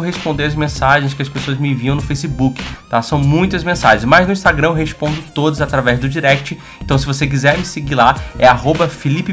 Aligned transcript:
consigo 0.00 0.02
responder 0.02 0.44
as 0.44 0.54
mensagens 0.54 1.14
que 1.14 1.22
as 1.22 1.28
pessoas 1.28 1.58
me 1.58 1.70
enviam 1.70 1.94
no 1.94 2.02
Facebook, 2.02 2.60
tá? 2.88 3.00
São 3.02 3.18
muitas 3.18 3.62
mensagens, 3.62 4.04
mas 4.04 4.26
no 4.26 4.32
Instagram 4.32 4.68
eu 4.68 4.74
respondo 4.74 5.16
todas 5.34 5.60
através 5.60 5.98
do 5.98 6.08
direct. 6.08 6.58
Então 6.82 6.98
se 6.98 7.06
você 7.06 7.26
quiser 7.26 7.56
me 7.58 7.64
seguir 7.64 7.94
lá, 7.94 8.16
é 8.38 8.46
arroba 8.46 8.88
Felipe. 8.88 9.30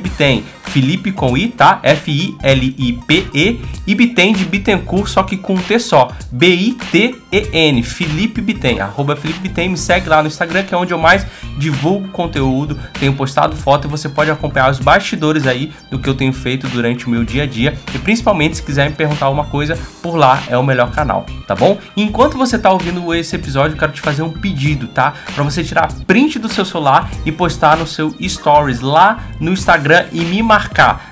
Felipe 0.64 1.12
com 1.12 1.38
I, 1.38 1.48
tá? 1.48 1.80
F-I-L-I-P-E 1.82 3.62
e 3.88 3.96
Bitem 3.96 4.34
de 4.34 4.46
Bittencourt, 4.46 5.08
só 5.08 5.24
que 5.24 5.38
com 5.38 5.54
um 5.54 5.58
T 5.58 5.80
só. 5.80 6.10
B-I-T-E-N, 6.32 7.84
Felipe 7.84 8.42
Bitem, 8.42 8.80
arroba 8.80 9.16
Felipe 9.16 9.40
Bitem, 9.40 9.70
me 9.70 9.78
segue 9.78 10.10
lá 10.10 10.22
no 10.22 10.28
Instagram, 10.28 10.64
que 10.64 10.74
é 10.74 10.78
onde 10.78 10.94
eu 10.94 10.98
mais 10.98 11.26
divulgo 11.58 12.10
conteúdo, 12.10 12.78
tenho 13.00 13.14
postado 13.14 13.56
foto 13.56 13.88
e 13.88 13.90
você 13.90 14.08
pode 14.10 14.30
acompanhar 14.30 14.70
os 14.70 14.80
bastidores 14.80 15.48
aí 15.48 15.72
do 15.90 15.98
que 15.98 16.08
eu 16.10 16.14
tenho 16.14 16.34
feito 16.34 16.68
durante 16.68 17.08
o 17.08 17.10
meu 17.10 17.24
dia 17.24 17.44
a 17.44 17.46
dia 17.46 17.78
e 17.94 17.98
principalmente 17.98 18.58
se 18.58 18.64
quiser 18.64 18.90
me 18.90 18.96
perguntar 18.96 19.26
alguma 19.26 19.46
coisa, 19.46 19.78
por 20.02 20.16
lá 20.16 20.44
é 20.48 20.57
o 20.58 20.64
melhor 20.64 20.92
canal, 20.92 21.26
tá 21.48 21.56
bom? 21.56 21.78
Enquanto 21.96 22.38
você 22.38 22.58
tá 22.58 22.72
ouvindo 22.72 23.14
esse 23.14 23.36
episódio, 23.36 23.76
eu 23.76 23.80
quero 23.80 23.92
te 23.92 24.02
fazer 24.02 24.22
um 24.22 24.32
pedido, 24.32 24.88
tá? 24.88 25.14
Para 25.34 25.44
você 25.44 25.64
tirar 25.64 25.92
print 26.06 26.40
do 26.40 26.50
seu 26.50 26.66
celular 26.66 27.10
e 27.26 27.32
postar 27.32 27.78
no 27.78 27.88
seu 27.88 28.16
stories 28.22 28.82
lá 28.82 29.20
no 29.40 29.52
Instagram 29.52 30.06
e 30.12 30.22
me 30.22 30.42
marcar 30.42 31.12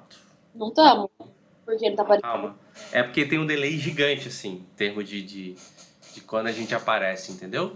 Não 0.61 0.67
estamos. 0.67 1.09
Porque 1.65 1.89
não 1.89 1.95
tá 1.95 2.03
aparecendo. 2.03 2.31
Calma. 2.31 2.55
É 2.91 3.01
porque 3.01 3.25
tem 3.25 3.39
um 3.39 3.47
delay 3.47 3.79
gigante, 3.79 4.27
assim, 4.27 4.53
em 4.53 4.75
termos 4.75 5.09
de, 5.09 5.23
de, 5.23 5.55
de 6.13 6.21
quando 6.21 6.47
a 6.47 6.51
gente 6.51 6.75
aparece, 6.75 7.31
entendeu? 7.31 7.75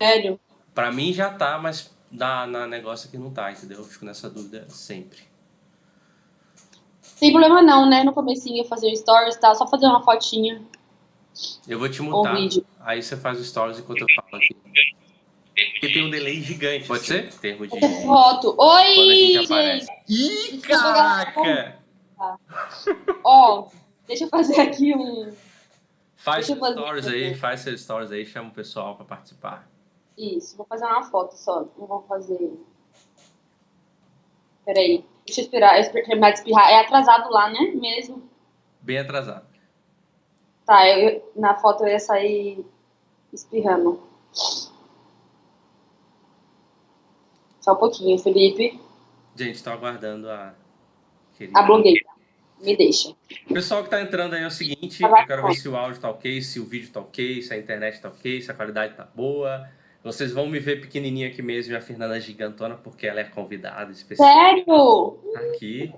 Sério? 0.00 0.40
Pra 0.74 0.90
mim 0.90 1.12
já 1.12 1.30
tá, 1.30 1.58
mas 1.58 1.94
na, 2.10 2.46
na 2.46 2.66
negócio 2.66 3.08
aqui 3.08 3.18
não 3.18 3.30
tá, 3.30 3.52
entendeu? 3.52 3.78
Eu 3.78 3.84
fico 3.84 4.06
nessa 4.06 4.30
dúvida 4.30 4.66
sempre. 4.70 5.18
Sem 7.02 7.30
problema 7.30 7.60
não, 7.60 7.88
né? 7.88 8.02
No 8.02 8.14
comecinho 8.14 8.62
eu 8.62 8.64
fazer 8.64 8.96
stories, 8.96 9.36
tá? 9.36 9.54
Só 9.54 9.66
fazer 9.66 9.84
uma 9.84 10.02
fotinha. 10.02 10.62
Eu 11.68 11.78
vou 11.78 11.90
te 11.90 12.00
mutar. 12.00 12.34
Aí 12.80 13.02
você 13.02 13.18
faz 13.18 13.38
o 13.38 13.44
stories 13.44 13.78
enquanto 13.78 14.00
eu 14.00 14.06
falo 14.16 14.42
aqui. 14.42 14.56
Porque 15.72 15.92
tem 15.92 16.06
um 16.06 16.10
delay 16.10 16.40
gigante. 16.40 16.86
Pode 16.86 17.00
assim, 17.00 17.30
ser? 17.30 17.38
Termo 17.38 17.66
de. 17.66 17.80
Foto. 18.04 18.54
Oi, 18.58 19.44
gente! 19.46 19.86
Ih, 20.08 20.58
caraca! 20.58 21.78
Ó, 23.24 23.68
deixa 24.06 24.24
eu 24.24 24.28
fazer 24.28 24.60
aqui 24.60 24.94
um. 24.94 25.32
Faz 26.16 26.46
seus 26.46 26.58
stories 26.58 27.06
aí, 27.06 27.34
faz 27.34 27.60
seus 27.60 27.80
stories 27.80 28.12
aí, 28.12 28.26
chama 28.26 28.50
o 28.50 28.52
pessoal 28.52 28.94
pra 28.94 29.04
participar. 29.06 29.68
Isso, 30.18 30.56
vou 30.56 30.66
fazer 30.66 30.84
uma 30.84 31.02
foto 31.04 31.34
só. 31.34 31.66
Não 31.78 31.86
vou 31.86 32.02
fazer. 32.02 32.52
Peraí. 34.66 35.04
Deixa 35.26 35.42
eu 35.42 35.44
esperar, 35.44 35.90
terminar 35.92 36.32
de 36.32 36.38
espirrar. 36.38 36.70
É 36.70 36.80
atrasado 36.80 37.30
lá, 37.30 37.48
né? 37.50 37.72
Mesmo? 37.74 38.28
Bem 38.80 38.98
atrasado. 38.98 39.46
Tá, 40.66 40.88
eu, 40.88 41.32
na 41.36 41.54
foto 41.54 41.84
eu 41.84 41.88
ia 41.88 41.98
sair 41.98 42.64
espirrando. 43.32 44.02
Só 47.70 47.74
um 47.74 47.76
pouquinho, 47.76 48.18
Felipe. 48.18 48.80
Gente, 49.36 49.62
tô 49.62 49.70
aguardando 49.70 50.28
a. 50.28 50.54
A 51.54 51.62
blogueira. 51.62 52.00
Me 52.60 52.76
deixa. 52.76 53.14
O 53.48 53.54
pessoal 53.54 53.84
que 53.84 53.88
tá 53.88 54.02
entrando 54.02 54.34
aí 54.34 54.42
é 54.42 54.46
o 54.46 54.50
seguinte: 54.50 55.02
eu 55.02 55.12
quero 55.24 55.46
ver 55.46 55.54
se 55.54 55.68
o 55.68 55.76
áudio 55.76 56.00
tá 56.00 56.10
ok, 56.10 56.42
se 56.42 56.58
o 56.58 56.64
vídeo 56.64 56.90
tá 56.90 57.00
ok, 57.00 57.40
se 57.40 57.54
a 57.54 57.56
internet 57.56 58.00
tá 58.00 58.08
ok, 58.08 58.42
se 58.42 58.50
a 58.50 58.54
qualidade 58.54 58.94
tá 58.94 59.06
boa. 59.14 59.68
Vocês 60.02 60.32
vão 60.32 60.48
me 60.48 60.58
ver 60.58 60.80
pequenininha 60.80 61.28
aqui 61.28 61.42
mesmo 61.42 61.74
e 61.74 61.76
a 61.76 61.80
Fernanda 61.80 62.16
é 62.16 62.20
gigantona, 62.20 62.74
porque 62.74 63.06
ela 63.06 63.20
é 63.20 63.24
convidada 63.24 63.92
especial. 63.92 64.28
Sério? 64.28 65.18
Aqui, 65.36 65.94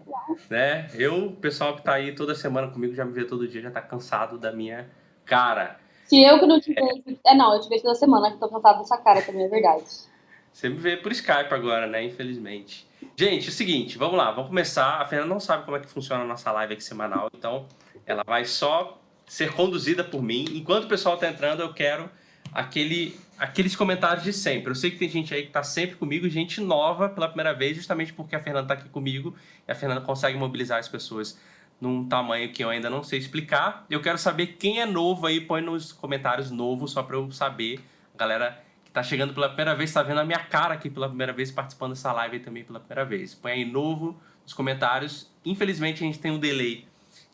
né? 0.51 0.89
Eu, 0.95 1.29
o 1.29 1.37
pessoal 1.37 1.77
que 1.77 1.83
tá 1.83 1.95
aí 1.95 2.15
toda 2.15 2.35
semana 2.35 2.69
comigo, 2.69 2.95
já 2.95 3.05
me 3.05 3.13
vê 3.13 3.25
todo 3.25 3.49
dia, 3.49 3.63
já 3.63 3.71
tá 3.71 3.81
cansado 3.81 4.39
da 4.39 4.53
minha 4.53 4.91
cara. 5.25 5.79
Se 6.05 6.23
eu 6.23 6.39
que 6.39 6.47
não 6.47 6.61
te 6.61 6.75
vejo... 6.75 7.19
É, 7.25 7.35
não, 7.35 7.55
eu 7.55 7.61
te 7.61 7.69
vejo 7.69 7.85
toda 7.85 7.95
semana, 7.95 8.33
que 8.33 8.39
tô 8.39 8.49
cansado 8.49 8.81
dessa 8.81 8.99
cara 8.99 9.23
também, 9.23 9.45
é 9.45 9.49
verdade. 9.49 10.12
Você 10.53 10.69
me 10.69 10.77
vê 10.77 10.97
por 10.97 11.11
Skype 11.13 11.53
agora, 11.53 11.87
né? 11.87 12.05
Infelizmente. 12.05 12.87
Gente, 13.17 13.47
é 13.47 13.49
o 13.49 13.53
seguinte, 13.53 13.99
vamos 13.99 14.17
lá, 14.17 14.31
vamos 14.31 14.49
começar. 14.49 15.01
A 15.01 15.05
Fernanda 15.05 15.33
não 15.33 15.41
sabe 15.41 15.65
como 15.65 15.77
é 15.77 15.81
que 15.81 15.89
funciona 15.89 16.23
a 16.23 16.27
nossa 16.27 16.53
live 16.53 16.75
aqui 16.75 16.85
semanal, 16.85 17.31
então 17.35 17.67
ela 18.07 18.23
vai 18.25 18.45
só 18.45 19.01
ser 19.27 19.53
conduzida 19.53 20.05
por 20.05 20.23
mim. 20.23 20.45
Enquanto 20.53 20.85
o 20.85 20.89
pessoal 20.89 21.17
tá 21.17 21.29
entrando, 21.29 21.61
eu 21.61 21.73
quero 21.73 22.09
aquele, 22.53 23.19
aqueles 23.39 23.75
comentários 23.75 24.25
de 24.25 24.33
sempre. 24.33 24.71
Eu 24.71 24.75
sei 24.75 24.91
que 24.91 24.99
tem 24.99 25.09
gente 25.09 25.35
aí 25.35 25.45
que 25.45 25.51
tá 25.51 25.63
sempre 25.63 25.97
comigo, 25.97 26.29
gente 26.29 26.61
nova 26.61 27.09
pela 27.09 27.29
primeira 27.29 27.55
vez, 27.55 27.77
justamente 27.77 28.13
porque 28.13 28.37
a 28.37 28.41
Fernanda 28.41 28.69
tá 28.69 28.75
aqui 28.75 28.89
comigo 28.89 29.35
e 29.67 29.73
a 29.73 29.75
Fernanda 29.75 30.01
consegue 30.01 30.37
mobilizar 30.39 30.79
as 30.79 30.89
pessoas 30.89 31.41
num 31.81 32.07
tamanho 32.07 32.53
que 32.53 32.63
eu 32.63 32.71
ainda 32.71 32.89
não 32.89 33.03
sei 33.03 33.19
explicar. 33.19 33.85
Eu 33.91 34.01
quero 34.01 34.19
saber 34.19 34.59
quem 34.59 34.81
é 34.81 34.87
novo 34.87 35.27
aí, 35.27 35.41
põe 35.41 35.61
nos 35.61 35.93
comentários 35.93 36.51
novo, 36.51 36.87
só 36.87 37.03
para 37.03 37.17
eu 37.17 37.31
saber, 37.33 37.81
galera 38.17 38.62
tá 38.93 39.03
chegando 39.03 39.33
pela 39.33 39.49
primeira 39.49 39.75
vez, 39.75 39.93
tá 39.93 40.03
vendo 40.03 40.21
a 40.21 40.25
minha 40.25 40.39
cara 40.39 40.75
aqui 40.75 40.91
pela 40.91 41.09
primeira 41.09 41.33
vez, 41.33 41.51
participando 41.51 41.93
dessa 41.93 42.13
live 42.13 42.41
também 42.41 42.63
pela 42.63 42.79
primeira 42.79 43.05
vez. 43.05 43.35
Põe 43.35 43.53
aí 43.53 43.65
novo 43.65 44.17
nos 44.43 44.53
comentários. 44.53 45.31
Infelizmente 45.45 46.03
a 46.03 46.07
gente 46.07 46.19
tem 46.19 46.31
um 46.31 46.39
delay 46.39 46.87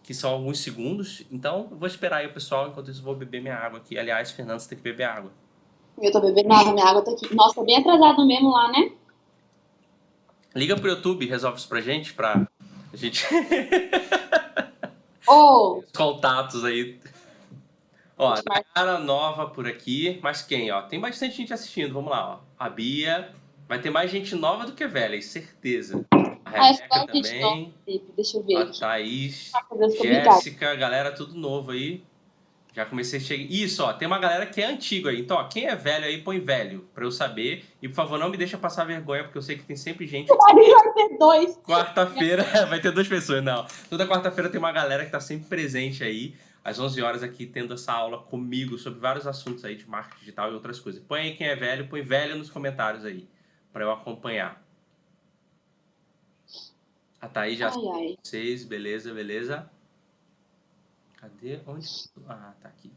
que 0.03 0.15
são 0.15 0.31
alguns 0.31 0.61
segundos, 0.61 1.23
então 1.31 1.69
eu 1.71 1.77
vou 1.77 1.87
esperar 1.87 2.19
aí 2.19 2.27
o 2.27 2.33
pessoal, 2.33 2.69
enquanto 2.69 2.91
isso 2.91 3.01
eu 3.01 3.05
vou 3.05 3.15
beber 3.15 3.43
minha 3.43 3.57
água 3.57 3.79
aqui. 3.79 3.99
Aliás, 3.99 4.31
Fernando, 4.31 4.61
você 4.61 4.71
tem 4.71 4.79
que 4.79 4.85
beber 4.85 5.05
água. 5.05 5.31
Eu 6.01 6.11
tô 6.11 6.21
bebendo 6.21 6.51
água, 6.53 6.73
minha 6.73 6.87
água 6.87 7.03
tá 7.03 7.11
aqui. 7.11 7.35
Nossa, 7.35 7.57
tá 7.57 7.63
bem 7.63 7.77
atrasado 7.77 8.27
mesmo 8.27 8.51
lá, 8.51 8.73
né? 8.73 8.93
Liga 10.55 10.77
pro 10.77 10.89
YouTube, 10.89 11.27
resolve 11.27 11.59
isso 11.59 11.69
pra 11.69 11.81
gente, 11.81 12.15
pra 12.15 12.47
a 12.91 12.97
gente... 12.97 13.27
Oh. 15.27 15.81
Os 15.85 15.93
contatos 15.93 16.65
aí. 16.65 16.99
Ó, 18.19 18.35
cara 18.75 18.99
nova 18.99 19.47
por 19.47 19.69
aqui, 19.69 20.19
mas 20.21 20.43
quem, 20.43 20.73
ó? 20.73 20.83
Tem 20.83 20.99
bastante 20.99 21.37
gente 21.37 21.53
assistindo, 21.53 21.95
vamos 21.95 22.11
lá, 22.11 22.35
ó. 22.35 22.39
A 22.59 22.69
Bia, 22.69 23.31
vai 23.69 23.81
ter 23.81 23.91
mais 23.91 24.11
gente 24.11 24.35
nova 24.35 24.67
do 24.67 24.73
que 24.73 24.85
velha, 24.89 25.21
certeza. 25.23 26.05
A 26.13 26.51
ah, 26.51 26.73
Rebeca 26.73 27.07
também. 27.07 27.73
Deixa 28.17 28.39
eu 28.39 28.43
ver. 28.43 28.57
A 28.57 28.67
Thaís, 28.67 29.53
Jéssica, 30.03 30.75
galera, 30.75 31.13
tudo 31.13 31.35
novo 31.35 31.71
aí. 31.71 32.03
Já 32.75 32.85
comecei 32.85 33.19
a 33.19 33.23
chegar. 33.23 33.45
Isso, 33.51 33.83
ó, 33.85 33.93
tem 33.93 34.07
uma 34.07 34.19
galera 34.19 34.47
que 34.47 34.61
é 34.61 34.67
antiga 34.67 35.11
aí. 35.11 35.21
Então, 35.21 35.37
ó, 35.37 35.45
quem 35.45 35.67
é 35.67 35.77
velho 35.77 36.05
aí, 36.05 36.21
põe 36.21 36.41
velho, 36.41 36.89
pra 36.95 37.05
eu 37.05 37.11
saber. 37.11 37.65
E 37.81 37.89
por 37.89 37.95
favor, 37.95 38.19
não 38.19 38.29
me 38.29 38.37
deixa 38.37 38.59
passar 38.59 38.85
vergonha, 38.85 39.25
porque 39.25 39.39
eu 39.39 39.43
sei 39.43 39.57
que 39.57 39.65
tem 39.65 39.77
sempre 39.77 40.07
gente. 40.07 40.29
Vai 40.29 40.55
ter 40.95 41.19
dois. 41.19 41.57
Quarta-feira, 41.59 42.45
vai 42.67 42.81
ter 42.81 42.91
duas 42.91 43.09
pessoas, 43.09 43.43
não. 43.43 43.65
Toda 43.89 44.07
quarta-feira 44.07 44.51
tem 44.51 44.59
uma 44.59 44.73
galera 44.73 45.05
que 45.05 45.11
tá 45.11 45.21
sempre 45.21 45.49
presente 45.49 46.03
aí 46.03 46.35
às 46.65 46.79
11 46.79 47.01
horas 47.03 47.23
aqui 47.23 47.47
tendo 47.47 47.75
essa 47.75 47.93
aula 47.93 48.19
comigo 48.19 48.79
sobre 48.79 49.01
vários 49.01 49.27
assuntos 49.27 49.65
aí 49.65 49.77
de 49.77 49.89
marketing 49.89 50.21
digital 50.21 50.51
e 50.51 50.55
outras 50.55 50.79
coisas. 50.79 51.03
Põe 51.03 51.21
aí 51.21 51.37
quem 51.37 51.47
é 51.47 51.57
velho, 51.57 51.89
põe 51.89 52.03
velho 52.03 52.37
nos 52.37 52.51
comentários 52.51 53.05
aí, 53.05 53.29
para 53.73 53.85
eu 53.85 53.91
acompanhar. 53.91 54.63
A 57.21 57.29
Thaís 57.29 57.59
já 57.59 57.69
ai, 57.69 57.75
ai. 57.95 58.17
vocês, 58.23 58.65
beleza, 58.65 59.13
beleza. 59.13 59.71
Cadê? 61.17 61.59
Onde? 61.67 61.87
Ah, 62.29 62.53
tá 62.61 62.69
aqui. 62.69 62.93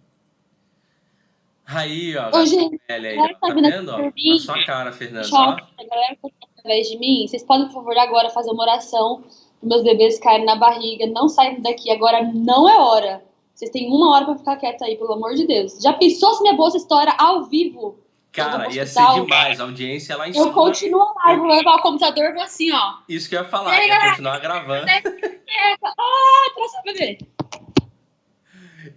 Aí, 1.65 2.15
ó. 2.17 2.29
Ô, 2.37 2.45
gente, 2.45 2.79
velha 2.87 3.09
aí, 3.09 3.33
tá, 3.33 3.47
tá 3.47 3.53
vendo? 3.53 3.89
Ó, 3.89 4.35
a 4.35 4.39
sua 4.39 4.65
cara, 4.65 4.91
Fernando. 4.91 5.29
Ó. 5.33 5.37
A 5.37 5.83
galera 5.83 6.15
que 6.15 6.29
tá 6.29 6.47
através 6.57 6.87
de 6.87 6.99
mim, 6.99 7.25
vocês 7.27 7.43
podem, 7.43 7.65
por 7.67 7.75
favor, 7.75 7.97
agora 7.97 8.29
fazer 8.29 8.51
uma 8.51 8.63
oração 8.63 9.23
meus 9.63 9.83
bebês 9.83 10.19
caírem 10.19 10.45
na 10.45 10.55
barriga. 10.55 11.07
Não 11.07 11.27
saiam 11.27 11.61
daqui, 11.61 11.89
agora 11.89 12.23
não 12.23 12.69
é 12.69 12.77
hora 12.77 13.30
Vocês 13.61 13.69
têm 13.69 13.91
uma 13.91 14.15
hora 14.15 14.25
pra 14.25 14.35
ficar 14.35 14.55
quieto 14.55 14.83
aí, 14.83 14.97
pelo 14.97 15.13
amor 15.13 15.35
de 15.35 15.45
Deus. 15.45 15.77
Já 15.79 15.93
pensou 15.93 16.33
se 16.33 16.41
minha 16.41 16.55
bolsa 16.55 16.77
estoura 16.77 17.13
ao 17.15 17.43
vivo? 17.43 17.99
Cara, 18.31 18.63
ia 18.73 18.87
ser 18.87 18.99
hospital. 18.99 19.23
demais. 19.23 19.59
A 19.59 19.63
audiência 19.65 20.17
lá 20.17 20.27
em 20.27 20.33
cima. 20.33 20.47
Eu 20.47 20.51
continuo 20.51 21.13
live, 21.25 21.41
vou 21.41 21.49
levar 21.49 21.75
o 21.75 21.81
computador 21.83 22.25
e 22.25 22.33
vou 22.33 22.41
assim, 22.41 22.71
ó. 22.71 22.95
Isso 23.07 23.29
que 23.29 23.35
eu 23.35 23.43
ia 23.43 23.47
falar, 23.47 23.73
aí, 23.73 23.87
ia 23.87 24.09
continuar 24.09 24.39
gravando. 24.39 24.87
Quieta. 24.87 25.93
Ah, 25.95 26.51
pra 26.55 26.67
só 26.69 26.81
beber. 26.83 27.19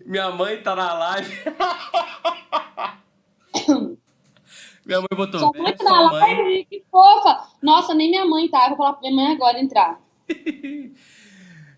Minha 0.06 0.30
mãe 0.30 0.56
tá 0.62 0.74
na 0.74 0.94
live. 0.94 1.34
Minha 4.86 5.00
mãe 5.00 5.08
botou 5.14 5.40
Sua 5.40 5.52
mãe 5.62 5.76
tá 5.76 5.84
na 5.84 6.10
mãe. 6.10 6.36
live, 6.36 6.64
que 6.70 6.82
fofa. 6.90 7.48
Nossa, 7.62 7.92
nem 7.92 8.08
minha 8.08 8.24
mãe 8.24 8.48
tá. 8.48 8.62
Eu 8.62 8.68
vou 8.68 8.78
falar 8.78 8.94
pra 8.94 9.02
minha 9.02 9.14
mãe 9.14 9.34
agora 9.34 9.60
entrar. 9.60 10.00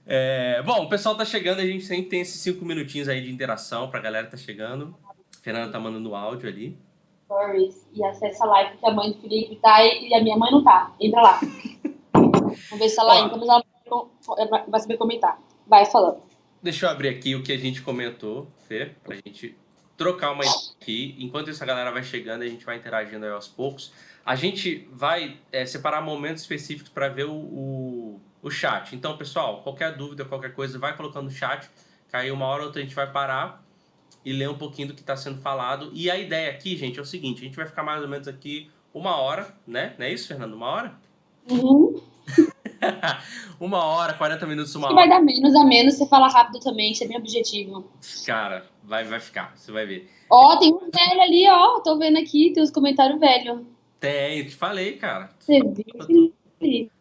É, 0.07 0.63
bom, 0.63 0.85
o 0.85 0.89
pessoal 0.89 1.17
tá 1.17 1.25
chegando, 1.25 1.59
a 1.59 1.67
gente 1.67 1.85
sempre 1.85 2.07
tem 2.07 2.21
esses 2.21 2.41
cinco 2.41 2.65
minutinhos 2.65 3.09
aí 3.09 3.21
de 3.21 3.33
interação 3.33 3.91
pra 3.91 4.01
galera 4.01 4.29
tá 4.29 4.37
chegando. 4.37 4.97
A 5.05 5.43
Fernanda 5.43 5.73
tá 5.73 5.81
mandando 5.81 6.15
áudio 6.15 6.49
ali. 6.49 6.79
Stories 7.25 7.89
e 7.93 8.05
acessa 8.05 8.45
a 8.45 8.47
live 8.47 8.77
que 8.77 8.87
a 8.87 8.93
mãe 8.93 9.11
do 9.11 9.21
Felipe 9.21 9.57
tá 9.57 9.85
e 9.85 10.15
a 10.15 10.23
minha 10.23 10.37
mãe 10.37 10.53
não 10.53 10.63
tá. 10.63 10.95
Entra 11.01 11.21
lá. 11.21 11.41
Vamos 12.15 12.79
ver 12.79 12.89
se 12.89 13.01
ela 13.01 13.19
entra, 13.19 13.37
mas 13.37 13.49
ela 13.49 14.65
vai 14.69 14.81
saber 14.81 14.97
comentar. 14.97 15.41
Vai 15.67 15.85
falando. 15.87 16.23
Deixa 16.63 16.87
eu 16.87 16.91
abrir 16.91 17.09
aqui 17.09 17.35
o 17.35 17.43
que 17.43 17.53
a 17.53 17.59
gente 17.59 17.83
comentou, 17.83 18.47
Fê, 18.69 18.93
pra 19.03 19.17
gente 19.17 19.57
trocar 19.97 20.33
uma 20.33 20.45
ideia 20.45 20.57
aqui. 20.81 21.17
Enquanto 21.19 21.51
isso 21.51 21.63
a 21.63 21.67
galera 21.67 21.91
vai 21.91 22.03
chegando, 22.03 22.43
a 22.43 22.49
gente 22.49 22.65
vai 22.65 22.77
interagindo 22.77 23.25
aí 23.25 23.33
aos 23.33 23.49
poucos. 23.49 23.93
A 24.25 24.35
gente 24.35 24.89
vai 24.93 25.39
é, 25.53 25.67
separar 25.67 26.01
momentos 26.01 26.43
específicos 26.43 26.91
para 26.91 27.09
ver 27.09 27.25
o, 27.25 27.35
o, 27.35 28.21
o 28.43 28.51
chat. 28.51 28.95
Então, 28.95 29.17
pessoal, 29.17 29.63
qualquer 29.63 29.97
dúvida, 29.97 30.25
qualquer 30.25 30.55
coisa, 30.55 30.79
vai 30.79 30.97
colocando 30.97 31.25
no 31.25 31.31
chat. 31.31 31.69
Caiu 32.11 32.35
uma 32.35 32.47
hora 32.47 32.63
ou 32.63 32.67
outra, 32.67 32.81
a 32.81 32.85
gente 32.85 32.95
vai 32.95 33.11
parar 33.11 33.65
e 34.25 34.33
ler 34.33 34.49
um 34.49 34.59
pouquinho 34.59 34.89
do 34.89 34.95
que 34.95 35.01
está 35.01 35.17
sendo 35.17 35.41
falado. 35.41 35.91
E 35.93 36.11
a 36.11 36.17
ideia 36.17 36.51
aqui, 36.51 36.77
gente, 36.77 36.99
é 36.99 37.03
o 37.03 37.07
seguinte: 37.07 37.43
a 37.43 37.45
gente 37.45 37.57
vai 37.57 37.67
ficar 37.67 37.83
mais 37.83 38.03
ou 38.03 38.09
menos 38.09 38.27
aqui 38.29 38.71
uma 38.93 39.17
hora, 39.17 39.55
né? 39.67 39.95
Não 39.99 40.07
é 40.07 40.13
isso, 40.13 40.29
Fernando? 40.29 40.55
Uma 40.55 40.67
hora? 40.67 40.95
Uhum. 41.51 42.01
uma 43.61 43.85
hora, 43.85 44.15
40 44.15 44.47
minutos, 44.47 44.75
uma 44.75 44.89
Que 44.89 44.95
vai 44.95 45.05
hora. 45.05 45.17
dar 45.17 45.25
menos 45.25 45.55
a 45.55 45.65
menos, 45.65 45.95
você 45.95 46.07
fala 46.07 46.29
rápido 46.29 46.61
também, 46.61 46.93
isso 46.93 47.05
é 47.05 47.09
bem 47.09 47.17
objetivo. 47.17 47.91
Cara, 48.27 48.67
vai, 48.83 49.05
vai 49.05 49.21
ficar, 49.21 49.53
você 49.57 49.71
vai 49.71 49.87
ver. 49.87 50.11
Ó, 50.31 50.57
tem 50.59 50.73
um 50.73 50.91
velho 50.91 51.21
ali, 51.23 51.47
ó. 51.49 51.81
Tô 51.81 51.97
vendo 51.99 52.19
aqui, 52.19 52.53
tem 52.53 52.63
os 52.63 52.71
comentários 52.71 53.21
velhos. 53.21 53.63
Tem, 54.01 54.41
eu 54.41 54.47
te 54.47 54.57
falei, 54.57 54.97
cara. 54.97 55.31
Você 55.39 55.61
viu? 55.61 56.35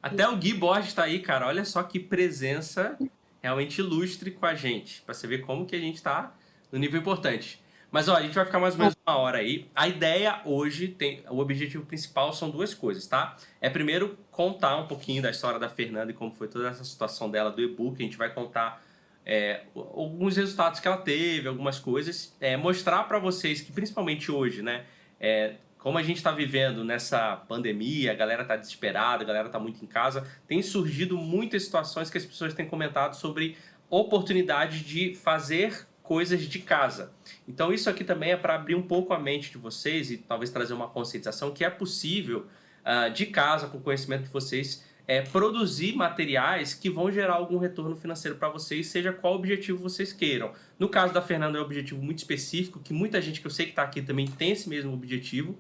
Até 0.02 0.28
o 0.28 0.36
Gui 0.36 0.54
Borges 0.54 0.94
tá 0.94 1.04
aí, 1.04 1.20
cara. 1.20 1.48
Olha 1.48 1.66
só 1.66 1.82
que 1.84 2.00
presença 2.00 2.98
realmente 3.42 3.80
ilustre 3.80 4.32
com 4.32 4.46
a 4.46 4.56
gente. 4.56 5.02
Pra 5.02 5.14
você 5.14 5.28
ver 5.28 5.40
como 5.40 5.66
que 5.66 5.76
a 5.76 5.80
gente 5.80 6.02
tá 6.02 6.36
no 6.72 6.80
nível 6.80 7.00
importante. 7.00 7.64
Mas, 7.92 8.10
ó, 8.10 8.16
a 8.16 8.22
gente 8.22 8.36
vai 8.36 8.44
ficar 8.44 8.60
mais 8.60 8.74
ou 8.74 8.80
menos 8.80 8.96
uma 9.08 9.18
hora 9.18 9.38
aí. 9.38 9.70
A 9.74 9.88
ideia 9.88 10.42
hoje, 10.44 10.90
tem 10.90 11.24
o 11.30 11.40
objetivo 11.40 11.86
principal 11.86 12.34
são 12.34 12.50
duas 12.50 12.74
coisas, 12.74 13.08
tá? 13.08 13.38
É 13.62 13.70
primeiro 13.70 14.18
contar 14.32 14.76
um 14.78 14.88
pouquinho 14.88 15.22
da 15.22 15.30
história 15.30 15.58
da 15.58 15.70
Fernanda 15.70 16.12
e 16.12 16.14
como 16.14 16.34
foi 16.34 16.50
toda 16.50 16.68
essa 16.68 16.84
situação 16.84 17.30
dela 17.30 17.52
do 17.52 17.62
e-book. 17.62 18.02
A 18.02 18.06
gente 18.06 18.18
vai 18.18 18.34
contar 18.34 18.84
é, 19.26 19.62
alguns 19.74 20.36
resultados 20.36 20.80
que 20.80 20.88
ela 20.88 20.98
teve, 20.98 21.48
algumas 21.48 21.80
coisas. 21.80 22.36
É, 22.42 22.58
mostrar 22.58 23.04
pra 23.04 23.18
vocês 23.18 23.62
que, 23.62 23.72
principalmente 23.72 24.30
hoje, 24.32 24.62
né? 24.62 24.86
É, 25.20 25.56
como 25.86 26.00
a 26.00 26.02
gente 26.02 26.18
está 26.18 26.32
vivendo 26.32 26.84
nessa 26.84 27.36
pandemia, 27.48 28.12
a 28.12 28.16
galera 28.16 28.42
está 28.42 28.56
desesperada, 28.56 29.22
a 29.22 29.28
galera 29.28 29.46
está 29.46 29.60
muito 29.60 29.86
em 29.86 29.88
casa, 29.88 30.28
tem 30.48 30.60
surgido 30.64 31.16
muitas 31.16 31.62
situações 31.62 32.10
que 32.10 32.18
as 32.18 32.26
pessoas 32.26 32.56
têm 32.56 32.66
comentado 32.66 33.14
sobre 33.14 33.56
oportunidades 33.88 34.80
de 34.80 35.14
fazer 35.14 35.86
coisas 36.02 36.42
de 36.42 36.58
casa. 36.58 37.14
Então 37.48 37.72
isso 37.72 37.88
aqui 37.88 38.04
também 38.04 38.32
é 38.32 38.36
para 38.36 38.56
abrir 38.56 38.74
um 38.74 38.82
pouco 38.82 39.14
a 39.14 39.20
mente 39.20 39.52
de 39.52 39.60
vocês 39.60 40.10
e 40.10 40.18
talvez 40.18 40.50
trazer 40.50 40.74
uma 40.74 40.88
conscientização 40.88 41.52
que 41.52 41.64
é 41.64 41.70
possível 41.70 42.48
ah, 42.84 43.10
de 43.10 43.28
casa, 43.28 43.68
com 43.68 43.78
o 43.78 43.82
conhecimento 43.82 44.24
de 44.24 44.30
vocês, 44.30 44.84
é, 45.08 45.22
produzir 45.22 45.96
materiais 45.96 46.74
que 46.74 46.90
vão 46.90 47.12
gerar 47.12 47.36
algum 47.36 47.60
retorno 47.60 47.96
financeiro 47.96 48.38
para 48.38 48.50
vocês, 48.50 48.88
seja 48.88 49.14
qual 49.14 49.36
objetivo 49.36 49.78
vocês 49.78 50.12
queiram. 50.12 50.52
No 50.80 50.90
caso 50.90 51.14
da 51.14 51.22
Fernanda 51.22 51.60
é 51.60 51.62
um 51.62 51.64
objetivo 51.64 52.02
muito 52.02 52.18
específico, 52.18 52.80
que 52.80 52.92
muita 52.92 53.22
gente 53.22 53.40
que 53.40 53.46
eu 53.46 53.52
sei 53.52 53.68
que 53.68 53.74
está 53.74 53.84
aqui 53.84 54.02
também 54.02 54.26
tem 54.26 54.54
esse 54.54 54.68
mesmo 54.68 54.92
objetivo, 54.92 55.56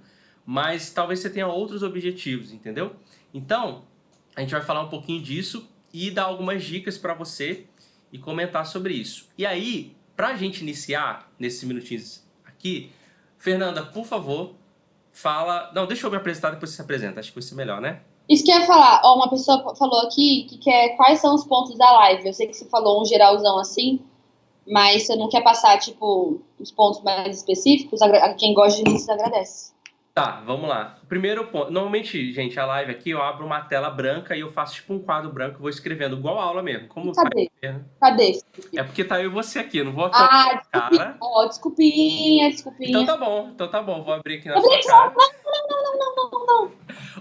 mas 0.45 0.89
talvez 0.91 1.19
você 1.19 1.29
tenha 1.29 1.47
outros 1.47 1.81
objetivos, 1.83 2.51
entendeu? 2.51 2.93
Então, 3.33 3.83
a 4.35 4.41
gente 4.41 4.51
vai 4.51 4.61
falar 4.61 4.81
um 4.81 4.89
pouquinho 4.89 5.21
disso 5.21 5.67
e 5.93 6.11
dar 6.11 6.23
algumas 6.25 6.63
dicas 6.63 6.97
para 6.97 7.13
você 7.13 7.65
e 8.11 8.17
comentar 8.19 8.65
sobre 8.65 8.93
isso. 8.93 9.27
E 9.37 9.45
aí, 9.45 9.95
para 10.15 10.29
a 10.29 10.35
gente 10.35 10.61
iniciar 10.61 11.29
nesses 11.39 11.63
minutinhos 11.63 12.23
aqui, 12.45 12.91
Fernanda, 13.37 13.83
por 13.83 14.05
favor, 14.05 14.55
fala. 15.11 15.71
Não, 15.73 15.85
deixa 15.85 16.05
eu 16.07 16.11
me 16.11 16.17
apresentar 16.17 16.51
depois 16.51 16.69
você 16.71 16.77
se 16.77 16.81
apresenta. 16.81 17.19
Acho 17.19 17.29
que 17.29 17.35
vai 17.35 17.43
ser 17.43 17.55
melhor, 17.55 17.81
né? 17.81 18.01
Isso 18.27 18.43
que 18.43 18.51
eu 18.51 18.59
ia 18.59 18.65
falar, 18.65 19.01
ó, 19.03 19.15
uma 19.17 19.29
pessoa 19.29 19.75
falou 19.75 20.01
aqui 20.01 20.45
que 20.49 20.57
quer 20.57 20.95
quais 20.97 21.19
são 21.19 21.35
os 21.35 21.45
pontos 21.45 21.77
da 21.77 21.91
live. 21.91 22.25
Eu 22.27 22.33
sei 22.33 22.47
que 22.47 22.53
você 22.55 22.65
falou 22.69 23.01
um 23.01 23.05
geralzão 23.05 23.59
assim, 23.59 23.99
mas 24.67 25.05
você 25.05 25.15
não 25.15 25.29
quer 25.29 25.43
passar, 25.43 25.77
tipo, 25.79 26.41
os 26.59 26.71
pontos 26.71 27.03
mais 27.03 27.37
específicos. 27.37 28.01
Agra- 28.01 28.33
Quem 28.33 28.53
gosta 28.55 28.83
de 28.83 29.11
agradece. 29.11 29.73
Tá, 30.15 30.41
vamos 30.45 30.69
lá. 30.69 30.95
Primeiro 31.09 31.45
ponto. 31.47 31.69
Normalmente, 31.69 32.31
gente, 32.31 32.57
a 32.57 32.65
live 32.65 32.89
aqui 32.89 33.09
eu 33.09 33.21
abro 33.21 33.45
uma 33.45 33.59
tela 33.59 33.89
branca 33.89 34.33
e 34.33 34.39
eu 34.39 34.49
faço 34.49 34.75
tipo 34.75 34.93
um 34.93 34.99
quadro 34.99 35.29
branco, 35.29 35.59
vou 35.59 35.69
escrevendo 35.69 36.15
igual 36.15 36.39
a 36.39 36.43
aula 36.45 36.63
mesmo. 36.63 36.87
Como 36.87 37.13
vai 37.13 37.25
Cadê? 37.25 37.51
ver, 37.61 37.73
né? 37.73 37.81
Cadê? 37.99 38.41
É 38.77 38.83
porque 38.83 39.03
tá 39.03 39.19
eu 39.21 39.25
e 39.25 39.27
você 39.27 39.59
aqui, 39.59 39.83
não 39.83 39.91
vou 39.91 40.05
Ah, 40.05 40.61
cara. 40.71 41.17
Ó, 41.19 41.45
desculpinha, 41.45 42.49
desculpinha. 42.49 42.91
Então 42.91 43.05
tá 43.05 43.17
bom, 43.17 43.49
então 43.53 43.67
tá 43.67 43.83
bom, 43.83 44.01
vou 44.03 44.13
abrir 44.13 44.37
aqui 44.37 44.47
na 44.47 44.55
Eu 44.55 44.61
sua 44.61 44.79
cara. 44.83 45.13
não, 45.13 45.67
não, 45.67 45.83
não, 45.83 45.97
não, 45.97 46.15
não, 46.15 46.31
não, 46.31 46.45
não. 46.45 46.71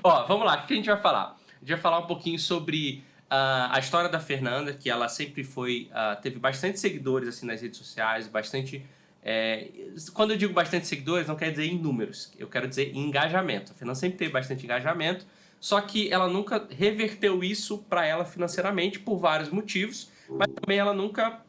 Ó, 0.05 0.25
vamos 0.27 0.47
lá, 0.47 0.63
o 0.63 0.65
que 0.65 0.75
a 0.75 0.77
gente 0.77 0.89
vai 0.89 1.01
falar? 1.01 1.37
A 1.51 1.59
gente 1.59 1.71
vai 1.71 1.81
falar 1.81 1.99
um 1.99 2.07
pouquinho 2.07 2.39
sobre 2.39 3.03
ah, 3.29 3.71
a 3.73 3.81
história 3.81 4.09
da 4.09 4.21
Fernanda, 4.21 4.73
que 4.73 4.89
ela 4.89 5.09
sempre 5.09 5.43
foi, 5.43 5.89
ah, 5.93 6.15
teve 6.23 6.39
bastante 6.39 6.79
seguidores 6.79 7.29
assim 7.29 7.45
nas 7.45 7.61
redes 7.61 7.77
sociais, 7.77 8.29
bastante. 8.29 8.87
É, 9.25 9.69
quando 10.13 10.33
eu 10.33 10.37
digo 10.37 10.53
bastante 10.53 10.87
seguidores, 10.87 11.27
não 11.27 11.35
quer 11.35 11.51
dizer 11.51 11.65
em 11.65 11.79
números, 11.79 12.31
eu 12.39 12.47
quero 12.47 12.69
dizer 12.69 12.95
em 12.95 13.09
engajamento. 13.09 13.73
A 13.73 13.75
Fernanda 13.75 13.99
sempre 13.99 14.19
teve 14.19 14.31
bastante 14.31 14.65
engajamento, 14.65 15.27
só 15.59 15.81
que 15.81 16.13
ela 16.13 16.29
nunca 16.29 16.69
reverteu 16.71 17.43
isso 17.43 17.79
para 17.89 18.05
ela 18.05 18.27
financeiramente 18.27 18.99
por 18.99 19.17
vários 19.17 19.49
motivos, 19.49 20.11
mas 20.29 20.49
também 20.61 20.79
ela 20.79 20.93
nunca 20.93 21.41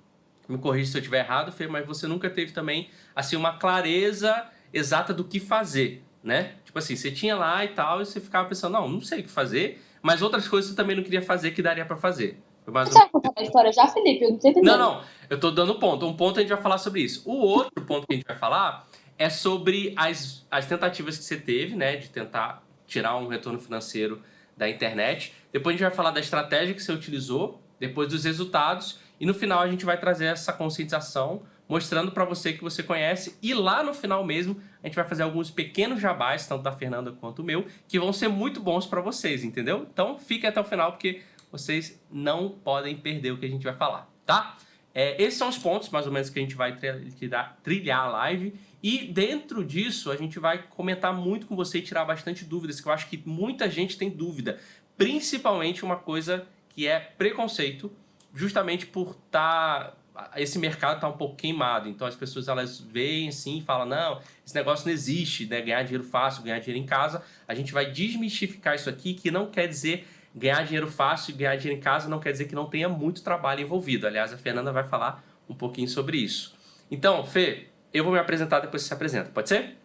me 0.48 0.58
corrija 0.58 0.92
se 0.92 0.98
eu 0.98 1.00
estiver 1.00 1.20
errado, 1.20 1.52
Fê, 1.52 1.68
mas 1.68 1.86
você 1.86 2.08
nunca 2.08 2.30
teve 2.30 2.54
também 2.54 2.90
assim 3.14 3.36
uma 3.36 3.58
clareza 3.58 4.48
exata 4.74 5.14
do 5.14 5.26
que 5.26 5.40
fazer, 5.40 6.02
né? 6.24 6.54
Tipo 6.64 6.80
assim, 6.80 6.96
você 6.96 7.12
tinha 7.12 7.36
lá 7.36 7.66
e 7.66 7.70
tal, 7.70 8.02
e 8.02 8.06
você 8.06 8.22
ficava 8.22 8.48
pensando, 8.48 8.74
não, 8.74 8.88
não 8.88 9.02
sei 9.02 9.20
o 9.20 9.24
que 9.24 9.30
fazer, 9.30 9.82
mas 10.02 10.22
outras 10.22 10.48
coisas 10.48 10.72
você 10.72 10.78
também 10.78 10.96
não 10.96 11.04
queria 11.04 11.22
fazer 11.22 11.52
que 11.52 11.62
daria 11.62 11.86
pra 11.86 11.98
fazer. 11.98 12.38
Você 12.66 13.00
vai 13.00 13.10
contar 13.10 13.32
a 13.38 13.44
história 13.44 13.72
já, 13.72 13.88
Felipe? 13.88 14.26
Eu 14.26 14.32
não 14.32 14.42
sei 14.42 14.52
entender. 14.52 14.68
não, 14.68 14.78
não, 14.78 15.04
eu 15.30 15.40
tô 15.40 15.52
dando 15.52 15.76
ponto. 15.76 16.06
Um 16.06 16.16
ponto 16.16 16.40
a 16.40 16.42
gente 16.42 16.52
vai 16.52 16.62
falar 16.62 16.78
sobre 16.78 17.02
isso. 17.02 17.22
O 17.30 17.36
outro 17.36 17.84
ponto 17.86 18.08
que 18.08 18.14
a 18.14 18.16
gente 18.16 18.28
vai 18.28 18.38
falar 18.38 18.88
é 19.18 19.30
sobre 19.30 19.94
as, 19.96 20.46
as 20.50 20.66
tentativas 20.66 21.18
que 21.18 21.24
você 21.24 21.38
teve, 21.38 21.76
né, 21.76 21.96
de 21.96 22.10
tentar 22.10 22.64
tirar 22.88 23.16
um 23.18 23.28
retorno 23.28 23.60
financeiro 23.60 24.22
da 24.56 24.70
internet. 24.70 25.34
Depois 25.52 25.74
a 25.74 25.78
gente 25.78 25.88
vai 25.88 25.96
falar 25.96 26.12
da 26.12 26.20
estratégia 26.20 26.74
que 26.74 26.82
você 26.82 26.92
utilizou, 26.92 27.62
depois 27.80 28.10
dos 28.10 28.24
resultados, 28.24 29.00
e 29.20 29.26
no 29.26 29.34
final 29.34 29.62
a 29.62 29.68
gente 29.68 29.86
vai 29.86 29.98
trazer 29.98 30.26
essa 30.26 30.52
conscientização, 30.54 31.44
mostrando 31.68 32.12
para 32.12 32.24
você 32.26 32.54
que 32.54 32.62
você 32.62 32.84
conhece, 32.84 33.38
e 33.42 33.54
lá 33.54 33.84
no 33.84 33.94
final 33.94 34.24
mesmo 34.24 34.62
a 34.84 34.88
gente 34.88 34.96
vai 34.96 35.06
fazer 35.06 35.24
alguns 35.24 35.50
pequenos 35.50 36.00
jabás, 36.00 36.46
tanto 36.46 36.62
da 36.62 36.72
Fernanda 36.72 37.12
quanto 37.12 37.42
o 37.42 37.46
meu, 37.46 37.66
que 37.88 38.00
vão 38.00 38.14
ser 38.14 38.28
muito 38.28 38.60
bons 38.60 38.86
para 38.86 39.02
vocês, 39.02 39.44
entendeu? 39.44 39.88
Então 39.92 40.18
fiquem 40.18 40.50
até 40.50 40.60
o 40.60 40.64
final, 40.64 40.92
porque 40.92 41.22
vocês 41.58 42.02
não 42.12 42.50
podem 42.50 42.96
perder 42.98 43.32
o 43.32 43.38
que 43.38 43.46
a 43.46 43.50
gente 43.50 43.64
vai 43.64 43.76
falar, 43.76 44.12
tá? 44.26 44.58
É, 44.94 45.22
esses 45.22 45.38
são 45.38 45.50
os 45.50 45.58
pontos, 45.58 45.90
mais 45.90 46.06
ou 46.08 46.12
menos, 46.14 46.30
que 46.30 46.40
a 46.40 46.42
gente 46.42 46.56
vai 46.56 46.76
tri- 46.78 47.12
trilhar, 47.12 47.58
trilhar 47.62 48.00
a 48.00 48.08
live. 48.08 48.56
E 48.82 49.00
dentro 49.00 49.66
disso, 49.66 50.10
a 50.10 50.16
gente 50.16 50.40
vai 50.40 50.64
comentar 50.70 51.14
muito 51.14 51.48
com 51.48 51.56
você 51.56 51.80
e 51.80 51.82
tirar 51.82 52.06
bastante 52.06 52.46
dúvidas, 52.46 52.80
que 52.80 52.88
eu 52.88 52.94
acho 52.94 53.10
que 53.10 53.22
muita 53.26 53.70
gente 53.70 53.98
tem 53.98 54.10
dúvida. 54.10 54.58
Principalmente 54.98 55.84
uma 55.84 55.98
coisa 55.98 56.48
que 56.70 56.88
é 56.88 56.98
preconceito, 57.00 57.92
justamente 58.34 58.86
por 58.86 59.18
estar. 59.26 59.98
esse 60.38 60.58
mercado 60.58 61.02
tá 61.02 61.10
um 61.10 61.18
pouco 61.18 61.36
queimado. 61.36 61.90
Então 61.90 62.08
as 62.08 62.16
pessoas 62.16 62.48
elas 62.48 62.80
veem 62.80 63.28
assim 63.28 63.58
e 63.58 63.62
falam: 63.62 63.86
não, 63.86 64.22
esse 64.46 64.56
negócio 64.56 64.86
não 64.86 64.94
existe, 64.94 65.46
né? 65.46 65.62
Ganhar 65.62 65.84
dinheiro 65.84 66.06
fácil, 66.06 66.42
ganhar 66.44 66.60
dinheiro 66.60 66.82
em 66.82 66.88
casa. 66.88 67.22
A 67.46 67.54
gente 67.54 67.74
vai 67.74 67.92
desmistificar 67.92 68.76
isso 68.76 68.90
aqui, 68.90 69.14
que 69.14 69.30
não 69.30 69.48
quer 69.48 69.68
dizer 69.68 70.08
ganhar 70.36 70.64
dinheiro 70.64 70.88
fácil 70.92 71.34
e 71.34 71.38
ganhar 71.38 71.56
dinheiro 71.56 71.80
em 71.80 71.82
casa 71.82 72.10
não 72.10 72.20
quer 72.20 72.32
dizer 72.32 72.46
que 72.46 72.56
não 72.56 72.70
tenha 72.70 72.90
muito 72.90 73.24
trabalho 73.24 73.62
envolvido. 73.62 74.06
Aliás, 74.06 74.34
a 74.34 74.38
Fernanda 74.38 74.72
vai 74.72 74.84
falar 74.84 75.24
um 75.50 75.56
pouquinho 75.56 75.88
sobre 75.88 76.18
isso. 76.18 76.54
Então, 76.92 77.26
Fê, 77.26 77.68
eu 77.94 78.04
vou 78.04 78.12
me 78.12 78.20
apresentar 78.20 78.60
depois 78.60 78.82
você 78.82 78.90
se 78.90 78.94
apresenta, 78.94 79.30
pode 79.32 79.48
ser? 79.48 79.78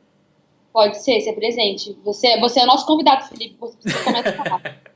Pode 0.72 1.02
ser, 1.02 1.20
ser 1.20 1.32
presente. 1.34 1.96
Você, 2.04 2.38
você 2.40 2.60
é 2.60 2.64
o 2.64 2.66
nosso 2.66 2.86
convidado, 2.86 3.26
Felipe. 3.28 3.56
Você 3.58 3.92
começa 4.04 4.30
a 4.30 4.32
falar. 4.32 4.62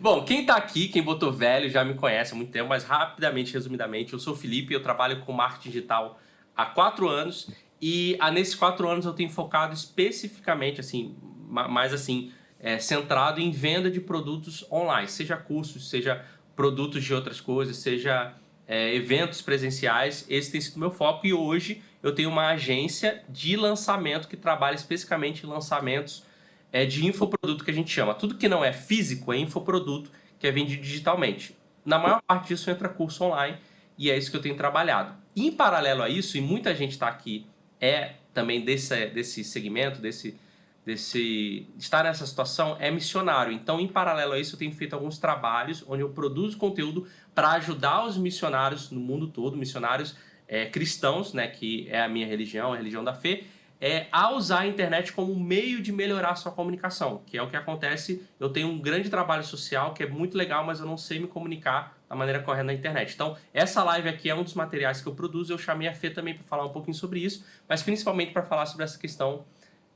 Bom, 0.00 0.24
quem 0.24 0.44
tá 0.44 0.56
aqui, 0.56 0.88
quem 0.88 1.02
botou 1.02 1.32
velho, 1.32 1.70
já 1.70 1.84
me 1.84 1.94
conhece 1.94 2.32
há 2.32 2.36
muito 2.36 2.50
tempo, 2.50 2.68
mas 2.68 2.84
rapidamente, 2.84 3.52
resumidamente, 3.52 4.12
eu 4.12 4.18
sou 4.18 4.34
o 4.34 4.36
Felipe, 4.36 4.74
eu 4.74 4.82
trabalho 4.82 5.20
com 5.20 5.32
marketing 5.32 5.70
digital 5.70 6.18
há 6.56 6.66
quatro 6.66 7.08
anos 7.08 7.48
e 7.80 8.16
ah, 8.18 8.30
nesses 8.30 8.54
quatro 8.54 8.88
anos 8.88 9.06
eu 9.06 9.12
tenho 9.12 9.30
focado 9.30 9.72
especificamente, 9.72 10.80
assim, 10.80 11.14
mais 11.48 11.92
assim, 11.92 12.32
é, 12.64 12.78
centrado 12.78 13.42
em 13.42 13.50
venda 13.50 13.90
de 13.90 14.00
produtos 14.00 14.64
online, 14.72 15.06
seja 15.06 15.36
cursos, 15.36 15.90
seja 15.90 16.24
produtos 16.56 17.04
de 17.04 17.12
outras 17.12 17.38
coisas, 17.38 17.76
seja 17.76 18.32
é, 18.66 18.94
eventos 18.94 19.42
presenciais, 19.42 20.24
esse 20.30 20.50
tem 20.50 20.62
sido 20.62 20.80
meu 20.80 20.90
foco 20.90 21.26
e 21.26 21.34
hoje 21.34 21.82
eu 22.02 22.14
tenho 22.14 22.30
uma 22.30 22.48
agência 22.48 23.22
de 23.28 23.54
lançamento 23.54 24.26
que 24.26 24.36
trabalha 24.36 24.76
especificamente 24.76 25.44
em 25.44 25.46
lançamentos 25.46 26.24
é, 26.72 26.86
de 26.86 27.06
infoproduto 27.06 27.62
que 27.62 27.70
a 27.70 27.74
gente 27.74 27.90
chama. 27.90 28.14
Tudo 28.14 28.36
que 28.36 28.48
não 28.48 28.64
é 28.64 28.72
físico 28.72 29.30
é 29.30 29.36
infoproduto, 29.36 30.10
que 30.38 30.46
é 30.46 30.50
vendido 30.50 30.82
digitalmente. 30.82 31.54
Na 31.84 31.98
maior 31.98 32.22
parte 32.26 32.48
disso 32.48 32.70
entra 32.70 32.88
curso 32.88 33.24
online 33.24 33.58
e 33.98 34.10
é 34.10 34.16
isso 34.16 34.30
que 34.30 34.38
eu 34.38 34.42
tenho 34.42 34.56
trabalhado. 34.56 35.14
Em 35.36 35.52
paralelo 35.52 36.02
a 36.02 36.08
isso, 36.08 36.38
e 36.38 36.40
muita 36.40 36.74
gente 36.74 36.92
está 36.92 37.08
aqui, 37.08 37.46
é 37.78 38.12
também 38.32 38.64
desse, 38.64 39.06
desse 39.06 39.44
segmento, 39.44 40.00
desse, 40.00 40.38
desse 40.84 41.66
estar 41.78 42.04
nessa 42.04 42.26
situação, 42.26 42.76
é 42.78 42.90
missionário. 42.90 43.52
Então, 43.52 43.80
em 43.80 43.88
paralelo 43.88 44.32
a 44.32 44.38
isso, 44.38 44.54
eu 44.54 44.58
tenho 44.58 44.72
feito 44.72 44.92
alguns 44.92 45.18
trabalhos 45.18 45.84
onde 45.88 46.02
eu 46.02 46.10
produzo 46.10 46.58
conteúdo 46.58 47.06
para 47.34 47.52
ajudar 47.52 48.04
os 48.04 48.18
missionários 48.18 48.90
no 48.90 49.00
mundo 49.00 49.28
todo, 49.28 49.56
missionários 49.56 50.14
é, 50.46 50.66
cristãos, 50.66 51.32
né, 51.32 51.48
que 51.48 51.88
é 51.88 52.02
a 52.02 52.08
minha 52.08 52.26
religião, 52.26 52.72
a 52.72 52.76
religião 52.76 53.02
da 53.02 53.14
fé, 53.14 53.44
é, 53.80 54.06
a 54.12 54.30
usar 54.32 54.60
a 54.60 54.66
internet 54.66 55.12
como 55.12 55.34
meio 55.38 55.82
de 55.82 55.92
melhorar 55.92 56.30
a 56.30 56.34
sua 56.34 56.52
comunicação, 56.52 57.22
que 57.26 57.36
é 57.36 57.42
o 57.42 57.48
que 57.48 57.56
acontece. 57.56 58.26
Eu 58.38 58.48
tenho 58.48 58.68
um 58.68 58.78
grande 58.78 59.10
trabalho 59.10 59.44
social 59.44 59.92
que 59.92 60.02
é 60.02 60.06
muito 60.06 60.38
legal, 60.38 60.64
mas 60.64 60.80
eu 60.80 60.86
não 60.86 60.96
sei 60.96 61.18
me 61.18 61.26
comunicar 61.26 61.98
da 62.08 62.14
maneira 62.14 62.40
correta 62.40 62.64
na 62.64 62.72
internet. 62.72 63.12
Então, 63.12 63.36
essa 63.52 63.82
live 63.82 64.08
aqui 64.08 64.30
é 64.30 64.34
um 64.34 64.42
dos 64.42 64.54
materiais 64.54 65.00
que 65.02 65.08
eu 65.08 65.14
produzo. 65.14 65.52
Eu 65.52 65.58
chamei 65.58 65.88
a 65.88 65.92
Fê 65.92 66.08
também 66.08 66.34
para 66.34 66.44
falar 66.44 66.64
um 66.64 66.70
pouquinho 66.70 66.94
sobre 66.94 67.20
isso, 67.20 67.44
mas 67.68 67.82
principalmente 67.82 68.32
para 68.32 68.42
falar 68.42 68.66
sobre 68.66 68.84
essa 68.84 68.98
questão 68.98 69.44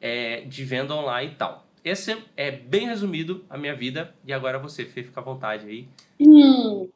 é, 0.01 0.43
de 0.43 0.65
venda 0.65 0.95
online 0.95 1.33
e 1.33 1.35
tal. 1.37 1.65
Esse 1.85 2.17
é 2.37 2.51
bem 2.51 2.87
resumido 2.87 3.45
a 3.49 3.57
minha 3.57 3.75
vida. 3.75 4.15
E 4.27 4.33
agora 4.33 4.59
você, 4.59 4.85
Fê, 4.85 5.03
fica 5.03 5.21
à 5.21 5.25
vontade 5.25 5.67
aí. 5.67 5.89
Hum. 6.21 6.89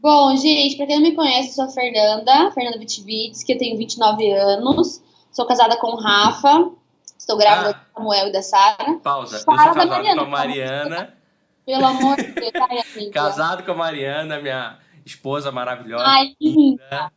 Bom, 0.00 0.36
gente, 0.36 0.76
para 0.76 0.86
quem 0.86 0.96
não 0.96 1.02
me 1.02 1.14
conhece, 1.14 1.48
eu 1.48 1.54
sou 1.54 1.64
a 1.64 1.68
Fernanda, 1.68 2.50
Fernanda 2.52 2.78
Vitivits, 2.78 3.42
que 3.42 3.52
eu 3.54 3.58
tenho 3.58 3.76
29 3.76 4.30
anos. 4.32 5.02
Sou 5.32 5.46
casada 5.46 5.76
com 5.76 5.88
o 5.88 5.96
Rafa. 5.96 6.70
Estou 7.18 7.38
grávida 7.38 7.70
ah, 7.70 7.72
do 7.72 7.94
Samuel 7.94 8.28
e 8.28 8.32
da 8.32 8.42
Sara. 8.42 8.98
Pausa. 9.02 9.36
Eu 9.36 9.40
sou 9.40 9.56
casado 9.56 9.88
Mariana, 9.88 10.20
com 10.20 10.26
a 10.26 10.30
Mariana. 10.30 11.14
Pelo 11.64 11.86
amor 11.86 12.16
de 12.16 12.32
Deus, 12.32 12.52
ai, 12.54 12.78
amiga. 12.94 13.10
Casado 13.12 13.62
com 13.64 13.72
a 13.72 13.74
Mariana, 13.74 14.40
minha 14.40 14.78
esposa 15.06 15.50
maravilhosa. 15.50 16.04
Ai, 16.06 16.34
linda. 16.40 17.10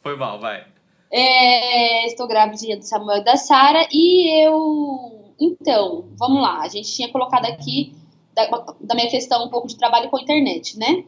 Foi 0.00 0.16
mal, 0.16 0.38
vai. 0.38 0.66
É, 1.10 2.06
estou 2.06 2.28
grávida 2.28 2.76
do 2.76 2.82
Samuel 2.82 3.18
e 3.18 3.24
da 3.24 3.36
Sara. 3.36 3.86
E 3.92 4.44
eu. 4.44 5.34
Então, 5.40 6.08
vamos 6.16 6.42
lá. 6.42 6.60
A 6.60 6.68
gente 6.68 6.92
tinha 6.92 7.10
colocado 7.10 7.46
aqui 7.46 7.94
da, 8.34 8.46
da 8.80 8.94
minha 8.94 9.10
questão 9.10 9.44
um 9.44 9.48
pouco 9.48 9.68
de 9.68 9.76
trabalho 9.76 10.10
com 10.10 10.18
a 10.18 10.22
internet, 10.22 10.78
né? 10.78 11.04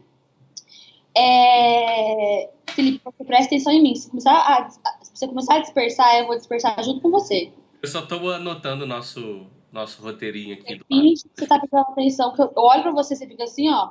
É, 1.17 2.51
Felipe, 2.69 3.01
você 3.05 3.25
presta 3.25 3.47
atenção 3.47 3.73
em 3.73 3.83
mim. 3.83 3.95
Se 3.95 4.09
começar 4.09 4.33
a, 4.33 4.71
se 4.71 5.11
você 5.15 5.27
começar 5.27 5.57
a 5.57 5.59
dispersar, 5.61 6.19
eu 6.19 6.27
vou 6.27 6.37
dispersar 6.37 6.83
junto 6.83 7.01
com 7.01 7.11
você. 7.11 7.53
Eu 7.83 7.89
só 7.89 8.01
estou 8.01 8.31
anotando 8.31 8.85
o 8.85 8.87
nosso, 8.87 9.47
nosso 9.73 10.03
roteirinho 10.03 10.55
aqui. 10.55 10.77
Do 10.77 10.85
Finge 10.87 11.25
que 11.25 11.31
você 11.37 11.47
tá 11.47 11.59
prestando 11.59 11.87
atenção, 11.89 12.35
que 12.35 12.43
eu, 12.43 12.53
eu 12.57 12.63
olho 12.63 12.83
para 12.83 12.93
você, 12.93 13.17
você 13.17 13.27
fica 13.27 13.45
assim, 13.45 13.71
ó. 13.71 13.91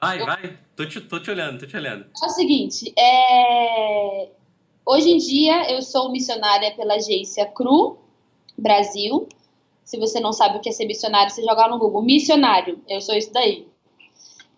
Vai, 0.00 0.20
eu... 0.20 0.26
vai. 0.26 0.58
Tô 0.74 0.86
te, 0.86 1.00
tô 1.00 1.20
te 1.20 1.30
olhando, 1.30 1.60
tô 1.60 1.66
te 1.66 1.76
olhando. 1.76 2.06
É 2.22 2.26
o 2.26 2.30
seguinte, 2.30 2.92
é... 2.98 4.28
hoje 4.90 5.10
em 5.10 5.18
dia 5.18 5.70
eu 5.72 5.82
sou 5.82 6.10
missionária 6.10 6.74
pela 6.74 6.94
agência 6.94 7.46
CRU 7.46 7.98
Brasil. 8.56 9.28
Se 9.84 9.98
você 9.98 10.20
não 10.20 10.32
sabe 10.32 10.58
o 10.58 10.60
que 10.60 10.68
é 10.68 10.72
ser 10.72 10.86
missionário, 10.86 11.30
você 11.30 11.42
joga 11.42 11.68
no 11.68 11.78
Google. 11.78 12.02
Missionário, 12.02 12.80
eu 12.88 13.00
sou 13.00 13.14
isso 13.14 13.32
daí. 13.32 13.66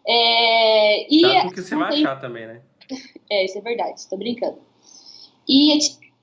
É, 0.07 1.15
e 1.15 1.23
Dá 1.23 1.49
que 1.49 1.63
você 1.63 1.77
vai 1.77 1.95
achar 1.95 2.17
também, 2.21 2.47
né? 2.47 2.63
É, 3.31 3.47
isso 3.47 3.57
é 3.57 3.63
verdade, 3.63 4.07
tô 4.11 4.17
brincando. 4.19 4.59
E 5.49 5.79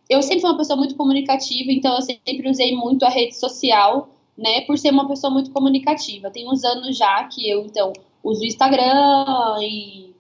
eu 0.07 0.21
sempre 0.21 0.41
fui 0.41 0.49
uma 0.51 0.57
pessoa 0.57 0.77
muito 0.77 0.95
comunicativa, 0.95 1.71
então 1.71 1.95
eu 1.95 2.01
sempre 2.03 2.47
usei 2.47 2.75
muito 2.75 3.03
a 3.03 3.09
rede 3.09 3.35
social, 3.35 4.09
né, 4.37 4.61
por 4.61 4.77
ser 4.77 4.91
uma 4.91 5.07
pessoa 5.07 5.33
muito 5.33 5.49
comunicativa. 5.51 6.29
Tem 6.29 6.47
uns 6.47 6.63
anos 6.63 6.95
já 6.95 7.23
que 7.23 7.49
eu, 7.49 7.65
então, 7.65 7.93
uso 8.23 8.41
o 8.41 8.45
Instagram 8.45 9.57
e 9.61 10.13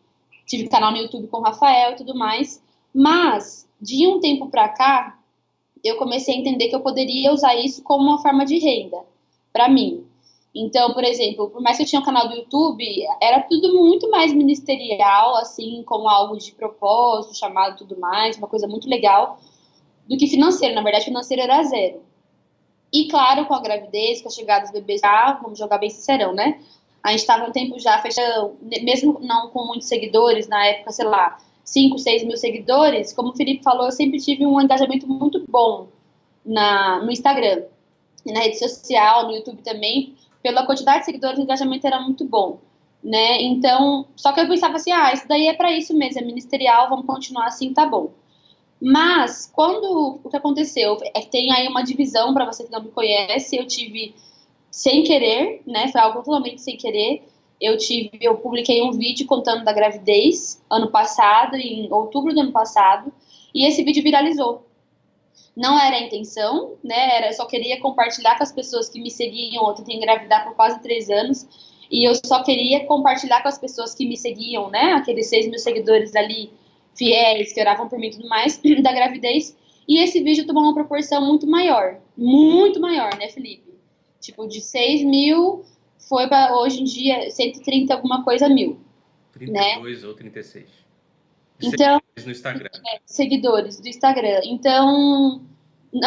tive 0.47 0.67
canal 0.67 0.91
no 0.91 0.97
YouTube 0.97 1.27
com 1.27 1.37
o 1.37 1.43
Rafael 1.43 1.91
e 1.91 1.95
tudo 1.95 2.15
mais. 2.15 2.59
Mas, 2.93 3.68
de 3.81 4.07
um 4.07 4.19
tempo 4.19 4.49
pra 4.49 4.69
cá, 4.69 5.19
eu 5.83 5.97
comecei 5.97 6.35
a 6.35 6.37
entender 6.37 6.67
que 6.67 6.75
eu 6.75 6.81
poderia 6.81 7.31
usar 7.31 7.55
isso 7.55 7.83
como 7.83 8.03
uma 8.03 8.21
forma 8.21 8.45
de 8.45 8.57
renda 8.57 8.99
para 9.53 9.69
mim. 9.69 10.05
Então, 10.53 10.93
por 10.93 11.03
exemplo, 11.03 11.49
por 11.49 11.61
mais 11.61 11.77
que 11.77 11.83
eu 11.83 11.87
tinha 11.87 12.01
um 12.01 12.05
canal 12.05 12.27
do 12.27 12.35
YouTube, 12.35 12.83
era 13.21 13.41
tudo 13.41 13.77
muito 13.77 14.09
mais 14.09 14.33
ministerial, 14.33 15.35
assim, 15.35 15.83
como 15.83 16.09
algo 16.09 16.37
de 16.37 16.51
propósito, 16.51 17.37
chamado 17.37 17.77
tudo 17.77 17.99
mais, 17.99 18.37
uma 18.37 18.47
coisa 18.47 18.67
muito 18.67 18.89
legal, 18.89 19.39
do 20.07 20.17
que 20.17 20.27
financeiro. 20.27 20.73
Na 20.73 20.81
verdade, 20.81 21.05
financeiro 21.05 21.43
era 21.43 21.63
zero. 21.63 22.01
E 22.91 23.07
claro, 23.07 23.45
com 23.45 23.53
a 23.53 23.61
gravidez, 23.61 24.21
com 24.21 24.27
a 24.27 24.31
chegada 24.31 24.63
dos 24.63 24.71
bebês, 24.71 25.03
ah, 25.03 25.39
vamos 25.41 25.59
jogar 25.59 25.77
bem 25.77 25.91
sincerão, 25.91 26.33
né? 26.33 26.59
A 27.03 27.11
gente 27.11 27.19
estava 27.19 27.47
um 27.47 27.51
tempo 27.51 27.79
já 27.79 27.99
fechando, 27.99 28.57
mesmo 28.61 29.19
não 29.21 29.49
com 29.49 29.65
muitos 29.65 29.87
seguidores, 29.87 30.47
na 30.47 30.65
época, 30.65 30.91
sei 30.91 31.05
lá, 31.05 31.37
5, 31.69 31.99
6 31.99 32.23
mil 32.25 32.37
seguidores, 32.37 33.13
como 33.13 33.29
o 33.29 33.35
Felipe 33.35 33.63
falou, 33.63 33.85
eu 33.85 33.91
sempre 33.91 34.19
tive 34.19 34.45
um 34.45 34.59
engajamento 34.59 35.07
muito 35.07 35.43
bom 35.47 35.87
na, 36.43 37.03
no 37.03 37.11
Instagram, 37.11 37.63
na 38.25 38.39
rede 38.39 38.57
social, 38.57 39.27
no 39.27 39.35
YouTube 39.35 39.61
também, 39.61 40.15
pela 40.41 40.65
quantidade 40.65 40.99
de 40.99 41.05
seguidores, 41.05 41.37
o 41.37 41.43
engajamento 41.43 41.85
era 41.85 41.99
muito 41.99 42.25
bom, 42.25 42.59
né? 43.03 43.41
Então, 43.41 44.07
só 44.15 44.31
que 44.31 44.39
eu 44.39 44.47
pensava 44.47 44.77
assim, 44.77 44.91
ah, 44.91 45.13
isso 45.13 45.27
daí 45.27 45.47
é 45.47 45.53
para 45.53 45.71
isso 45.71 45.95
mesmo, 45.95 46.19
é 46.19 46.23
ministerial, 46.23 46.89
vamos 46.89 47.05
continuar 47.05 47.45
assim, 47.45 47.71
tá 47.71 47.85
bom. 47.85 48.11
Mas 48.81 49.51
quando 49.53 50.19
o 50.23 50.29
que 50.29 50.37
aconteceu 50.37 50.97
é 51.13 51.21
tem 51.21 51.51
aí 51.51 51.67
uma 51.67 51.83
divisão 51.83 52.33
para 52.33 52.45
você 52.45 52.63
que 52.63 52.71
não 52.71 52.81
me 52.81 52.89
conhece, 52.89 53.57
eu 53.57 53.67
tive 53.67 54.15
sem 54.71 55.03
querer, 55.03 55.61
né? 55.67 55.87
Foi 55.89 56.01
algo 56.01 56.23
totalmente 56.23 56.61
sem 56.61 56.77
querer. 56.77 57.27
Eu 57.59 57.77
tive, 57.77 58.11
eu 58.21 58.37
publiquei 58.37 58.81
um 58.81 58.91
vídeo 58.91 59.25
contando 59.25 59.65
da 59.65 59.73
gravidez 59.73 60.63
ano 60.69 60.89
passado, 60.89 61.55
em 61.55 61.91
outubro 61.91 62.33
do 62.33 62.39
ano 62.39 62.51
passado, 62.51 63.11
e 63.53 63.65
esse 63.67 63.83
vídeo 63.83 64.01
viralizou. 64.01 64.65
Não 65.55 65.77
era 65.77 65.97
a 65.97 66.01
intenção, 66.01 66.77
né? 66.81 67.17
Era, 67.17 67.33
só 67.33 67.45
queria 67.45 67.81
compartilhar 67.81 68.37
com 68.37 68.43
as 68.43 68.51
pessoas 68.51 68.87
que 68.87 69.01
me 69.01 69.11
seguiam. 69.11 69.67
Eu 69.67 69.73
tentei 69.73 69.95
engravidar 69.95 70.45
por 70.45 70.55
quase 70.55 70.81
três 70.81 71.09
anos. 71.09 71.45
E 71.91 72.07
eu 72.07 72.13
só 72.25 72.43
queria 72.43 72.85
compartilhar 72.85 73.41
com 73.41 73.49
as 73.49 73.57
pessoas 73.57 73.93
que 73.93 74.07
me 74.07 74.15
seguiam, 74.15 74.69
né? 74.69 74.93
Aqueles 74.93 75.27
seis 75.27 75.47
mil 75.47 75.59
seguidores 75.59 76.15
ali, 76.15 76.51
fiéis, 76.95 77.51
que 77.51 77.59
oravam 77.59 77.89
por 77.89 77.99
mim 77.99 78.07
e 78.07 78.11
tudo 78.11 78.29
mais, 78.29 78.61
da 78.81 78.93
gravidez. 78.93 79.57
E 79.87 79.97
esse 79.97 80.21
vídeo 80.21 80.45
tomou 80.45 80.63
uma 80.63 80.73
proporção 80.73 81.25
muito 81.25 81.47
maior. 81.47 81.99
Muito 82.15 82.79
maior, 82.79 83.17
né, 83.17 83.27
Felipe? 83.27 83.73
Tipo, 84.21 84.47
de 84.47 84.61
6 84.61 85.03
mil 85.03 85.65
foi 86.07 86.27
para 86.27 86.57
hoje 86.57 86.81
em 86.81 86.85
dia 86.85 87.29
130 87.29 87.93
alguma 87.93 88.23
coisa 88.23 88.47
mil. 88.49 88.79
32 89.33 90.01
né? 90.01 90.07
ou 90.07 90.13
36. 90.13 90.69
Então, 91.61 91.99
seguidores 91.99 92.25
no 92.25 92.31
Instagram. 92.31 92.69
É, 92.87 92.99
seguidores 93.05 93.79
do 93.79 93.87
Instagram. 93.87 94.41
Então, 94.45 95.41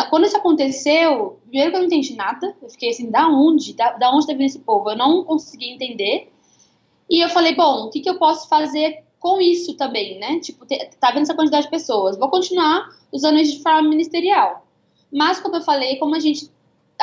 quando 0.08 0.24
isso 0.26 0.36
aconteceu, 0.36 1.40
primeiro 1.42 1.70
que 1.70 1.76
eu 1.76 1.80
não 1.80 1.86
entendi 1.86 2.14
nada, 2.14 2.56
eu 2.62 2.70
fiquei 2.70 2.90
assim, 2.90 3.10
da 3.10 3.28
onde? 3.28 3.74
Da, 3.74 3.92
da 3.92 4.10
onde 4.14 4.26
tá 4.26 4.32
vindo 4.32 4.46
esse 4.46 4.60
povo? 4.60 4.90
Eu 4.90 4.96
não 4.96 5.24
consegui 5.24 5.70
entender. 5.70 6.32
E 7.10 7.22
eu 7.22 7.28
falei, 7.28 7.54
bom, 7.54 7.86
o 7.86 7.90
que, 7.90 8.00
que 8.00 8.08
eu 8.08 8.18
posso 8.18 8.48
fazer 8.48 9.04
com 9.18 9.40
isso 9.40 9.76
também, 9.76 10.18
né? 10.18 10.40
Tipo, 10.40 10.66
tá 10.98 11.10
vendo 11.10 11.22
essa 11.22 11.34
quantidade 11.34 11.64
de 11.64 11.70
pessoas. 11.70 12.18
Vou 12.18 12.30
continuar 12.30 12.88
usando 13.12 13.38
isso 13.38 13.56
de 13.56 13.62
forma 13.62 13.88
ministerial. 13.88 14.66
Mas, 15.12 15.38
como 15.38 15.56
eu 15.56 15.62
falei, 15.62 15.96
como 15.96 16.16
a 16.16 16.18
gente, 16.18 16.50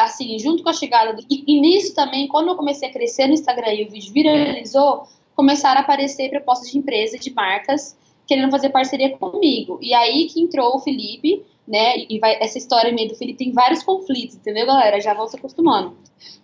assim, 0.04 0.38
junto 0.40 0.64
com 0.64 0.70
a 0.70 0.74
chegada. 0.74 1.14
Do... 1.14 1.26
E, 1.30 1.44
e 1.48 1.62
nisso 1.62 1.94
também, 1.94 2.28
quando 2.28 2.50
eu 2.50 2.56
comecei 2.56 2.90
a 2.90 2.92
crescer 2.92 3.28
no 3.28 3.34
Instagram 3.34 3.74
e 3.74 3.86
o 3.86 3.90
vídeo 3.90 4.14
viralizou, 4.14 5.08
começaram 5.36 5.80
a 5.80 5.84
aparecer 5.84 6.30
propostas 6.30 6.72
de 6.72 6.78
empresas, 6.78 7.20
de 7.20 7.34
marcas, 7.34 7.98
querendo 8.28 8.52
fazer 8.52 8.70
parceria 8.70 9.18
comigo. 9.18 9.80
E 9.82 9.94
aí 9.94 10.28
que 10.28 10.42
entrou 10.42 10.76
o 10.76 10.80
Felipe, 10.80 11.44
né? 11.68 12.06
E 12.10 12.20
vai, 12.20 12.36
essa 12.42 12.58
história 12.58 12.92
meio 12.92 13.10
do 13.10 13.16
Felipe 13.16 13.46
tem 13.46 13.52
vários 13.52 13.84
conflitos, 13.84 14.36
entendeu, 14.36 14.66
galera? 14.66 15.00
Já 15.00 15.14
vão 15.14 15.28
se 15.28 15.38
acostumando. 15.38 15.96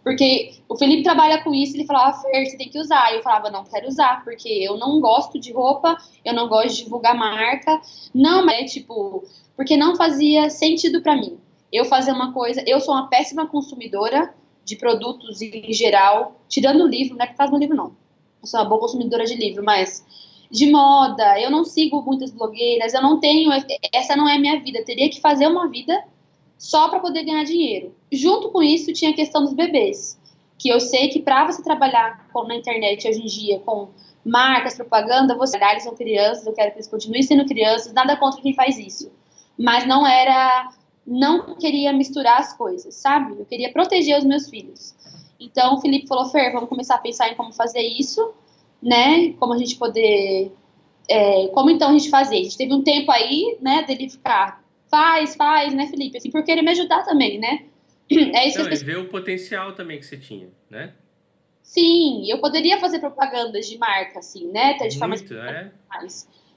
Porque 0.04 0.54
o 0.70 0.78
Felipe 0.78 1.04
trabalha 1.04 1.44
com 1.44 1.54
isso, 1.54 1.76
ele 1.76 1.86
falava, 1.86 2.18
Fer, 2.22 2.46
você 2.46 2.58
tem 2.58 2.70
que 2.70 2.80
usar. 2.80 3.12
E 3.12 3.18
eu 3.18 3.24
falava, 3.24 3.50
não 3.50 3.64
quero 3.66 3.88
usar, 3.88 4.24
porque 4.24 4.48
eu 4.48 4.78
não 4.78 5.02
gosto 5.02 5.40
de 5.40 5.52
roupa, 5.52 5.98
eu 6.24 6.34
não 6.34 6.48
gosto 6.48 6.76
de 6.76 6.84
divulgar 6.84 7.16
marca. 7.16 7.82
Não, 8.14 8.46
mas 8.46 8.62
é 8.62 8.64
tipo, 8.66 9.24
porque 9.56 9.76
não 9.76 9.96
fazia 9.96 10.50
sentido 10.50 11.02
para 11.02 11.16
mim. 11.16 11.38
Eu 11.76 11.86
fazer 11.86 12.12
uma 12.12 12.34
coisa, 12.34 12.64
eu 12.66 12.80
sou 12.80 12.94
uma 12.94 13.08
péssima 13.08 13.48
consumidora 13.48 14.34
de 14.64 14.76
produtos 14.76 15.42
em 15.42 15.74
geral, 15.74 16.40
tirando 16.48 16.84
o 16.84 16.88
livro, 16.88 17.16
não 17.16 17.26
é 17.26 17.28
por 17.28 17.38
causa 17.38 17.52
do 17.52 17.60
livro, 17.60 17.76
não. 17.76 17.96
Eu 18.42 18.48
sou 18.48 18.60
uma 18.60 18.70
boa 18.70 18.82
consumidora 18.82 19.26
de 19.26 19.36
livro, 19.36 19.64
mas 19.64 20.06
de 20.50 20.72
moda, 20.72 21.40
eu 21.40 21.50
não 21.52 21.64
sigo 21.64 22.02
muitas 22.02 22.32
blogueiras, 22.32 22.94
eu 22.94 23.02
não 23.02 23.20
tenho, 23.20 23.52
essa 23.92 24.16
não 24.16 24.28
é 24.28 24.36
a 24.36 24.40
minha 24.40 24.60
vida, 24.60 24.80
eu 24.80 24.86
teria 24.86 25.10
que 25.10 25.20
fazer 25.20 25.48
uma 25.48 25.70
vida 25.70 26.04
só 26.58 26.90
para 26.90 27.00
poder 27.00 27.24
ganhar 27.24 27.44
dinheiro. 27.44 27.94
Junto 28.12 28.50
com 28.50 28.64
isso, 28.64 28.94
tinha 28.94 29.12
a 29.12 29.16
questão 29.16 29.44
dos 29.44 29.54
bebês, 29.54 30.20
que 30.58 30.70
eu 30.70 30.80
sei 30.80 31.10
que 31.10 31.20
para 31.20 31.46
você 31.46 31.62
trabalhar 31.62 32.28
com, 32.32 32.44
na 32.48 32.56
internet 32.56 33.08
hoje 33.08 33.22
em 33.22 33.26
dia 33.26 33.60
com 33.60 33.90
marcas, 34.24 34.76
propaganda, 34.76 35.36
você 35.36 35.58
eles 35.58 35.84
são 35.84 35.96
crianças, 35.96 36.46
eu 36.46 36.54
quero 36.54 36.72
que 36.72 36.78
eles 36.78 36.88
continuem 36.88 37.22
sendo 37.22 37.46
crianças, 37.46 37.94
nada 37.94 38.18
contra 38.18 38.42
quem 38.42 38.56
faz 38.56 38.80
isso. 38.80 39.12
Mas 39.58 39.86
não 39.86 40.06
era, 40.06 40.70
não 41.06 41.56
queria 41.56 41.94
misturar 41.94 42.40
as 42.40 42.56
coisas, 42.56 42.96
sabe? 42.96 43.40
Eu 43.40 43.46
queria 43.46 43.72
proteger 43.72 44.18
os 44.18 44.24
meus 44.24 44.50
filhos. 44.50 44.96
Então 45.40 45.76
o 45.76 45.82
Felipe 45.82 46.08
falou, 46.08 46.26
Fer, 46.26 46.52
vamos 46.52 46.70
começar 46.70 46.96
a 46.96 47.00
pensar 47.00 47.30
em 47.30 47.36
como 47.36 47.54
fazer 47.54 47.82
isso, 47.82 48.34
né? 48.82 49.34
Como 49.34 49.54
a 49.54 49.58
gente 49.58 49.76
poder, 49.78 50.52
é, 51.10 51.48
como 51.48 51.70
então 51.70 51.90
a 51.90 51.94
gente 51.94 52.10
fazer? 52.10 52.38
A 52.38 52.44
gente 52.44 52.58
teve 52.58 52.74
um 52.74 52.82
tempo 52.82 53.12
aí, 53.12 53.58
né, 53.62 53.84
dele 53.84 54.10
ficar, 54.10 54.64
faz, 54.90 55.36
faz, 55.36 55.74
né, 55.74 55.88
Felipe? 55.88 56.18
Assim, 56.18 56.32
por 56.32 56.44
querer 56.44 56.62
me 56.62 56.72
ajudar 56.72 57.04
também, 57.04 57.40
né? 57.40 57.66
É 58.10 58.48
isso 58.48 58.60
Não, 58.60 58.66
que 58.66 58.72
pessoas... 58.72 58.82
ver 58.84 58.98
o 58.98 59.10
potencial 59.10 59.74
também 59.74 60.00
que 60.00 60.06
você 60.06 60.18
tinha, 60.18 60.48
né? 60.70 60.94
Sim, 61.64 62.30
eu 62.30 62.40
poderia 62.40 62.80
fazer 62.80 63.00
propagandas 63.00 63.68
de 63.68 63.78
marca, 63.78 64.20
assim, 64.20 64.48
né? 64.52 64.74
De 64.74 64.98
forma 65.00 65.16
muito, 65.16 65.34
é. 65.34 65.72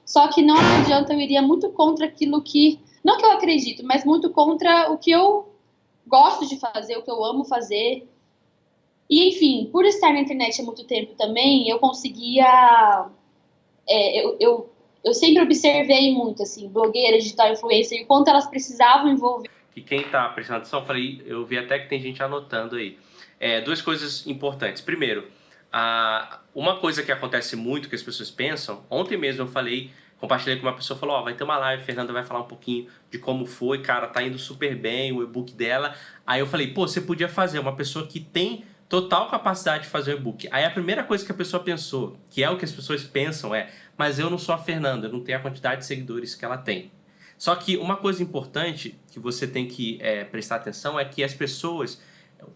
Só 0.05 0.27
que 0.27 0.43
não 0.43 0.55
adianta, 0.55 1.13
eu 1.13 1.19
iria 1.19 1.41
muito 1.41 1.69
contra 1.71 2.05
aquilo 2.05 2.41
que. 2.41 2.79
Não 3.03 3.17
que 3.17 3.25
eu 3.25 3.31
acredito, 3.31 3.83
mas 3.83 4.03
muito 4.03 4.29
contra 4.29 4.91
o 4.91 4.97
que 4.97 5.11
eu 5.11 5.53
gosto 6.05 6.47
de 6.47 6.59
fazer, 6.59 6.97
o 6.97 7.03
que 7.03 7.11
eu 7.11 7.23
amo 7.23 7.45
fazer. 7.45 8.07
E, 9.09 9.29
enfim, 9.29 9.69
por 9.71 9.85
estar 9.85 10.13
na 10.13 10.19
internet 10.19 10.61
há 10.61 10.63
muito 10.63 10.83
tempo 10.85 11.13
também, 11.15 11.69
eu 11.69 11.79
conseguia. 11.79 13.07
É, 13.87 14.23
eu, 14.23 14.37
eu, 14.39 14.73
eu 15.03 15.13
sempre 15.13 15.41
observei 15.41 16.13
muito, 16.13 16.43
assim, 16.43 16.67
blogueiras, 16.67 17.23
digital 17.23 17.51
influencer, 17.51 18.01
e 18.01 18.05
quanto 18.05 18.29
elas 18.29 18.47
precisavam 18.47 19.09
envolver. 19.09 19.49
E 19.75 19.81
quem 19.81 20.03
tá 20.03 20.27
prestando 20.29 20.59
atenção, 20.59 20.81
eu 20.81 20.85
falei, 20.85 21.21
eu 21.25 21.45
vi 21.45 21.57
até 21.57 21.79
que 21.79 21.87
tem 21.87 21.99
gente 21.99 22.21
anotando 22.21 22.75
aí 22.75 22.97
é, 23.39 23.61
duas 23.61 23.81
coisas 23.81 24.27
importantes. 24.27 24.81
Primeiro, 24.81 25.27
a, 25.71 26.41
uma 26.53 26.77
coisa 26.77 27.01
que 27.01 27.11
acontece 27.11 27.55
muito 27.55 27.89
que 27.89 27.95
as 27.95 28.03
pessoas 28.03 28.29
pensam, 28.29 28.83
ontem 28.89 29.17
mesmo 29.17 29.43
eu 29.43 29.47
falei, 29.47 29.91
compartilhei 30.19 30.57
com 30.57 30.67
uma 30.67 30.75
pessoa, 30.75 30.99
falou, 30.99 31.15
ó, 31.15 31.21
oh, 31.21 31.23
vai 31.23 31.33
ter 31.33 31.43
uma 31.43 31.57
live, 31.57 31.83
Fernanda 31.83 32.11
vai 32.11 32.23
falar 32.23 32.41
um 32.41 32.47
pouquinho 32.47 32.87
de 33.09 33.17
como 33.17 33.45
foi, 33.45 33.81
cara, 33.81 34.07
tá 34.07 34.21
indo 34.21 34.37
super 34.37 34.75
bem, 34.75 35.11
o 35.11 35.23
e-book 35.23 35.53
dela. 35.53 35.95
Aí 36.27 36.39
eu 36.39 36.47
falei, 36.47 36.73
pô, 36.73 36.87
você 36.87 37.01
podia 37.01 37.29
fazer 37.29 37.59
uma 37.59 37.75
pessoa 37.75 38.05
que 38.05 38.19
tem 38.19 38.65
total 38.87 39.29
capacidade 39.29 39.83
de 39.83 39.89
fazer 39.89 40.13
o 40.13 40.17
e-book. 40.17 40.47
Aí 40.51 40.65
a 40.65 40.71
primeira 40.71 41.03
coisa 41.03 41.25
que 41.25 41.31
a 41.31 41.35
pessoa 41.35 41.63
pensou, 41.63 42.17
que 42.29 42.43
é 42.43 42.49
o 42.49 42.57
que 42.57 42.65
as 42.65 42.71
pessoas 42.71 43.03
pensam, 43.03 43.55
é, 43.55 43.69
mas 43.97 44.19
eu 44.19 44.29
não 44.29 44.37
sou 44.37 44.53
a 44.53 44.57
Fernanda, 44.57 45.07
eu 45.07 45.11
não 45.11 45.21
tenho 45.21 45.37
a 45.37 45.41
quantidade 45.41 45.81
de 45.81 45.87
seguidores 45.87 46.35
que 46.35 46.43
ela 46.43 46.57
tem. 46.57 46.91
Só 47.37 47.55
que 47.55 47.77
uma 47.77 47.95
coisa 47.95 48.21
importante 48.21 48.99
que 49.11 49.19
você 49.19 49.47
tem 49.47 49.67
que 49.67 49.97
é, 50.01 50.25
prestar 50.25 50.57
atenção 50.57 50.99
é 50.99 51.05
que 51.05 51.23
as 51.23 51.33
pessoas 51.33 52.01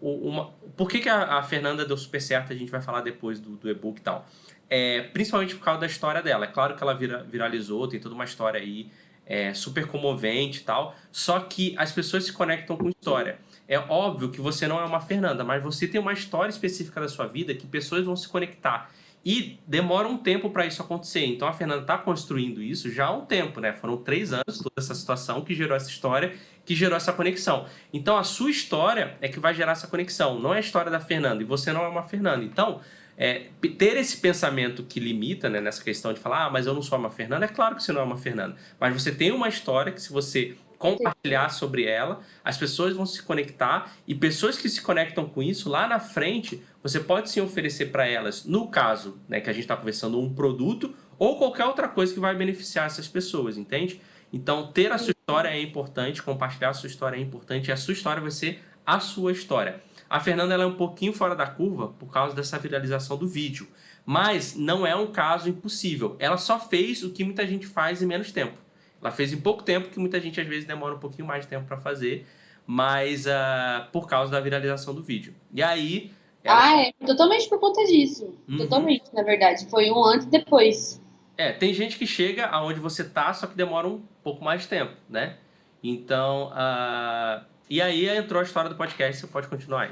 uma, 0.00 0.50
por 0.76 0.88
que, 0.88 0.98
que 0.98 1.08
a, 1.08 1.38
a, 1.38 1.42
Fernanda 1.42 1.84
deu 1.84 1.96
super 1.96 2.20
certo? 2.20 2.52
A 2.52 2.56
gente 2.56 2.70
vai 2.70 2.80
falar 2.80 3.00
depois 3.02 3.40
do, 3.40 3.56
do 3.56 3.68
e-book 3.68 3.98
e 3.98 4.02
tal. 4.02 4.26
É, 4.68 5.02
principalmente 5.02 5.54
por 5.54 5.64
causa 5.64 5.80
da 5.80 5.86
história 5.86 6.22
dela. 6.22 6.44
É 6.44 6.48
claro 6.48 6.74
que 6.74 6.82
ela 6.82 6.94
vira, 6.94 7.22
viralizou, 7.22 7.86
tem 7.86 8.00
toda 8.00 8.14
uma 8.14 8.24
história 8.24 8.60
aí 8.60 8.90
é, 9.26 9.52
super 9.54 9.86
comovente 9.86 10.60
e 10.60 10.62
tal. 10.62 10.94
Só 11.12 11.40
que 11.40 11.74
as 11.78 11.92
pessoas 11.92 12.24
se 12.24 12.32
conectam 12.32 12.76
com 12.76 12.88
história. 12.88 13.38
É 13.68 13.78
óbvio 13.78 14.30
que 14.30 14.40
você 14.40 14.66
não 14.66 14.80
é 14.80 14.84
uma 14.84 15.00
Fernanda, 15.00 15.44
mas 15.44 15.62
você 15.62 15.86
tem 15.86 16.00
uma 16.00 16.12
história 16.12 16.50
específica 16.50 17.00
da 17.00 17.08
sua 17.08 17.26
vida 17.26 17.54
que 17.54 17.66
pessoas 17.66 18.04
vão 18.04 18.16
se 18.16 18.28
conectar. 18.28 18.90
E 19.24 19.58
demora 19.66 20.06
um 20.06 20.18
tempo 20.18 20.50
para 20.50 20.66
isso 20.66 20.82
acontecer. 20.82 21.24
Então 21.24 21.48
a 21.48 21.52
Fernanda 21.52 21.80
está 21.80 21.96
construindo 21.96 22.62
isso 22.62 22.92
já 22.92 23.06
há 23.06 23.12
um 23.16 23.24
tempo, 23.24 23.58
né? 23.58 23.72
Foram 23.72 23.96
três 23.96 24.34
anos 24.34 24.58
toda 24.58 24.74
essa 24.76 24.94
situação 24.94 25.40
que 25.40 25.54
gerou 25.54 25.74
essa 25.74 25.88
história, 25.88 26.34
que 26.62 26.74
gerou 26.74 26.94
essa 26.94 27.10
conexão. 27.10 27.64
Então 27.90 28.18
a 28.18 28.22
sua 28.22 28.50
história 28.50 29.16
é 29.22 29.28
que 29.28 29.40
vai 29.40 29.54
gerar 29.54 29.72
essa 29.72 29.86
conexão, 29.86 30.38
não 30.38 30.52
é 30.52 30.58
a 30.58 30.60
história 30.60 30.90
da 30.90 31.00
Fernanda. 31.00 31.42
E 31.42 31.46
você 31.46 31.72
não 31.72 31.82
é 31.82 31.88
uma 31.88 32.02
Fernanda. 32.02 32.44
Então, 32.44 32.82
é, 33.16 33.46
ter 33.78 33.96
esse 33.96 34.16
pensamento 34.18 34.82
que 34.82 34.98
limita, 34.98 35.48
né, 35.48 35.60
nessa 35.60 35.82
questão 35.82 36.12
de 36.12 36.20
falar, 36.20 36.46
ah, 36.46 36.50
mas 36.50 36.66
eu 36.66 36.74
não 36.74 36.82
sou 36.82 36.98
uma 36.98 37.10
Fernanda, 37.10 37.44
é 37.44 37.48
claro 37.48 37.76
que 37.76 37.82
você 37.82 37.92
não 37.92 38.00
é 38.00 38.04
uma 38.04 38.16
Fernanda. 38.16 38.56
Mas 38.78 38.92
você 39.00 39.12
tem 39.12 39.30
uma 39.30 39.48
história 39.48 39.92
que 39.92 40.00
se 40.00 40.12
você 40.12 40.56
compartilhar 40.78 41.48
sobre 41.48 41.84
ela, 41.84 42.20
as 42.44 42.58
pessoas 42.58 42.94
vão 42.94 43.06
se 43.06 43.22
conectar 43.22 43.92
e 44.06 44.14
pessoas 44.14 44.58
que 44.58 44.68
se 44.68 44.82
conectam 44.82 45.26
com 45.26 45.42
isso, 45.42 45.70
lá 45.70 45.86
na 45.86 45.98
frente, 45.98 46.62
você 46.82 47.00
pode 47.00 47.30
sim 47.30 47.40
oferecer 47.40 47.86
para 47.86 48.06
elas, 48.06 48.44
no 48.44 48.68
caso 48.68 49.18
né, 49.28 49.40
que 49.40 49.48
a 49.48 49.52
gente 49.52 49.62
está 49.62 49.76
conversando, 49.76 50.20
um 50.20 50.34
produto 50.34 50.94
ou 51.18 51.38
qualquer 51.38 51.64
outra 51.64 51.88
coisa 51.88 52.12
que 52.12 52.20
vai 52.20 52.34
beneficiar 52.34 52.86
essas 52.86 53.08
pessoas, 53.08 53.56
entende? 53.56 54.00
Então, 54.32 54.66
ter 54.66 54.90
a 54.90 54.98
sua 54.98 55.12
história 55.12 55.48
é 55.48 55.62
importante, 55.62 56.22
compartilhar 56.22 56.70
a 56.70 56.74
sua 56.74 56.88
história 56.88 57.16
é 57.16 57.20
importante 57.20 57.68
e 57.68 57.72
a 57.72 57.76
sua 57.76 57.92
história 57.92 58.20
vai 58.20 58.32
ser 58.32 58.62
a 58.84 59.00
sua 59.00 59.32
história. 59.32 59.80
A 60.08 60.20
Fernanda 60.20 60.54
ela 60.54 60.64
é 60.64 60.66
um 60.66 60.76
pouquinho 60.76 61.12
fora 61.12 61.34
da 61.34 61.46
curva 61.46 61.88
por 61.88 62.10
causa 62.10 62.34
dessa 62.34 62.58
viralização 62.58 63.16
do 63.16 63.26
vídeo, 63.26 63.66
mas 64.04 64.54
não 64.54 64.86
é 64.86 64.94
um 64.94 65.08
caso 65.08 65.48
impossível. 65.48 66.16
Ela 66.18 66.36
só 66.36 66.58
fez 66.58 67.02
o 67.02 67.10
que 67.10 67.24
muita 67.24 67.46
gente 67.46 67.66
faz 67.66 68.02
em 68.02 68.06
menos 68.06 68.30
tempo. 68.30 68.58
Ela 69.00 69.10
fez 69.10 69.32
em 69.32 69.40
pouco 69.40 69.62
tempo, 69.62 69.88
que 69.88 69.98
muita 69.98 70.20
gente 70.20 70.40
às 70.40 70.46
vezes 70.46 70.64
demora 70.64 70.94
um 70.94 70.98
pouquinho 70.98 71.26
mais 71.26 71.44
de 71.44 71.48
tempo 71.48 71.66
para 71.66 71.76
fazer, 71.76 72.26
mas 72.66 73.26
uh, 73.26 73.90
por 73.92 74.06
causa 74.06 74.32
da 74.32 74.40
viralização 74.40 74.94
do 74.94 75.02
vídeo. 75.02 75.34
E 75.52 75.62
aí. 75.62 76.10
Ela... 76.42 76.64
Ah, 76.64 76.82
é 76.82 76.92
totalmente 77.06 77.48
por 77.48 77.58
conta 77.58 77.84
disso. 77.84 78.34
Uhum. 78.48 78.58
Totalmente, 78.58 79.04
na 79.12 79.22
verdade. 79.22 79.66
Foi 79.68 79.90
um 79.90 80.04
antes 80.04 80.26
e 80.26 80.30
depois. 80.30 81.02
É, 81.36 81.52
tem 81.52 81.74
gente 81.74 81.98
que 81.98 82.06
chega 82.06 82.46
aonde 82.46 82.78
você 82.80 83.02
tá, 83.04 83.32
só 83.34 83.46
que 83.46 83.56
demora 83.56 83.88
um 83.88 84.00
pouco 84.22 84.44
mais 84.44 84.62
de 84.62 84.68
tempo, 84.68 84.92
né? 85.08 85.36
Então, 85.82 86.52
uh... 86.52 87.44
e 87.68 87.80
aí 87.80 88.08
entrou 88.08 88.40
a 88.40 88.44
história 88.44 88.70
do 88.70 88.76
podcast, 88.76 89.20
você 89.20 89.26
pode 89.26 89.48
continuar 89.48 89.82
aí. 89.82 89.90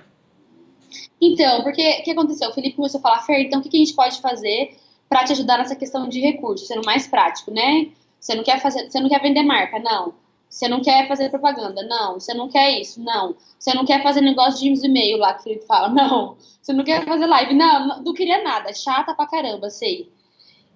Então, 1.20 1.62
porque 1.62 2.00
o 2.00 2.02
que 2.02 2.10
aconteceu? 2.10 2.50
O 2.50 2.52
Felipe 2.52 2.76
começou 2.76 2.98
a 2.98 3.02
falar, 3.02 3.22
Fer, 3.22 3.40
então 3.40 3.60
o 3.60 3.62
que 3.62 3.74
a 3.74 3.78
gente 3.78 3.94
pode 3.94 4.20
fazer 4.20 4.76
para 5.08 5.24
te 5.24 5.32
ajudar 5.32 5.58
nessa 5.58 5.76
questão 5.76 6.08
de 6.08 6.20
recursos, 6.20 6.66
sendo 6.66 6.84
mais 6.84 7.06
prático, 7.06 7.50
né? 7.50 7.88
Você 8.18 8.34
não 8.34 8.44
quer 8.44 8.60
fazer, 8.60 8.90
você 8.90 9.00
não 9.00 9.08
quer 9.08 9.20
vender 9.20 9.42
marca, 9.42 9.78
não. 9.78 10.14
Você 10.48 10.68
não 10.68 10.82
quer 10.82 11.08
fazer 11.08 11.30
propaganda, 11.30 11.82
não. 11.82 12.20
Você 12.20 12.34
não 12.34 12.48
quer 12.48 12.78
isso, 12.78 13.02
não. 13.02 13.34
Você 13.58 13.74
não 13.74 13.86
quer 13.86 14.02
fazer 14.02 14.20
negócio 14.20 14.60
de 14.60 14.86
e-mail 14.86 15.16
lá 15.16 15.32
que 15.34 15.40
o 15.40 15.42
Felipe 15.44 15.66
fala, 15.66 15.88
não. 15.92 16.36
Você 16.60 16.72
não 16.72 16.84
quer 16.84 17.04
fazer 17.04 17.26
live, 17.26 17.54
não, 17.54 17.88
não, 17.88 18.02
não 18.02 18.14
queria 18.14 18.42
nada, 18.42 18.72
chata 18.74 19.14
pra 19.14 19.26
caramba, 19.26 19.70
sei. 19.70 20.12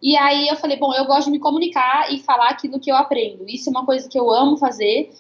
E 0.03 0.17
aí 0.17 0.49
eu 0.49 0.57
falei, 0.57 0.77
bom, 0.77 0.95
eu 0.95 1.05
gosto 1.05 1.27
de 1.27 1.31
me 1.31 1.39
comunicar 1.39 2.13
e 2.13 2.19
falar 2.21 2.49
aquilo 2.49 2.81
que 2.81 2.91
eu 2.91 2.97
aprendo. 2.97 3.45
Isso 3.49 3.69
é 3.69 3.71
uma 3.71 3.85
coisa 3.85 4.09
que 4.09 4.19
eu 4.19 4.31
amo 4.33 4.57
fazer. 4.57 5.11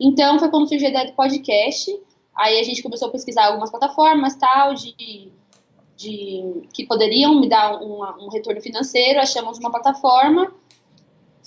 Então 0.00 0.38
foi 0.38 0.48
quando 0.48 0.68
surgiu 0.68 0.86
a 0.86 0.90
ideia 0.90 1.06
do 1.06 1.12
podcast. 1.14 1.90
Aí 2.34 2.58
a 2.60 2.62
gente 2.62 2.82
começou 2.82 3.08
a 3.08 3.10
pesquisar 3.10 3.46
algumas 3.46 3.70
plataformas 3.70 4.36
tal 4.36 4.74
de, 4.74 5.32
de 5.96 6.62
que 6.72 6.86
poderiam 6.86 7.40
me 7.40 7.48
dar 7.48 7.82
um, 7.82 8.02
um 8.24 8.28
retorno 8.28 8.60
financeiro. 8.60 9.20
Achamos 9.20 9.58
uma 9.58 9.70
plataforma 9.70 10.52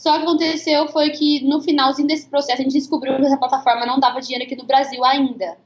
só 0.02 0.18
que 0.18 0.24
aconteceu 0.24 0.88
foi 0.88 1.12
que 1.12 1.46
no 1.46 1.62
finalzinho 1.62 2.08
desse 2.08 2.28
processo 2.28 2.60
a 2.60 2.64
gente 2.64 2.74
descobriu 2.74 3.16
que 3.18 3.22
essa 3.22 3.38
plataforma 3.38 3.86
não 3.86 4.00
dava 4.00 4.20
dinheiro 4.20 4.44
aqui 4.44 4.56
no 4.56 4.66
Brasil 4.66 5.06
ainda. 5.06 5.60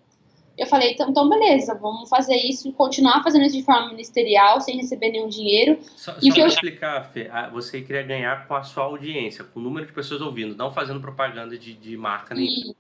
Eu 0.58 0.66
falei, 0.68 0.94
então, 0.94 1.10
então 1.10 1.28
beleza, 1.28 1.76
vamos 1.76 2.10
fazer 2.10 2.36
isso, 2.36 2.72
continuar 2.74 3.22
fazendo 3.22 3.46
isso 3.46 3.58
de 3.58 3.64
forma 3.64 3.90
ministerial, 3.90 4.62
sem 4.62 4.78
receber 4.78 5.12
nenhum 5.12 5.28
dinheiro. 5.28 5.78
Só, 5.98 6.16
e 6.22 6.28
só 6.28 6.34
para 6.34 6.42
eu... 6.44 6.48
explicar, 6.48 7.04
Fê, 7.12 7.30
você 7.52 7.82
queria 7.82 8.04
ganhar 8.04 8.48
com 8.48 8.56
a 8.56 8.64
sua 8.64 8.86
audiência, 8.86 9.44
com 9.44 9.60
o 9.60 9.64
número 9.64 9.86
de 9.86 9.92
pessoas 9.92 10.22
ouvindo, 10.22 10.56
não 10.56 10.72
fazendo 10.72 11.02
propaganda 11.02 11.58
de, 11.58 11.74
de 11.74 11.98
marca 11.98 12.34
nenhuma. 12.34 12.74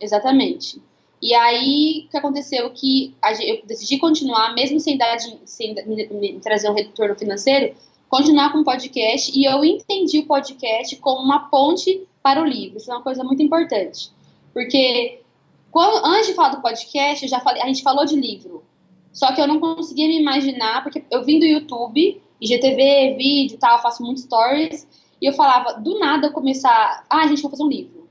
Exatamente. 0.00 0.80
E 1.20 1.34
aí, 1.34 2.04
o 2.06 2.10
que 2.10 2.16
aconteceu? 2.16 2.70
Que 2.70 3.14
eu 3.40 3.66
decidi 3.66 3.98
continuar, 3.98 4.54
mesmo 4.54 4.78
sem, 4.78 4.96
dar, 4.96 5.18
sem 5.44 5.74
me 5.84 6.40
trazer 6.40 6.70
um 6.70 6.74
retorno 6.74 7.14
financeiro, 7.16 7.74
continuar 8.08 8.52
com 8.52 8.58
o 8.58 8.64
podcast 8.64 9.36
e 9.38 9.44
eu 9.44 9.64
entendi 9.64 10.20
o 10.20 10.26
podcast 10.26 10.96
como 10.96 11.22
uma 11.22 11.50
ponte 11.50 12.06
para 12.22 12.40
o 12.40 12.44
livro. 12.44 12.78
Isso 12.78 12.90
é 12.90 12.94
uma 12.94 13.02
coisa 13.02 13.22
muito 13.24 13.42
importante. 13.42 14.10
Porque 14.54 15.20
quando, 15.70 16.04
antes 16.04 16.28
de 16.28 16.34
falar 16.34 16.50
do 16.50 16.62
podcast, 16.62 17.24
eu 17.24 17.28
já 17.28 17.40
falei, 17.40 17.62
a 17.62 17.66
gente 17.66 17.82
falou 17.82 18.04
de 18.04 18.16
livro. 18.16 18.64
Só 19.12 19.32
que 19.32 19.40
eu 19.40 19.46
não 19.46 19.60
conseguia 19.60 20.06
me 20.06 20.20
imaginar, 20.20 20.82
porque 20.82 21.04
eu 21.10 21.24
vim 21.24 21.38
do 21.38 21.44
YouTube, 21.44 22.20
IGTV, 22.40 23.16
vídeo 23.16 23.54
e 23.54 23.58
tal, 23.58 23.76
eu 23.76 23.82
faço 23.82 24.02
muitos 24.02 24.22
stories, 24.22 24.86
e 25.20 25.26
eu 25.26 25.32
falava, 25.32 25.80
do 25.80 25.98
nada 25.98 26.30
começar, 26.30 27.04
ah, 27.10 27.22
a 27.22 27.26
gente 27.26 27.42
vai 27.42 27.50
fazer 27.50 27.64
um 27.64 27.68
livro. 27.68 28.08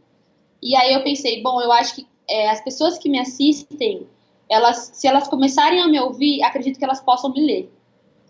E 0.61 0.75
aí 0.75 0.93
eu 0.93 1.03
pensei, 1.03 1.41
bom, 1.41 1.61
eu 1.61 1.71
acho 1.71 1.95
que 1.95 2.07
é, 2.27 2.49
as 2.49 2.61
pessoas 2.61 2.97
que 2.97 3.09
me 3.09 3.19
assistem, 3.19 4.07
elas, 4.49 4.91
se 4.93 5.07
elas 5.07 5.27
começarem 5.27 5.79
a 5.79 5.87
me 5.87 5.99
ouvir, 5.99 6.43
acredito 6.43 6.77
que 6.77 6.83
elas 6.83 6.99
possam 6.99 7.31
me 7.31 7.41
ler. 7.41 7.71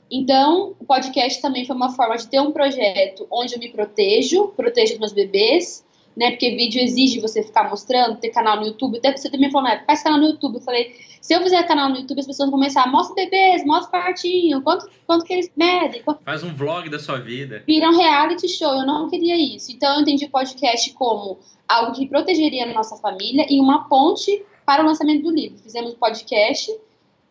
Então, 0.09 0.75
o 0.79 0.85
podcast 0.85 1.41
também 1.41 1.65
foi 1.65 1.75
uma 1.75 1.89
forma 1.89 2.15
de 2.15 2.27
ter 2.27 2.39
um 2.39 2.51
projeto 2.51 3.27
onde 3.29 3.55
eu 3.55 3.59
me 3.59 3.69
protejo, 3.69 4.49
protejo 4.49 4.93
os 4.93 4.99
meus 4.99 5.13
bebês, 5.13 5.83
né? 6.17 6.31
Porque 6.31 6.55
vídeo 6.55 6.81
exige 6.81 7.19
você 7.19 7.43
ficar 7.43 7.69
mostrando, 7.69 8.17
ter 8.17 8.29
canal 8.29 8.57
no 8.57 8.65
YouTube. 8.65 8.97
Até 8.97 9.15
você 9.15 9.29
também 9.29 9.51
falou, 9.51 9.69
né? 9.69 9.83
Faz 9.85 10.01
canal 10.01 10.19
no 10.19 10.25
YouTube. 10.25 10.55
Eu 10.55 10.61
falei, 10.61 10.95
se 11.21 11.33
eu 11.33 11.41
fizer 11.43 11.61
canal 11.63 11.89
no 11.89 11.97
YouTube, 11.97 12.19
as 12.19 12.25
pessoas 12.25 12.49
vão 12.49 12.57
começar, 12.57 12.91
mostra 12.91 13.13
bebês, 13.15 13.63
mostra 13.63 14.01
partinho, 14.01 14.61
quanto, 14.61 14.89
quanto 15.05 15.23
que 15.23 15.33
eles 15.33 15.51
medem. 15.55 16.01
Quanto... 16.01 16.23
Faz 16.23 16.43
um 16.43 16.53
vlog 16.53 16.89
da 16.89 16.97
sua 16.97 17.19
vida. 17.19 17.63
Vira 17.67 17.87
um 17.89 17.95
reality 17.95 18.49
show, 18.49 18.73
eu 18.73 18.85
não 18.85 19.07
queria 19.07 19.37
isso. 19.37 19.71
Então 19.71 19.95
eu 19.95 20.01
entendi 20.01 20.25
o 20.25 20.29
podcast 20.29 20.91
como 20.93 21.37
algo 21.67 21.91
que 21.93 22.07
protegeria 22.07 22.65
a 22.65 22.73
nossa 22.73 22.97
família 22.97 23.45
e 23.47 23.59
uma 23.59 23.87
ponte 23.87 24.43
para 24.65 24.83
o 24.83 24.85
lançamento 24.87 25.21
do 25.21 25.31
livro. 25.31 25.59
Fizemos 25.59 25.93
o 25.93 25.97
podcast 25.97 26.71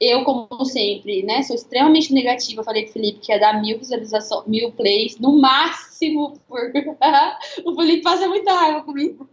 eu, 0.01 0.25
como 0.25 0.65
sempre, 0.65 1.23
né, 1.23 1.43
sou 1.43 1.57
extremamente 1.57 2.13
negativa. 2.13 2.63
Falei 2.63 2.85
pro 2.85 2.93
Felipe 2.93 3.21
que 3.21 3.33
ia 3.33 3.41
dar 3.41 3.61
mil 3.61 3.79
visualizações, 3.79 4.47
mil 4.47 4.71
plays, 4.73 5.19
no 5.19 5.41
máximo. 5.41 6.39
Por... 6.47 6.61
o 7.65 7.75
Felipe 7.75 8.03
passa 8.03 8.29
muita 8.29 8.53
raiva 8.53 8.83
comigo. 8.83 9.29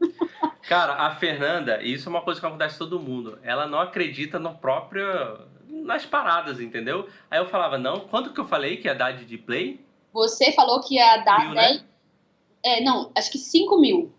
Cara, 0.67 0.93
a 0.93 1.15
Fernanda, 1.15 1.83
isso 1.83 2.07
é 2.07 2.09
uma 2.09 2.21
coisa 2.21 2.39
que 2.39 2.45
acontece 2.45 2.77
todo 2.77 2.99
mundo. 2.99 3.37
Ela 3.43 3.67
não 3.67 3.79
acredita 3.79 4.39
no 4.39 4.55
próprio. 4.55 5.05
nas 5.67 6.05
paradas, 6.05 6.61
entendeu? 6.61 7.07
Aí 7.29 7.39
eu 7.39 7.49
falava, 7.49 7.77
não, 7.77 8.01
quanto 8.01 8.31
que 8.31 8.39
eu 8.39 8.45
falei 8.45 8.77
que 8.77 8.87
ia 8.87 8.95
dar 8.95 9.11
de 9.11 9.37
play? 9.37 9.81
Você 10.13 10.51
falou 10.53 10.79
que 10.79 10.95
ia 10.95 11.17
dar 11.17 11.45
mil, 11.45 11.55
10. 11.55 11.77
Né? 11.77 11.85
É, 12.63 12.81
não, 12.81 13.11
acho 13.15 13.31
que 13.31 13.37
5 13.37 13.77
mil. 13.79 14.13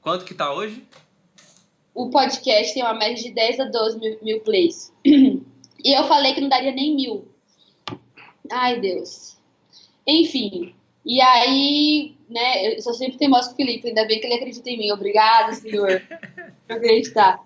Quanto 0.00 0.24
que 0.24 0.32
tá 0.32 0.50
hoje? 0.54 0.86
O 1.94 2.08
podcast 2.08 2.72
tem 2.72 2.82
uma 2.82 2.94
média 2.94 3.22
de 3.22 3.32
10 3.32 3.60
a 3.60 3.64
12 3.64 3.98
mil, 3.98 4.18
mil 4.22 4.40
plays. 4.40 4.94
E 5.88 5.94
eu 5.94 6.04
falei 6.04 6.34
que 6.34 6.40
não 6.42 6.50
daria 6.50 6.70
nem 6.70 6.94
mil. 6.94 7.26
Ai, 8.52 8.78
Deus. 8.78 9.38
Enfim. 10.06 10.74
E 11.02 11.18
aí, 11.18 12.14
né, 12.28 12.74
eu 12.74 12.82
sou 12.82 12.92
sempre 12.92 13.16
teimoso 13.16 13.48
com 13.48 13.54
o 13.54 13.56
Felipe, 13.56 13.88
ainda 13.88 14.04
bem 14.04 14.20
que 14.20 14.26
ele 14.26 14.34
acredita 14.34 14.68
em 14.68 14.76
mim. 14.76 14.92
Obrigado, 14.92 15.54
senhor, 15.54 16.02
por 16.68 16.76
acreditar. 16.76 17.42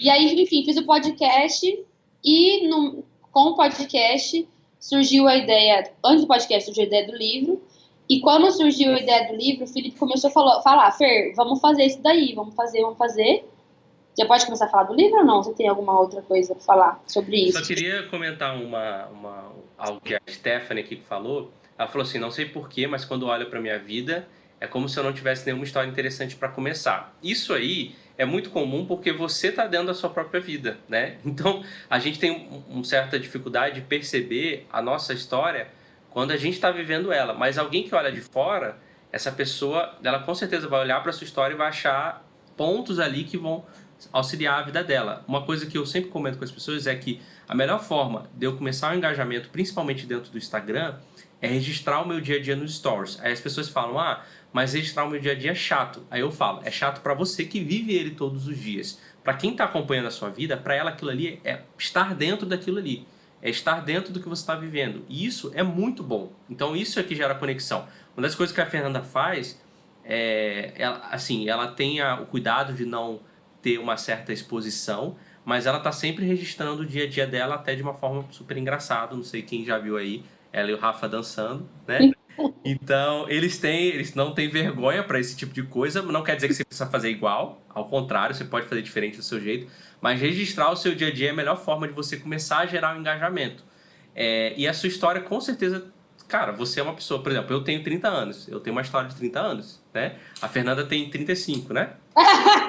E 0.00 0.08
aí, 0.08 0.34
enfim, 0.42 0.64
fiz 0.64 0.78
o 0.78 0.86
podcast 0.86 1.84
e 2.24 2.66
no, 2.68 3.04
com 3.30 3.50
o 3.50 3.54
podcast 3.54 4.48
surgiu 4.80 5.28
a 5.28 5.36
ideia, 5.36 5.92
antes 6.02 6.22
do 6.22 6.26
podcast 6.26 6.64
surgiu 6.64 6.84
a 6.84 6.86
ideia 6.86 7.06
do 7.06 7.14
livro, 7.14 7.62
e 8.08 8.18
quando 8.20 8.50
surgiu 8.50 8.94
a 8.94 8.98
ideia 8.98 9.28
do 9.28 9.36
livro, 9.36 9.64
o 9.64 9.68
Felipe 9.68 9.98
começou 9.98 10.30
a 10.30 10.32
falar, 10.32 10.62
falar 10.62 10.90
Fer, 10.92 11.34
vamos 11.34 11.60
fazer 11.60 11.84
isso 11.84 12.00
daí, 12.00 12.32
vamos 12.32 12.54
fazer, 12.54 12.80
vamos 12.80 12.96
fazer. 12.96 13.44
Já 14.16 14.26
pode 14.26 14.44
começar 14.44 14.66
a 14.66 14.68
falar 14.68 14.84
do 14.84 14.94
livro 14.94 15.18
ou 15.18 15.24
não? 15.24 15.42
Você 15.42 15.52
tem 15.54 15.68
alguma 15.68 15.98
outra 15.98 16.22
coisa 16.22 16.54
para 16.54 16.64
falar 16.64 17.02
sobre 17.06 17.48
isso? 17.48 17.58
Só 17.58 17.64
queria 17.64 18.04
comentar 18.04 18.56
uma, 18.56 19.06
uma, 19.06 19.52
algo 19.76 20.00
que 20.00 20.14
a 20.14 20.20
Stephanie 20.28 20.84
aqui 20.84 20.96
falou. 20.96 21.52
Ela 21.76 21.88
falou 21.88 22.06
assim: 22.06 22.18
não 22.18 22.30
sei 22.30 22.46
porquê, 22.46 22.86
mas 22.86 23.04
quando 23.04 23.26
olho 23.26 23.46
para 23.46 23.60
minha 23.60 23.78
vida, 23.78 24.28
é 24.60 24.66
como 24.66 24.88
se 24.88 24.98
eu 24.98 25.02
não 25.02 25.12
tivesse 25.12 25.44
nenhuma 25.44 25.64
história 25.64 25.88
interessante 25.88 26.36
para 26.36 26.48
começar. 26.48 27.16
Isso 27.22 27.52
aí 27.52 27.96
é 28.16 28.24
muito 28.24 28.50
comum 28.50 28.86
porque 28.86 29.12
você 29.12 29.48
está 29.48 29.66
dentro 29.66 29.88
da 29.88 29.94
sua 29.94 30.10
própria 30.10 30.40
vida, 30.40 30.78
né? 30.88 31.18
Então 31.26 31.64
a 31.90 31.98
gente 31.98 32.18
tem 32.18 32.62
uma 32.68 32.84
certa 32.84 33.18
dificuldade 33.18 33.76
de 33.76 33.80
perceber 33.80 34.66
a 34.72 34.80
nossa 34.80 35.12
história 35.12 35.68
quando 36.10 36.30
a 36.30 36.36
gente 36.36 36.54
está 36.54 36.70
vivendo 36.70 37.12
ela. 37.12 37.34
Mas 37.34 37.58
alguém 37.58 37.82
que 37.82 37.94
olha 37.94 38.12
de 38.12 38.20
fora, 38.20 38.78
essa 39.10 39.32
pessoa, 39.32 39.98
ela 40.04 40.20
com 40.20 40.34
certeza 40.34 40.68
vai 40.68 40.80
olhar 40.80 41.02
para 41.02 41.10
sua 41.10 41.24
história 41.24 41.54
e 41.54 41.56
vai 41.56 41.68
achar 41.68 42.24
pontos 42.56 43.00
ali 43.00 43.24
que 43.24 43.36
vão 43.36 43.64
auxiliar 44.12 44.60
a 44.60 44.62
vida 44.62 44.82
dela. 44.82 45.24
Uma 45.26 45.42
coisa 45.42 45.66
que 45.66 45.76
eu 45.76 45.86
sempre 45.86 46.10
comento 46.10 46.38
com 46.38 46.44
as 46.44 46.50
pessoas 46.50 46.86
é 46.86 46.94
que 46.94 47.20
a 47.48 47.54
melhor 47.54 47.82
forma 47.82 48.28
de 48.34 48.46
eu 48.46 48.56
começar 48.56 48.92
o 48.92 48.96
engajamento, 48.96 49.48
principalmente 49.50 50.06
dentro 50.06 50.30
do 50.30 50.38
Instagram, 50.38 50.96
é 51.40 51.48
registrar 51.48 52.00
o 52.00 52.08
meu 52.08 52.20
dia 52.20 52.36
a 52.36 52.42
dia 52.42 52.56
nos 52.56 52.76
stories. 52.76 53.18
Aí 53.20 53.32
as 53.32 53.40
pessoas 53.40 53.68
falam: 53.68 53.98
"Ah, 53.98 54.24
mas 54.52 54.72
registrar 54.72 55.04
o 55.04 55.10
meu 55.10 55.20
dia 55.20 55.32
a 55.32 55.34
dia 55.34 55.50
é 55.50 55.54
chato". 55.54 56.02
Aí 56.10 56.20
eu 56.20 56.30
falo: 56.30 56.60
"É 56.64 56.70
chato 56.70 57.00
para 57.02 57.14
você 57.14 57.44
que 57.44 57.60
vive 57.60 57.92
ele 57.94 58.10
todos 58.10 58.46
os 58.46 58.58
dias. 58.58 59.00
Para 59.22 59.34
quem 59.34 59.52
está 59.52 59.64
acompanhando 59.64 60.06
a 60.06 60.10
sua 60.10 60.28
vida, 60.30 60.56
para 60.56 60.74
ela 60.74 60.90
aquilo 60.90 61.10
ali 61.10 61.40
é 61.44 61.62
estar 61.78 62.14
dentro 62.14 62.46
daquilo 62.46 62.78
ali, 62.78 63.06
é 63.40 63.48
estar 63.48 63.80
dentro 63.80 64.12
do 64.12 64.20
que 64.20 64.28
você 64.28 64.42
está 64.42 64.54
vivendo. 64.54 65.04
E 65.08 65.24
isso 65.24 65.50
é 65.54 65.62
muito 65.62 66.02
bom. 66.02 66.32
Então 66.48 66.76
isso 66.76 67.00
é 67.00 67.02
que 67.02 67.14
gera 67.14 67.34
conexão. 67.34 67.86
Uma 68.16 68.22
das 68.22 68.34
coisas 68.34 68.54
que 68.54 68.60
a 68.60 68.66
Fernanda 68.66 69.02
faz 69.02 69.60
é, 70.04 70.72
ela, 70.76 71.08
assim, 71.10 71.48
ela 71.48 71.68
tem 71.68 72.00
a, 72.00 72.20
o 72.20 72.26
cuidado 72.26 72.74
de 72.74 72.84
não 72.84 73.20
ter 73.64 73.78
uma 73.78 73.96
certa 73.96 74.30
exposição, 74.30 75.16
mas 75.42 75.64
ela 75.64 75.80
tá 75.80 75.90
sempre 75.90 76.26
registrando 76.26 76.82
o 76.82 76.86
dia 76.86 77.04
a 77.04 77.08
dia 77.08 77.26
dela 77.26 77.54
até 77.54 77.74
de 77.74 77.82
uma 77.82 77.94
forma 77.94 78.26
super 78.30 78.58
engraçada. 78.58 79.16
Não 79.16 79.22
sei 79.22 79.40
quem 79.40 79.64
já 79.64 79.78
viu 79.78 79.96
aí 79.96 80.22
ela 80.52 80.70
e 80.70 80.74
o 80.74 80.78
Rafa 80.78 81.08
dançando, 81.08 81.66
né? 81.88 82.12
Então, 82.64 83.28
eles 83.28 83.58
têm, 83.58 83.86
eles 83.86 84.12
não 84.16 84.34
têm 84.34 84.48
vergonha 84.48 85.04
para 85.04 85.20
esse 85.20 85.36
tipo 85.36 85.54
de 85.54 85.62
coisa, 85.62 86.02
não 86.02 86.24
quer 86.24 86.34
dizer 86.34 86.48
que 86.48 86.54
você 86.54 86.64
precisa 86.64 86.90
fazer 86.90 87.08
igual, 87.08 87.62
ao 87.68 87.84
contrário, 87.84 88.34
você 88.34 88.44
pode 88.44 88.66
fazer 88.66 88.82
diferente 88.82 89.16
do 89.16 89.22
seu 89.22 89.40
jeito, 89.40 89.70
mas 90.00 90.20
registrar 90.20 90.68
o 90.72 90.74
seu 90.74 90.96
dia 90.96 91.08
a 91.08 91.10
dia 91.12 91.28
é 91.28 91.30
a 91.30 91.34
melhor 91.34 91.56
forma 91.56 91.86
de 91.86 91.94
você 91.94 92.16
começar 92.16 92.58
a 92.58 92.66
gerar 92.66 92.96
um 92.96 93.00
engajamento. 93.00 93.62
É, 94.16 94.52
e 94.56 94.66
a 94.66 94.74
sua 94.74 94.88
história, 94.88 95.20
com 95.20 95.40
certeza, 95.40 95.86
cara, 96.26 96.50
você 96.50 96.80
é 96.80 96.82
uma 96.82 96.94
pessoa, 96.94 97.22
por 97.22 97.30
exemplo, 97.30 97.54
eu 97.54 97.62
tenho 97.62 97.84
30 97.84 98.08
anos, 98.08 98.48
eu 98.48 98.58
tenho 98.58 98.74
uma 98.74 98.82
história 98.82 99.08
de 99.08 99.14
30 99.14 99.40
anos, 99.40 99.80
né? 99.94 100.16
A 100.42 100.48
Fernanda 100.48 100.84
tem 100.84 101.08
35, 101.08 101.72
né? 101.72 101.92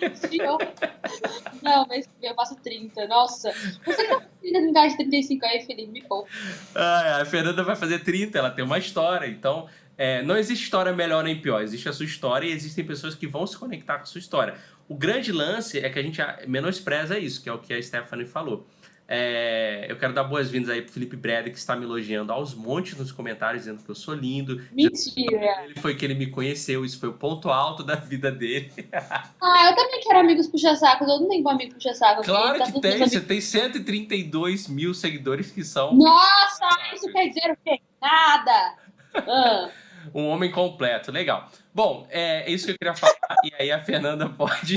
Não, 1.62 1.86
mas 1.86 2.08
eu 2.22 2.34
faço 2.34 2.56
30. 2.56 3.06
Nossa. 3.06 3.52
Você 3.84 4.06
tá 4.06 4.22
fazendo 4.40 4.72
com 4.72 4.88
de 4.88 4.96
35 4.96 5.46
aí, 5.46 5.60
Felipe? 5.66 5.92
Me 5.92 6.02
poupa. 6.02 6.28
Ah, 6.74 7.20
a 7.22 7.24
Fernanda 7.24 7.62
vai 7.62 7.76
fazer 7.76 8.00
30, 8.00 8.38
ela 8.38 8.50
tem 8.50 8.64
uma 8.64 8.78
história. 8.78 9.26
Então, 9.26 9.68
é, 9.96 10.22
não 10.22 10.36
existe 10.36 10.64
história 10.64 10.92
melhor 10.92 11.22
nem 11.22 11.40
pior. 11.40 11.62
Existe 11.62 11.88
a 11.88 11.92
sua 11.92 12.06
história 12.06 12.46
e 12.46 12.52
existem 12.52 12.84
pessoas 12.84 13.14
que 13.14 13.26
vão 13.26 13.46
se 13.46 13.56
conectar 13.56 13.96
com 13.96 14.02
a 14.04 14.06
sua 14.06 14.18
história. 14.18 14.54
O 14.88 14.94
grande 14.94 15.30
lance 15.30 15.78
é 15.78 15.88
que 15.88 15.98
a 15.98 16.02
gente 16.02 16.20
menospreza 16.48 17.18
isso, 17.18 17.42
que 17.42 17.48
é 17.48 17.52
o 17.52 17.58
que 17.58 17.72
a 17.72 17.82
Stephanie 17.82 18.26
falou. 18.26 18.66
É, 19.12 19.86
eu 19.88 19.96
quero 19.96 20.12
dar 20.12 20.22
boas-vindas 20.22 20.70
aí 20.70 20.80
pro 20.80 20.92
Felipe 20.92 21.16
Breda, 21.16 21.50
que 21.50 21.58
está 21.58 21.74
me 21.74 21.84
elogiando 21.84 22.32
aos 22.32 22.54
montes 22.54 22.96
nos 22.96 23.10
comentários, 23.10 23.64
dizendo 23.64 23.82
que 23.82 23.90
eu 23.90 23.94
sou 23.96 24.14
lindo. 24.14 24.64
Mentira! 24.70 25.64
Ele 25.64 25.80
foi 25.80 25.96
que 25.96 26.04
ele 26.04 26.14
me 26.14 26.28
conheceu, 26.28 26.84
isso 26.84 27.00
foi 27.00 27.08
o 27.08 27.14
ponto 27.14 27.50
alto 27.50 27.82
da 27.82 27.96
vida 27.96 28.30
dele. 28.30 28.70
ah, 28.94 29.68
eu 29.68 29.74
também 29.74 30.00
quero 30.00 30.20
amigos 30.20 30.46
puxa-saco, 30.46 31.02
eu 31.02 31.08
não 31.08 31.28
tenho 31.28 31.48
amigo 31.48 31.74
puxa-saco. 31.74 32.22
Claro 32.22 32.58
tá 32.60 32.70
que 32.70 32.80
tem, 32.80 32.98
você 33.00 33.20
tem 33.20 33.40
132 33.40 34.68
mil 34.68 34.94
seguidores 34.94 35.50
que 35.50 35.64
são... 35.64 35.92
Nossa, 35.92 36.68
isso 36.94 37.10
quer 37.10 37.26
dizer 37.26 37.50
o 37.50 37.56
quê? 37.64 37.80
Nada! 38.00 38.76
Ah. 39.12 39.70
Um 40.14 40.26
homem 40.26 40.50
completo, 40.50 41.12
legal. 41.12 41.50
Bom, 41.74 42.06
é, 42.10 42.42
é 42.42 42.50
isso 42.50 42.66
que 42.66 42.72
eu 42.72 42.78
queria 42.78 42.94
falar. 42.94 43.36
e 43.44 43.52
aí 43.58 43.70
a 43.70 43.80
Fernanda 43.80 44.28
pode, 44.30 44.76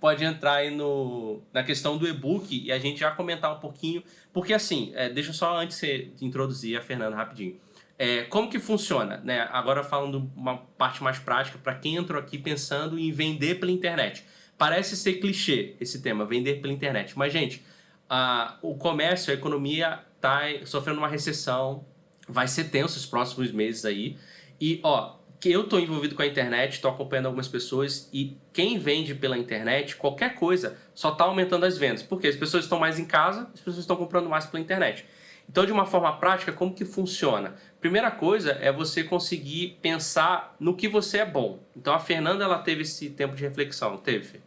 pode 0.00 0.24
entrar 0.24 0.54
aí 0.54 0.70
no, 0.70 1.42
na 1.52 1.62
questão 1.62 1.96
do 1.96 2.06
e-book 2.06 2.62
e 2.64 2.70
a 2.72 2.78
gente 2.78 3.00
já 3.00 3.10
comentar 3.10 3.54
um 3.54 3.60
pouquinho. 3.60 4.02
Porque 4.32 4.52
assim, 4.52 4.92
é, 4.94 5.08
deixa 5.08 5.32
só 5.32 5.56
antes 5.56 5.80
de 5.80 6.12
introduzir 6.20 6.76
a 6.76 6.82
Fernanda 6.82 7.16
rapidinho. 7.16 7.58
É, 7.98 8.24
como 8.24 8.50
que 8.50 8.58
funciona? 8.58 9.18
Né? 9.18 9.48
Agora 9.52 9.84
falando 9.84 10.30
uma 10.34 10.58
parte 10.76 11.02
mais 11.02 11.18
prática 11.18 11.58
para 11.62 11.74
quem 11.74 11.96
entrou 11.96 12.20
aqui 12.20 12.36
pensando 12.36 12.98
em 12.98 13.12
vender 13.12 13.60
pela 13.60 13.70
internet. 13.70 14.24
Parece 14.58 14.96
ser 14.96 15.14
clichê 15.14 15.76
esse 15.80 16.02
tema, 16.02 16.24
vender 16.24 16.60
pela 16.60 16.72
internet. 16.72 17.16
Mas, 17.16 17.32
gente, 17.32 17.64
a, 18.08 18.58
o 18.62 18.76
comércio, 18.76 19.30
a 19.30 19.34
economia 19.34 20.00
está 20.16 20.42
sofrendo 20.64 20.98
uma 20.98 21.08
recessão, 21.08 21.84
vai 22.28 22.46
ser 22.46 22.64
tenso 22.64 22.98
os 22.98 23.06
próximos 23.06 23.50
meses 23.52 23.84
aí. 23.84 24.16
E, 24.62 24.78
ó, 24.84 25.16
que 25.40 25.50
eu 25.50 25.62
estou 25.62 25.80
envolvido 25.80 26.14
com 26.14 26.22
a 26.22 26.26
internet, 26.26 26.74
estou 26.74 26.88
acompanhando 26.88 27.26
algumas 27.26 27.48
pessoas 27.48 28.08
e 28.12 28.36
quem 28.52 28.78
vende 28.78 29.12
pela 29.12 29.36
internet, 29.36 29.96
qualquer 29.96 30.36
coisa, 30.36 30.78
só 30.94 31.10
está 31.10 31.24
aumentando 31.24 31.66
as 31.66 31.76
vendas. 31.76 32.00
Porque 32.00 32.28
as 32.28 32.36
pessoas 32.36 32.62
estão 32.62 32.78
mais 32.78 32.96
em 32.96 33.04
casa, 33.04 33.50
as 33.52 33.58
pessoas 33.58 33.78
estão 33.78 33.96
comprando 33.96 34.28
mais 34.28 34.46
pela 34.46 34.62
internet. 34.62 35.04
Então, 35.48 35.66
de 35.66 35.72
uma 35.72 35.84
forma 35.84 36.16
prática, 36.16 36.52
como 36.52 36.72
que 36.72 36.84
funciona? 36.84 37.56
Primeira 37.80 38.08
coisa 38.08 38.52
é 38.60 38.70
você 38.70 39.02
conseguir 39.02 39.80
pensar 39.82 40.54
no 40.60 40.76
que 40.76 40.86
você 40.86 41.18
é 41.18 41.26
bom. 41.26 41.58
Então, 41.76 41.92
a 41.92 41.98
Fernanda, 41.98 42.44
ela 42.44 42.60
teve 42.60 42.82
esse 42.82 43.10
tempo 43.10 43.34
de 43.34 43.42
reflexão, 43.42 43.96
teve? 43.96 44.40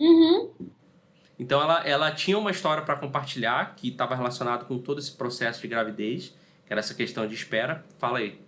Uhum. 0.00 0.50
Então, 1.38 1.62
ela, 1.62 1.86
ela 1.86 2.10
tinha 2.10 2.36
uma 2.36 2.50
história 2.50 2.82
para 2.82 2.96
compartilhar 2.96 3.76
que 3.76 3.86
estava 3.86 4.16
relacionado 4.16 4.66
com 4.66 4.78
todo 4.78 4.98
esse 4.98 5.12
processo 5.12 5.60
de 5.62 5.68
gravidez, 5.68 6.36
que 6.66 6.72
era 6.72 6.80
essa 6.80 6.92
questão 6.92 7.24
de 7.24 7.36
espera. 7.36 7.84
Fala 8.00 8.18
aí. 8.18 8.42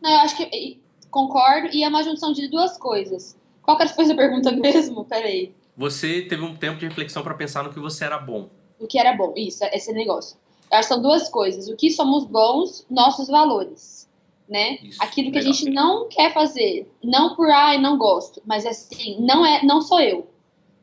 Não, 0.00 0.10
eu 0.10 0.18
acho 0.18 0.36
que 0.36 0.80
concordo, 1.10 1.68
e 1.72 1.82
é 1.82 1.88
uma 1.88 2.02
junção 2.02 2.32
de 2.32 2.48
duas 2.48 2.78
coisas. 2.78 3.36
Qual 3.62 3.76
que 3.76 3.86
foi 3.88 4.10
a 4.10 4.14
pergunta 4.16 4.52
mesmo? 4.52 5.04
Peraí. 5.04 5.54
Você 5.76 6.22
teve 6.22 6.42
um 6.42 6.56
tempo 6.56 6.78
de 6.78 6.86
reflexão 6.86 7.22
para 7.22 7.34
pensar 7.34 7.64
no 7.64 7.72
que 7.72 7.80
você 7.80 8.04
era 8.04 8.18
bom. 8.18 8.48
O 8.78 8.86
que 8.86 8.98
era 8.98 9.16
bom, 9.16 9.32
isso, 9.36 9.64
esse 9.72 9.92
negócio. 9.92 10.36
Eu 10.70 10.78
acho 10.78 10.88
que 10.88 10.94
são 10.94 11.02
duas 11.02 11.28
coisas. 11.28 11.68
O 11.68 11.76
que 11.76 11.90
somos 11.90 12.24
bons, 12.24 12.86
nossos 12.90 13.28
valores. 13.28 14.08
Né? 14.48 14.78
Isso, 14.82 15.02
Aquilo 15.02 15.30
que 15.30 15.38
legal. 15.38 15.52
a 15.52 15.54
gente 15.54 15.70
não 15.70 16.08
quer 16.08 16.32
fazer, 16.32 16.90
não 17.04 17.36
por 17.36 17.48
ai, 17.48 17.78
não 17.78 17.96
gosto, 17.96 18.42
mas 18.44 18.66
assim, 18.66 19.16
não 19.20 19.46
é, 19.46 19.64
não 19.64 19.80
sou 19.80 20.00
eu. 20.00 20.28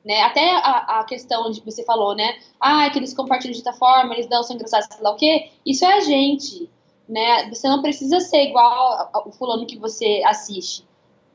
Né? 0.06 0.22
Até 0.22 0.52
a, 0.56 1.00
a 1.00 1.04
questão 1.04 1.52
de 1.52 1.60
você 1.60 1.84
falou, 1.84 2.16
né? 2.16 2.40
Ah, 2.62 2.90
que 2.90 2.98
eles 2.98 3.14
compartilham 3.14 3.52
de 3.52 3.60
outra 3.60 3.74
forma, 3.74 4.14
eles 4.14 4.26
dão, 4.28 4.42
são 4.42 4.56
engraçados, 4.56 4.88
sei 4.90 5.04
lá 5.04 5.12
o 5.12 5.18
quê. 5.18 5.50
Isso 5.66 5.84
é 5.84 5.98
a 5.98 6.00
gente 6.00 6.70
né? 7.08 7.50
Você 7.50 7.68
não 7.68 7.82
precisa 7.82 8.20
ser 8.20 8.50
igual 8.50 9.12
o 9.26 9.32
fulano 9.32 9.66
que 9.66 9.78
você 9.78 10.22
assiste. 10.26 10.86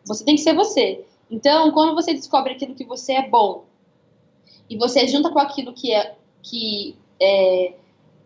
Você 0.05 0.25
tem 0.25 0.35
que 0.35 0.43
ser 0.43 0.55
você. 0.55 1.05
Então, 1.31 1.71
quando 1.73 1.95
você 1.95 2.13
descobre 2.13 2.53
aquilo 2.53 2.75
que 2.75 2.85
você 2.85 3.15
é 3.15 3.29
bom 3.29 3.65
e 4.69 4.77
você 4.77 5.07
junta 5.07 5.31
com 5.31 5.39
aquilo 5.39 5.73
que 5.73 5.93
é 5.93 6.15
que 6.43 6.97
é, 7.21 7.75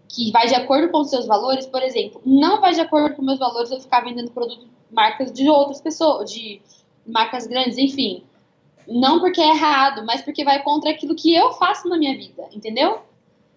que 0.09 0.31
vai 0.31 0.47
de 0.47 0.55
acordo 0.55 0.91
com 0.91 1.01
os 1.01 1.11
seus 1.11 1.27
valores, 1.27 1.67
por 1.67 1.83
exemplo, 1.83 2.21
não 2.25 2.61
vai 2.61 2.73
de 2.73 2.81
acordo 2.81 3.15
com 3.15 3.23
meus 3.23 3.39
valores 3.39 3.71
eu 3.71 3.81
ficar 3.81 4.01
vendendo 4.01 4.31
produtos 4.31 4.67
marcas 4.91 5.33
de 5.33 5.49
outras 5.49 5.81
pessoas, 5.81 6.33
de 6.33 6.61
marcas 7.07 7.47
grandes, 7.47 7.77
enfim. 7.77 8.25
Não 8.89 9.21
porque 9.21 9.41
é 9.41 9.51
errado, 9.51 10.05
mas 10.07 10.23
porque 10.23 10.45
vai 10.45 10.63
contra 10.63 10.91
aquilo 10.91 11.15
que 11.15 11.35
eu 11.35 11.53
faço 11.55 11.89
na 11.89 11.99
minha 11.99 12.17
vida, 12.17 12.49
entendeu? 12.53 13.01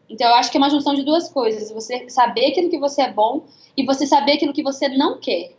Então 0.10 0.28
eu 0.28 0.36
acho 0.36 0.50
que 0.50 0.58
é 0.58 0.60
uma 0.60 0.69
junção 0.69 0.95
de 0.95 1.04
duas 1.04 1.30
coisas. 1.30 1.72
Você 1.72 2.10
saber 2.10 2.48
aquilo 2.48 2.69
que 2.69 2.80
você 2.80 3.04
é 3.04 3.12
bom 3.12 3.43
e 3.78 3.86
você 3.86 4.08
saber 4.08 4.34
aquilo 4.34 4.54
que 4.54 4.63
você 4.63 4.89
não 4.89 5.19
quer. 5.19 5.52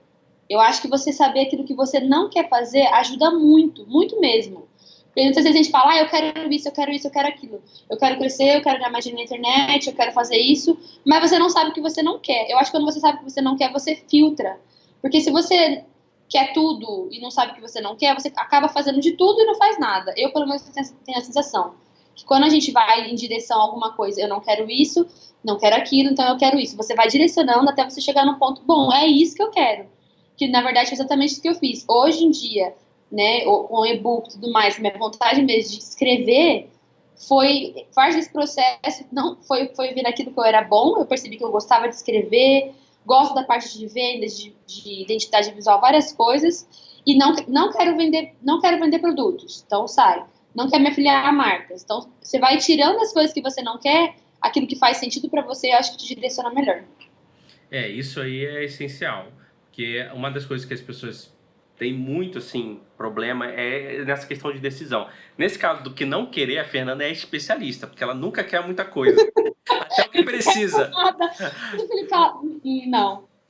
Eu 0.48 0.60
acho 0.60 0.82
que 0.82 0.88
você 0.88 1.12
saber 1.12 1.42
aquilo 1.42 1.64
que 1.64 1.74
você 1.74 2.00
não 2.00 2.28
quer 2.28 2.48
fazer 2.48 2.82
ajuda 2.88 3.30
muito, 3.30 3.86
muito 3.86 4.20
mesmo. 4.20 4.68
Porque 5.06 5.22
muitas 5.22 5.44
vezes 5.44 5.58
a 5.58 5.62
gente 5.62 5.70
fala, 5.70 5.92
ah, 5.92 5.98
eu 5.98 6.08
quero 6.08 6.52
isso, 6.52 6.68
eu 6.68 6.72
quero 6.72 6.90
isso, 6.90 7.06
eu 7.06 7.10
quero 7.10 7.28
aquilo. 7.28 7.62
Eu 7.88 7.96
quero 7.96 8.18
crescer, 8.18 8.56
eu 8.56 8.62
quero 8.62 8.78
ganhar 8.78 8.90
mais 8.90 9.04
dinheiro 9.04 9.30
na 9.30 9.36
internet, 9.36 9.86
eu 9.86 9.94
quero 9.94 10.12
fazer 10.12 10.36
isso. 10.36 10.76
Mas 11.04 11.28
você 11.28 11.38
não 11.38 11.48
sabe 11.48 11.70
o 11.70 11.72
que 11.72 11.80
você 11.80 12.02
não 12.02 12.18
quer. 12.18 12.50
Eu 12.50 12.58
acho 12.58 12.70
que 12.70 12.76
quando 12.76 12.90
você 12.90 13.00
sabe 13.00 13.16
o 13.16 13.18
que 13.18 13.30
você 13.30 13.40
não 13.40 13.56
quer, 13.56 13.72
você 13.72 13.96
filtra. 14.08 14.58
Porque 15.00 15.20
se 15.20 15.30
você 15.30 15.84
quer 16.28 16.52
tudo 16.52 17.08
e 17.10 17.20
não 17.20 17.30
sabe 17.30 17.52
o 17.52 17.54
que 17.56 17.60
você 17.60 17.80
não 17.80 17.96
quer, 17.96 18.14
você 18.14 18.28
acaba 18.36 18.68
fazendo 18.68 19.00
de 19.00 19.12
tudo 19.12 19.40
e 19.40 19.46
não 19.46 19.56
faz 19.56 19.78
nada. 19.78 20.12
Eu, 20.16 20.32
pelo 20.32 20.46
menos, 20.46 20.62
tenho 20.62 21.18
a 21.18 21.22
sensação 21.22 21.74
que 22.14 22.24
quando 22.24 22.44
a 22.44 22.48
gente 22.48 22.70
vai 22.72 23.10
em 23.10 23.14
direção 23.14 23.58
a 23.60 23.62
alguma 23.62 23.92
coisa, 23.92 24.20
eu 24.20 24.28
não 24.28 24.40
quero 24.40 24.70
isso, 24.70 25.06
não 25.42 25.58
quero 25.58 25.76
aquilo, 25.76 26.10
então 26.10 26.28
eu 26.28 26.36
quero 26.36 26.58
isso. 26.58 26.76
Você 26.76 26.94
vai 26.94 27.08
direcionando 27.08 27.68
até 27.68 27.88
você 27.88 28.00
chegar 28.00 28.24
no 28.24 28.38
ponto, 28.38 28.62
bom, 28.62 28.92
é 28.92 29.06
isso 29.06 29.36
que 29.36 29.42
eu 29.42 29.50
quero. 29.50 29.86
Que 30.36 30.48
na 30.48 30.62
verdade 30.62 30.90
é 30.90 30.94
exatamente 30.94 31.32
isso 31.32 31.42
que 31.42 31.48
eu 31.48 31.54
fiz. 31.54 31.84
Hoje 31.88 32.24
em 32.24 32.30
dia, 32.30 32.74
né, 33.10 33.44
com 33.44 33.86
e-book 33.86 34.28
e 34.28 34.32
tudo 34.32 34.52
mais, 34.52 34.78
minha 34.78 34.96
vontade 34.96 35.42
mesmo 35.42 35.72
de 35.72 35.78
escrever 35.78 36.70
foi 37.28 37.86
parte 37.94 38.16
desse 38.16 38.32
processo, 38.32 39.04
não 39.12 39.36
foi 39.42 39.68
foi 39.74 39.92
vir 39.92 40.06
aquilo 40.06 40.32
que 40.32 40.40
eu 40.40 40.44
era 40.44 40.62
bom, 40.62 40.98
eu 40.98 41.04
percebi 41.04 41.36
que 41.36 41.44
eu 41.44 41.50
gostava 41.50 41.88
de 41.88 41.94
escrever, 41.94 42.72
gosto 43.04 43.34
da 43.34 43.44
parte 43.44 43.78
de 43.78 43.86
vendas, 43.86 44.38
de, 44.38 44.54
de 44.66 45.02
identidade 45.02 45.50
visual, 45.52 45.80
várias 45.80 46.12
coisas, 46.12 46.66
e 47.04 47.16
não, 47.16 47.34
não 47.48 47.72
quero 47.72 47.96
vender, 47.96 48.34
não 48.42 48.60
quero 48.60 48.78
vender 48.78 48.98
produtos. 48.98 49.62
Então 49.66 49.86
sai. 49.86 50.24
Não 50.54 50.68
quer 50.68 50.80
me 50.80 50.88
afiliar 50.88 51.24
a 51.24 51.32
marcas. 51.32 51.82
Então 51.82 52.10
você 52.20 52.38
vai 52.38 52.58
tirando 52.58 53.00
as 53.00 53.12
coisas 53.12 53.32
que 53.32 53.40
você 53.40 53.62
não 53.62 53.78
quer, 53.78 54.14
aquilo 54.40 54.66
que 54.66 54.76
faz 54.76 54.96
sentido 54.96 55.28
para 55.28 55.42
você, 55.42 55.68
eu 55.68 55.76
acho 55.76 55.92
que 55.92 55.98
te 55.98 56.14
direciona 56.14 56.52
melhor. 56.52 56.82
É, 57.70 57.88
isso 57.88 58.20
aí 58.20 58.44
é 58.44 58.64
essencial, 58.64 59.28
porque 59.66 60.06
uma 60.12 60.30
das 60.30 60.44
coisas 60.44 60.66
que 60.66 60.74
as 60.74 60.80
pessoas 60.80 61.32
têm 61.78 61.94
muito 61.94 62.38
assim 62.38 62.80
problema 62.96 63.46
é 63.46 64.04
nessa 64.04 64.26
questão 64.26 64.52
de 64.52 64.58
decisão. 64.58 65.08
Nesse 65.38 65.58
caso 65.58 65.82
do 65.82 65.94
que 65.94 66.04
não 66.04 66.26
querer, 66.26 66.58
a 66.58 66.64
Fernanda 66.64 67.04
é 67.04 67.10
especialista, 67.10 67.86
porque 67.86 68.02
ela 68.02 68.12
nunca 68.12 68.44
quer 68.44 68.62
muita 68.62 68.84
coisa. 68.84 69.16
Até 69.70 70.02
o 70.02 70.10
que 70.10 70.22
precisa. 70.22 70.90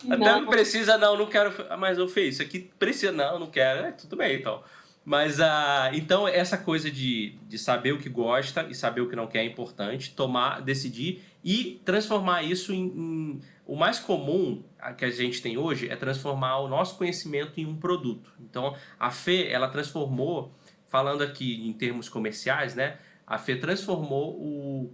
Não. 0.04 0.14
Até 0.14 0.36
o 0.36 0.40
que 0.40 0.50
precisa, 0.50 0.96
não, 0.96 1.16
não 1.16 1.26
quero. 1.26 1.52
Mas 1.78 1.98
eu 1.98 2.08
fiz 2.08 2.34
isso 2.34 2.42
aqui 2.42 2.70
precisa, 2.78 3.12
não, 3.12 3.38
não 3.38 3.46
quero. 3.48 3.86
É, 3.86 3.92
tudo 3.92 4.16
bem, 4.16 4.36
então. 4.36 4.62
Mas 5.10 5.40
ah, 5.40 5.90
então 5.92 6.28
essa 6.28 6.56
coisa 6.56 6.88
de, 6.88 7.34
de 7.48 7.58
saber 7.58 7.90
o 7.90 7.98
que 7.98 8.08
gosta 8.08 8.68
e 8.70 8.76
saber 8.76 9.00
o 9.00 9.08
que 9.08 9.16
não 9.16 9.26
quer 9.26 9.40
é 9.40 9.44
importante, 9.44 10.14
tomar, 10.14 10.60
decidir 10.60 11.20
e 11.42 11.80
transformar 11.84 12.44
isso 12.44 12.72
em, 12.72 12.84
em, 12.84 13.40
o 13.66 13.74
mais 13.74 13.98
comum 13.98 14.62
que 14.96 15.04
a 15.04 15.10
gente 15.10 15.42
tem 15.42 15.58
hoje 15.58 15.88
é 15.88 15.96
transformar 15.96 16.58
o 16.58 16.68
nosso 16.68 16.96
conhecimento 16.96 17.58
em 17.58 17.66
um 17.66 17.74
produto. 17.74 18.30
Então 18.38 18.76
a 19.00 19.10
Fê 19.10 19.48
ela 19.48 19.66
transformou, 19.66 20.54
falando 20.86 21.22
aqui 21.22 21.68
em 21.68 21.72
termos 21.72 22.08
comerciais, 22.08 22.76
né? 22.76 22.98
A 23.26 23.36
Fê 23.36 23.56
transformou 23.56 24.36
o, 24.36 24.92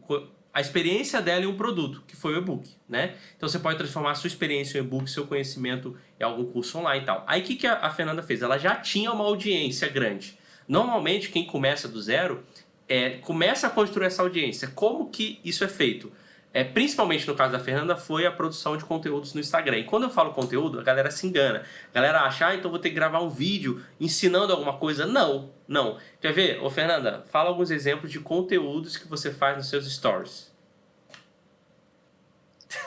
a 0.56 0.60
experiência 0.62 1.20
dela 1.20 1.44
em 1.44 1.46
um 1.46 1.54
produto, 1.54 2.02
que 2.06 2.16
foi 2.16 2.32
o 2.32 2.38
e-book, 2.38 2.66
né? 2.88 3.16
Então 3.36 3.46
você 3.46 3.58
pode 3.58 3.76
transformar 3.76 4.12
a 4.12 4.14
sua 4.14 4.28
experiência 4.28 4.78
em 4.78 4.80
e-book, 4.80 5.10
seu 5.10 5.26
conhecimento 5.26 5.94
em 6.18 6.24
algum 6.24 6.46
curso 6.46 6.78
online 6.78 7.02
e 7.02 7.04
tal. 7.04 7.22
Aí 7.26 7.42
o 7.42 7.44
que, 7.44 7.56
que 7.56 7.66
a, 7.66 7.90
Fernanda 7.90 8.22
fez? 8.22 8.40
Ela 8.40 8.56
já 8.56 8.74
tinha 8.74 9.12
uma 9.12 9.22
audiência 9.22 9.86
grande. 9.86 10.38
Normalmente 10.66 11.28
quem 11.28 11.44
começa 11.44 11.86
do 11.86 12.00
zero 12.00 12.42
é, 12.88 13.18
começa 13.18 13.66
a 13.66 13.70
construir 13.70 14.06
essa 14.06 14.22
audiência. 14.22 14.68
Como 14.68 15.10
que 15.10 15.38
isso 15.44 15.62
é 15.62 15.68
feito? 15.68 16.10
É, 16.54 16.64
principalmente 16.64 17.28
no 17.28 17.34
caso 17.34 17.52
da 17.52 17.58
Fernanda, 17.58 17.94
foi 17.94 18.24
a 18.24 18.32
produção 18.32 18.78
de 18.78 18.84
conteúdos 18.86 19.34
no 19.34 19.40
Instagram. 19.42 19.80
E 19.80 19.84
quando 19.84 20.04
eu 20.04 20.10
falo 20.10 20.32
conteúdo, 20.32 20.80
a 20.80 20.82
galera 20.82 21.10
se 21.10 21.26
engana. 21.26 21.64
A 21.92 21.94
galera 21.94 22.22
acha, 22.22 22.46
ah, 22.46 22.54
então 22.54 22.70
vou 22.70 22.80
ter 22.80 22.88
que 22.88 22.94
gravar 22.94 23.20
um 23.20 23.28
vídeo 23.28 23.82
ensinando 24.00 24.54
alguma 24.54 24.72
coisa. 24.78 25.04
Não, 25.04 25.50
não. 25.66 25.98
Quer 26.20 26.32
ver? 26.32 26.62
Ô, 26.62 26.70
Fernanda, 26.70 27.24
fala 27.30 27.48
alguns 27.48 27.70
exemplos 27.70 28.10
de 28.10 28.20
conteúdos 28.20 28.96
que 28.96 29.08
você 29.08 29.32
faz 29.32 29.56
nos 29.56 29.68
seus 29.68 29.90
stories. 29.92 30.54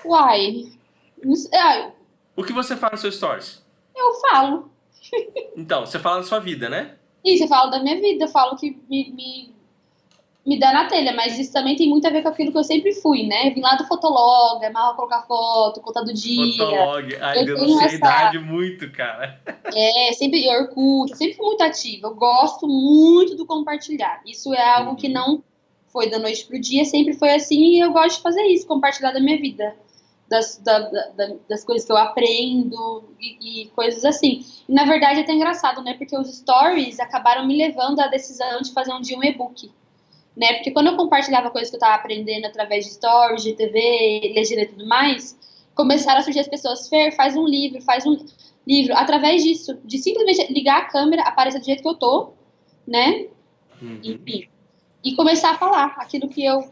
Uai. 0.06 0.72
O 2.36 2.44
que 2.44 2.54
você 2.54 2.78
fala 2.78 2.92
nos 2.92 3.02
seus 3.02 3.16
stories? 3.16 3.66
Eu 3.96 4.14
falo. 4.22 4.72
Então, 5.56 5.86
você 5.86 6.00
fala 6.00 6.18
da 6.18 6.24
sua 6.24 6.40
vida, 6.40 6.70
né? 6.70 6.96
Isso, 7.26 7.44
eu 7.44 7.48
falo 7.48 7.70
da 7.70 7.82
minha 7.82 8.00
vida. 8.00 8.26
Eu 8.26 8.30
falo 8.30 8.56
que 8.56 8.80
me, 8.90 9.12
me 9.12 9.56
me 10.50 10.58
dá 10.58 10.74
na 10.74 10.86
telha, 10.86 11.14
mas 11.14 11.38
isso 11.38 11.54
também 11.54 11.76
tem 11.76 11.88
muito 11.88 12.08
a 12.08 12.10
ver 12.10 12.24
com 12.24 12.30
aquilo 12.30 12.52
que 12.52 12.58
eu 12.58 12.64
sempre 12.64 12.92
fui, 12.92 13.22
né? 13.28 13.52
Vim 13.52 13.62
lá 13.62 13.76
do 13.76 13.86
Fotolog, 13.86 14.66
amava 14.66 14.96
colocar 14.96 15.22
foto, 15.28 15.80
contar 15.80 16.02
do 16.02 16.12
dia. 16.12 16.58
Fotolog, 16.58 17.18
ai, 17.22 17.42
eu 17.48 17.56
tenho 17.56 17.80
essa... 17.80 17.96
idade 17.96 18.40
muito, 18.40 18.92
cara. 18.92 19.40
É, 19.64 20.12
sempre 20.14 20.50
Orkut, 20.50 21.16
sempre 21.16 21.38
fui 21.38 21.46
muito 21.46 21.62
ativa. 21.62 22.08
Eu 22.08 22.16
gosto 22.16 22.68
muito 22.68 23.36
do 23.36 23.46
compartilhar. 23.46 24.24
Isso 24.26 24.52
é 24.52 24.74
algo 24.74 24.90
uhum. 24.90 24.96
que 24.96 25.08
não 25.08 25.44
foi 25.94 26.10
da 26.10 26.18
noite 26.18 26.44
pro 26.48 26.60
dia, 26.60 26.84
sempre 26.84 27.14
foi 27.14 27.30
assim 27.30 27.76
e 27.76 27.80
eu 27.80 27.94
gosto 27.94 28.18
de 28.18 28.24
fazer 28.24 28.42
isso, 28.48 28.66
compartilhar 28.66 29.12
da 29.12 29.20
minha 29.20 29.40
vida. 29.40 29.76
Das, 30.28 30.58
da, 30.64 30.80
da, 30.80 31.36
das 31.48 31.64
coisas 31.64 31.86
que 31.86 31.92
eu 31.92 31.98
aprendo 31.98 33.04
e, 33.20 33.64
e, 33.64 33.68
coisas 33.70 34.06
assim. 34.06 34.46
E 34.68 34.74
na 34.74 34.86
verdade 34.86 35.20
é 35.20 35.24
até 35.24 35.34
engraçado, 35.34 35.84
né? 35.84 35.96
Porque 35.96 36.16
os 36.16 36.28
stories 36.28 37.00
acabaram 37.00 37.48
me 37.48 37.56
levando 37.56 38.00
à 38.00 38.08
decisão 38.08 38.62
de 38.62 38.72
fazer 38.72 38.94
um 38.94 39.02
dia 39.02 39.18
um 39.18 39.24
e-book 39.24 39.72
né? 40.36 40.54
Porque 40.54 40.72
quando 40.72 40.88
eu 40.88 40.96
compartilhava 40.96 41.52
coisas 41.52 41.70
que 41.70 41.76
eu 41.76 41.80
estava 41.80 41.96
aprendendo 41.96 42.46
através 42.46 42.86
de 42.86 42.94
stories, 42.94 43.44
de 43.44 43.54
TV, 43.54 44.34
legenda 44.34 44.62
e 44.62 44.68
tudo 44.68 44.88
mais, 44.88 45.38
começaram 45.76 46.20
a 46.20 46.24
surgir 46.24 46.40
as 46.40 46.48
pessoas, 46.48 46.88
Fer, 46.90 47.16
faz 47.16 47.36
um 47.36 47.46
livro, 47.46 47.82
faz 47.82 48.06
um 48.06 48.18
livro, 48.68 48.96
através 48.96 49.44
disso, 49.44 49.80
de 49.84 49.98
simplesmente 49.98 50.52
ligar 50.52 50.82
a 50.82 50.86
câmera, 50.86 51.24
aparecer 51.24 51.60
do 51.60 51.66
jeito 51.66 51.82
que 51.82 51.88
eu 51.88 51.96
tô, 51.96 52.34
né? 52.86 53.28
Uhum. 53.82 54.00
Enfim. 54.04 54.48
E 55.04 55.16
começar 55.16 55.52
a 55.52 55.58
falar 55.58 55.96
aquilo 55.98 56.28
que 56.28 56.44
eu 56.44 56.70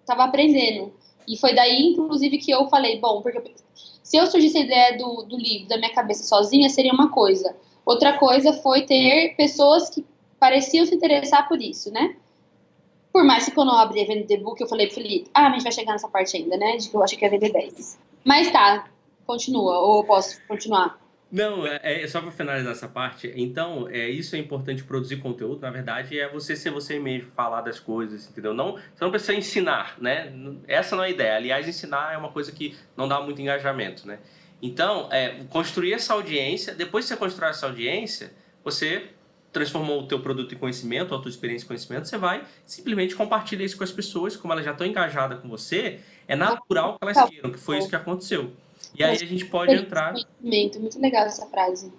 estava 0.00 0.24
aprendendo. 0.24 0.92
E 1.26 1.36
foi 1.36 1.54
daí, 1.54 1.88
inclusive, 1.88 2.38
que 2.38 2.50
eu 2.50 2.68
falei, 2.68 3.00
bom, 3.00 3.20
porque 3.20 3.54
se 4.02 4.16
eu 4.16 4.26
surgisse 4.28 4.56
a 4.58 4.60
ideia 4.60 4.96
do, 4.96 5.24
do 5.24 5.36
livro 5.36 5.66
da 5.68 5.76
minha 5.76 5.92
cabeça 5.92 6.22
sozinha, 6.22 6.70
seria 6.70 6.92
uma 6.92 7.10
coisa. 7.10 7.56
Outra 7.84 8.16
coisa 8.16 8.52
foi 8.52 8.82
ter 8.82 9.34
pessoas 9.36 9.90
que 9.90 10.04
pareciam 10.38 10.86
se 10.86 10.94
interessar 10.94 11.48
por 11.48 11.60
isso, 11.60 11.90
né? 11.90 12.16
Por 13.16 13.24
mais 13.24 13.46
que 13.46 13.50
quando 13.52 13.70
eu 13.70 13.76
abri 13.76 14.02
a 14.02 14.04
venda 14.04 14.26
de 14.26 14.36
book, 14.36 14.60
eu 14.60 14.68
falei 14.68 14.88
pro 14.88 14.96
Felipe, 14.96 15.30
ah, 15.32 15.46
a 15.46 15.50
gente 15.50 15.62
vai 15.62 15.72
chegar 15.72 15.92
nessa 15.92 16.06
parte 16.06 16.36
ainda, 16.36 16.54
né? 16.58 16.76
De 16.76 16.90
que 16.90 16.94
eu 16.94 17.02
achei 17.02 17.16
que 17.16 17.24
ia 17.24 17.30
vender 17.30 17.50
10. 17.50 17.98
Mas 18.22 18.50
tá, 18.50 18.90
continua, 19.26 19.78
ou 19.78 20.02
eu 20.02 20.04
posso 20.04 20.38
continuar? 20.46 21.00
Não, 21.32 21.66
é, 21.66 21.80
é 21.82 22.06
só 22.06 22.20
para 22.20 22.30
finalizar 22.30 22.72
essa 22.72 22.86
parte. 22.86 23.32
Então, 23.34 23.88
é 23.88 24.06
isso 24.06 24.36
é 24.36 24.38
importante 24.38 24.84
produzir 24.84 25.16
conteúdo. 25.16 25.62
Na 25.62 25.70
verdade, 25.70 26.20
é 26.20 26.28
você 26.28 26.54
ser 26.54 26.68
você 26.68 26.98
mesmo, 26.98 27.30
falar 27.34 27.62
das 27.62 27.80
coisas, 27.80 28.28
entendeu? 28.28 28.52
Não, 28.52 28.72
você 28.72 29.02
não 29.02 29.10
precisa 29.10 29.32
ensinar, 29.32 29.96
né? 29.98 30.30
Essa 30.68 30.94
não 30.94 31.02
é 31.02 31.06
a 31.06 31.10
ideia. 31.10 31.36
Aliás, 31.36 31.66
ensinar 31.66 32.12
é 32.12 32.18
uma 32.18 32.30
coisa 32.30 32.52
que 32.52 32.76
não 32.94 33.08
dá 33.08 33.18
muito 33.22 33.40
engajamento, 33.40 34.06
né? 34.06 34.18
Então, 34.60 35.08
é, 35.10 35.42
construir 35.48 35.94
essa 35.94 36.12
audiência. 36.12 36.74
Depois 36.74 37.06
que 37.06 37.08
você 37.08 37.16
constrói 37.16 37.48
essa 37.48 37.64
audiência, 37.64 38.34
você 38.62 39.08
transformou 39.56 40.02
o 40.02 40.06
teu 40.06 40.20
produto 40.20 40.54
em 40.54 40.58
conhecimento, 40.58 41.14
a 41.14 41.18
tua 41.18 41.30
experiência 41.30 41.64
em 41.64 41.68
conhecimento, 41.68 42.06
você 42.06 42.18
vai 42.18 42.44
simplesmente 42.66 43.16
compartilhar 43.16 43.64
isso 43.64 43.78
com 43.78 43.84
as 43.84 43.90
pessoas, 43.90 44.36
como 44.36 44.52
elas 44.52 44.66
já 44.66 44.72
estão 44.72 44.86
engajadas 44.86 45.40
com 45.40 45.48
você, 45.48 46.00
é 46.28 46.36
natural 46.36 46.98
que 46.98 47.04
elas 47.04 47.30
queiram, 47.30 47.50
que 47.50 47.58
foi 47.58 47.78
isso 47.78 47.88
que 47.88 47.96
aconteceu. 47.96 48.52
E 48.94 49.02
aí 49.02 49.14
a 49.14 49.18
gente 49.18 49.46
pode 49.46 49.72
entrar... 49.74 50.14
Muito, 50.40 50.78
muito 50.78 51.00
legal 51.00 51.24
essa 51.24 51.46
frase. 51.46 51.90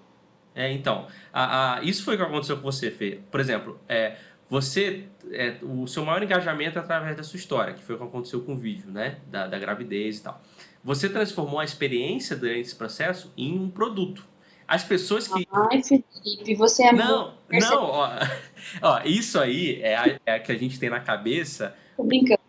É, 0.53 0.71
então, 0.71 1.07
a, 1.33 1.77
a, 1.77 1.83
isso 1.83 2.03
foi 2.03 2.13
o 2.13 2.17
que 2.17 2.23
aconteceu 2.23 2.57
com 2.57 2.63
você, 2.63 2.91
Fê. 2.91 3.19
Por 3.31 3.39
exemplo, 3.39 3.79
é, 3.89 4.17
você, 4.47 5.05
é, 5.31 5.57
o 5.63 5.87
seu 5.87 6.05
maior 6.05 6.21
engajamento 6.21 6.77
é 6.77 6.81
através 6.81 7.17
da 7.17 7.23
sua 7.23 7.37
história, 7.37 7.73
que 7.73 7.83
foi 7.83 7.95
o 7.95 7.97
que 7.97 8.03
aconteceu 8.03 8.41
com 8.41 8.53
o 8.53 8.57
vídeo, 8.57 8.91
né, 8.91 9.17
da, 9.27 9.47
da 9.47 9.57
gravidez 9.57 10.19
e 10.19 10.23
tal. 10.23 10.41
Você 10.83 11.09
transformou 11.09 11.59
a 11.59 11.63
experiência 11.63 12.35
durante 12.35 12.61
esse 12.61 12.75
processo 12.75 13.33
em 13.35 13.57
um 13.57 13.67
produto. 13.67 14.23
As 14.67 14.83
pessoas 14.83 15.27
que. 15.27 15.47
Ai, 15.51 15.81
Felipe, 15.81 16.55
você 16.55 16.83
é 16.83 16.91
Não, 16.91 17.33
muito... 17.49 17.65
não, 17.65 17.83
ó, 17.83 18.09
ó, 18.81 19.01
isso 19.05 19.39
aí 19.39 19.79
é 19.81 19.95
a, 19.95 20.19
é 20.25 20.33
a 20.35 20.39
que 20.39 20.51
a 20.51 20.57
gente 20.57 20.77
tem 20.77 20.89
na 20.89 20.99
cabeça. 20.99 21.73
Tô 21.95 22.03
brincando. 22.03 22.39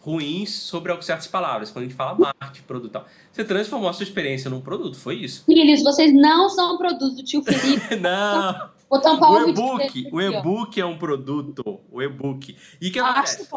ruins 0.00 0.50
sobre 0.50 1.00
certas 1.02 1.28
palavras. 1.28 1.70
Quando 1.70 1.84
a 1.84 1.88
gente 1.88 1.96
fala 1.96 2.18
marketing, 2.18 2.66
produto 2.66 2.92
tal. 2.92 3.06
Você 3.30 3.44
transformou 3.44 3.88
a 3.88 3.92
sua 3.92 4.02
experiência 4.02 4.50
num 4.50 4.60
produto, 4.60 4.96
foi 4.96 5.16
isso? 5.16 5.44
Filhos, 5.44 5.82
vocês 5.82 6.12
não 6.12 6.48
são 6.48 6.76
produto 6.78 7.14
do 7.14 7.22
tio 7.24 7.42
Felipe. 7.44 7.96
não. 7.96 8.70
Vou 8.90 9.00
tampar 9.00 9.30
o 9.30 9.48
e-book, 9.48 10.08
o 10.12 10.20
e-book 10.20 10.80
é 10.80 10.84
um 10.84 10.98
produto, 10.98 11.80
o 11.90 12.02
e-book. 12.02 12.56
E 12.80 12.90
que 12.90 12.98
acontece? 12.98 13.48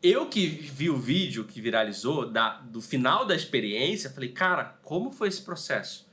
Eu 0.00 0.26
que 0.26 0.46
vi 0.46 0.88
o 0.88 0.96
vídeo 0.96 1.44
que 1.44 1.60
viralizou 1.60 2.30
da, 2.30 2.58
do 2.60 2.80
final 2.80 3.24
da 3.24 3.34
experiência, 3.34 4.10
falei, 4.10 4.28
cara, 4.28 4.78
como 4.84 5.10
foi 5.10 5.26
esse 5.26 5.42
processo? 5.42 6.07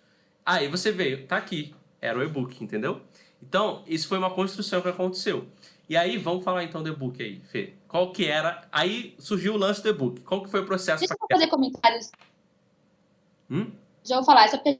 Aí 0.46 0.68
você 0.68 0.92
veio, 0.92 1.26
tá 1.26 1.38
aqui, 1.38 1.74
era 2.00 2.20
o 2.20 2.24
e-book, 2.24 2.64
entendeu? 2.64 3.02
Então, 3.42 3.84
isso 3.88 4.08
foi 4.08 4.18
uma 4.18 4.30
construção 4.30 4.82
que 4.82 4.88
aconteceu. 4.88 5.48
E 5.90 5.98
aí, 5.98 6.18
vamos 6.18 6.44
falar 6.44 6.64
então 6.64 6.84
do 6.84 6.90
e-book 6.90 7.22
aí, 7.22 7.42
Fê. 7.52 7.74
Qual 7.88 8.12
que 8.12 8.26
era? 8.26 8.68
Aí 8.72 9.16
surgiu 9.20 9.54
o 9.54 9.58
lance 9.58 9.82
do 9.82 9.90
e-book. 9.90 10.22
Qual 10.22 10.44
que 10.44 10.50
foi 10.50 10.62
o 10.62 10.66
processo? 10.66 11.00
Deixa 11.00 11.14
eu 11.14 11.28
fazer 11.32 11.48
comentários. 11.48 12.12
Hum? 13.50 13.72
Já 14.04 14.16
vou 14.18 14.26
falar, 14.26 14.48
só 14.50 14.58
porque 14.58 14.80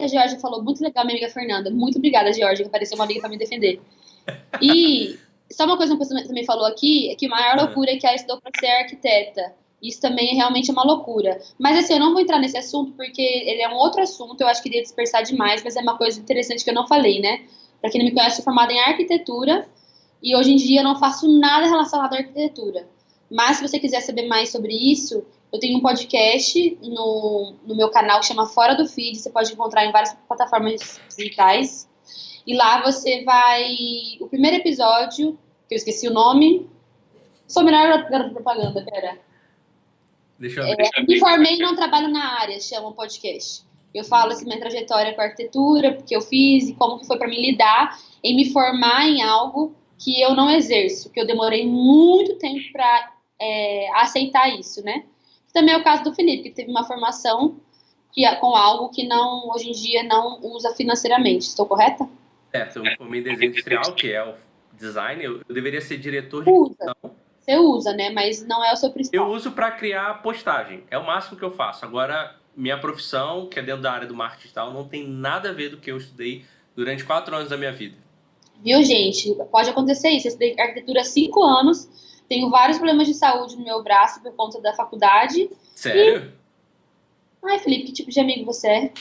a 0.00 0.06
Georgia 0.06 0.38
falou 0.38 0.62
muito 0.62 0.82
legal, 0.82 1.04
minha 1.04 1.16
amiga 1.16 1.32
Fernanda. 1.32 1.70
Muito 1.70 1.98
obrigada, 1.98 2.32
Georgia, 2.32 2.64
que 2.64 2.68
apareceu 2.68 2.96
uma 2.96 3.04
amiga 3.04 3.20
para 3.20 3.28
me 3.28 3.38
defender. 3.38 3.80
E 4.60 5.18
só 5.50 5.64
uma 5.64 5.76
coisa 5.76 5.96
que 5.96 6.04
você 6.04 6.26
também 6.26 6.44
falou 6.44 6.66
aqui, 6.66 7.10
é 7.10 7.16
que 7.16 7.26
a 7.26 7.28
maior 7.28 7.58
é. 7.58 7.62
loucura 7.62 7.92
é 7.92 7.96
que 7.96 8.06
ela 8.06 8.16
estudou 8.16 8.40
para 8.40 8.52
ser 8.58 8.66
arquiteta. 8.66 9.54
Isso 9.82 10.00
também 10.00 10.30
é 10.30 10.34
realmente 10.34 10.70
uma 10.70 10.84
loucura. 10.84 11.40
Mas 11.58 11.76
assim, 11.76 11.94
eu 11.94 11.98
não 11.98 12.12
vou 12.12 12.20
entrar 12.20 12.38
nesse 12.38 12.56
assunto 12.56 12.92
porque 12.92 13.20
ele 13.20 13.60
é 13.60 13.68
um 13.68 13.74
outro 13.74 14.00
assunto, 14.00 14.40
eu 14.40 14.46
acho 14.46 14.62
que 14.62 14.68
iria 14.68 14.82
dispersar 14.82 15.24
demais, 15.24 15.62
mas 15.64 15.74
é 15.74 15.80
uma 15.80 15.98
coisa 15.98 16.20
interessante 16.20 16.62
que 16.62 16.70
eu 16.70 16.74
não 16.74 16.86
falei, 16.86 17.20
né? 17.20 17.44
Para 17.80 17.90
quem 17.90 18.00
não 18.00 18.06
me 18.06 18.14
conhece, 18.14 18.34
eu 18.34 18.36
sou 18.36 18.44
formada 18.44 18.72
em 18.72 18.78
arquitetura 18.78 19.68
e 20.22 20.36
hoje 20.36 20.52
em 20.52 20.56
dia 20.56 20.80
eu 20.80 20.84
não 20.84 20.96
faço 20.96 21.26
nada 21.40 21.66
relacionado 21.66 22.14
à 22.14 22.18
arquitetura. 22.18 22.88
Mas 23.28 23.56
se 23.56 23.66
você 23.66 23.78
quiser 23.80 24.00
saber 24.02 24.28
mais 24.28 24.52
sobre 24.52 24.72
isso, 24.72 25.24
eu 25.52 25.58
tenho 25.58 25.78
um 25.78 25.82
podcast 25.82 26.78
no, 26.80 27.54
no 27.66 27.74
meu 27.74 27.90
canal 27.90 28.20
que 28.20 28.26
chama 28.26 28.46
Fora 28.46 28.74
do 28.74 28.86
Feed, 28.86 29.18
você 29.18 29.30
pode 29.30 29.52
encontrar 29.52 29.84
em 29.84 29.90
várias 29.90 30.14
plataformas 30.28 31.00
digitais. 31.16 31.88
E 32.46 32.54
lá 32.54 32.82
você 32.82 33.24
vai. 33.24 33.74
O 34.20 34.28
primeiro 34.28 34.58
episódio, 34.58 35.38
que 35.68 35.74
eu 35.74 35.76
esqueci 35.76 36.08
o 36.08 36.12
nome. 36.12 36.68
Sou 37.46 37.64
melhor 37.64 38.08
garota 38.08 38.30
propaganda, 38.30 38.84
pera. 38.84 39.18
Deixa 40.42 40.60
eu 40.60 40.76
ver. 40.76 40.90
É, 40.96 41.02
me 41.04 41.20
formei 41.20 41.54
e 41.54 41.58
não 41.58 41.76
trabalho 41.76 42.08
na 42.08 42.40
área, 42.40 42.60
chama 42.60 42.88
o 42.88 42.94
podcast. 42.94 43.62
Eu 43.94 44.02
falo 44.02 44.32
assim, 44.32 44.44
minha 44.44 44.58
trajetória 44.58 45.14
com 45.14 45.20
a 45.20 45.24
arquitetura, 45.24 45.94
porque 45.94 46.16
eu 46.16 46.20
fiz 46.20 46.68
e 46.68 46.74
como 46.74 46.98
que 46.98 47.06
foi 47.06 47.16
para 47.16 47.28
me 47.28 47.40
lidar 47.40 47.96
em 48.24 48.34
me 48.34 48.50
formar 48.52 49.06
em 49.06 49.22
algo 49.22 49.76
que 49.96 50.20
eu 50.20 50.34
não 50.34 50.50
exerço, 50.50 51.12
que 51.12 51.20
eu 51.20 51.26
demorei 51.26 51.64
muito 51.64 52.36
tempo 52.38 52.60
para 52.72 53.12
é, 53.40 53.88
aceitar 54.00 54.48
isso, 54.58 54.82
né? 54.82 55.04
Também 55.54 55.74
é 55.74 55.78
o 55.78 55.84
caso 55.84 56.02
do 56.02 56.14
Felipe, 56.14 56.44
que 56.48 56.56
teve 56.56 56.70
uma 56.72 56.84
formação 56.84 57.60
que, 58.10 58.28
com 58.36 58.56
algo 58.56 58.88
que 58.88 59.06
não 59.06 59.48
hoje 59.50 59.68
em 59.68 59.72
dia 59.72 60.02
não 60.02 60.40
usa 60.42 60.74
financeiramente. 60.74 61.42
Estou 61.42 61.66
correta? 61.66 62.08
Certo, 62.50 62.76
eu 62.76 62.82
me 62.82 62.96
formei 62.96 63.20
em 63.20 63.22
desenho 63.22 63.50
industrial, 63.50 63.94
que 63.94 64.10
é 64.10 64.24
o 64.24 64.34
design, 64.72 65.22
eu, 65.22 65.40
eu 65.48 65.54
deveria 65.54 65.80
ser 65.80 65.98
diretor 65.98 66.42
de 66.42 66.50
usa. 66.50 66.96
Você 67.42 67.56
usa, 67.56 67.92
né? 67.92 68.10
Mas 68.10 68.46
não 68.46 68.64
é 68.64 68.72
o 68.72 68.76
seu 68.76 68.90
principal. 68.90 69.26
Eu 69.26 69.32
uso 69.32 69.50
para 69.50 69.72
criar 69.72 70.22
postagem. 70.22 70.84
É 70.90 70.96
o 70.96 71.04
máximo 71.04 71.36
que 71.36 71.44
eu 71.44 71.50
faço. 71.50 71.84
Agora, 71.84 72.36
minha 72.56 72.78
profissão, 72.78 73.48
que 73.48 73.58
é 73.58 73.62
dentro 73.62 73.82
da 73.82 73.92
área 73.92 74.06
do 74.06 74.14
marketing 74.14 74.48
e 74.48 74.52
tal, 74.52 74.72
não 74.72 74.86
tem 74.86 75.06
nada 75.06 75.50
a 75.50 75.52
ver 75.52 75.70
do 75.70 75.76
que 75.76 75.90
eu 75.90 75.96
estudei 75.96 76.44
durante 76.74 77.04
quatro 77.04 77.34
anos 77.34 77.50
da 77.50 77.56
minha 77.56 77.72
vida. 77.72 77.96
Viu, 78.62 78.82
gente? 78.84 79.34
Pode 79.50 79.68
acontecer 79.68 80.10
isso. 80.10 80.28
Eu 80.28 80.30
estudei 80.30 80.54
arquitetura 80.58 81.00
há 81.00 81.04
cinco 81.04 81.42
anos, 81.42 81.88
tenho 82.28 82.48
vários 82.48 82.78
problemas 82.78 83.08
de 83.08 83.14
saúde 83.14 83.56
no 83.56 83.64
meu 83.64 83.82
braço 83.82 84.22
por 84.22 84.32
conta 84.34 84.60
da 84.60 84.72
faculdade. 84.72 85.50
Sério? 85.74 86.32
E... 86.38 86.42
Ai, 87.44 87.58
Felipe, 87.58 87.86
que 87.86 87.92
tipo 87.92 88.10
de 88.10 88.20
amigo 88.20 88.44
você 88.44 88.68
é? 88.68 88.92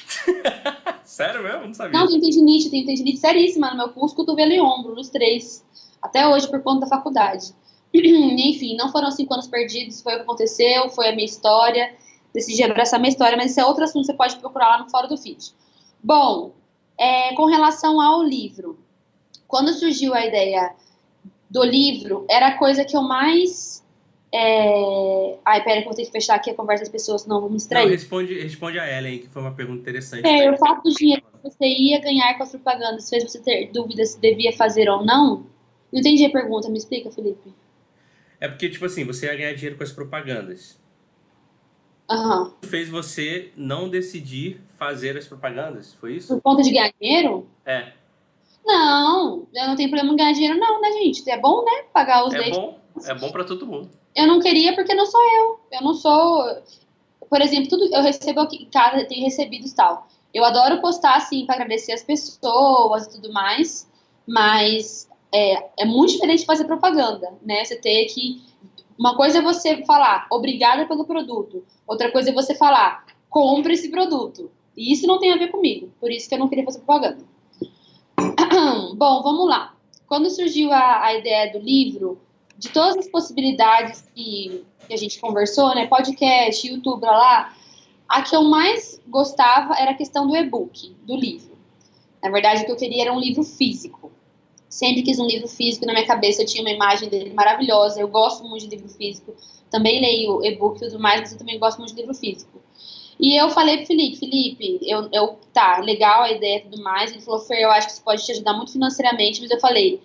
Sério 1.05 1.43
mesmo? 1.43 1.67
Não 1.67 1.73
sabia. 1.75 1.99
Não, 1.99 2.07
tem 2.07 2.19
tendinite, 2.19 2.71
tem 2.71 2.83
tendinite 2.83 3.19
seríssima 3.19 3.69
no 3.69 3.77
meu 3.77 3.89
pulso, 3.89 4.15
cotovelo 4.15 4.51
e 4.51 4.59
ombro, 4.59 4.95
nos 4.95 5.09
três. 5.09 5.63
Até 6.01 6.27
hoje, 6.27 6.49
por 6.49 6.63
conta 6.63 6.81
da 6.81 6.87
faculdade. 6.87 7.53
Enfim, 7.93 8.75
não 8.75 8.91
foram 8.91 9.11
cinco 9.11 9.33
anos 9.33 9.47
perdidos, 9.47 10.01
foi 10.01 10.13
o 10.13 10.15
que 10.17 10.21
aconteceu, 10.23 10.89
foi 10.89 11.09
a 11.09 11.11
minha 11.11 11.25
história. 11.25 11.93
Decidi 12.33 12.63
abraçar 12.63 12.97
a 12.97 13.01
minha 13.01 13.11
história, 13.11 13.37
mas 13.37 13.51
esse 13.51 13.59
é 13.59 13.65
outro 13.65 13.83
assunto, 13.83 14.05
você 14.05 14.13
pode 14.13 14.37
procurar 14.37 14.69
lá 14.69 14.83
no 14.83 14.89
Fora 14.89 15.07
do 15.07 15.17
Feed. 15.17 15.53
Bom, 16.01 16.53
é, 16.97 17.33
com 17.35 17.45
relação 17.45 17.99
ao 17.99 18.23
livro, 18.23 18.79
quando 19.47 19.73
surgiu 19.73 20.13
a 20.13 20.25
ideia 20.25 20.73
do 21.49 21.63
livro, 21.63 22.25
era 22.29 22.47
a 22.47 22.57
coisa 22.57 22.85
que 22.85 22.95
eu 22.95 23.01
mais 23.01 23.81
é... 24.33 25.37
Ai, 25.43 25.61
pera 25.63 25.81
que 25.81 25.81
eu 25.81 25.85
vou 25.89 25.93
ter 25.93 26.05
que 26.05 26.11
fechar 26.11 26.35
aqui 26.35 26.49
a 26.49 26.53
conversa 26.53 26.83
das 26.83 26.91
pessoas, 26.91 27.23
senão 27.23 27.41
vou 27.41 27.49
me 27.49 27.57
distrair. 27.57 27.83
Não, 27.83 27.91
responde, 27.91 28.39
responde 28.39 28.79
a 28.79 28.97
Ellen, 28.97 29.19
que 29.19 29.27
foi 29.27 29.41
uma 29.41 29.51
pergunta 29.51 29.81
interessante. 29.81 30.25
É, 30.25 30.49
o 30.49 30.57
fato 30.57 30.83
do 30.83 30.95
dinheiro 30.95 31.21
que 31.21 31.49
você 31.49 31.65
ia 31.65 31.99
ganhar 31.99 32.37
com 32.37 32.43
as 32.43 32.51
propagandas 32.51 33.09
fez 33.09 33.23
você 33.23 33.41
ter 33.41 33.69
dúvidas 33.73 34.11
se 34.11 34.21
devia 34.21 34.53
fazer 34.53 34.89
ou 34.89 35.05
não? 35.05 35.45
Não 35.91 35.99
entendi 35.99 36.25
a 36.25 36.29
pergunta, 36.29 36.69
me 36.69 36.77
explica, 36.77 37.11
Felipe. 37.11 37.53
É 38.41 38.49
porque, 38.49 38.67
tipo 38.67 38.83
assim, 38.83 39.05
você 39.05 39.27
ia 39.27 39.35
ganhar 39.35 39.53
dinheiro 39.53 39.77
com 39.77 39.83
as 39.83 39.91
propagandas. 39.93 40.77
Uhum. 42.09 42.51
Fez 42.63 42.89
você 42.89 43.53
não 43.55 43.87
decidir 43.87 44.59
fazer 44.77 45.15
as 45.15 45.27
propagandas, 45.27 45.93
foi 45.93 46.17
isso? 46.17 46.33
Por 46.35 46.41
conta 46.41 46.61
de 46.61 46.71
ganhar 46.71 46.91
dinheiro? 46.99 47.47
É. 47.65 47.93
Não, 48.65 49.47
eu 49.53 49.67
não 49.67 49.75
tenho 49.77 49.89
problema 49.89 50.11
em 50.11 50.17
ganhar 50.17 50.33
dinheiro, 50.33 50.59
não, 50.59 50.81
né, 50.81 50.91
gente? 50.91 51.29
É 51.29 51.39
bom, 51.39 51.63
né? 51.63 51.83
Pagar 51.93 52.25
os 52.25 52.33
É 52.33 52.49
bom, 52.49 52.79
é 53.05 53.13
bom 53.13 53.31
pra 53.31 53.45
todo 53.45 53.65
mundo 53.65 54.01
eu 54.15 54.27
não 54.27 54.39
queria 54.39 54.75
porque 54.75 54.93
não 54.93 55.05
sou 55.05 55.21
eu. 55.21 55.59
Eu 55.71 55.81
não 55.81 55.93
sou. 55.93 56.63
Por 57.29 57.41
exemplo, 57.41 57.69
tudo 57.69 57.93
eu 57.93 58.01
recebo 58.01 58.41
aqui 58.41 58.63
em 58.63 58.69
casa, 58.69 59.05
tenho 59.05 59.23
recebido 59.23 59.65
e 59.67 59.71
tal. 59.71 60.07
Eu 60.33 60.43
adoro 60.43 60.81
postar 60.81 61.15
assim 61.15 61.45
para 61.45 61.55
agradecer 61.55 61.93
as 61.93 62.03
pessoas 62.03 63.05
e 63.05 63.11
tudo 63.11 63.33
mais, 63.33 63.89
mas 64.27 65.09
é, 65.33 65.83
é 65.83 65.85
muito 65.85 66.13
diferente 66.13 66.45
fazer 66.45 66.65
propaganda, 66.65 67.33
né? 67.41 67.63
Você 67.63 67.75
ter 67.75 68.05
que. 68.05 68.41
Uma 68.97 69.15
coisa 69.15 69.39
é 69.39 69.41
você 69.41 69.83
falar 69.85 70.27
obrigada 70.29 70.85
pelo 70.85 71.05
produto, 71.05 71.63
outra 71.87 72.11
coisa 72.11 72.29
é 72.29 72.33
você 72.33 72.53
falar 72.53 73.05
compre 73.29 73.73
esse 73.73 73.89
produto. 73.89 74.51
E 74.75 74.93
isso 74.93 75.07
não 75.07 75.19
tem 75.19 75.31
a 75.33 75.37
ver 75.37 75.49
comigo, 75.49 75.91
por 75.99 76.11
isso 76.11 76.29
que 76.29 76.35
eu 76.35 76.39
não 76.39 76.47
queria 76.47 76.65
fazer 76.65 76.79
propaganda. 76.79 77.23
Bom, 78.95 79.21
vamos 79.23 79.47
lá. 79.47 79.75
Quando 80.07 80.29
surgiu 80.29 80.71
a, 80.71 81.05
a 81.05 81.13
ideia 81.15 81.51
do 81.51 81.59
livro, 81.59 82.19
de 82.57 82.69
todas 82.69 82.97
as 82.97 83.07
possibilidades 83.07 84.01
que, 84.13 84.63
que 84.87 84.93
a 84.93 84.97
gente 84.97 85.19
conversou, 85.19 85.73
né, 85.73 85.87
podcast, 85.87 86.67
YouTube, 86.67 87.03
lá, 87.03 87.53
a 88.07 88.21
que 88.21 88.35
eu 88.35 88.43
mais 88.43 89.01
gostava 89.07 89.75
era 89.75 89.91
a 89.91 89.95
questão 89.95 90.27
do 90.27 90.35
e-book, 90.35 90.95
do 91.03 91.15
livro. 91.15 91.57
Na 92.21 92.29
verdade, 92.29 92.61
o 92.61 92.65
que 92.65 92.71
eu 92.71 92.77
queria 92.77 93.03
era 93.03 93.13
um 93.13 93.19
livro 93.19 93.43
físico. 93.43 94.00
Sempre 94.71 95.03
quis 95.03 95.19
um 95.19 95.25
livro 95.25 95.49
físico 95.49 95.85
na 95.85 95.91
minha 95.91 96.07
cabeça, 96.07 96.41
eu 96.41 96.45
tinha 96.45 96.63
uma 96.63 96.71
imagem 96.71 97.09
dele 97.09 97.33
maravilhosa. 97.33 97.99
Eu 97.99 98.07
gosto 98.07 98.45
muito 98.45 98.69
de 98.69 98.77
livro 98.77 98.87
físico. 98.87 99.35
Também 99.69 99.99
leio 99.99 100.41
e-book 100.45 100.77
e 100.77 100.87
tudo 100.87 100.97
mais, 100.97 101.19
mas 101.19 101.33
eu 101.33 101.37
também 101.37 101.59
gosto 101.59 101.79
muito 101.79 101.93
de 101.93 101.99
livro 101.99 102.15
físico. 102.15 102.61
E 103.19 103.35
eu 103.35 103.49
falei 103.49 103.77
pro 103.77 103.87
Felipe, 103.87 104.17
Felipe, 104.17 104.79
eu, 104.83 105.09
eu 105.11 105.37
tá, 105.51 105.79
legal 105.79 106.23
a 106.23 106.31
ideia 106.31 106.59
e 106.59 106.61
tudo 106.61 106.81
mais. 106.81 107.11
Ele 107.11 107.19
falou, 107.19 107.41
Fer, 107.41 107.59
eu 107.59 107.69
acho 107.69 107.87
que 107.87 107.93
isso 107.93 108.01
pode 108.01 108.25
te 108.25 108.31
ajudar 108.31 108.53
muito 108.53 108.71
financeiramente, 108.71 109.41
mas 109.41 109.51
eu 109.51 109.59
falei, 109.59 110.01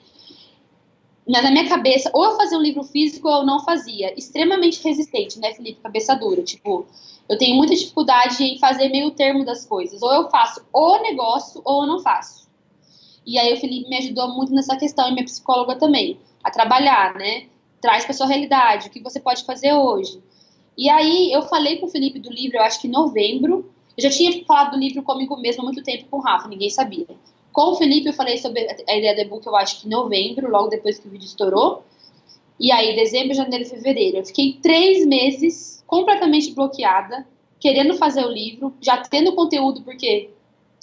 mas 1.29 1.44
na 1.44 1.50
minha 1.52 1.68
cabeça, 1.68 2.11
ou 2.12 2.24
eu 2.24 2.37
fazia 2.37 2.59
um 2.59 2.62
livro 2.62 2.83
físico 2.83 3.29
ou 3.29 3.37
eu 3.37 3.46
não 3.46 3.61
fazia. 3.61 4.12
Extremamente 4.18 4.83
resistente, 4.83 5.38
né, 5.38 5.55
Felipe? 5.55 5.81
Cabeça 5.81 6.16
dura. 6.16 6.42
Tipo, 6.42 6.87
eu 7.29 7.38
tenho 7.38 7.55
muita 7.55 7.76
dificuldade 7.76 8.42
em 8.42 8.59
fazer 8.59 8.88
meio 8.88 9.12
termo 9.12 9.44
das 9.44 9.64
coisas. 9.64 10.02
Ou 10.02 10.12
eu 10.12 10.29
faço 10.29 10.61
o 10.72 10.98
negócio 10.98 11.62
ou 11.64 11.83
eu 11.83 11.87
não 11.87 12.00
faço. 12.00 12.45
E 13.26 13.38
aí 13.38 13.52
o 13.52 13.56
Felipe 13.56 13.90
me 13.90 13.98
ajudou 13.98 14.28
muito 14.28 14.54
nessa 14.54 14.76
questão, 14.76 15.08
e 15.08 15.12
minha 15.12 15.24
psicóloga 15.24 15.76
também, 15.76 16.18
a 16.44 16.50
trabalhar, 16.50 17.14
né? 17.14 17.46
Traz 17.80 18.04
para 18.04 18.14
sua 18.14 18.26
realidade, 18.26 18.86
o 18.86 18.90
que 18.90 19.02
você 19.02 19.18
pode 19.18 19.44
fazer 19.44 19.72
hoje. 19.72 20.22
E 20.78 20.88
aí 20.88 21.32
eu 21.32 21.42
falei 21.42 21.78
com 21.78 21.86
o 21.86 21.90
Felipe 21.90 22.18
do 22.20 22.30
livro, 22.30 22.58
eu 22.58 22.62
acho 22.62 22.80
que 22.80 22.86
em 22.86 22.90
novembro. 22.90 23.68
Eu 23.96 24.02
já 24.02 24.10
tinha 24.10 24.44
falado 24.44 24.72
do 24.72 24.78
livro 24.78 25.02
comigo 25.02 25.36
mesmo 25.36 25.62
há 25.62 25.64
muito 25.64 25.82
tempo 25.82 26.04
com 26.10 26.18
o 26.18 26.20
Rafa, 26.20 26.48
ninguém 26.48 26.70
sabia. 26.70 27.06
Com 27.52 27.72
o 27.72 27.76
Felipe 27.76 28.08
eu 28.08 28.12
falei 28.12 28.36
sobre 28.36 28.68
a 28.68 28.96
ideia 28.96 29.14
do 29.14 29.22
e-book, 29.22 29.46
eu 29.46 29.56
acho 29.56 29.80
que 29.80 29.86
em 29.86 29.90
novembro, 29.90 30.50
logo 30.50 30.68
depois 30.68 30.98
que 30.98 31.08
o 31.08 31.10
vídeo 31.10 31.24
estourou. 31.24 31.82
E 32.60 32.70
aí, 32.70 32.94
dezembro, 32.94 33.34
janeiro 33.34 33.64
fevereiro. 33.64 34.18
Eu 34.18 34.24
fiquei 34.24 34.58
três 34.62 35.06
meses 35.06 35.82
completamente 35.86 36.52
bloqueada, 36.52 37.26
querendo 37.58 37.94
fazer 37.94 38.24
o 38.24 38.30
livro, 38.30 38.74
já 38.80 38.98
tendo 38.98 39.34
conteúdo, 39.34 39.82
porque 39.82 40.30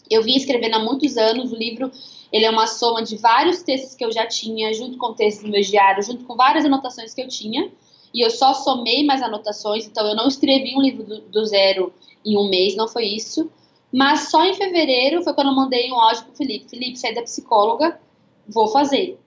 eu 0.09 0.23
vim 0.23 0.35
escrevendo 0.35 0.75
há 0.75 0.79
muitos 0.79 1.17
anos. 1.17 1.51
O 1.51 1.55
livro 1.55 1.91
ele 2.31 2.45
é 2.45 2.49
uma 2.49 2.65
soma 2.65 3.03
de 3.03 3.15
vários 3.17 3.61
textos 3.61 3.95
que 3.95 4.03
eu 4.03 4.11
já 4.11 4.25
tinha, 4.25 4.73
junto 4.73 4.97
com 4.97 5.13
textos 5.13 5.45
do 5.45 5.51
meu 5.51 5.61
diário, 5.61 6.01
junto 6.03 6.25
com 6.25 6.35
várias 6.35 6.65
anotações 6.65 7.13
que 7.13 7.21
eu 7.21 7.27
tinha. 7.27 7.71
E 8.13 8.21
eu 8.21 8.29
só 8.29 8.53
somei 8.53 9.05
mais 9.05 9.21
anotações, 9.21 9.85
então 9.85 10.05
eu 10.07 10.15
não 10.15 10.27
escrevi 10.27 10.75
um 10.75 10.81
livro 10.81 11.03
do, 11.03 11.21
do 11.21 11.45
zero 11.45 11.93
em 12.25 12.37
um 12.37 12.49
mês, 12.49 12.75
não 12.75 12.87
foi 12.87 13.05
isso. 13.05 13.51
Mas 13.91 14.31
só 14.31 14.43
em 14.43 14.55
fevereiro 14.55 15.21
foi 15.23 15.33
quando 15.33 15.47
eu 15.47 15.55
mandei 15.55 15.91
um 15.91 15.99
áudio 15.99 16.25
pro 16.25 16.35
Felipe. 16.35 16.69
Felipe, 16.69 16.97
sai 16.97 17.13
da 17.13 17.21
psicóloga, 17.21 17.99
vou 18.47 18.67
fazer. 18.67 19.19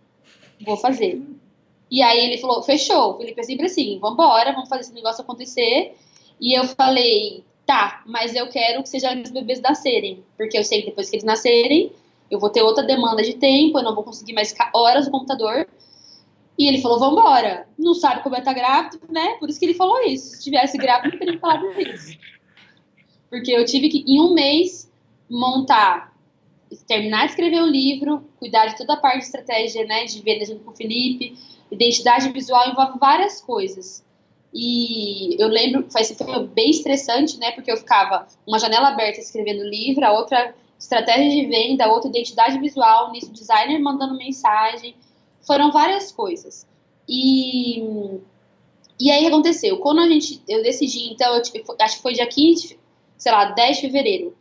Vou 0.65 0.77
fazer. 0.77 1.23
E 1.89 2.03
aí 2.03 2.19
ele 2.27 2.39
falou, 2.39 2.63
fechou. 2.63 3.13
O 3.13 3.19
Felipe 3.19 3.41
é 3.41 3.45
sempre 3.45 3.67
assim, 3.67 3.99
vambora, 4.01 4.53
vamos 4.53 4.69
fazer 4.69 4.83
esse 4.83 4.93
negócio 4.93 5.23
acontecer. 5.23 5.95
E 6.41 6.59
eu 6.59 6.65
falei, 6.65 7.45
tá, 7.67 8.03
mas 8.07 8.35
eu 8.35 8.49
quero 8.49 8.83
que 8.83 8.89
seja 8.89 9.13
os 9.21 9.31
bebês 9.31 9.61
nascerem. 9.61 10.25
Porque 10.37 10.57
eu 10.57 10.65
sei 10.65 10.81
que 10.81 10.91
depois 10.91 11.11
que 11.11 11.17
eles 11.17 11.25
nascerem, 11.25 11.93
eu 12.31 12.39
vou 12.39 12.49
ter 12.49 12.63
outra 12.63 12.85
demanda 12.85 13.23
de 13.23 13.35
tempo, 13.35 13.79
eu 13.79 13.83
não 13.83 13.95
vou 13.95 14.05
conseguir 14.05 14.33
mais 14.33 14.53
ficar 14.53 14.71
horas 14.73 15.07
no 15.07 15.13
computador. 15.13 15.67
E 16.59 16.69
ele 16.69 16.81
falou, 16.81 16.99
vambora. 16.99 17.69
Não 17.77 17.93
sabe 17.93 18.23
como 18.23 18.37
é 18.37 18.39
estar 18.39 18.55
tá 18.55 18.59
grávido, 18.59 19.01
né? 19.11 19.37
Por 19.39 19.51
isso 19.51 19.59
que 19.59 19.67
ele 19.67 19.75
falou 19.75 20.01
isso. 20.05 20.37
Se 20.37 20.45
tivesse 20.45 20.79
grávido, 20.79 21.13
não 21.13 21.19
teria 21.19 21.39
falado 21.39 21.67
isso. 21.81 22.17
Porque 23.29 23.51
eu 23.51 23.65
tive 23.65 23.89
que, 23.89 24.05
em 24.07 24.21
um 24.21 24.33
mês, 24.33 24.91
montar, 25.29 26.17
terminar 26.87 27.25
de 27.25 27.33
escrever 27.33 27.61
o 27.61 27.67
livro, 27.67 28.25
cuidar 28.39 28.67
de 28.67 28.77
toda 28.79 28.95
a 28.95 28.97
parte 28.97 29.19
de 29.19 29.25
estratégia, 29.25 29.85
né, 29.85 30.05
de 30.05 30.23
venda 30.23 30.45
junto 30.45 30.65
com 30.65 30.71
o 30.71 30.77
Felipe, 30.77 31.37
identidade 31.71 32.31
visual 32.31 32.71
envolve 32.71 32.99
várias 32.99 33.41
coisas. 33.41 34.06
E 34.53 35.41
eu 35.41 35.49
lembro, 35.49 35.87
foi, 35.91 36.05
foi 36.05 36.47
bem 36.47 36.71
estressante, 36.71 37.39
né, 37.39 37.53
porque 37.53 37.71
eu 37.71 37.77
ficava 37.77 38.27
uma 38.47 38.59
janela 38.59 38.89
aberta 38.89 39.21
escrevendo 39.21 39.63
livro, 39.65 40.05
a 40.05 40.13
outra 40.13 40.55
estratégia 40.79 41.31
de 41.31 41.47
venda, 41.47 41.89
outra 41.89 42.09
identidade 42.09 42.59
visual, 42.59 43.11
nisso 43.13 43.33
designer 43.33 43.79
mandando 43.79 44.17
mensagem, 44.17 44.95
foram 45.47 45.71
várias 45.71 46.13
coisas. 46.13 46.67
E, 47.09 47.81
e 49.01 49.11
aí 49.11 49.27
aconteceu, 49.27 49.79
quando 49.79 50.01
a 50.01 50.09
gente, 50.09 50.43
eu 50.49 50.63
decidi, 50.63 51.13
então, 51.13 51.35
eu, 51.35 51.43
acho 51.81 51.97
que 51.97 52.03
foi 52.03 52.13
dia 52.13 52.27
15, 52.27 52.79
sei 53.17 53.33
lá, 53.33 53.47
10 53.47 53.77
de 53.77 53.83
fevereiro, 53.83 54.37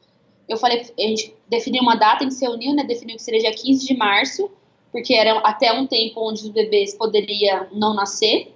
eu 0.47 0.57
falei, 0.57 0.81
a 0.97 1.01
gente 1.01 1.35
definiu 1.47 1.81
uma 1.81 1.95
data, 1.95 2.17
a 2.17 2.23
gente 2.23 2.35
se 2.35 2.45
reuniu, 2.45 2.73
né, 2.73 2.83
definiu 2.83 3.15
que 3.15 3.23
seria 3.23 3.39
dia 3.39 3.53
15 3.53 3.85
de 3.85 3.97
março, 3.97 4.49
porque 4.91 5.13
era 5.13 5.39
até 5.39 5.73
um 5.73 5.85
tempo 5.85 6.21
onde 6.21 6.41
os 6.41 6.49
bebês 6.49 6.95
poderiam 6.95 7.67
não 7.73 7.93
nascer. 7.93 8.54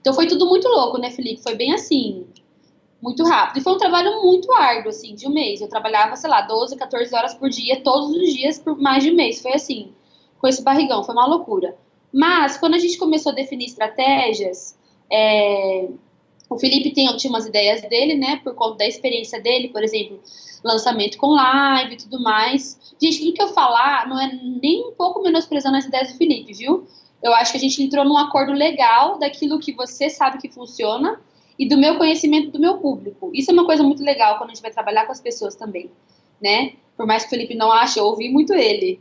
Então 0.00 0.14
foi 0.14 0.26
tudo 0.26 0.46
muito 0.46 0.68
louco, 0.68 0.98
né, 0.98 1.10
Felipe? 1.10 1.42
Foi 1.42 1.54
bem 1.54 1.72
assim, 1.72 2.26
muito 3.02 3.24
rápido. 3.24 3.58
E 3.58 3.62
foi 3.62 3.72
um 3.72 3.78
trabalho 3.78 4.22
muito 4.22 4.52
árduo, 4.52 4.90
assim, 4.90 5.14
de 5.14 5.26
um 5.26 5.32
mês. 5.32 5.60
Eu 5.60 5.68
trabalhava, 5.68 6.16
sei 6.16 6.28
lá, 6.28 6.42
12, 6.42 6.76
14 6.76 7.14
horas 7.14 7.34
por 7.34 7.48
dia, 7.48 7.82
todos 7.82 8.10
os 8.10 8.32
dias, 8.32 8.58
por 8.58 8.78
mais 8.78 9.02
de 9.02 9.10
um 9.10 9.14
mês. 9.14 9.40
Foi 9.40 9.52
assim, 9.52 9.92
com 10.38 10.46
esse 10.48 10.62
barrigão, 10.62 11.04
foi 11.04 11.14
uma 11.14 11.26
loucura. 11.26 11.76
Mas, 12.12 12.56
quando 12.56 12.74
a 12.74 12.78
gente 12.78 12.98
começou 12.98 13.32
a 13.32 13.34
definir 13.34 13.66
estratégias, 13.66 14.76
é, 15.10 15.88
o 16.48 16.58
Felipe 16.58 16.92
tem, 16.92 17.06
tinha 17.16 17.30
umas 17.30 17.46
ideias 17.46 17.80
dele, 17.82 18.16
né, 18.16 18.40
por 18.42 18.54
conta 18.54 18.78
da 18.78 18.86
experiência 18.86 19.40
dele, 19.40 19.68
por 19.68 19.82
exemplo, 19.82 20.20
lançamento 20.64 21.16
com 21.16 21.28
live 21.28 21.94
e 21.94 21.96
tudo 21.96 22.20
mais. 22.20 22.94
Gente, 23.00 23.20
tudo 23.20 23.32
que 23.32 23.42
eu 23.42 23.48
falar 23.48 24.08
não 24.08 24.20
é 24.20 24.32
nem 24.60 24.88
um 24.88 24.92
pouco 24.92 25.22
menosprezando 25.22 25.76
as 25.76 25.84
ideias 25.84 26.10
do 26.12 26.18
Felipe, 26.18 26.52
viu? 26.52 26.86
Eu 27.22 27.34
acho 27.34 27.52
que 27.52 27.58
a 27.58 27.60
gente 27.60 27.82
entrou 27.82 28.04
num 28.04 28.16
acordo 28.16 28.52
legal 28.52 29.18
daquilo 29.18 29.58
que 29.58 29.72
você 29.72 30.08
sabe 30.08 30.38
que 30.38 30.48
funciona 30.48 31.20
e 31.58 31.68
do 31.68 31.76
meu 31.76 31.98
conhecimento 31.98 32.50
do 32.50 32.58
meu 32.58 32.78
público. 32.78 33.30
Isso 33.34 33.50
é 33.50 33.54
uma 33.54 33.66
coisa 33.66 33.82
muito 33.82 34.02
legal 34.02 34.38
quando 34.38 34.50
a 34.50 34.54
gente 34.54 34.62
vai 34.62 34.70
trabalhar 34.70 35.04
com 35.04 35.12
as 35.12 35.20
pessoas 35.20 35.54
também, 35.54 35.90
né? 36.40 36.72
Por 36.96 37.06
mais 37.06 37.22
que 37.22 37.28
o 37.28 37.30
Felipe 37.30 37.54
não 37.54 37.70
ache, 37.70 37.98
eu 37.98 38.06
ouvi 38.06 38.30
muito 38.30 38.54
ele. 38.54 39.00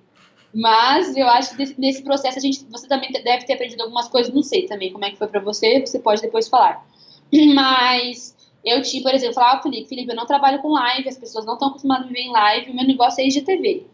Mas 0.54 1.16
eu 1.16 1.28
acho 1.28 1.56
que 1.56 1.76
nesse 1.80 2.04
processo 2.04 2.38
a 2.38 2.42
gente, 2.42 2.66
você 2.70 2.88
também 2.88 3.12
deve 3.12 3.46
ter 3.46 3.54
aprendido 3.54 3.84
algumas 3.84 4.10
coisas, 4.10 4.34
não 4.34 4.44
sei 4.44 4.66
também 4.66 4.92
como 4.92 5.06
é 5.06 5.12
que 5.12 5.18
foi 5.18 5.28
para 5.28 5.40
você, 5.40 5.80
você 5.80 6.00
pode 6.00 6.22
depois 6.22 6.48
falar. 6.48 6.86
Mas 7.54 8.36
eu 8.66 8.82
tinha, 8.82 9.02
por 9.02 9.14
exemplo, 9.14 9.36
falava, 9.36 9.60
ah, 9.60 9.62
Felipe, 9.62 9.88
Felipe, 9.88 10.12
eu 10.12 10.16
não 10.16 10.26
trabalho 10.26 10.62
com 10.62 10.70
live, 10.70 11.08
as 11.08 11.18
pessoas 11.18 11.46
não 11.46 11.54
estão 11.54 11.70
acostumadas 11.70 12.06
a 12.06 12.08
viver 12.08 12.22
em 12.22 12.32
live, 12.32 12.72
o 12.72 12.76
meu 12.76 12.86
negócio 12.86 13.22
é 13.22 13.28
IGTV. 13.28 13.86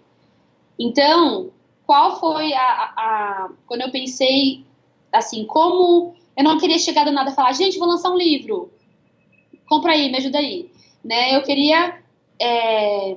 Então, 0.79 1.51
qual 1.85 2.19
foi 2.19 2.53
a, 2.53 2.61
a, 2.61 3.49
Quando 3.67 3.81
eu 3.81 3.91
pensei, 3.91 4.65
assim, 5.11 5.45
como. 5.45 6.15
Eu 6.37 6.43
não 6.43 6.59
queria 6.59 6.77
chegar 6.77 7.05
do 7.05 7.11
nada 7.11 7.31
e 7.31 7.35
falar, 7.35 7.53
gente, 7.53 7.77
vou 7.77 7.87
lançar 7.87 8.09
um 8.09 8.17
livro. 8.17 8.71
Compra 9.67 9.93
aí, 9.93 10.11
me 10.11 10.17
ajuda 10.17 10.37
aí. 10.37 10.69
Né? 11.03 11.35
Eu 11.35 11.43
queria. 11.43 11.99
É, 12.39 13.15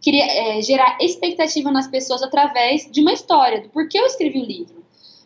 queria 0.00 0.24
é, 0.24 0.62
gerar 0.62 0.96
expectativa 1.00 1.70
nas 1.70 1.88
pessoas 1.88 2.22
através 2.22 2.88
de 2.90 3.00
uma 3.00 3.12
história, 3.12 3.60
do 3.60 3.68
porquê 3.68 3.98
eu 3.98 4.06
escrevi 4.06 4.40
o 4.40 4.44
livro 4.44 4.76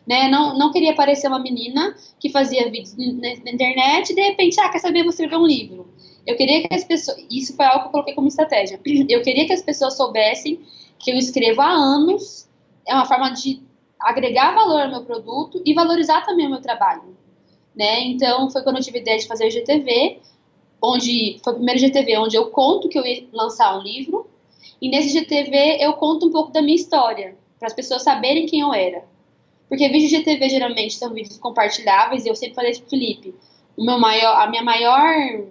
né? 0.05 0.27
Não, 0.27 0.57
não 0.57 0.71
queria 0.71 0.95
parecer 0.95 1.27
uma 1.27 1.39
menina 1.39 1.95
que 2.19 2.29
fazia 2.29 2.69
vídeos 2.69 2.95
na, 2.97 3.29
na 3.43 3.51
internet 3.51 4.11
e 4.11 4.15
de 4.15 4.21
repente, 4.21 4.59
ah, 4.59 4.69
quer 4.69 4.79
saber, 4.79 5.03
vou 5.03 5.11
escrever 5.11 5.37
um 5.37 5.45
livro. 5.45 5.87
Eu 6.25 6.35
queria 6.35 6.67
que 6.67 6.73
as 6.73 6.83
pessoas, 6.83 7.17
isso 7.29 7.55
foi 7.55 7.65
algo 7.65 7.81
que 7.81 7.87
eu 7.87 7.91
coloquei 7.91 8.13
como 8.13 8.27
estratégia. 8.27 8.79
Eu 9.09 9.21
queria 9.21 9.45
que 9.45 9.53
as 9.53 9.61
pessoas 9.61 9.95
soubessem 9.95 10.59
que 10.99 11.11
eu 11.11 11.17
escrevo 11.17 11.61
há 11.61 11.71
anos, 11.71 12.47
é 12.87 12.93
uma 12.93 13.05
forma 13.05 13.31
de 13.31 13.61
agregar 13.99 14.55
valor 14.55 14.81
ao 14.81 14.89
meu 14.89 15.03
produto 15.03 15.61
e 15.65 15.73
valorizar 15.73 16.25
também 16.25 16.47
o 16.47 16.49
meu 16.49 16.61
trabalho, 16.61 17.15
né? 17.75 18.01
Então, 18.01 18.49
foi 18.49 18.63
quando 18.63 18.77
eu 18.77 18.83
tive 18.83 18.97
a 18.97 19.01
ideia 19.01 19.17
de 19.17 19.27
fazer 19.27 19.47
o 19.47 19.51
GTV, 19.51 20.19
onde 20.81 21.39
foi 21.43 21.53
o 21.53 21.55
primeiro 21.57 21.79
GTV 21.79 22.17
onde 22.17 22.35
eu 22.35 22.49
conto 22.49 22.89
que 22.89 22.97
eu 22.97 23.05
ia 23.05 23.27
lançar 23.31 23.77
um 23.77 23.81
livro, 23.81 24.27
e 24.81 24.89
nesse 24.89 25.09
GTV 25.09 25.77
eu 25.79 25.93
conto 25.93 26.27
um 26.27 26.31
pouco 26.31 26.51
da 26.51 26.61
minha 26.61 26.75
história, 26.75 27.37
para 27.59 27.67
as 27.67 27.73
pessoas 27.73 28.01
saberem 28.01 28.47
quem 28.47 28.61
eu 28.61 28.73
era. 28.73 29.03
Porque 29.69 29.87
vídeos 29.87 30.09
de 30.09 30.23
TV 30.23 30.49
geralmente 30.49 30.95
são 30.95 31.13
vídeos 31.13 31.37
compartilháveis 31.37 32.25
e 32.25 32.29
eu 32.29 32.35
sempre 32.35 32.55
falei 32.55 32.75
pro 32.75 32.89
Felipe, 32.89 33.35
o 33.77 33.85
meu 33.85 33.99
maior, 33.99 34.41
a 34.41 34.47
minha 34.49 34.63
maior, 34.63 35.45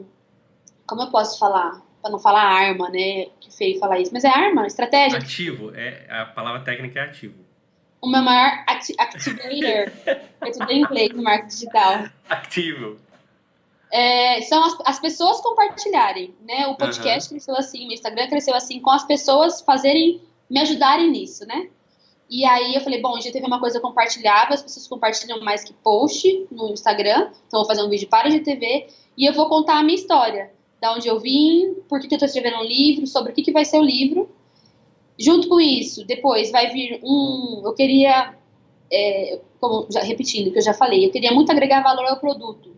como 0.86 1.02
eu 1.02 1.10
posso 1.10 1.38
falar? 1.38 1.80
Para 2.00 2.10
não 2.10 2.18
falar 2.18 2.42
arma, 2.42 2.88
né? 2.88 3.26
Que 3.40 3.54
feio 3.54 3.78
falar 3.78 3.98
isso, 4.00 4.12
mas 4.12 4.24
é 4.24 4.28
arma, 4.28 4.66
estratégia. 4.66 5.18
Ativo, 5.18 5.72
é, 5.74 6.06
a 6.08 6.26
palavra 6.26 6.60
técnica 6.60 7.00
é 7.00 7.02
ativo. 7.04 7.50
O 8.00 8.08
meu 8.08 8.22
maior 8.22 8.64
ati 8.66 8.94
activator, 8.98 9.50
é 9.50 10.50
tudo 10.50 10.70
em 10.70 10.80
inglês 10.80 11.10
no 11.10 11.22
marketing 11.22 11.48
digital. 11.48 12.04
Ativo. 12.28 12.96
É, 13.92 14.40
são 14.42 14.64
as, 14.64 14.76
as, 14.86 15.00
pessoas 15.00 15.40
compartilharem, 15.40 16.34
né? 16.46 16.66
O 16.68 16.76
podcast 16.76 17.28
uhum. 17.28 17.36
cresceu 17.36 17.56
assim, 17.56 17.88
o 17.88 17.92
Instagram 17.92 18.28
cresceu 18.28 18.54
assim, 18.54 18.80
com 18.80 18.90
as 18.90 19.04
pessoas 19.04 19.60
fazerem, 19.60 20.22
me 20.48 20.60
ajudarem 20.60 21.10
nisso, 21.10 21.44
né? 21.46 21.68
E 22.30 22.44
aí 22.44 22.76
eu 22.76 22.80
falei, 22.80 23.02
bom, 23.02 23.20
já 23.20 23.32
teve 23.32 23.44
uma 23.44 23.58
coisa 23.58 23.80
compartilhável, 23.80 24.54
as 24.54 24.62
pessoas 24.62 24.86
compartilham 24.86 25.40
mais 25.40 25.64
que 25.64 25.72
post 25.72 26.46
no 26.52 26.72
Instagram, 26.72 27.30
então 27.48 27.58
eu 27.58 27.64
vou 27.64 27.66
fazer 27.66 27.82
um 27.82 27.90
vídeo 27.90 28.08
para 28.08 28.28
a 28.28 28.30
GTV 28.30 28.86
e 29.18 29.26
eu 29.26 29.34
vou 29.34 29.48
contar 29.48 29.80
a 29.80 29.82
minha 29.82 29.96
história, 29.96 30.52
da 30.80 30.94
onde 30.94 31.08
eu 31.08 31.18
vim, 31.20 31.74
por 31.88 32.00
que, 32.00 32.08
que 32.08 32.14
eu 32.14 32.16
estou 32.16 32.26
escrevendo 32.26 32.58
um 32.58 32.64
livro, 32.64 33.06
sobre 33.06 33.32
o 33.32 33.34
que, 33.34 33.42
que 33.42 33.52
vai 33.52 33.64
ser 33.64 33.78
o 33.78 33.82
livro. 33.82 34.28
Junto 35.18 35.48
com 35.48 35.60
isso, 35.60 36.06
depois 36.06 36.50
vai 36.50 36.70
vir 36.70 37.00
um. 37.02 37.62
Eu 37.64 37.74
queria, 37.74 38.34
é, 38.90 39.40
como 39.60 39.86
já 39.90 40.00
repetindo, 40.00 40.50
que 40.50 40.58
eu 40.58 40.62
já 40.62 40.72
falei, 40.72 41.04
eu 41.06 41.10
queria 41.10 41.32
muito 41.32 41.52
agregar 41.52 41.82
valor 41.82 42.06
ao 42.06 42.18
produto, 42.18 42.74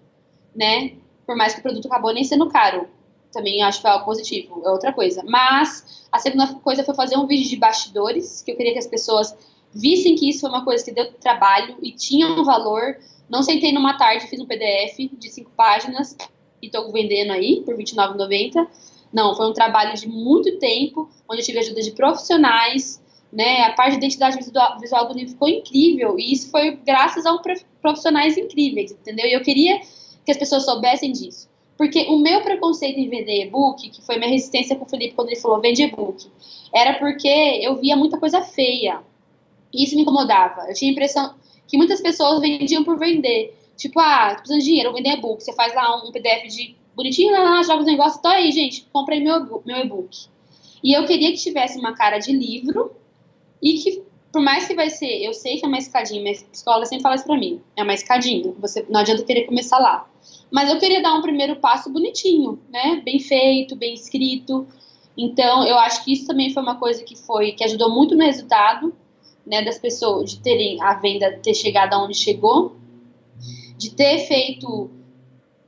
né? 0.55 0.94
Por 1.24 1.36
mais 1.36 1.55
que 1.55 1.61
o 1.61 1.62
produto 1.62 1.86
acabou 1.86 2.12
nem 2.12 2.24
sendo 2.24 2.48
caro 2.48 2.88
também 3.32 3.62
acho 3.62 3.78
que 3.78 3.82
foi 3.82 3.90
algo 3.90 4.05
positivo, 4.05 4.62
é 4.64 4.70
outra 4.70 4.92
coisa. 4.92 5.22
Mas 5.24 6.07
a 6.12 6.18
segunda 6.18 6.46
coisa 6.57 6.84
foi 6.84 6.94
fazer 6.94 7.16
um 7.16 7.26
vídeo 7.26 7.48
de 7.48 7.57
bastidores, 7.57 8.42
que 8.42 8.53
eu 8.53 8.57
queria 8.57 8.72
que 8.72 8.78
as 8.78 8.86
pessoas 8.86 9.34
vissem 9.74 10.14
que 10.14 10.28
isso 10.28 10.40
foi 10.40 10.50
uma 10.50 10.64
coisa 10.64 10.84
que 10.84 10.92
deu 10.92 11.11
trabalho 11.14 11.76
e 11.82 11.92
tinha 11.92 12.28
um 12.28 12.44
valor. 12.44 12.98
Não 13.28 13.42
sentei 13.42 13.72
numa 13.72 13.96
tarde, 13.96 14.26
fiz 14.26 14.38
um 14.38 14.46
PDF 14.46 15.11
de 15.18 15.30
cinco 15.30 15.50
páginas 15.57 16.16
e 16.63 16.67
estou 16.67 16.91
vendendo 16.93 17.33
aí 17.33 17.61
por 17.65 17.75
R$29,90. 17.75 18.67
Não, 19.13 19.35
foi 19.35 19.51
um 19.51 19.53
trabalho 19.53 19.95
de 19.95 20.09
muito 20.09 20.59
tempo, 20.59 21.11
onde 21.29 21.43
eu 21.43 21.45
tive 21.45 21.59
ajuda 21.59 21.83
de 21.83 21.91
profissionais, 21.91 23.03
né? 23.33 23.63
A 23.63 23.73
parte 23.73 23.93
de 23.93 23.97
identidade 23.99 24.39
visual 24.81 25.09
do 25.09 25.15
livro 25.15 25.33
ficou 25.33 25.49
incrível 25.49 26.19
e 26.19 26.33
isso 26.33 26.51
foi 26.51 26.77
graças 26.77 27.27
a 27.27 27.33
um 27.33 27.39
profissionais 27.81 28.39
incríveis, 28.39 28.93
entendeu? 28.93 29.27
E 29.27 29.33
eu 29.33 29.43
queria 29.43 29.81
que 30.25 30.31
as 30.31 30.37
pessoas 30.37 30.65
soubessem 30.65 31.13
disso. 31.13 31.51
Porque 31.77 32.07
o 32.09 32.19
meu 32.19 32.43
preconceito 32.43 32.99
em 32.99 33.09
vender 33.09 33.47
e-book, 33.47 33.91
que 33.91 34.03
foi 34.03 34.17
minha 34.17 34.31
resistência 34.31 34.77
com 34.77 34.85
o 34.85 34.89
Felipe 34.89 35.15
quando 35.15 35.29
ele 35.29 35.41
falou 35.41 35.61
vende 35.61 35.83
e-book, 35.83 36.27
era 36.73 36.99
porque 36.99 37.29
eu 37.29 37.77
via 37.77 37.97
muita 37.97 38.19
coisa 38.19 38.41
feia. 38.43 39.01
E 39.73 39.85
isso 39.85 39.97
me 39.97 40.03
incomodava. 40.03 40.67
Eu 40.69 40.75
tinha 40.75 40.91
a 40.91 40.93
impressão 40.93 41.35
que 41.67 41.77
muitas 41.77 42.01
pessoas 42.01 42.41
vendiam 42.41 42.85
por 42.85 42.99
vender. 42.99 43.57
Tipo, 43.77 44.01
ah, 44.01 44.31
tô 44.31 44.37
precisando 44.37 44.61
de 44.61 44.64
dinheiro, 44.66 44.91
vou 44.91 44.99
vender 44.99 45.16
e-book. 45.16 45.43
Você 45.43 45.53
faz 45.53 45.75
lá 45.75 45.97
um 45.97 46.12
PDF 46.12 46.49
de 46.49 46.77
bonitinho, 46.95 47.33
lá, 47.33 47.62
joga 47.62 47.81
os 47.81 47.87
negócios, 47.87 48.20
tô 48.20 48.29
aí, 48.29 48.51
gente, 48.53 48.87
comprei 48.93 49.20
meu, 49.20 49.62
meu 49.64 49.77
e-book. 49.79 50.27
E 50.83 50.93
eu 50.93 51.07
queria 51.07 51.31
que 51.31 51.39
tivesse 51.39 51.79
uma 51.79 51.95
cara 51.95 52.18
de 52.18 52.33
livro 52.33 52.93
e 53.62 53.75
que, 53.75 54.03
por 54.33 54.43
mais 54.43 54.66
que 54.66 54.75
vai 54.75 54.91
ser, 54.91 55.23
eu 55.23 55.33
sei 55.33 55.59
que 55.59 55.64
é 55.64 55.68
uma 55.68 55.79
escadinha, 55.79 56.20
minha 56.20 56.35
escola 56.53 56.85
sempre 56.85 57.03
fala 57.03 57.14
isso 57.14 57.25
pra 57.25 57.39
mim, 57.39 57.61
é 57.77 57.83
uma 57.83 57.95
escadinha, 57.95 58.53
você, 58.59 58.85
não 58.89 59.01
adianta 59.01 59.23
querer 59.23 59.45
começar 59.45 59.79
lá. 59.79 60.09
Mas 60.51 60.70
eu 60.70 60.79
queria 60.79 61.01
dar 61.01 61.14
um 61.14 61.23
primeiro 61.23 61.57
passo 61.57 61.91
bonitinho, 61.91 62.61
né? 62.68 63.01
Bem 63.03 63.18
feito, 63.18 63.75
bem 63.75 63.95
escrito. 63.95 64.66
Então, 65.16 65.66
eu 65.66 65.79
acho 65.79 66.05
que 66.05 66.12
isso 66.12 66.27
também 66.27 66.53
foi 66.53 66.62
uma 66.62 66.77
coisa 66.77 67.03
que 67.03 67.16
foi 67.16 67.53
que 67.53 67.64
ajudou 67.64 67.91
muito 67.91 68.14
no 68.14 68.25
resultado, 68.25 68.95
né, 69.47 69.62
das 69.62 69.79
pessoas 69.79 70.31
de 70.31 70.41
terem 70.41 70.81
a 70.83 70.95
venda 70.95 71.39
ter 71.43 71.55
chegado 71.55 71.95
aonde 71.95 72.14
chegou, 72.14 72.77
de 73.83 73.95
ter 73.95 74.20
feito 74.26 74.91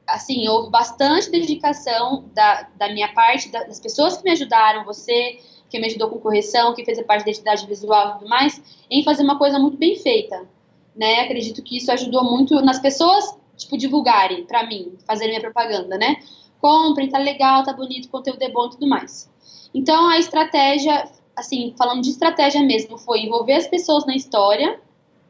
assim, 0.07 0.47
houve 0.49 0.71
bastante 0.71 1.31
dedicação 1.31 2.25
da, 2.35 2.69
da 2.77 2.93
minha 2.93 3.13
parte, 3.13 3.51
das 3.51 3.81
pessoas 3.81 4.17
que 4.17 4.25
me 4.25 4.31
ajudaram, 4.31 4.85
você 4.85 5.39
que 5.71 5.79
me 5.79 5.87
ajudou 5.87 6.09
com 6.09 6.21
correção, 6.21 6.75
que 6.75 6.85
fez 6.85 6.99
a 6.99 7.05
parte 7.05 7.25
da 7.25 7.31
identidade 7.31 7.67
visual 7.67 8.11
e 8.11 8.13
tudo 8.19 8.29
mais, 8.29 8.63
em 8.91 9.03
fazer 9.03 9.25
uma 9.25 9.39
coisa 9.39 9.59
muito 9.59 9.77
bem 9.77 9.97
feita. 9.97 10.47
né? 10.95 11.23
Acredito 11.23 11.63
que 11.63 11.79
isso 11.79 11.91
ajudou 11.91 12.23
muito 12.23 12.61
nas 12.63 12.79
pessoas, 12.79 13.37
tipo, 13.57 13.77
divulgarem 13.77 14.45
para 14.45 14.65
mim, 14.67 14.97
fazerem 15.05 15.31
minha 15.31 15.41
propaganda, 15.41 15.99
né? 15.99 16.17
Comprem, 16.61 17.09
tá 17.09 17.19
legal, 17.19 17.65
tá 17.65 17.73
bonito, 17.73 18.09
conteúdo 18.09 18.43
é 18.43 18.51
bom 18.51 18.67
e 18.67 18.71
tudo 18.71 18.87
mais. 18.87 19.29
Então, 19.75 20.09
a 20.09 20.19
estratégia, 20.19 21.11
assim, 21.35 21.75
falando 21.77 22.03
de 22.03 22.11
estratégia 22.11 22.63
mesmo, 22.63 22.97
foi 22.97 23.21
envolver 23.23 23.55
as 23.55 23.67
pessoas 23.67 24.07
na 24.07 24.15
história, 24.15 24.79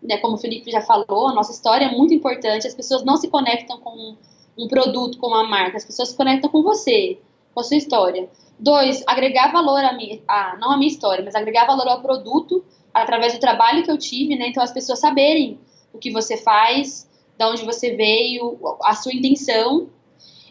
né? 0.04 0.18
Como 0.18 0.34
o 0.34 0.38
Felipe 0.38 0.70
já 0.70 0.82
falou, 0.82 1.28
a 1.28 1.34
nossa 1.34 1.52
história 1.52 1.86
é 1.86 1.90
muito 1.90 2.12
importante, 2.12 2.66
as 2.66 2.74
pessoas 2.74 3.02
não 3.02 3.16
se 3.16 3.28
conectam 3.28 3.78
com 3.80 4.16
um 4.56 4.68
produto, 4.68 5.18
com 5.18 5.28
uma 5.28 5.48
marca, 5.48 5.78
as 5.78 5.84
pessoas 5.84 6.10
se 6.10 6.16
conectam 6.16 6.50
com 6.50 6.62
você, 6.62 7.18
com 7.52 7.60
a 7.60 7.64
sua 7.64 7.76
história. 7.76 8.28
Dois, 8.58 9.02
agregar 9.06 9.50
valor 9.50 9.82
a 9.82 9.92
minha, 9.94 10.20
a, 10.28 10.56
não 10.58 10.70
a 10.70 10.76
minha 10.76 10.90
história, 10.90 11.24
mas 11.24 11.34
agregar 11.34 11.66
valor 11.66 11.88
ao 11.88 12.02
produto 12.02 12.64
através 12.92 13.32
do 13.32 13.40
trabalho 13.40 13.82
que 13.82 13.90
eu 13.90 13.98
tive, 13.98 14.36
né? 14.36 14.48
Então 14.48 14.62
as 14.62 14.72
pessoas 14.72 15.00
saberem 15.00 15.58
o 15.92 15.98
que 15.98 16.12
você 16.12 16.36
faz, 16.36 17.08
de 17.36 17.44
onde 17.44 17.64
você 17.64 17.96
veio, 17.96 18.58
a 18.82 18.94
sua 18.94 19.12
intenção. 19.12 19.88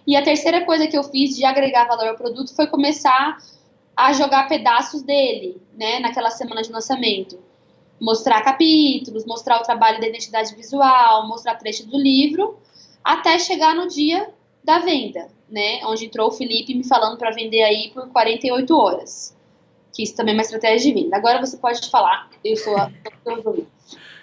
E 0.05 0.17
a 0.17 0.21
terceira 0.21 0.65
coisa 0.65 0.87
que 0.87 0.97
eu 0.97 1.03
fiz 1.03 1.35
de 1.35 1.45
agregar 1.45 1.87
valor 1.87 2.09
ao 2.09 2.15
produto 2.15 2.53
foi 2.53 2.67
começar 2.67 3.37
a 3.95 4.11
jogar 4.11 4.49
pedaços 4.49 5.01
dele, 5.01 5.61
né, 5.77 5.99
naquela 5.99 6.29
semana 6.29 6.61
de 6.61 6.71
lançamento. 6.71 7.39
Mostrar 7.99 8.41
capítulos, 8.41 9.25
mostrar 9.25 9.59
o 9.59 9.63
trabalho 9.63 9.99
da 9.99 10.07
identidade 10.07 10.55
visual, 10.55 11.27
mostrar 11.27 11.55
trecho 11.55 11.87
do 11.87 11.97
livro, 11.97 12.57
até 13.03 13.37
chegar 13.39 13.75
no 13.75 13.87
dia 13.87 14.29
da 14.63 14.79
venda, 14.79 15.27
né, 15.49 15.81
onde 15.85 16.05
entrou 16.05 16.29
o 16.29 16.31
Felipe 16.31 16.73
me 16.73 16.87
falando 16.87 17.17
para 17.17 17.31
vender 17.31 17.61
aí 17.61 17.91
por 17.93 18.07
48 18.09 18.75
horas. 18.75 19.37
Que 19.93 20.03
isso 20.03 20.15
também 20.15 20.33
é 20.33 20.37
uma 20.37 20.41
estratégia 20.41 20.91
de 20.91 21.01
venda. 21.01 21.15
Agora 21.15 21.39
você 21.39 21.57
pode 21.57 21.89
falar, 21.89 22.29
eu 22.43 22.55
sou 22.57 22.75
a 22.77 22.91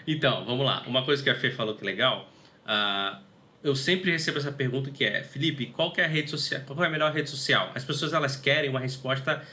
Então, 0.06 0.44
vamos 0.44 0.64
lá. 0.64 0.82
Uma 0.86 1.04
coisa 1.04 1.22
que 1.22 1.30
a 1.30 1.34
Fê 1.34 1.50
falou 1.50 1.74
que 1.74 1.82
é 1.82 1.86
legal, 1.86 2.26
uh, 2.64 3.18
eu 3.62 3.76
sempre 3.76 4.10
recebo 4.10 4.38
essa 4.38 4.50
pergunta 4.50 4.90
que 4.90 5.04
é, 5.04 5.22
Felipe, 5.22 5.66
qual 5.66 5.92
é 5.96 6.04
a 6.04 6.08
rede 6.08 6.30
social, 6.30 6.62
qual 6.66 6.82
é 6.82 6.86
a 6.86 6.90
melhor 6.90 7.12
rede 7.12 7.28
social? 7.28 7.70
As 7.74 7.84
pessoas 7.84 8.12
elas 8.12 8.34
querem 8.34 8.70
uma 8.70 8.80
resposta 8.80 9.46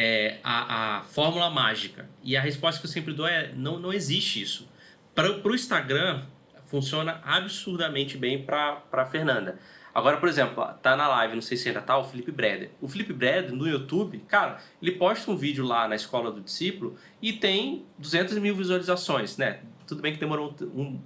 é, 0.00 0.38
a, 0.44 0.98
a 0.98 1.02
fórmula 1.02 1.50
mágica. 1.50 2.08
E 2.22 2.36
a 2.36 2.40
resposta 2.40 2.80
que 2.80 2.86
eu 2.86 2.90
sempre 2.90 3.12
dou 3.12 3.26
é, 3.26 3.52
não, 3.52 3.80
não 3.80 3.92
existe 3.92 4.40
isso. 4.40 4.68
Para 5.12 5.28
o 5.28 5.54
Instagram, 5.54 6.22
funciona 6.66 7.20
absurdamente 7.24 8.16
bem 8.16 8.40
para 8.44 8.80
a 8.92 9.04
Fernanda. 9.06 9.58
Agora, 9.92 10.18
por 10.18 10.28
exemplo, 10.28 10.64
tá 10.80 10.94
na 10.94 11.08
live, 11.08 11.34
não 11.34 11.42
sei 11.42 11.56
se 11.56 11.66
ainda 11.66 11.80
tá, 11.80 11.98
o 11.98 12.04
Felipe 12.04 12.30
Breder. 12.30 12.70
O 12.80 12.86
Felipe 12.86 13.12
Breder, 13.12 13.52
no 13.52 13.66
YouTube, 13.66 14.18
cara, 14.28 14.58
ele 14.80 14.92
posta 14.92 15.28
um 15.32 15.36
vídeo 15.36 15.66
lá 15.66 15.88
na 15.88 15.96
escola 15.96 16.30
do 16.30 16.40
discípulo 16.40 16.96
e 17.20 17.32
tem 17.32 17.84
200 17.98 18.38
mil 18.38 18.54
visualizações, 18.54 19.36
né? 19.36 19.62
Tudo 19.84 20.00
bem 20.00 20.12
que 20.12 20.20
demorou 20.20 20.54
um, 20.62 21.00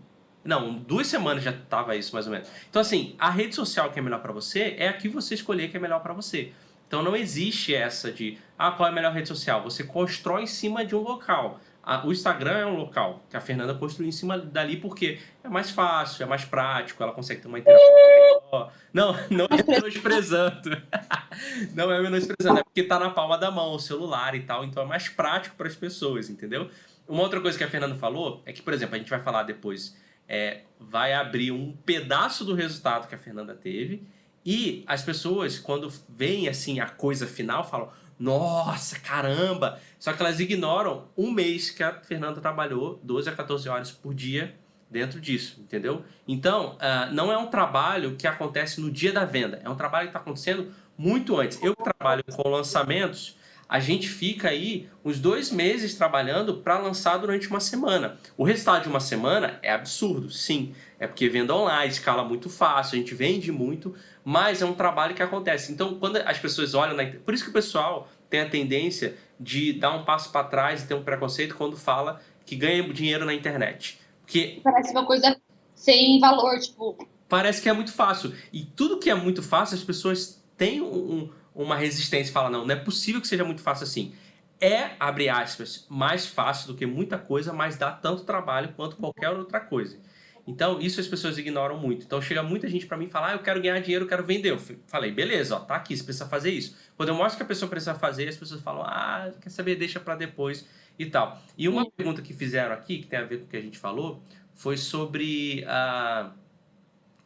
não, 0.44 0.74
duas 0.74 1.06
semanas 1.06 1.42
já 1.42 1.52
tava 1.52 1.96
isso 1.96 2.12
mais 2.12 2.26
ou 2.26 2.32
menos. 2.32 2.50
Então 2.68 2.82
assim, 2.82 3.14
a 3.18 3.30
rede 3.30 3.54
social 3.54 3.90
que 3.90 3.98
é 3.98 4.02
melhor 4.02 4.20
para 4.20 4.32
você 4.32 4.74
é 4.76 4.88
a 4.88 4.92
que 4.92 5.08
você 5.08 5.32
escolher 5.32 5.70
que 5.70 5.78
é 5.78 5.80
melhor 5.80 6.02
para 6.02 6.12
você. 6.12 6.52
Então 6.92 7.02
não 7.02 7.16
existe 7.16 7.74
essa 7.74 8.12
de, 8.12 8.36
ah, 8.58 8.70
qual 8.70 8.86
é 8.86 8.92
a 8.92 8.94
melhor 8.94 9.14
rede 9.14 9.26
social? 9.26 9.62
Você 9.62 9.82
constrói 9.82 10.42
em 10.42 10.46
cima 10.46 10.84
de 10.84 10.94
um 10.94 11.00
local. 11.00 11.58
O 12.04 12.12
Instagram 12.12 12.58
é 12.58 12.66
um 12.66 12.76
local 12.76 13.24
que 13.30 13.36
a 13.36 13.40
Fernanda 13.40 13.72
construiu 13.72 14.10
em 14.10 14.12
cima 14.12 14.36
dali 14.36 14.76
porque 14.76 15.18
é 15.42 15.48
mais 15.48 15.70
fácil, 15.70 16.22
é 16.22 16.26
mais 16.26 16.44
prático, 16.44 17.02
ela 17.02 17.12
consegue 17.12 17.40
ter 17.40 17.48
uma 17.48 17.58
interação. 17.58 18.70
Não, 18.92 19.14
não 19.32 19.46
é 19.46 19.62
menosprezando. 19.66 20.82
não 21.74 21.90
é 21.90 22.02
menosprezando, 22.02 22.58
é 22.58 22.62
porque 22.62 22.82
tá 22.82 22.98
na 22.98 23.08
palma 23.08 23.38
da 23.38 23.50
mão, 23.50 23.72
o 23.72 23.78
celular 23.78 24.34
e 24.34 24.40
tal, 24.40 24.62
então 24.62 24.82
é 24.82 24.86
mais 24.86 25.08
prático 25.08 25.56
para 25.56 25.68
as 25.68 25.74
pessoas, 25.74 26.28
entendeu? 26.28 26.68
Uma 27.08 27.22
outra 27.22 27.40
coisa 27.40 27.56
que 27.56 27.64
a 27.64 27.70
Fernanda 27.70 27.94
falou 27.94 28.42
é 28.44 28.52
que, 28.52 28.60
por 28.60 28.74
exemplo, 28.74 28.96
a 28.96 28.98
gente 28.98 29.08
vai 29.08 29.20
falar 29.20 29.44
depois, 29.44 29.96
é, 30.28 30.60
vai 30.78 31.14
abrir 31.14 31.52
um 31.52 31.74
pedaço 31.86 32.44
do 32.44 32.52
resultado 32.54 33.08
que 33.08 33.14
a 33.14 33.18
Fernanda 33.18 33.54
teve 33.54 34.06
e 34.44 34.82
as 34.86 35.02
pessoas, 35.02 35.58
quando 35.58 35.92
veem 36.08 36.48
assim 36.48 36.80
a 36.80 36.88
coisa 36.88 37.26
final, 37.26 37.68
falam: 37.68 37.90
nossa, 38.18 38.98
caramba! 38.98 39.80
Só 39.98 40.12
que 40.12 40.22
elas 40.22 40.40
ignoram 40.40 41.08
um 41.16 41.30
mês 41.30 41.70
que 41.70 41.82
a 41.82 41.92
Fernanda 41.92 42.40
trabalhou 42.40 43.00
12 43.02 43.28
a 43.28 43.32
14 43.32 43.68
horas 43.68 43.90
por 43.90 44.14
dia 44.14 44.54
dentro 44.90 45.20
disso, 45.20 45.60
entendeu? 45.60 46.04
Então, 46.28 46.76
uh, 46.76 47.12
não 47.12 47.32
é 47.32 47.38
um 47.38 47.46
trabalho 47.46 48.14
que 48.14 48.26
acontece 48.26 48.80
no 48.80 48.90
dia 48.90 49.12
da 49.12 49.24
venda, 49.24 49.60
é 49.64 49.68
um 49.68 49.74
trabalho 49.74 50.06
que 50.06 50.10
está 50.10 50.20
acontecendo 50.20 50.70
muito 50.98 51.36
antes. 51.40 51.60
Eu 51.62 51.74
trabalho 51.74 52.22
com 52.30 52.48
lançamentos, 52.48 53.36
a 53.66 53.80
gente 53.80 54.06
fica 54.06 54.50
aí 54.50 54.86
uns 55.02 55.18
dois 55.18 55.50
meses 55.50 55.94
trabalhando 55.94 56.58
para 56.58 56.78
lançar 56.78 57.16
durante 57.16 57.48
uma 57.48 57.58
semana. 57.58 58.18
O 58.36 58.44
resultado 58.44 58.82
de 58.82 58.88
uma 58.88 59.00
semana 59.00 59.58
é 59.62 59.72
absurdo, 59.72 60.30
sim. 60.30 60.74
É 61.00 61.06
porque 61.06 61.26
venda 61.28 61.54
online, 61.54 61.90
escala 61.90 62.22
muito 62.22 62.50
fácil, 62.50 62.96
a 62.96 62.98
gente 62.98 63.14
vende 63.14 63.50
muito, 63.50 63.94
mas 64.24 64.62
é 64.62 64.66
um 64.66 64.74
trabalho 64.74 65.14
que 65.14 65.22
acontece. 65.22 65.72
Então, 65.72 65.94
quando 65.94 66.16
as 66.16 66.38
pessoas 66.38 66.74
olham, 66.74 66.96
na... 66.96 67.04
por 67.04 67.34
isso 67.34 67.44
que 67.44 67.50
o 67.50 67.52
pessoal 67.52 68.08
tem 68.30 68.40
a 68.40 68.48
tendência 68.48 69.16
de 69.38 69.72
dar 69.72 69.94
um 69.94 70.04
passo 70.04 70.30
para 70.30 70.46
trás 70.46 70.82
e 70.82 70.86
ter 70.86 70.94
um 70.94 71.02
preconceito 71.02 71.54
quando 71.54 71.76
fala 71.76 72.20
que 72.46 72.56
ganha 72.56 72.82
dinheiro 72.92 73.24
na 73.24 73.34
internet. 73.34 73.98
Porque 74.20 74.60
parece 74.62 74.92
uma 74.92 75.04
coisa 75.04 75.36
sem 75.74 76.18
valor, 76.20 76.58
tipo. 76.58 77.08
Parece 77.28 77.60
que 77.60 77.68
é 77.68 77.72
muito 77.72 77.92
fácil. 77.92 78.34
E 78.52 78.64
tudo 78.64 78.98
que 78.98 79.10
é 79.10 79.14
muito 79.14 79.42
fácil, 79.42 79.76
as 79.76 79.82
pessoas 79.82 80.42
têm 80.56 80.80
um, 80.80 81.30
uma 81.54 81.76
resistência 81.76 82.30
e 82.30 82.32
falam, 82.32 82.50
não, 82.50 82.66
não 82.66 82.74
é 82.74 82.78
possível 82.78 83.20
que 83.20 83.26
seja 83.26 83.44
muito 83.44 83.62
fácil 83.62 83.84
assim. 83.84 84.14
É, 84.60 84.92
abre 85.00 85.28
aspas, 85.28 85.86
mais 85.88 86.26
fácil 86.26 86.68
do 86.68 86.74
que 86.74 86.86
muita 86.86 87.18
coisa, 87.18 87.52
mas 87.52 87.76
dá 87.76 87.90
tanto 87.90 88.22
trabalho 88.22 88.72
quanto 88.76 88.96
qualquer 88.96 89.30
outra 89.30 89.58
coisa. 89.58 89.98
Então, 90.46 90.80
isso 90.80 91.00
as 91.00 91.06
pessoas 91.06 91.38
ignoram 91.38 91.78
muito. 91.78 92.04
Então, 92.04 92.20
chega 92.20 92.42
muita 92.42 92.68
gente 92.68 92.86
para 92.86 92.96
mim 92.96 93.04
e 93.04 93.08
fala, 93.08 93.28
ah, 93.28 93.32
eu 93.32 93.38
quero 93.38 93.60
ganhar 93.60 93.78
dinheiro, 93.80 94.04
eu 94.04 94.08
quero 94.08 94.24
vender. 94.24 94.50
Eu 94.50 94.58
falei, 94.86 95.12
beleza, 95.12 95.56
ó, 95.56 95.60
tá 95.60 95.76
aqui, 95.76 95.96
você 95.96 96.02
precisa 96.02 96.26
fazer 96.26 96.50
isso. 96.50 96.76
Quando 96.96 97.10
eu 97.10 97.14
mostro 97.14 97.36
que 97.36 97.42
a 97.42 97.46
pessoa 97.46 97.68
precisa 97.68 97.94
fazer, 97.94 98.28
as 98.28 98.36
pessoas 98.36 98.60
falam, 98.60 98.82
ah, 98.82 99.30
quer 99.40 99.50
saber, 99.50 99.76
deixa 99.76 100.00
para 100.00 100.16
depois 100.16 100.66
e 100.98 101.06
tal. 101.06 101.40
E 101.56 101.68
uma 101.68 101.88
pergunta 101.88 102.20
que 102.22 102.34
fizeram 102.34 102.74
aqui, 102.74 102.98
que 102.98 103.06
tem 103.06 103.20
a 103.20 103.24
ver 103.24 103.38
com 103.38 103.44
o 103.44 103.48
que 103.48 103.56
a 103.56 103.60
gente 103.60 103.78
falou, 103.78 104.20
foi 104.52 104.76
sobre 104.76 105.64
a... 105.66 106.32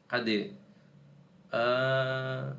Cadê? 0.09 0.53
Uh... 1.53 2.55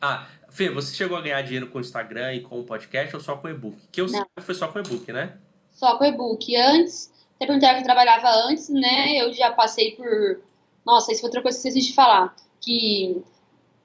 Ah, 0.00 0.26
Fê, 0.56 0.70
você 0.70 0.94
chegou 0.94 1.18
a 1.18 1.20
ganhar 1.20 1.42
dinheiro 1.42 1.66
com 1.66 1.76
o 1.76 1.80
Instagram 1.82 2.32
e 2.32 2.40
com 2.40 2.58
o 2.58 2.64
podcast 2.64 3.14
ou 3.14 3.20
só 3.20 3.36
com 3.36 3.46
o 3.46 3.50
e-book? 3.50 3.76
Que 3.92 4.00
eu 4.00 4.08
sei 4.08 4.22
foi 4.40 4.54
só 4.54 4.68
com 4.68 4.78
o 4.78 4.82
e-book, 4.82 5.12
né? 5.12 5.36
Só 5.70 5.98
com 5.98 6.04
o 6.04 6.06
e-book. 6.06 6.56
Antes 6.56 7.12
até 7.36 7.46
perguntaram 7.46 7.74
que 7.74 7.80
eu 7.80 7.84
trabalhava 7.84 8.28
antes, 8.48 8.68
né? 8.70 9.16
Eu 9.20 9.32
já 9.32 9.50
passei 9.52 9.92
por. 9.92 10.40
Nossa, 10.84 11.12
isso 11.12 11.20
foi 11.20 11.28
outra 11.28 11.42
coisa 11.42 11.60
que 11.60 11.68
esqueci 11.68 11.88
de 11.90 11.94
falar. 11.94 12.34
Que 12.60 13.22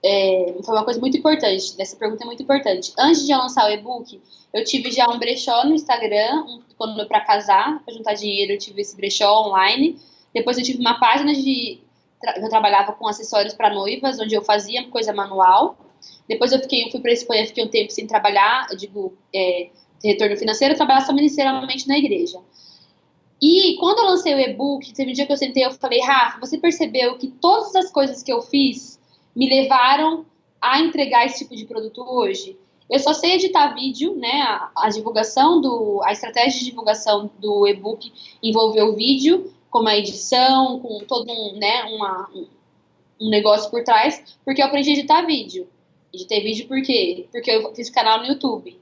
é, 0.03 0.55
foi 0.63 0.75
uma 0.75 0.85
coisa 0.85 0.99
muito 0.99 1.17
importante. 1.17 1.75
Dessa 1.75 1.95
pergunta 1.97 2.23
é 2.23 2.25
muito 2.25 2.41
importante. 2.41 2.93
Antes 2.97 3.25
de 3.25 3.33
lançar 3.33 3.69
o 3.69 3.73
e-book, 3.73 4.21
eu 4.53 4.63
tive 4.63 4.91
já 4.91 5.09
um 5.09 5.19
brechó 5.19 5.65
no 5.65 5.75
Instagram, 5.75 6.43
um, 6.47 6.61
quando 6.77 6.99
eu 6.99 7.07
para 7.07 7.21
casar, 7.21 7.83
para 7.83 7.93
juntar 7.93 8.13
dinheiro, 8.13 8.53
eu 8.53 8.57
tive 8.57 8.81
esse 8.81 8.95
brechó 8.95 9.47
online. 9.47 9.99
Depois 10.33 10.57
eu 10.57 10.63
tive 10.63 10.79
uma 10.79 10.99
página 10.99 11.33
de. 11.33 11.79
Eu 12.37 12.49
trabalhava 12.49 12.93
com 12.93 13.07
acessórios 13.07 13.53
para 13.53 13.73
noivas, 13.73 14.19
onde 14.19 14.33
eu 14.33 14.43
fazia 14.43 14.87
coisa 14.89 15.11
manual. 15.11 15.75
Depois 16.27 16.51
eu 16.51 16.59
fiquei, 16.59 16.85
eu 16.85 16.91
fui 16.91 17.01
para 17.01 17.11
Espanha, 17.11 17.45
fiquei 17.45 17.63
um 17.63 17.67
tempo 17.67 17.91
sem 17.91 18.07
trabalhar, 18.07 18.67
eu 18.71 18.77
digo, 18.77 19.17
é, 19.35 19.69
retorno 20.03 20.37
financeiro, 20.37 20.73
eu 20.73 20.77
trabalhava 20.77 21.05
só 21.05 21.13
ministerialmente 21.13 21.87
na 21.87 21.97
igreja. 21.97 22.39
E 23.41 23.75
quando 23.77 23.99
eu 23.99 24.05
lancei 24.05 24.35
o 24.35 24.39
e-book, 24.39 24.93
teve 24.93 25.11
um 25.11 25.13
dia 25.13 25.25
que 25.25 25.31
eu 25.31 25.37
sentei 25.37 25.65
eu 25.65 25.71
falei, 25.71 25.99
Rafa, 25.99 26.39
você 26.39 26.59
percebeu 26.59 27.17
que 27.17 27.27
todas 27.27 27.75
as 27.75 27.91
coisas 27.91 28.21
que 28.21 28.31
eu 28.31 28.41
fiz 28.41 28.99
me 29.35 29.49
levaram 29.49 30.25
a 30.61 30.79
entregar 30.79 31.25
esse 31.25 31.39
tipo 31.39 31.55
de 31.55 31.65
produto 31.65 32.03
hoje? 32.07 32.55
Eu 32.87 32.99
só 32.99 33.13
sei 33.13 33.35
editar 33.35 33.73
vídeo, 33.73 34.15
né? 34.15 34.41
A, 34.41 34.71
a 34.75 34.89
divulgação 34.89 35.61
do. 35.61 36.01
A 36.03 36.11
estratégia 36.11 36.59
de 36.59 36.65
divulgação 36.65 37.31
do 37.39 37.65
e-book 37.65 38.11
envolveu 38.43 38.93
vídeo, 38.93 39.51
como 39.71 39.87
a 39.87 39.97
edição, 39.97 40.79
com 40.79 40.99
todo 41.05 41.31
um, 41.31 41.57
né, 41.57 41.83
uma, 41.85 42.29
um 43.19 43.29
negócio 43.29 43.71
por 43.71 43.83
trás, 43.83 44.37
porque 44.43 44.61
eu 44.61 44.65
aprendi 44.65 44.89
a 44.89 44.93
editar 44.93 45.21
vídeo. 45.25 45.67
Editei 46.13 46.41
vídeo 46.41 46.67
por 46.67 46.81
quê? 46.81 47.27
Porque 47.31 47.49
eu 47.49 47.73
fiz 47.73 47.89
canal 47.89 48.19
no 48.19 48.25
YouTube. 48.25 48.77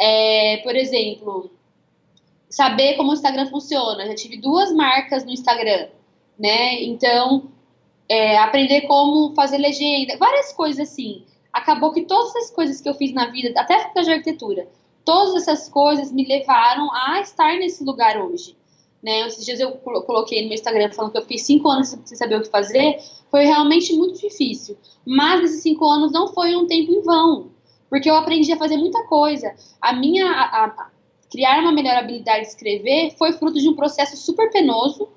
É, 0.00 0.56
por 0.64 0.74
exemplo, 0.74 1.48
saber 2.54 2.96
como 2.96 3.10
o 3.10 3.14
Instagram 3.14 3.46
funciona. 3.46 4.06
Já 4.06 4.14
tive 4.14 4.36
duas 4.36 4.72
marcas 4.72 5.24
no 5.24 5.32
Instagram, 5.32 5.88
né? 6.38 6.84
Então, 6.84 7.50
é, 8.08 8.38
aprender 8.38 8.82
como 8.82 9.34
fazer 9.34 9.58
legenda, 9.58 10.16
várias 10.18 10.52
coisas 10.52 10.88
assim. 10.88 11.24
Acabou 11.52 11.92
que 11.92 12.02
todas 12.02 12.34
as 12.36 12.50
coisas 12.52 12.80
que 12.80 12.88
eu 12.88 12.94
fiz 12.94 13.12
na 13.12 13.26
vida, 13.26 13.52
até 13.60 13.74
a 13.74 14.02
de 14.02 14.10
arquitetura, 14.10 14.68
todas 15.04 15.34
essas 15.34 15.68
coisas 15.68 16.12
me 16.12 16.24
levaram 16.24 16.88
a 16.92 17.20
estar 17.20 17.58
nesse 17.58 17.82
lugar 17.82 18.20
hoje. 18.20 18.56
Né? 19.02 19.26
Esses 19.26 19.44
dias 19.44 19.58
eu 19.58 19.72
coloquei 19.72 20.42
no 20.42 20.48
meu 20.48 20.54
Instagram 20.54 20.92
falando 20.92 21.10
que 21.10 21.18
eu 21.18 21.22
fiquei 21.22 21.38
cinco 21.38 21.68
anos 21.68 21.88
sem 21.88 22.16
saber 22.16 22.36
o 22.36 22.42
que 22.42 22.48
fazer. 22.48 23.00
Foi 23.32 23.44
realmente 23.44 23.92
muito 23.94 24.20
difícil. 24.20 24.78
Mas 25.04 25.42
esses 25.42 25.62
cinco 25.62 25.84
anos 25.86 26.12
não 26.12 26.28
foi 26.28 26.54
um 26.54 26.68
tempo 26.68 26.92
em 26.92 27.02
vão. 27.02 27.50
Porque 27.90 28.08
eu 28.08 28.14
aprendi 28.14 28.52
a 28.52 28.56
fazer 28.56 28.76
muita 28.76 29.02
coisa. 29.06 29.54
A 29.80 29.92
minha, 29.92 30.26
a, 30.26 30.90
criar 31.34 31.58
uma 31.58 31.72
melhor 31.72 31.96
habilidade 31.96 32.42
de 32.42 32.50
escrever 32.50 33.10
foi 33.18 33.32
fruto 33.32 33.58
de 33.58 33.68
um 33.68 33.74
processo 33.74 34.16
super 34.16 34.52
penoso 34.52 35.08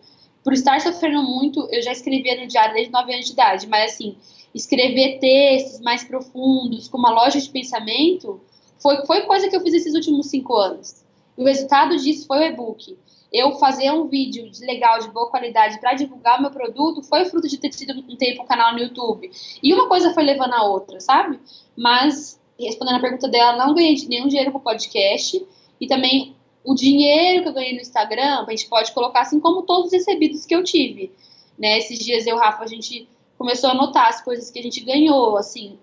por 0.43 0.51
estar 0.51 0.82
sofrendo 0.82 1.22
muito, 1.22 1.68
eu 1.70 1.80
já 1.84 1.91
escrevia 1.91 2.41
no 2.41 2.47
diário 2.47 2.74
desde 2.74 2.91
9 2.91 3.13
anos 3.13 3.26
de 3.28 3.34
idade, 3.34 3.68
mas 3.68 3.91
assim, 3.91 4.15
escrever 4.55 5.20
textos 5.20 5.80
mais 5.82 6.03
profundos, 6.03 6.88
com 6.88 6.97
uma 6.97 7.11
loja 7.11 7.39
de 7.39 7.49
pensamento, 7.49 8.41
foi, 8.80 9.05
foi 9.05 9.22
coisa 9.24 9.47
que 9.47 9.55
eu 9.55 9.61
fiz 9.61 9.76
esses 9.76 9.93
últimos 9.93 10.28
cinco 10.28 10.55
anos. 10.55 11.03
E 11.38 11.41
o 11.41 11.45
resultado 11.45 11.95
disso 11.97 12.26
foi 12.26 12.39
o 12.39 12.43
e-book. 12.43 12.97
Eu 13.32 13.59
fazer 13.59 13.91
um 13.91 14.07
vídeo 14.07 14.49
legal, 14.61 14.99
de 14.99 15.11
boa 15.11 15.30
qualidade, 15.30 15.80
para 15.80 15.93
divulgar 15.93 16.41
meu 16.41 16.49
produto, 16.49 17.03
foi 17.03 17.26
fruto 17.26 17.47
de 17.47 17.57
ter 17.57 17.70
tido 17.70 17.99
um 17.99 18.15
tempo 18.15 18.41
um 18.41 18.45
canal 18.47 18.74
no 18.74 18.80
YouTube. 18.80 19.30
E 19.61 19.74
uma 19.74 19.88
coisa 19.88 20.13
foi 20.13 20.24
levando 20.24 20.53
a 20.53 20.63
outra, 20.63 20.99
sabe? 20.99 21.39
Mas, 21.76 22.39
respondendo 22.57 22.95
a 22.95 23.01
pergunta 23.01 23.28
dela, 23.28 23.57
não 23.57 23.76
ganhei 23.76 23.95
nenhum 24.07 24.28
dinheiro 24.28 24.51
com 24.51 24.57
o 24.57 24.61
podcast. 24.61 25.45
E 25.80 25.88
também 25.88 26.36
o 26.63 26.75
dinheiro 26.75 27.43
que 27.43 27.49
eu 27.49 27.53
ganhei 27.53 27.73
no 27.73 27.82
Instagram, 27.82 28.45
a 28.45 28.49
gente 28.49 28.67
pode 28.67 28.91
colocar 28.91 29.21
assim 29.21 29.39
como 29.39 29.63
todos 29.63 29.88
os 29.88 29.93
recebidos 29.93 30.45
que 30.45 30.55
eu 30.55 30.63
tive. 30.63 31.11
Né? 31.57 31.78
Esses 31.78 31.97
dias 31.97 32.28
eu 32.28 32.36
e 32.36 32.38
o 32.38 32.39
Rafa, 32.39 32.63
a 32.63 32.67
gente 32.67 33.07
começou 33.38 33.69
a 33.69 33.73
notar 33.73 34.09
as 34.09 34.21
coisas 34.21 34.51
que 34.51 34.59
a 34.59 34.63
gente 34.63 34.84
ganhou, 34.84 35.38
assim, 35.38 35.78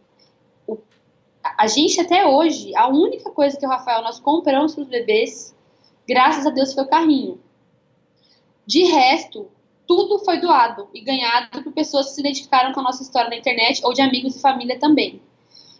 o, 0.66 0.76
a 1.42 1.66
gente 1.66 2.00
até 2.00 2.26
hoje, 2.26 2.74
a 2.74 2.88
única 2.88 3.30
coisa 3.30 3.56
que 3.56 3.64
o 3.64 3.68
Rafael 3.68 4.02
nós 4.02 4.20
compramos 4.20 4.74
para 4.74 4.82
os 4.82 4.88
bebês, 4.88 5.56
graças 6.06 6.46
a 6.46 6.50
Deus, 6.50 6.74
foi 6.74 6.84
o 6.84 6.88
carrinho. 6.88 7.40
De 8.66 8.84
resto, 8.84 9.48
tudo 9.86 10.18
foi 10.24 10.40
doado 10.40 10.88
e 10.92 11.00
ganhado 11.00 11.62
por 11.62 11.72
pessoas 11.72 12.08
que 12.08 12.14
se 12.14 12.20
identificaram 12.20 12.72
com 12.72 12.80
a 12.80 12.84
nossa 12.84 13.02
história 13.02 13.30
na 13.30 13.36
internet 13.36 13.80
ou 13.84 13.92
de 13.92 14.00
amigos 14.00 14.36
e 14.36 14.40
família 14.40 14.78
também. 14.78 15.20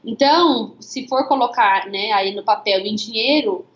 Então, 0.05 0.77
se 0.81 1.09
for 1.09 1.27
colocar, 1.27 1.87
né, 1.91 2.13
aí 2.13 2.35
no 2.35 2.45
papel 2.45 2.81
em 2.81 2.95
dinheiro, 2.95 3.67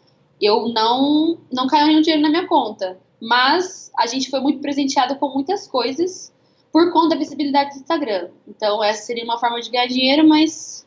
eu 0.41 0.69
não 0.69 1.39
não 1.53 1.67
caiu 1.67 1.87
nenhum 1.87 2.01
dinheiro 2.01 2.23
na 2.23 2.31
minha 2.31 2.47
conta, 2.47 2.99
mas 3.21 3.91
a 3.99 4.07
gente 4.07 4.31
foi 4.31 4.41
muito 4.41 4.61
presenteado 4.61 5.17
com 5.17 5.29
muitas 5.29 5.67
coisas 5.67 6.33
por 6.73 6.93
conta 6.93 7.11
da 7.11 7.17
visibilidade 7.17 7.71
do 7.71 7.81
Instagram. 7.81 8.29
Então, 8.47 8.83
essa 8.85 9.03
seria 9.03 9.25
uma 9.25 9.39
forma 9.39 9.61
de 9.61 9.71
ganhar 9.71 9.87
dinheiro, 9.87 10.29
mas 10.29 10.87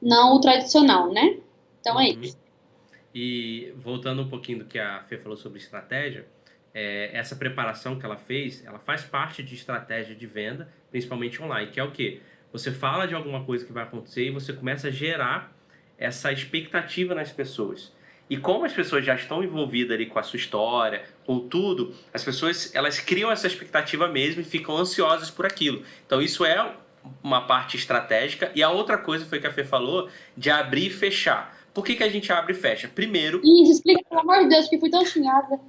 não 0.00 0.36
o 0.36 0.40
tradicional, 0.40 1.12
né? 1.12 1.38
Então 1.80 2.00
é 2.00 2.10
uhum. 2.10 2.20
isso. 2.20 2.38
E 3.14 3.72
voltando 3.76 4.22
um 4.22 4.28
pouquinho 4.28 4.60
do 4.60 4.64
que 4.64 4.78
a 4.78 5.02
Fê 5.04 5.18
falou 5.18 5.36
sobre 5.36 5.58
estratégia, 5.58 6.26
é, 6.72 7.10
essa 7.12 7.34
preparação 7.34 7.98
que 7.98 8.04
ela 8.04 8.16
fez, 8.16 8.64
ela 8.64 8.78
faz 8.78 9.02
parte 9.02 9.42
de 9.42 9.54
estratégia 9.54 10.14
de 10.14 10.26
venda, 10.26 10.72
principalmente 10.90 11.42
online, 11.42 11.70
que 11.70 11.80
é 11.80 11.84
o 11.84 11.90
quê? 11.90 12.20
Você 12.52 12.70
fala 12.70 13.06
de 13.06 13.14
alguma 13.14 13.44
coisa 13.44 13.64
que 13.64 13.72
vai 13.72 13.82
acontecer 13.82 14.26
e 14.26 14.30
você 14.30 14.52
começa 14.52 14.88
a 14.88 14.90
gerar 14.90 15.54
essa 15.98 16.32
expectativa 16.32 17.14
nas 17.14 17.32
pessoas. 17.32 17.92
E 18.30 18.36
como 18.36 18.64
as 18.64 18.72
pessoas 18.72 19.04
já 19.04 19.14
estão 19.14 19.42
envolvidas 19.42 19.94
ali 19.94 20.06
com 20.06 20.18
a 20.18 20.22
sua 20.22 20.36
história, 20.36 21.04
com 21.24 21.40
tudo, 21.40 21.94
as 22.12 22.22
pessoas 22.22 22.74
elas 22.74 23.00
criam 23.00 23.30
essa 23.30 23.46
expectativa 23.46 24.06
mesmo 24.08 24.42
e 24.42 24.44
ficam 24.44 24.76
ansiosas 24.76 25.30
por 25.30 25.46
aquilo. 25.46 25.82
Então 26.06 26.20
isso 26.20 26.44
é 26.44 26.74
uma 27.22 27.46
parte 27.46 27.76
estratégica. 27.76 28.52
E 28.54 28.62
a 28.62 28.70
outra 28.70 28.98
coisa 28.98 29.24
foi 29.24 29.40
que 29.40 29.46
a 29.46 29.52
Fê 29.52 29.64
falou 29.64 30.08
de 30.36 30.50
abrir 30.50 30.86
e 30.86 30.90
fechar. 30.90 31.56
Por 31.72 31.84
que, 31.84 31.94
que 31.94 32.02
a 32.02 32.08
gente 32.08 32.30
abre 32.32 32.52
e 32.52 32.56
fecha? 32.56 32.88
Primeiro. 32.88 33.40
Isso, 33.44 33.72
explica, 33.72 34.02
pelo 34.08 34.20
amor 34.20 34.42
de 34.42 34.48
Deus, 34.48 34.68
que 34.68 34.78
fui 34.78 34.90
tão 34.90 35.04
xingada. 35.06 35.60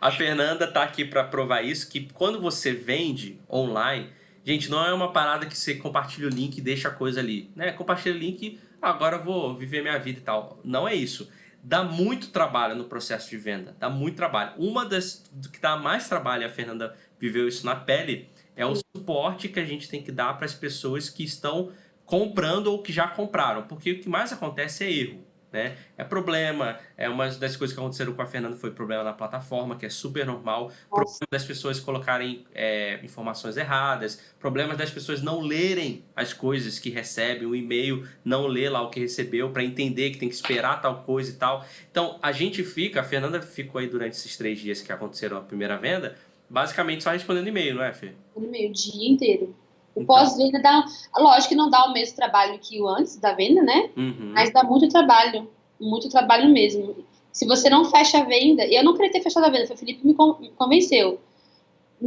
A 0.00 0.10
Fernanda 0.10 0.66
tá 0.66 0.82
aqui 0.82 1.04
para 1.04 1.24
provar 1.24 1.62
isso, 1.62 1.90
que 1.90 2.08
quando 2.14 2.40
você 2.40 2.72
vende 2.72 3.38
online, 3.50 4.08
gente, 4.44 4.70
não 4.70 4.84
é 4.84 4.92
uma 4.92 5.12
parada 5.12 5.46
que 5.46 5.56
você 5.56 5.74
compartilha 5.74 6.26
o 6.26 6.30
link 6.30 6.56
e 6.56 6.60
deixa 6.60 6.88
a 6.88 6.90
coisa 6.90 7.20
ali. 7.20 7.50
Né? 7.54 7.70
Compartilha 7.72 8.14
o 8.14 8.18
link, 8.18 8.58
agora 8.80 9.16
eu 9.16 9.22
vou 9.22 9.54
viver 9.54 9.82
minha 9.82 9.98
vida 9.98 10.20
e 10.20 10.22
tal. 10.22 10.58
Não 10.64 10.88
é 10.88 10.94
isso 10.94 11.28
dá 11.68 11.84
muito 11.84 12.30
trabalho 12.30 12.74
no 12.74 12.84
processo 12.84 13.28
de 13.28 13.36
venda, 13.36 13.76
dá 13.78 13.90
muito 13.90 14.16
trabalho. 14.16 14.54
Uma 14.56 14.86
das 14.86 15.30
que 15.52 15.60
dá 15.60 15.76
mais 15.76 16.08
trabalho, 16.08 16.46
a 16.46 16.48
Fernanda 16.48 16.96
viveu 17.20 17.46
isso 17.46 17.66
na 17.66 17.76
pele, 17.76 18.30
é 18.56 18.64
o 18.64 18.74
suporte 18.74 19.50
que 19.50 19.60
a 19.60 19.64
gente 19.66 19.86
tem 19.86 20.02
que 20.02 20.10
dar 20.10 20.32
para 20.38 20.46
as 20.46 20.54
pessoas 20.54 21.10
que 21.10 21.22
estão 21.22 21.70
comprando 22.06 22.68
ou 22.68 22.82
que 22.82 22.90
já 22.90 23.06
compraram, 23.06 23.64
porque 23.64 23.92
o 23.92 24.00
que 24.00 24.08
mais 24.08 24.32
acontece 24.32 24.82
é 24.82 24.90
erro. 24.90 25.26
Né? 25.50 25.78
É 25.96 26.04
problema, 26.04 26.78
é 26.94 27.08
uma 27.08 27.26
das 27.28 27.56
coisas 27.56 27.74
que 27.74 27.80
aconteceram 27.80 28.12
com 28.12 28.20
a 28.20 28.26
Fernanda 28.26 28.54
foi 28.54 28.70
problema 28.70 29.02
na 29.02 29.14
plataforma, 29.14 29.76
que 29.76 29.86
é 29.86 29.88
super 29.88 30.26
normal, 30.26 30.70
problema 30.90 31.26
das 31.30 31.44
pessoas 31.44 31.80
colocarem 31.80 32.44
é, 32.54 33.00
informações 33.02 33.56
erradas, 33.56 34.22
problemas 34.38 34.76
das 34.76 34.90
pessoas 34.90 35.22
não 35.22 35.40
lerem 35.40 36.04
as 36.14 36.34
coisas 36.34 36.78
que 36.78 36.90
recebem, 36.90 37.46
o 37.46 37.54
e-mail, 37.54 38.06
não 38.22 38.46
ler 38.46 38.68
lá 38.68 38.82
o 38.82 38.90
que 38.90 39.00
recebeu 39.00 39.50
para 39.50 39.64
entender 39.64 40.10
que 40.10 40.18
tem 40.18 40.28
que 40.28 40.34
esperar 40.34 40.82
tal 40.82 41.02
coisa 41.02 41.30
e 41.30 41.34
tal. 41.34 41.64
Então 41.90 42.18
a 42.20 42.30
gente 42.30 42.62
fica, 42.62 43.00
a 43.00 43.04
Fernanda 43.04 43.40
ficou 43.40 43.78
aí 43.78 43.86
durante 43.86 44.12
esses 44.12 44.36
três 44.36 44.58
dias 44.58 44.82
que 44.82 44.92
aconteceram 44.92 45.38
a 45.38 45.40
primeira 45.40 45.78
venda, 45.78 46.14
basicamente 46.50 47.02
só 47.02 47.10
respondendo 47.10 47.48
e-mail, 47.48 47.74
não 47.74 47.82
é, 47.82 47.94
Fê? 47.94 48.12
E-mail 48.36 48.68
o 48.68 48.72
dia 48.74 49.10
inteiro. 49.10 49.56
O 49.98 50.02
então. 50.02 50.06
pós-venda 50.06 50.60
dá. 50.60 50.84
Lógico 51.16 51.48
que 51.50 51.54
não 51.54 51.68
dá 51.68 51.84
o 51.86 51.92
mesmo 51.92 52.14
trabalho 52.14 52.58
que 52.58 52.80
o 52.80 52.88
antes 52.88 53.16
da 53.16 53.32
venda, 53.32 53.62
né? 53.62 53.90
Uhum. 53.96 54.32
Mas 54.32 54.52
dá 54.52 54.62
muito 54.62 54.88
trabalho. 54.88 55.50
Muito 55.80 56.08
trabalho 56.08 56.48
mesmo. 56.48 57.04
Se 57.32 57.46
você 57.46 57.68
não 57.68 57.84
fecha 57.84 58.18
a 58.18 58.24
venda, 58.24 58.64
eu 58.66 58.82
não 58.84 58.94
queria 58.94 59.12
ter 59.12 59.22
fechado 59.22 59.44
a 59.44 59.50
venda, 59.50 59.66
foi 59.66 59.76
o 59.76 59.78
Felipe 59.78 60.06
me 60.06 60.14
convenceu. 60.56 61.20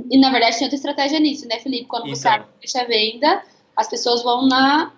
E 0.10 0.18
na 0.18 0.30
verdade 0.30 0.56
tem 0.56 0.66
outra 0.66 0.76
estratégia 0.76 1.20
nisso, 1.20 1.48
né, 1.48 1.60
Felipe? 1.60 1.86
Quando 1.86 2.08
então. 2.08 2.16
você 2.16 2.30
fecha 2.62 2.82
a 2.82 2.86
venda, 2.86 3.44
as 3.76 3.90
pessoas 3.90 4.24
vão 4.24 4.48
na 4.48 4.94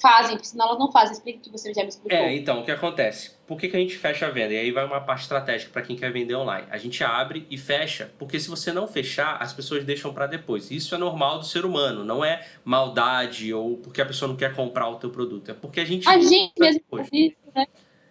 fazem, 0.00 0.36
porque 0.36 0.48
senão 0.48 0.66
elas 0.66 0.78
não 0.78 0.90
fazem. 0.90 1.12
Explica 1.12 1.38
o 1.38 1.42
que 1.42 1.50
você 1.50 1.74
já 1.74 1.82
me 1.82 1.88
explicou. 1.88 2.18
É, 2.18 2.34
então, 2.34 2.60
o 2.60 2.64
que 2.64 2.70
acontece? 2.70 3.32
Por 3.50 3.58
que, 3.58 3.66
que 3.66 3.76
a 3.76 3.80
gente 3.80 3.96
fecha 3.96 4.28
a 4.28 4.30
venda? 4.30 4.54
E 4.54 4.58
aí 4.58 4.70
vai 4.70 4.84
uma 4.84 5.00
parte 5.00 5.22
estratégica 5.22 5.72
para 5.72 5.82
quem 5.82 5.96
quer 5.96 6.12
vender 6.12 6.36
online. 6.36 6.68
A 6.70 6.78
gente 6.78 7.02
abre 7.02 7.48
e 7.50 7.58
fecha, 7.58 8.08
porque 8.16 8.38
se 8.38 8.48
você 8.48 8.72
não 8.72 8.86
fechar, 8.86 9.38
as 9.42 9.52
pessoas 9.52 9.84
deixam 9.84 10.14
para 10.14 10.28
depois. 10.28 10.70
Isso 10.70 10.94
é 10.94 10.98
normal 10.98 11.40
do 11.40 11.44
ser 11.44 11.64
humano, 11.64 12.04
não 12.04 12.24
é 12.24 12.46
maldade 12.64 13.52
ou 13.52 13.76
porque 13.78 14.00
a 14.00 14.06
pessoa 14.06 14.28
não 14.28 14.36
quer 14.36 14.54
comprar 14.54 14.88
o 14.88 15.00
teu 15.00 15.10
produto. 15.10 15.50
É 15.50 15.54
porque 15.54 15.80
a 15.80 15.84
gente... 15.84 16.08
A 16.08 16.16
gente 16.20 16.52
mesmo 16.60 16.80
isso, 17.12 17.36
né? 17.52 17.66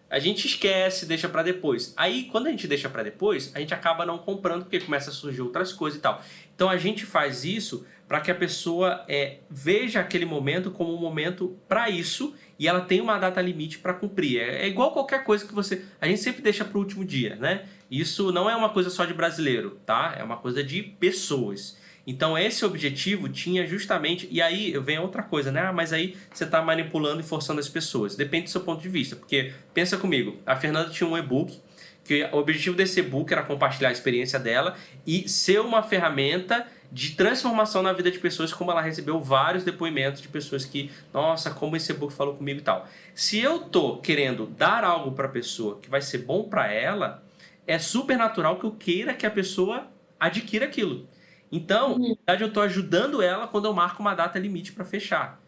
A 0.10 0.20
gente 0.20 0.46
esquece, 0.46 1.06
deixa 1.06 1.30
para 1.30 1.42
depois. 1.42 1.94
Aí, 1.96 2.26
quando 2.26 2.48
a 2.48 2.50
gente 2.50 2.68
deixa 2.68 2.90
para 2.90 3.04
depois, 3.04 3.56
a 3.56 3.62
gente 3.62 3.74
acaba 3.74 4.06
não 4.06 4.18
comprando 4.18 4.64
porque 4.64 4.82
começa 4.82 5.10
a 5.10 5.14
surgir 5.14 5.42
outras 5.42 5.72
coisas 5.72 6.00
e 6.00 6.02
tal. 6.02 6.22
Então, 6.54 6.70
a 6.70 6.76
gente 6.76 7.06
faz 7.06 7.46
isso 7.46 7.86
para 8.10 8.20
que 8.22 8.32
a 8.32 8.36
pessoa 8.36 9.06
é, 9.08 9.38
veja 9.52 10.00
aquele 10.00 10.26
momento 10.26 10.72
como 10.72 10.92
um 10.92 11.00
momento 11.00 11.56
para 11.68 11.92
isso 11.92 12.34
e 12.58 12.68
ela 12.68 12.82
tem 12.82 13.00
uma 13.00 13.20
data 13.20 13.40
limite 13.40 13.78
para 13.78 13.94
cumprir. 13.94 14.40
É, 14.40 14.64
é, 14.64 14.68
igual 14.68 14.92
qualquer 14.92 15.24
coisa 15.24 15.46
que 15.46 15.54
você. 15.54 15.86
A 16.02 16.08
gente 16.08 16.20
sempre 16.20 16.42
deixa 16.42 16.66
para 16.66 16.76
o 16.76 16.82
último 16.82 17.06
dia, 17.06 17.36
né? 17.36 17.66
Isso 17.90 18.32
não 18.32 18.50
é 18.50 18.56
uma 18.56 18.70
coisa 18.70 18.90
só 18.90 19.06
de 19.06 19.14
brasileiro, 19.14 19.80
tá? 19.86 20.16
É 20.18 20.24
uma 20.24 20.38
coisa 20.38 20.64
de 20.64 20.82
pessoas. 20.82 21.78
Então 22.08 22.36
esse 22.36 22.66
objetivo 22.66 23.30
tinha 23.30 23.68
justamente. 23.68 24.28
E 24.32 24.42
aí 24.42 24.74
vem 24.80 24.98
outra 24.98 25.22
coisa, 25.22 25.52
né? 25.52 25.62
Ah, 25.68 25.72
mas 25.72 25.94
aí 25.94 26.18
você 26.34 26.46
está 26.46 26.64
manipulando 26.64 27.20
e 27.20 27.24
forçando 27.24 27.60
as 27.60 27.70
pessoas. 27.70 28.16
Depende 28.16 28.46
do 28.46 28.50
seu 28.50 28.62
ponto 28.62 28.82
de 28.82 28.90
vista. 28.90 29.16
Porque 29.16 29.54
pensa 29.72 29.98
comigo, 29.98 30.38
a 30.48 30.56
Fernanda 30.56 30.90
tinha 30.90 31.08
um 31.08 31.16
e-book 31.16 31.62
que 32.04 32.28
o 32.32 32.38
objetivo 32.38 32.76
desse 32.76 33.02
e-book 33.02 33.32
era 33.32 33.44
compartilhar 33.44 33.90
a 33.90 33.92
experiência 33.92 34.40
dela 34.40 34.76
e 35.06 35.30
ser 35.30 35.62
uma 35.62 35.84
ferramenta 35.84 36.66
de 36.92 37.12
transformação 37.12 37.84
na 37.84 37.94
vida 37.94 38.10
de 38.10 38.20
pessoas, 38.20 38.52
como 38.52 38.72
ela 38.72 38.82
recebeu 38.82 39.20
vários 39.22 39.64
depoimentos 39.64 40.22
de 40.22 40.28
pessoas 40.28 40.66
que, 40.66 40.92
nossa, 41.14 41.52
como 41.52 41.76
esse 41.76 41.92
e-book 41.92 42.12
falou 42.14 42.36
comigo 42.36 42.60
e 42.60 42.64
tal. 42.64 42.88
Se 43.14 43.40
eu 43.40 43.60
tô 43.60 43.98
querendo 43.98 44.48
dar 44.48 44.84
algo 44.84 45.12
para 45.12 45.28
a 45.28 45.32
pessoa 45.32 45.80
que 45.80 45.90
vai 45.90 46.02
ser 46.02 46.20
bom 46.20 46.44
para 46.50 46.72
ela, 46.72 47.24
é 47.68 47.78
super 47.78 48.18
natural 48.18 48.58
que 48.58 48.66
eu 48.66 48.72
queira 48.72 49.14
que 49.14 49.26
a 49.26 49.32
pessoa 49.32 49.88
adquira 50.20 50.66
aquilo. 50.66 51.08
Então, 51.52 51.98
na 51.98 52.08
verdade, 52.16 52.44
eu 52.44 52.48
estou 52.48 52.64
ajudando 52.64 53.22
ela 53.22 53.48
quando 53.48 53.66
eu 53.66 53.74
marco 53.74 54.02
uma 54.02 54.16
data 54.16 54.40
limite 54.40 54.72
para 54.72 54.86
fechar 54.86 55.40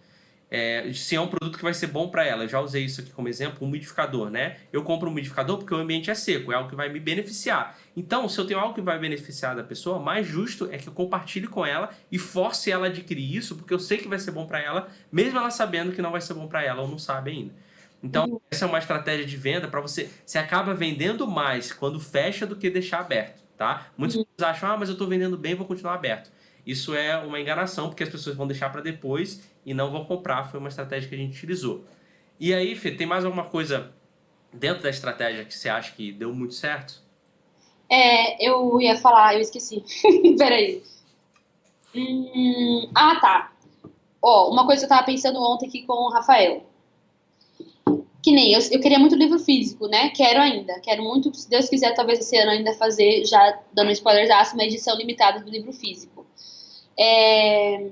é, 0.51 0.91
se 0.93 1.15
é 1.15 1.21
um 1.21 1.27
produto 1.27 1.57
que 1.57 1.63
vai 1.63 1.73
ser 1.73 1.87
bom 1.87 2.09
para 2.09 2.25
ela. 2.25 2.43
Eu 2.43 2.49
já 2.49 2.59
usei 2.59 2.83
isso 2.83 2.99
aqui 2.99 3.09
como 3.11 3.29
exemplo, 3.29 3.59
um 3.61 3.69
umidificador, 3.69 4.29
né? 4.29 4.57
Eu 4.73 4.83
compro 4.83 5.07
um 5.07 5.11
umidificador 5.11 5.57
porque 5.57 5.73
o 5.73 5.77
ambiente 5.77 6.11
é 6.11 6.13
seco, 6.13 6.51
é 6.51 6.55
algo 6.55 6.69
que 6.69 6.75
vai 6.75 6.89
me 6.89 6.99
beneficiar. 6.99 7.79
Então, 7.95 8.27
se 8.29 8.39
eu 8.39 8.45
tenho 8.45 8.59
algo 8.59 8.73
que 8.73 8.81
vai 8.81 8.97
beneficiar 8.97 9.55
da 9.55 9.63
pessoa, 9.63 9.99
mais 9.99 10.25
justo 10.25 10.69
é 10.71 10.77
que 10.77 10.87
eu 10.87 10.93
compartilhe 10.93 11.47
com 11.47 11.65
ela 11.65 11.89
e 12.11 12.17
force 12.17 12.71
ela 12.71 12.87
a 12.87 12.89
adquirir 12.89 13.35
isso, 13.35 13.55
porque 13.55 13.73
eu 13.73 13.79
sei 13.79 13.97
que 13.97 14.07
vai 14.07 14.17
ser 14.17 14.31
bom 14.31 14.47
para 14.47 14.59
ela, 14.59 14.87
mesmo 15.11 15.37
ela 15.37 15.51
sabendo 15.51 15.91
que 15.91 16.01
não 16.01 16.11
vai 16.11 16.21
ser 16.21 16.33
bom 16.33 16.47
para 16.47 16.63
ela 16.63 16.81
ou 16.81 16.87
não 16.87 16.97
sabe 16.97 17.31
ainda. 17.31 17.53
Então, 18.01 18.25
uhum. 18.25 18.41
essa 18.49 18.65
é 18.65 18.67
uma 18.67 18.79
estratégia 18.79 19.25
de 19.25 19.37
venda 19.37 19.67
para 19.67 19.81
você. 19.81 20.09
Você 20.25 20.37
acaba 20.37 20.73
vendendo 20.73 21.27
mais 21.27 21.71
quando 21.71 21.99
fecha 21.99 22.47
do 22.47 22.55
que 22.55 22.69
deixar 22.69 22.99
aberto, 22.99 23.43
tá? 23.57 23.87
Muitos 23.97 24.17
uhum. 24.17 24.25
acham, 24.41 24.71
ah, 24.71 24.77
mas 24.77 24.89
eu 24.89 24.93
estou 24.93 25.07
vendendo 25.07 25.37
bem, 25.37 25.53
vou 25.53 25.67
continuar 25.67 25.95
aberto. 25.95 26.31
Isso 26.65 26.95
é 26.95 27.17
uma 27.17 27.39
enganação, 27.39 27.89
porque 27.89 28.03
as 28.03 28.09
pessoas 28.09 28.35
vão 28.35 28.47
deixar 28.47 28.69
para 28.71 28.81
depois 28.81 29.43
e 29.65 29.73
não 29.73 29.91
vão 29.91 30.05
comprar. 30.05 30.45
Foi 30.45 30.59
uma 30.59 30.69
estratégia 30.69 31.09
que 31.09 31.15
a 31.15 31.17
gente 31.17 31.35
utilizou. 31.35 31.85
E 32.39 32.53
aí, 32.53 32.75
Fê, 32.75 32.91
tem 32.91 33.05
mais 33.05 33.25
alguma 33.25 33.45
coisa 33.45 33.91
dentro 34.53 34.83
da 34.83 34.89
estratégia 34.89 35.45
que 35.45 35.53
você 35.53 35.69
acha 35.69 35.91
que 35.93 36.11
deu 36.11 36.33
muito 36.33 36.53
certo? 36.53 37.00
É, 37.91 38.47
eu 38.47 38.79
ia 38.79 38.97
falar, 38.97 39.35
eu 39.35 39.41
esqueci. 39.41 39.83
Peraí. 40.37 40.81
Hum, 41.93 42.89
ah, 42.95 43.19
tá. 43.19 43.51
Ó, 44.21 44.49
uma 44.49 44.65
coisa 44.65 44.81
que 44.81 44.85
eu 44.85 44.89
tava 44.89 45.05
pensando 45.05 45.41
ontem 45.41 45.67
aqui 45.67 45.85
com 45.85 45.93
o 45.93 46.09
Rafael. 46.09 46.63
que 48.23 48.31
nem 48.31 48.53
eu, 48.53 48.61
eu 48.71 48.79
queria 48.79 48.97
muito 48.97 49.15
livro 49.15 49.37
físico, 49.39 49.87
né? 49.87 50.09
Quero 50.11 50.39
ainda, 50.39 50.79
quero 50.79 51.03
muito, 51.03 51.33
se 51.35 51.49
Deus 51.49 51.67
quiser, 51.67 51.93
talvez 51.93 52.19
esse 52.19 52.37
ano 52.37 52.51
ainda 52.51 52.73
fazer, 52.75 53.25
já 53.25 53.59
dando 53.73 53.91
spoilers, 53.91 54.53
uma 54.53 54.63
edição 54.63 54.95
limitada 54.95 55.41
do 55.41 55.49
livro 55.49 55.73
físico. 55.73 56.25
É, 56.97 57.89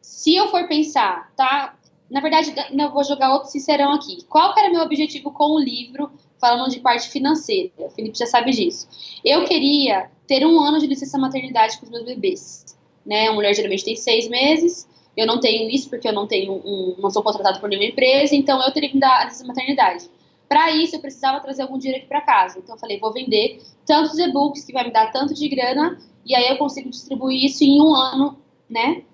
se 0.00 0.36
eu 0.36 0.48
for 0.48 0.68
pensar, 0.68 1.32
tá? 1.34 1.76
Na 2.08 2.20
verdade, 2.20 2.54
eu 2.70 2.92
vou 2.92 3.02
jogar 3.02 3.32
outro 3.32 3.50
sincerão 3.50 3.92
aqui. 3.94 4.22
Qual 4.28 4.56
era 4.56 4.70
meu 4.70 4.82
objetivo 4.82 5.32
com 5.32 5.56
o 5.56 5.58
livro, 5.58 6.12
falando 6.40 6.70
de 6.70 6.80
parte 6.80 7.08
financeira? 7.08 7.70
O 7.78 7.90
Felipe 7.90 8.18
já 8.18 8.26
sabe 8.26 8.52
disso. 8.52 8.88
Eu 9.24 9.44
queria 9.44 10.10
ter 10.26 10.46
um 10.46 10.60
ano 10.60 10.78
de 10.78 10.86
licença 10.86 11.18
maternidade 11.18 11.78
com 11.78 11.84
os 11.84 11.90
meus 11.90 12.04
bebês. 12.04 12.64
Né? 13.04 13.28
A 13.28 13.32
mulher 13.32 13.54
geralmente 13.54 13.84
tem 13.84 13.96
seis 13.96 14.28
meses, 14.28 14.88
eu 15.16 15.26
não 15.26 15.40
tenho 15.40 15.68
isso 15.68 15.88
porque 15.90 16.08
eu 16.08 16.12
não 16.12 16.26
tenho 16.26 16.52
um, 16.52 16.96
não 16.98 17.10
sou 17.10 17.22
contratado 17.22 17.60
por 17.60 17.68
nenhuma 17.68 17.88
empresa, 17.88 18.34
então 18.34 18.62
eu 18.62 18.72
teria 18.72 18.88
que 18.88 18.94
me 18.94 19.00
dar 19.00 19.20
a 19.20 19.24
licença 19.24 19.46
maternidade. 19.46 20.08
Para 20.48 20.72
isso, 20.72 20.96
eu 20.96 21.00
precisava 21.00 21.38
trazer 21.38 21.62
algum 21.62 21.78
dinheiro 21.78 22.00
aqui 22.00 22.08
para 22.08 22.20
casa. 22.22 22.58
Então, 22.58 22.74
eu 22.74 22.78
falei, 22.80 22.98
vou 22.98 23.12
vender 23.12 23.62
tantos 23.86 24.18
e-books 24.18 24.64
que 24.64 24.72
vai 24.72 24.84
me 24.84 24.92
dar 24.92 25.12
tanto 25.12 25.32
de 25.32 25.48
grana, 25.48 25.96
e 26.26 26.34
aí 26.34 26.48
eu 26.48 26.56
consigo 26.56 26.90
distribuir 26.90 27.44
isso 27.44 27.62
em 27.62 27.80
um 27.80 27.94
ano, 27.94 28.36
né? 28.68 29.04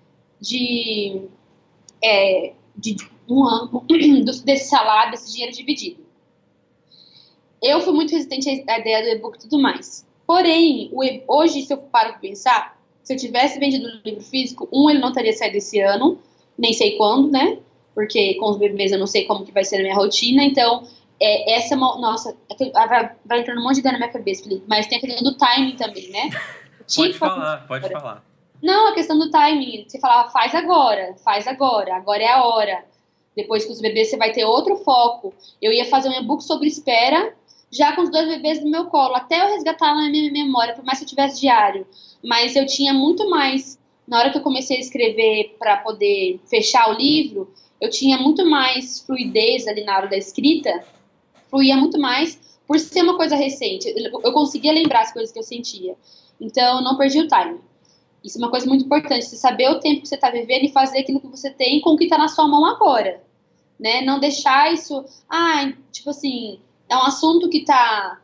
De, 0.40 1.28
é, 2.02 2.54
de 2.74 2.96
um 3.28 3.44
ano 3.44 3.84
desse 4.44 4.70
salário, 4.70 5.10
desse 5.10 5.30
dinheiro 5.30 5.54
dividido. 5.54 6.05
Eu 7.62 7.80
fui 7.80 7.92
muito 7.92 8.12
resistente 8.12 8.64
à 8.68 8.78
ideia 8.78 9.02
do 9.02 9.08
e-book 9.08 9.36
e 9.36 9.40
tudo 9.40 9.58
mais. 9.58 10.06
Porém, 10.26 10.90
hoje, 11.28 11.62
se 11.62 11.72
eu 11.72 11.78
paro 11.78 12.10
para 12.10 12.18
pensar, 12.18 12.78
se 13.02 13.14
eu 13.14 13.16
tivesse 13.16 13.58
vendido 13.58 13.86
o 13.86 14.00
livro 14.04 14.22
físico, 14.22 14.68
um, 14.72 14.90
ele 14.90 14.98
não 14.98 15.12
teria 15.12 15.32
saído 15.32 15.56
esse 15.56 15.80
ano, 15.80 16.18
nem 16.58 16.72
sei 16.72 16.96
quando, 16.96 17.30
né? 17.30 17.58
Porque 17.94 18.34
com 18.34 18.50
os 18.50 18.58
bebês 18.58 18.92
eu 18.92 18.98
não 18.98 19.06
sei 19.06 19.24
como 19.24 19.44
que 19.44 19.52
vai 19.52 19.64
ser 19.64 19.76
a 19.76 19.82
minha 19.82 19.94
rotina, 19.94 20.42
então 20.42 20.84
é, 21.20 21.54
essa 21.54 21.74
é 21.74 21.76
uma, 21.76 21.98
nossa, 21.98 22.36
ah, 22.74 22.86
vai, 22.86 23.12
vai 23.24 23.40
entrando 23.40 23.60
um 23.60 23.62
monte 23.64 23.74
de 23.74 23.80
ideia 23.80 23.92
na 23.92 23.98
minha 23.98 24.12
cabeça, 24.12 24.42
Felipe, 24.42 24.64
mas 24.66 24.86
tem 24.86 24.98
a 24.98 25.00
questão 25.00 25.22
do 25.22 25.36
timing 25.36 25.76
também, 25.76 26.10
né? 26.10 26.30
pode 26.94 27.14
falar, 27.14 27.66
pode 27.66 27.88
falar. 27.88 28.24
Não, 28.62 28.88
a 28.88 28.94
questão 28.94 29.18
do 29.18 29.30
timing, 29.30 29.84
você 29.86 30.00
falava, 30.00 30.30
faz 30.30 30.54
agora, 30.54 31.14
faz 31.24 31.46
agora, 31.46 31.94
agora 31.94 32.22
é 32.22 32.28
a 32.28 32.44
hora. 32.44 32.84
Depois 33.36 33.64
que 33.64 33.72
os 33.72 33.80
bebês 33.80 34.08
você 34.08 34.16
vai 34.16 34.32
ter 34.32 34.44
outro 34.44 34.76
foco. 34.78 35.34
Eu 35.60 35.72
ia 35.72 35.84
fazer 35.84 36.08
um 36.08 36.18
e-book 36.18 36.42
sobre 36.42 36.66
espera, 36.66 37.34
já 37.70 37.94
com 37.94 38.02
os 38.02 38.10
dois 38.10 38.26
bebês 38.28 38.62
no 38.62 38.70
meu 38.70 38.86
colo, 38.86 39.14
até 39.14 39.42
eu 39.42 39.52
resgatar 39.52 39.94
na 39.94 40.08
minha 40.08 40.30
memória, 40.30 40.74
por 40.74 40.84
mais 40.84 40.98
que 40.98 41.04
eu 41.04 41.08
tivesse 41.08 41.40
diário 41.40 41.86
mas 42.26 42.56
eu 42.56 42.66
tinha 42.66 42.92
muito 42.92 43.30
mais, 43.30 43.78
na 44.06 44.18
hora 44.18 44.30
que 44.30 44.38
eu 44.38 44.42
comecei 44.42 44.78
a 44.78 44.80
escrever 44.80 45.54
para 45.58 45.76
poder 45.76 46.40
fechar 46.50 46.90
o 46.90 46.94
livro, 46.94 47.52
eu 47.80 47.88
tinha 47.88 48.18
muito 48.18 48.44
mais 48.44 49.00
fluidez 49.00 49.66
ali 49.68 49.84
na 49.84 49.96
hora 49.96 50.08
da 50.08 50.16
escrita, 50.16 50.84
fluía 51.48 51.76
muito 51.76 51.98
mais 52.00 52.58
por 52.66 52.80
ser 52.80 53.02
uma 53.02 53.16
coisa 53.16 53.36
recente. 53.36 53.94
Eu 53.96 54.32
conseguia 54.32 54.72
lembrar 54.72 55.02
as 55.02 55.12
coisas 55.12 55.30
que 55.30 55.38
eu 55.38 55.44
sentia. 55.44 55.94
Então, 56.40 56.82
não 56.82 56.96
perdi 56.96 57.20
o 57.20 57.28
time. 57.28 57.60
Isso 58.24 58.38
é 58.38 58.40
uma 58.40 58.50
coisa 58.50 58.66
muito 58.66 58.84
importante, 58.84 59.24
você 59.24 59.36
saber 59.36 59.70
o 59.70 59.78
tempo 59.78 60.02
que 60.02 60.08
você 60.08 60.16
está 60.16 60.30
vivendo 60.30 60.64
e 60.64 60.72
fazer 60.72 60.98
aquilo 60.98 61.20
que 61.20 61.28
você 61.28 61.48
tem 61.50 61.80
com 61.80 61.90
o 61.90 61.96
que 61.96 62.04
está 62.04 62.18
na 62.18 62.26
sua 62.26 62.48
mão 62.48 62.66
agora. 62.66 63.22
Né? 63.78 64.00
Não 64.02 64.18
deixar 64.18 64.72
isso, 64.72 65.04
ah, 65.28 65.72
tipo 65.92 66.10
assim, 66.10 66.58
é 66.88 66.96
um 66.96 67.02
assunto 67.02 67.48
que 67.48 67.58
está 67.58 68.20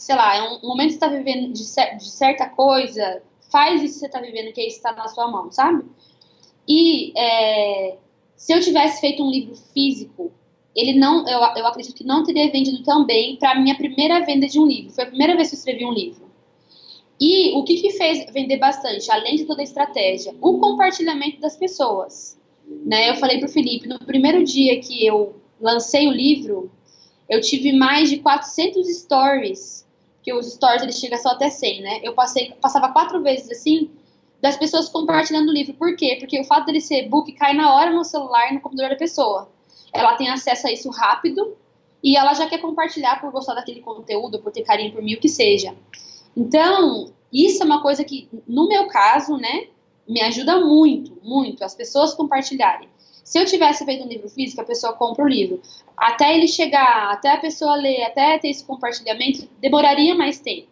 sei 0.00 0.16
lá, 0.16 0.34
é 0.34 0.42
um 0.42 0.60
momento 0.62 0.86
que 0.86 0.92
você 0.92 1.04
está 1.04 1.08
vivendo 1.08 1.52
de, 1.52 1.62
de, 1.62 2.10
certa 2.10 2.48
coisa, 2.48 3.22
faz 3.52 3.82
isso 3.82 3.94
que 3.94 4.00
você 4.00 4.06
está 4.06 4.18
vivendo, 4.18 4.50
que 4.50 4.60
é 4.62 4.66
isso 4.66 4.78
está 4.78 4.92
na 4.92 5.06
sua 5.08 5.30
mão, 5.30 5.52
sabe? 5.52 5.84
E 6.66 7.12
é, 7.14 7.98
se 8.34 8.54
eu 8.54 8.60
tivesse 8.60 8.98
feito 8.98 9.22
um 9.22 9.30
livro 9.30 9.54
físico, 9.74 10.32
ele 10.74 10.98
não, 10.98 11.28
eu, 11.28 11.38
eu 11.38 11.66
acredito 11.66 11.94
que 11.94 12.02
não 12.02 12.24
teria 12.24 12.50
vendido 12.50 12.82
tão 12.82 13.04
bem 13.04 13.36
para 13.36 13.60
minha 13.60 13.76
primeira 13.76 14.24
venda 14.24 14.46
de 14.46 14.58
um 14.58 14.64
livro. 14.64 14.90
Foi 14.90 15.04
a 15.04 15.08
primeira 15.08 15.36
vez 15.36 15.50
que 15.50 15.56
eu 15.56 15.58
escrevi 15.58 15.84
um 15.84 15.92
livro. 15.92 16.30
E 17.20 17.52
o 17.52 17.62
que, 17.64 17.74
que 17.74 17.90
fez 17.90 18.24
vender 18.32 18.56
bastante, 18.56 19.10
além 19.10 19.36
de 19.36 19.44
toda 19.44 19.60
a 19.60 19.64
estratégia? 19.64 20.34
O 20.40 20.58
compartilhamento 20.58 21.40
das 21.40 21.56
pessoas. 21.56 22.40
Né? 22.86 23.10
Eu 23.10 23.16
falei 23.16 23.38
para 23.38 23.48
o 23.48 23.52
Felipe, 23.52 23.86
no 23.86 23.98
primeiro 23.98 24.42
dia 24.42 24.80
que 24.80 25.04
eu 25.04 25.34
lancei 25.60 26.08
o 26.08 26.12
livro, 26.12 26.70
eu 27.30 27.40
tive 27.40 27.72
mais 27.72 28.10
de 28.10 28.18
400 28.18 28.86
stories 28.88 29.88
que 30.22 30.34
os 30.34 30.52
stories 30.52 30.82
ele 30.82 30.92
chega 30.92 31.16
só 31.16 31.30
até 31.30 31.48
100, 31.48 31.80
né? 31.80 32.00
Eu 32.02 32.12
passei, 32.12 32.52
passava 32.60 32.92
quatro 32.92 33.22
vezes 33.22 33.50
assim, 33.50 33.88
das 34.42 34.56
pessoas 34.56 34.88
compartilhando 34.88 35.48
o 35.48 35.52
livro. 35.52 35.72
Por 35.74 35.96
quê? 35.96 36.16
Porque 36.18 36.38
o 36.40 36.44
fato 36.44 36.66
dele 36.66 36.80
ser 36.80 37.08
book 37.08 37.32
cai 37.32 37.54
na 37.54 37.72
hora 37.74 37.90
no 37.90 38.04
celular 38.04 38.50
e 38.50 38.54
no 38.54 38.60
computador 38.60 38.90
da 38.90 38.96
pessoa. 38.96 39.48
Ela 39.94 40.16
tem 40.16 40.28
acesso 40.28 40.66
a 40.66 40.72
isso 40.72 40.90
rápido 40.90 41.56
e 42.02 42.16
ela 42.16 42.34
já 42.34 42.48
quer 42.48 42.58
compartilhar 42.58 43.20
por 43.20 43.30
gostar 43.30 43.54
daquele 43.54 43.80
conteúdo, 43.80 44.40
por 44.40 44.52
ter 44.52 44.62
carinho 44.62 44.92
por 44.92 45.02
mim, 45.02 45.14
o 45.14 45.20
que 45.20 45.28
seja. 45.28 45.74
Então, 46.36 47.12
isso 47.32 47.62
é 47.62 47.66
uma 47.66 47.80
coisa 47.80 48.04
que, 48.04 48.28
no 48.46 48.68
meu 48.68 48.88
caso, 48.88 49.36
né, 49.36 49.68
me 50.08 50.20
ajuda 50.20 50.60
muito, 50.60 51.16
muito, 51.22 51.62
as 51.62 51.74
pessoas 51.74 52.12
compartilharem. 52.12 52.88
Se 53.24 53.38
eu 53.38 53.44
tivesse 53.44 53.84
feito 53.84 54.04
um 54.04 54.08
livro 54.08 54.28
físico, 54.28 54.60
a 54.60 54.64
pessoa 54.64 54.92
compra 54.92 55.24
o 55.24 55.28
livro. 55.28 55.60
Até 55.96 56.34
ele 56.34 56.48
chegar, 56.48 57.12
até 57.12 57.32
a 57.32 57.38
pessoa 57.38 57.76
ler, 57.76 58.02
até 58.02 58.38
ter 58.38 58.48
esse 58.48 58.64
compartilhamento, 58.64 59.48
demoraria 59.60 60.14
mais 60.14 60.38
tempo. 60.38 60.68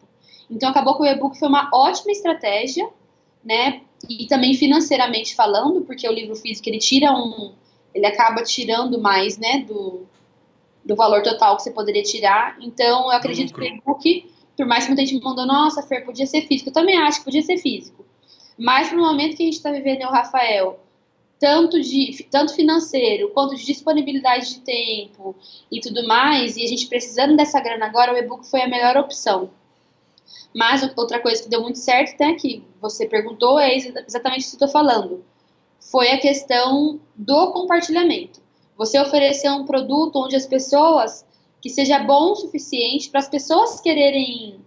Então 0.51 0.70
acabou 0.70 0.96
que 0.96 1.03
o 1.03 1.07
e-book 1.07 1.38
foi 1.38 1.49
uma 1.49 1.68
ótima 1.72 2.11
estratégia, 2.11 2.88
né? 3.44 3.82
E 4.09 4.26
também 4.26 4.55
financeiramente 4.55 5.34
falando, 5.34 5.82
porque 5.82 6.09
o 6.09 6.12
livro 6.12 6.34
físico 6.34 6.68
ele 6.68 6.78
tira 6.78 7.12
um, 7.12 7.53
ele 7.94 8.07
acaba 8.07 8.42
tirando 8.42 9.01
mais, 9.01 9.38
né, 9.38 9.64
do, 9.66 10.07
do 10.84 10.96
valor 10.96 11.22
total 11.22 11.57
que 11.57 11.62
você 11.62 11.70
poderia 11.70 12.03
tirar. 12.03 12.57
Então 12.61 13.05
eu 13.05 13.11
acredito 13.11 13.53
que 13.53 13.61
o 13.61 13.64
e-book, 13.64 14.30
por 14.57 14.66
mais 14.66 14.84
que 14.84 14.90
muita 14.90 15.05
gente 15.05 15.16
me 15.16 15.24
mandou, 15.24 15.46
nossa, 15.46 15.82
Fer, 15.82 16.05
podia 16.05 16.26
ser 16.26 16.42
físico. 16.42 16.70
Eu 16.70 16.74
também 16.74 16.96
acho 16.96 17.18
que 17.18 17.24
podia 17.24 17.42
ser 17.42 17.59
físico. 17.59 18.05
Mas 18.57 18.90
no 18.92 18.99
momento 18.99 19.36
que 19.36 19.42
a 19.42 19.46
gente 19.46 19.57
está 19.57 19.70
vivendo, 19.70 20.03
o 20.03 20.11
Rafael, 20.11 20.80
tanto 21.39 21.80
de 21.80 22.26
tanto 22.30 22.55
financeiro 22.55 23.30
quanto 23.30 23.55
de 23.55 23.64
disponibilidade 23.64 24.55
de 24.55 24.61
tempo 24.61 25.36
e 25.70 25.80
tudo 25.80 26.07
mais, 26.07 26.57
e 26.57 26.64
a 26.64 26.66
gente 26.66 26.86
precisando 26.86 27.36
dessa 27.36 27.61
grana 27.61 27.86
agora, 27.86 28.12
o 28.12 28.16
e-book 28.16 28.47
foi 28.47 28.62
a 28.62 28.68
melhor 28.68 28.97
opção. 28.97 29.51
Mas 30.55 30.82
outra 30.97 31.20
coisa 31.20 31.43
que 31.43 31.49
deu 31.49 31.62
muito 31.62 31.78
certo, 31.78 32.18
né, 32.18 32.34
que 32.34 32.64
você 32.80 33.07
perguntou, 33.07 33.59
é 33.59 33.76
exatamente 33.76 34.41
isso 34.41 34.57
que 34.57 34.64
eu 34.64 34.66
estou 34.66 34.80
falando. 34.80 35.24
Foi 35.78 36.11
a 36.11 36.18
questão 36.18 37.01
do 37.14 37.53
compartilhamento. 37.53 38.41
Você 38.76 39.01
oferecer 39.01 39.51
um 39.51 39.64
produto 39.64 40.16
onde 40.16 40.36
as 40.36 40.47
pessoas, 40.47 41.24
que 41.61 41.70
seja 41.70 41.99
bom 42.01 42.32
o 42.32 42.36
suficiente 42.36 43.11
para 43.11 43.20
as 43.20 43.28
pessoas 43.28 43.80
quererem 43.80 44.61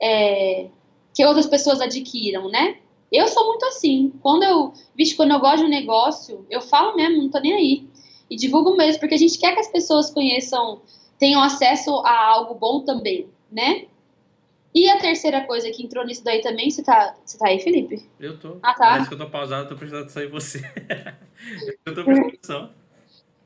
é, 0.00 0.68
que 1.14 1.24
outras 1.24 1.46
pessoas 1.46 1.80
adquiram, 1.80 2.48
né? 2.48 2.78
Eu 3.16 3.28
sou 3.28 3.46
muito 3.46 3.64
assim. 3.66 4.12
Quando 4.20 4.42
eu, 4.42 4.72
vixe, 4.94 5.14
quando 5.14 5.32
eu 5.32 5.40
gosto 5.40 5.58
de 5.58 5.64
um 5.64 5.68
negócio, 5.68 6.46
eu 6.50 6.60
falo 6.60 6.94
mesmo, 6.94 7.22
não 7.22 7.30
tô 7.30 7.38
nem 7.38 7.52
aí. 7.52 7.88
E 8.28 8.36
divulgo 8.36 8.76
mesmo, 8.76 9.00
porque 9.00 9.14
a 9.14 9.18
gente 9.18 9.38
quer 9.38 9.54
que 9.54 9.60
as 9.60 9.68
pessoas 9.68 10.10
conheçam, 10.10 10.82
tenham 11.18 11.42
acesso 11.42 11.94
a 12.04 12.26
algo 12.26 12.54
bom 12.54 12.84
também, 12.84 13.28
né? 13.50 13.86
E 14.74 14.90
a 14.90 14.98
terceira 14.98 15.46
coisa 15.46 15.70
que 15.70 15.82
entrou 15.82 16.04
nisso 16.04 16.22
daí 16.22 16.42
também, 16.42 16.70
você 16.70 16.82
tá, 16.82 17.16
você 17.24 17.38
tá 17.38 17.48
aí, 17.48 17.58
Felipe? 17.58 18.06
Eu 18.20 18.38
tô. 18.38 18.58
Ah, 18.62 18.74
tá. 18.74 18.90
Parece 18.90 19.08
que 19.08 19.14
eu 19.14 19.18
tô 19.18 19.30
pausado, 19.30 19.64
eu 19.64 19.68
tô 19.70 19.76
prestando 19.76 20.02
atenção 20.02 20.22
em 20.22 20.28
você. 20.28 20.58
eu 21.86 21.94
tô 21.94 22.04
prestando 22.04 22.28
atenção. 22.28 22.70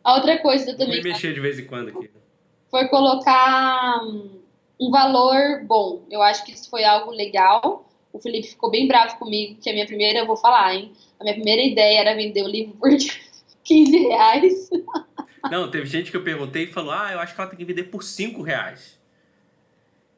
A 0.02 0.14
outra 0.16 0.38
coisa 0.38 0.72
também. 0.72 0.96
Vou 0.96 1.04
me 1.04 1.10
mexer 1.10 1.32
de 1.32 1.40
vez 1.40 1.58
em 1.58 1.66
quando 1.66 1.90
aqui. 1.90 2.10
Foi 2.68 2.88
colocar 2.88 4.00
um 4.80 4.90
valor 4.90 5.64
bom. 5.64 6.04
Eu 6.10 6.22
acho 6.22 6.44
que 6.44 6.52
isso 6.52 6.68
foi 6.68 6.82
algo 6.82 7.12
legal 7.12 7.89
o 8.12 8.20
Felipe 8.20 8.48
ficou 8.48 8.70
bem 8.70 8.86
bravo 8.86 9.18
comigo, 9.18 9.58
que 9.60 9.70
a 9.70 9.72
minha 9.72 9.86
primeira, 9.86 10.20
eu 10.20 10.26
vou 10.26 10.36
falar, 10.36 10.74
hein? 10.74 10.92
A 11.18 11.24
minha 11.24 11.34
primeira 11.34 11.62
ideia 11.62 12.00
era 12.00 12.14
vender 12.14 12.42
o 12.42 12.48
livro 12.48 12.74
por 12.74 12.90
15 13.64 13.98
reais. 13.98 14.70
Não, 15.50 15.70
teve 15.70 15.86
gente 15.86 16.10
que 16.10 16.16
eu 16.16 16.24
perguntei 16.24 16.64
e 16.64 16.72
falou, 16.72 16.92
ah, 16.92 17.10
eu 17.12 17.20
acho 17.20 17.34
que 17.34 17.40
ela 17.40 17.50
tem 17.50 17.58
que 17.58 17.64
vender 17.64 17.84
por 17.84 18.02
5 18.02 18.42
reais. 18.42 18.98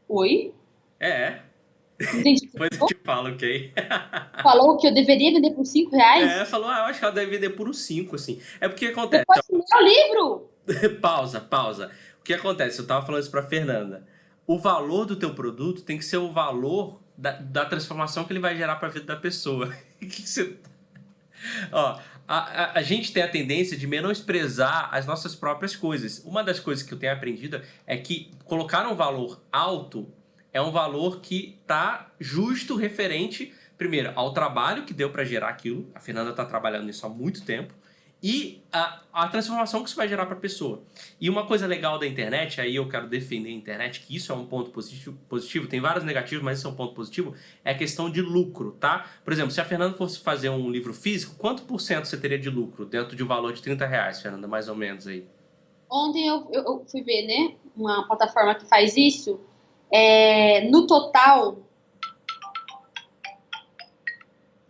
Oi? 0.09 0.53
É. 0.99 1.41
Entendi. 2.01 2.49
Depois 2.53 2.71
eu 2.81 2.87
te 2.87 2.97
falo, 3.05 3.31
ok? 3.31 3.73
Falou 4.43 4.77
que 4.77 4.87
eu 4.87 4.95
deveria 4.95 5.33
vender 5.33 5.51
por 5.53 5.65
5 5.65 5.95
reais? 5.95 6.31
É, 6.31 6.45
falou, 6.45 6.69
ah, 6.69 6.79
eu 6.79 6.85
acho 6.85 6.99
que 6.99 7.05
ela 7.05 7.15
deve 7.15 7.31
vender 7.31 7.51
por 7.51 7.69
uns 7.69 7.81
5, 7.83 8.17
assim. 8.17 8.41
É 8.61 8.69
porque 8.69 8.87
acontece... 8.87 9.25
Depois 9.29 9.67
o 9.73 9.81
livro! 9.83 10.51
pausa, 11.01 11.41
pausa. 11.41 11.91
O 12.21 12.25
que 12.25 12.33
acontece? 12.33 12.79
Eu 12.79 12.87
tava 12.87 13.05
falando 13.05 13.23
isso 13.23 13.31
pra 13.31 13.43
Fernanda. 13.43 14.07
O 14.47 14.59
valor 14.59 15.05
do 15.05 15.17
teu 15.17 15.35
produto 15.35 15.83
tem 15.83 15.99
que 15.99 16.05
ser 16.05 16.17
o 16.17 16.31
valor 16.33 17.02
da, 17.17 17.33
da 17.33 17.65
transformação 17.65 18.25
que 18.25 18.33
ele 18.33 18.41
vai 18.41 18.57
gerar 18.57 18.77
para 18.77 18.89
a 18.89 18.91
vida 18.91 19.07
da 19.07 19.17
pessoa. 19.17 19.73
que 20.01 20.23
você... 20.23 20.57
Ó, 21.71 21.99
a, 22.29 22.39
a, 22.39 22.79
a, 22.79 22.83
gente 22.83 23.13
tem 23.13 23.23
a 23.23 23.29
tendência 23.29 23.77
de 23.77 23.87
menosprezar 23.87 24.89
as 24.93 25.07
nossas 25.07 25.35
próprias 25.35 25.75
coisas. 25.75 26.23
Uma 26.25 26.43
das 26.43 26.61
coisas 26.61 26.85
que 26.85 26.95
eu 26.95 26.99
tenho 26.99 27.13
aprendido 27.13 27.61
é 27.87 27.97
que 27.97 28.31
colocar 28.45 28.87
um 28.87 28.95
valor 28.95 29.43
alto 29.51 30.09
é 30.53 30.61
um 30.61 30.71
valor 30.71 31.21
que 31.21 31.59
tá 31.67 32.11
justo 32.21 32.77
referente, 32.77 33.55
primeiro, 33.79 34.13
ao 34.15 34.33
trabalho 34.33 34.85
que 34.85 34.93
deu 34.93 35.11
para 35.11 35.25
gerar 35.25 35.49
aquilo. 35.49 35.91
A 35.95 36.01
Fernanda 36.01 36.31
está 36.31 36.45
trabalhando 36.45 36.85
nisso 36.85 37.07
há 37.07 37.09
muito 37.09 37.43
tempo. 37.43 37.75
E 38.23 38.63
a, 38.73 39.01
a 39.13 39.29
transformação 39.29 39.83
que 39.83 39.89
isso 39.89 39.97
vai 39.97 40.07
gerar 40.07 40.27
para 40.27 40.37
a 40.37 40.41
pessoa. 40.41 40.83
E 41.21 41.29
uma 41.29 41.45
coisa 41.45 41.67
legal 41.67 41.99
da 41.99 42.07
internet, 42.07 42.61
aí 42.61 42.77
eu 42.77 42.89
quero 42.89 43.09
defender 43.09 43.49
a 43.49 43.53
internet, 43.53 44.01
que 44.01 44.15
isso 44.15 44.31
é 44.31 44.35
um 44.35 44.47
ponto 44.47 44.71
positivo, 44.71 45.19
positivo 45.29 45.67
tem 45.67 45.81
vários 45.81 46.05
negativos, 46.05 46.45
mas 46.45 46.59
isso 46.59 46.69
é 46.69 46.71
um 46.71 46.75
ponto 46.77 46.95
positivo, 46.95 47.35
é 47.65 47.73
a 47.73 47.77
questão 47.77 48.09
de 48.09 48.23
lucro, 48.23 48.77
tá? 48.79 49.07
Por 49.25 49.33
exemplo, 49.33 49.51
se 49.51 49.61
a 49.61 49.65
Fernanda 49.65 49.97
fosse 49.97 50.21
fazer 50.21 50.51
um 50.51 50.71
livro 50.71 50.95
físico, 50.95 51.35
quanto 51.37 51.65
por 51.65 51.81
cento 51.81 52.05
você 52.05 52.17
teria 52.17 52.39
de 52.39 52.49
lucro 52.49 52.87
dentro 52.87 53.17
de 53.17 53.25
um 53.25 53.27
valor 53.27 53.53
de 53.53 53.61
30 53.61 53.85
reais, 53.87 54.23
Fernanda, 54.23 54.47
mais 54.47 54.69
ou 54.69 54.77
menos 54.77 55.09
aí? 55.09 55.27
Ontem 55.91 56.27
eu, 56.27 56.49
eu, 56.53 56.63
eu 56.63 56.85
fui 56.89 57.03
ver, 57.03 57.27
né, 57.27 57.57
uma 57.77 58.07
plataforma 58.07 58.55
que 58.55 58.67
faz 58.67 58.97
isso, 58.97 59.41
é, 59.91 60.71
no 60.71 60.87
total, 60.87 61.59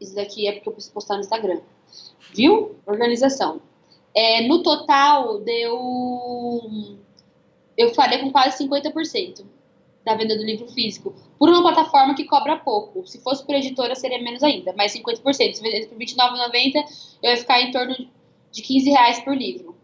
isso 0.00 0.14
daqui 0.14 0.48
é 0.48 0.52
porque 0.52 0.68
eu 0.70 0.72
preciso 0.72 0.94
postar 0.94 1.14
no 1.14 1.20
Instagram. 1.20 1.60
Viu? 2.34 2.76
Organização. 2.86 3.60
É, 4.14 4.46
no 4.46 4.62
total, 4.62 5.40
deu. 5.40 6.98
Eu 7.76 7.94
falei 7.94 8.18
com 8.18 8.30
quase 8.30 8.64
50% 8.64 9.44
da 10.04 10.14
venda 10.14 10.36
do 10.36 10.44
livro 10.44 10.66
físico. 10.68 11.14
Por 11.38 11.48
uma 11.48 11.62
plataforma 11.62 12.14
que 12.14 12.24
cobra 12.24 12.56
pouco. 12.56 13.06
Se 13.06 13.22
fosse 13.22 13.44
por 13.44 13.54
editora, 13.54 13.94
seria 13.94 14.22
menos 14.22 14.42
ainda. 14.42 14.72
Mas 14.76 14.94
50%. 14.94 15.54
Se 15.54 15.62
vendesse 15.62 15.88
por 15.88 15.98
R$29,90, 15.98 16.84
eu 17.22 17.30
ia 17.30 17.36
ficar 17.36 17.62
em 17.62 17.70
torno 17.70 17.96
de 18.50 18.62
15 18.62 18.90
reais 18.90 19.20
por 19.20 19.34
livro. 19.34 19.76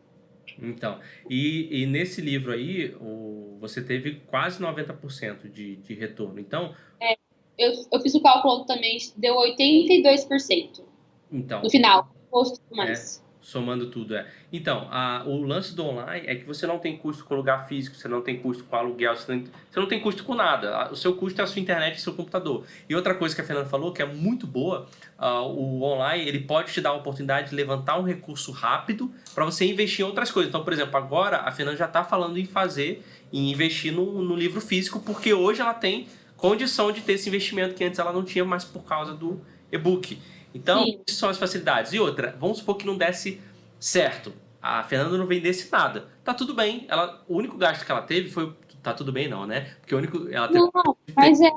Então, 0.61 0.99
e, 1.31 1.83
e 1.83 1.87
nesse 1.87 2.21
livro 2.21 2.53
aí, 2.53 2.93
o, 3.01 3.57
você 3.61 3.81
teve 3.81 4.17
quase 4.27 4.61
90% 4.61 5.51
de, 5.51 5.77
de 5.77 5.95
retorno. 5.95 6.41
Então. 6.41 6.75
É, 7.01 7.17
eu, 7.57 7.73
eu 7.93 8.01
fiz 8.01 8.13
o 8.15 8.21
cálculo 8.21 8.65
também, 8.65 8.99
deu 9.17 9.37
82%. 9.37 10.83
Então. 11.31 11.63
No 11.63 11.71
final 11.71 12.11
posto 12.31 12.61
mais. 12.75 13.23
É, 13.25 13.29
somando 13.41 13.87
tudo, 13.87 14.15
é. 14.15 14.27
Então, 14.53 14.89
a, 14.91 15.23
o 15.27 15.43
lance 15.43 15.75
do 15.75 15.85
online 15.85 16.27
é 16.27 16.35
que 16.35 16.45
você 16.45 16.67
não 16.67 16.79
tem 16.79 16.97
custo 16.97 17.25
com 17.25 17.35
lugar 17.35 17.67
físico, 17.67 17.97
você 17.97 18.09
não 18.09 18.21
tem 18.21 18.39
custo 18.39 18.65
com 18.65 18.77
aluguel, 18.77 19.17
você 19.17 19.35
não, 19.35 19.45
você 19.71 19.81
não 19.81 19.87
tem 19.87 20.01
custo 20.01 20.25
com 20.25 20.35
nada. 20.35 20.91
O 20.91 20.97
seu 20.97 21.15
custo 21.15 21.41
é 21.41 21.45
a 21.45 21.47
sua 21.47 21.61
internet 21.61 21.97
e 21.97 22.01
seu 22.01 22.13
computador. 22.13 22.65
E 22.89 22.95
outra 22.95 23.15
coisa 23.15 23.35
que 23.35 23.41
a 23.41 23.45
Fernanda 23.45 23.69
falou, 23.69 23.93
que 23.93 24.03
é 24.03 24.07
muito 24.07 24.47
boa, 24.47 24.87
uh, 25.19 25.47
o 25.47 25.83
online 25.83 26.29
ele 26.29 26.41
pode 26.41 26.73
te 26.73 26.81
dar 26.81 26.91
a 26.91 26.95
oportunidade 26.95 27.51
de 27.51 27.57
levantar 27.57 27.99
um 27.99 28.03
recurso 28.03 28.53
rápido 28.53 29.11
para 29.35 29.45
você 29.45 29.65
investir 29.65 30.05
em 30.05 30.09
outras 30.09 30.31
coisas. 30.31 30.49
Então, 30.49 30.65
por 30.65 30.73
exemplo, 30.73 30.97
agora 30.97 31.39
a 31.39 31.51
Fernanda 31.51 31.79
já 31.79 31.87
está 31.87 32.05
falando 32.05 32.39
em 32.39 32.45
fazer, 32.45 33.03
em 33.33 33.51
investir 33.51 33.93
no, 33.93 34.21
no 34.23 34.37
livro 34.37 34.61
físico, 34.61 35.01
porque 35.01 35.33
hoje 35.33 35.61
ela 35.61 35.75
tem 35.75 36.07
condição 36.37 36.93
de 36.93 37.01
ter 37.01 37.15
esse 37.15 37.29
investimento 37.29 37.75
que 37.75 37.85
antes 37.85 37.99
ela 37.99 38.13
não 38.13 38.25
tinha 38.25 38.45
mais 38.45 38.65
por 38.65 38.85
causa 38.85 39.15
do 39.15 39.41
e-book. 39.71 40.19
Então, 40.59 40.85
Sim. 40.85 41.01
isso 41.07 41.19
são 41.19 41.29
as 41.29 41.39
facilidades. 41.39 41.93
E 41.93 42.01
outra, 42.01 42.37
vamos 42.39 42.59
supor 42.59 42.77
que 42.77 42.87
não 42.87 42.97
desse 42.97 43.41
certo. 43.79 44.33
A 44.61 44.83
Fernanda 44.83 45.17
não 45.17 45.27
vendesse 45.27 45.71
nada. 45.71 46.09
Tá 46.25 46.35
tudo 46.35 46.53
bem. 46.53 46.85
Ela, 46.89 47.23
o 47.29 47.37
único 47.37 47.57
gasto 47.57 47.87
que 47.87 47.93
ela 47.93 48.03
teve 48.03 48.29
foi. 48.29 48.53
Tá 48.83 48.93
tudo 48.93 49.13
bem, 49.13 49.29
não, 49.29 49.47
né? 49.47 49.73
Porque 49.81 49.95
o 49.95 49.99
único. 49.99 50.29
Ela 50.31 50.49
teve... 50.49 50.61
Não, 50.61 50.97
mas 51.17 51.41
é. 51.41 51.51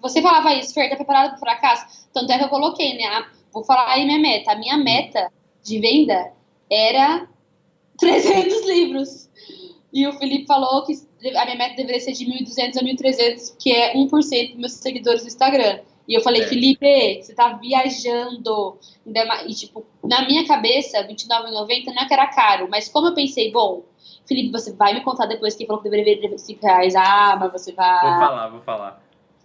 Você 0.00 0.20
falava 0.20 0.52
isso, 0.54 0.74
Fer, 0.74 0.90
tá 0.90 0.96
preparado 0.96 1.30
pro 1.30 1.38
fracasso? 1.38 2.08
Tanto 2.12 2.30
é 2.32 2.38
que 2.38 2.44
eu 2.44 2.48
coloquei, 2.48 2.96
né? 2.98 3.26
Vou 3.52 3.64
falar 3.64 3.88
aí 3.92 4.04
minha 4.04 4.18
meta. 4.18 4.52
A 4.52 4.56
minha 4.56 4.76
meta 4.76 5.30
de 5.62 5.78
venda 5.78 6.32
era 6.70 7.26
300 7.98 8.66
livros. 8.66 9.30
E 9.92 10.06
o 10.06 10.12
Felipe 10.14 10.46
falou 10.46 10.84
que 10.84 10.94
a 11.36 11.44
minha 11.44 11.56
meta 11.56 11.76
deveria 11.76 12.00
ser 12.00 12.12
de 12.12 12.24
1.200 12.24 12.76
a 12.76 12.80
1.300, 12.80 13.56
que 13.58 13.72
é 13.72 13.94
1% 13.94 14.10
dos 14.10 14.56
meus 14.56 14.72
seguidores 14.72 15.22
no 15.22 15.28
Instagram. 15.28 15.80
E 16.08 16.14
eu 16.14 16.20
falei, 16.20 16.42
é. 16.42 16.46
Felipe, 16.46 17.22
você 17.22 17.34
tá 17.34 17.52
viajando. 17.54 18.78
E, 19.46 19.54
tipo, 19.54 19.86
na 20.02 20.26
minha 20.26 20.46
cabeça, 20.46 20.98
R$29,90 21.00 21.86
não 21.86 22.02
é 22.02 22.06
que 22.06 22.14
era 22.14 22.26
caro, 22.26 22.68
mas 22.70 22.88
como 22.88 23.08
eu 23.08 23.14
pensei, 23.14 23.52
bom, 23.52 23.84
Felipe, 24.26 24.50
você 24.50 24.72
vai 24.72 24.94
me 24.94 25.02
contar 25.02 25.26
depois 25.26 25.54
que 25.54 25.66
falou 25.66 25.82
que 25.82 25.88
deveria 25.88 26.28
ver 26.28 26.38
5 26.38 26.64
reais. 26.64 26.94
Ah, 26.96 27.36
mas 27.38 27.52
você 27.52 27.72
vai. 27.72 28.00
Vou 28.00 28.18
falar, 28.18 28.48
vou 28.48 28.60
falar. 28.60 29.02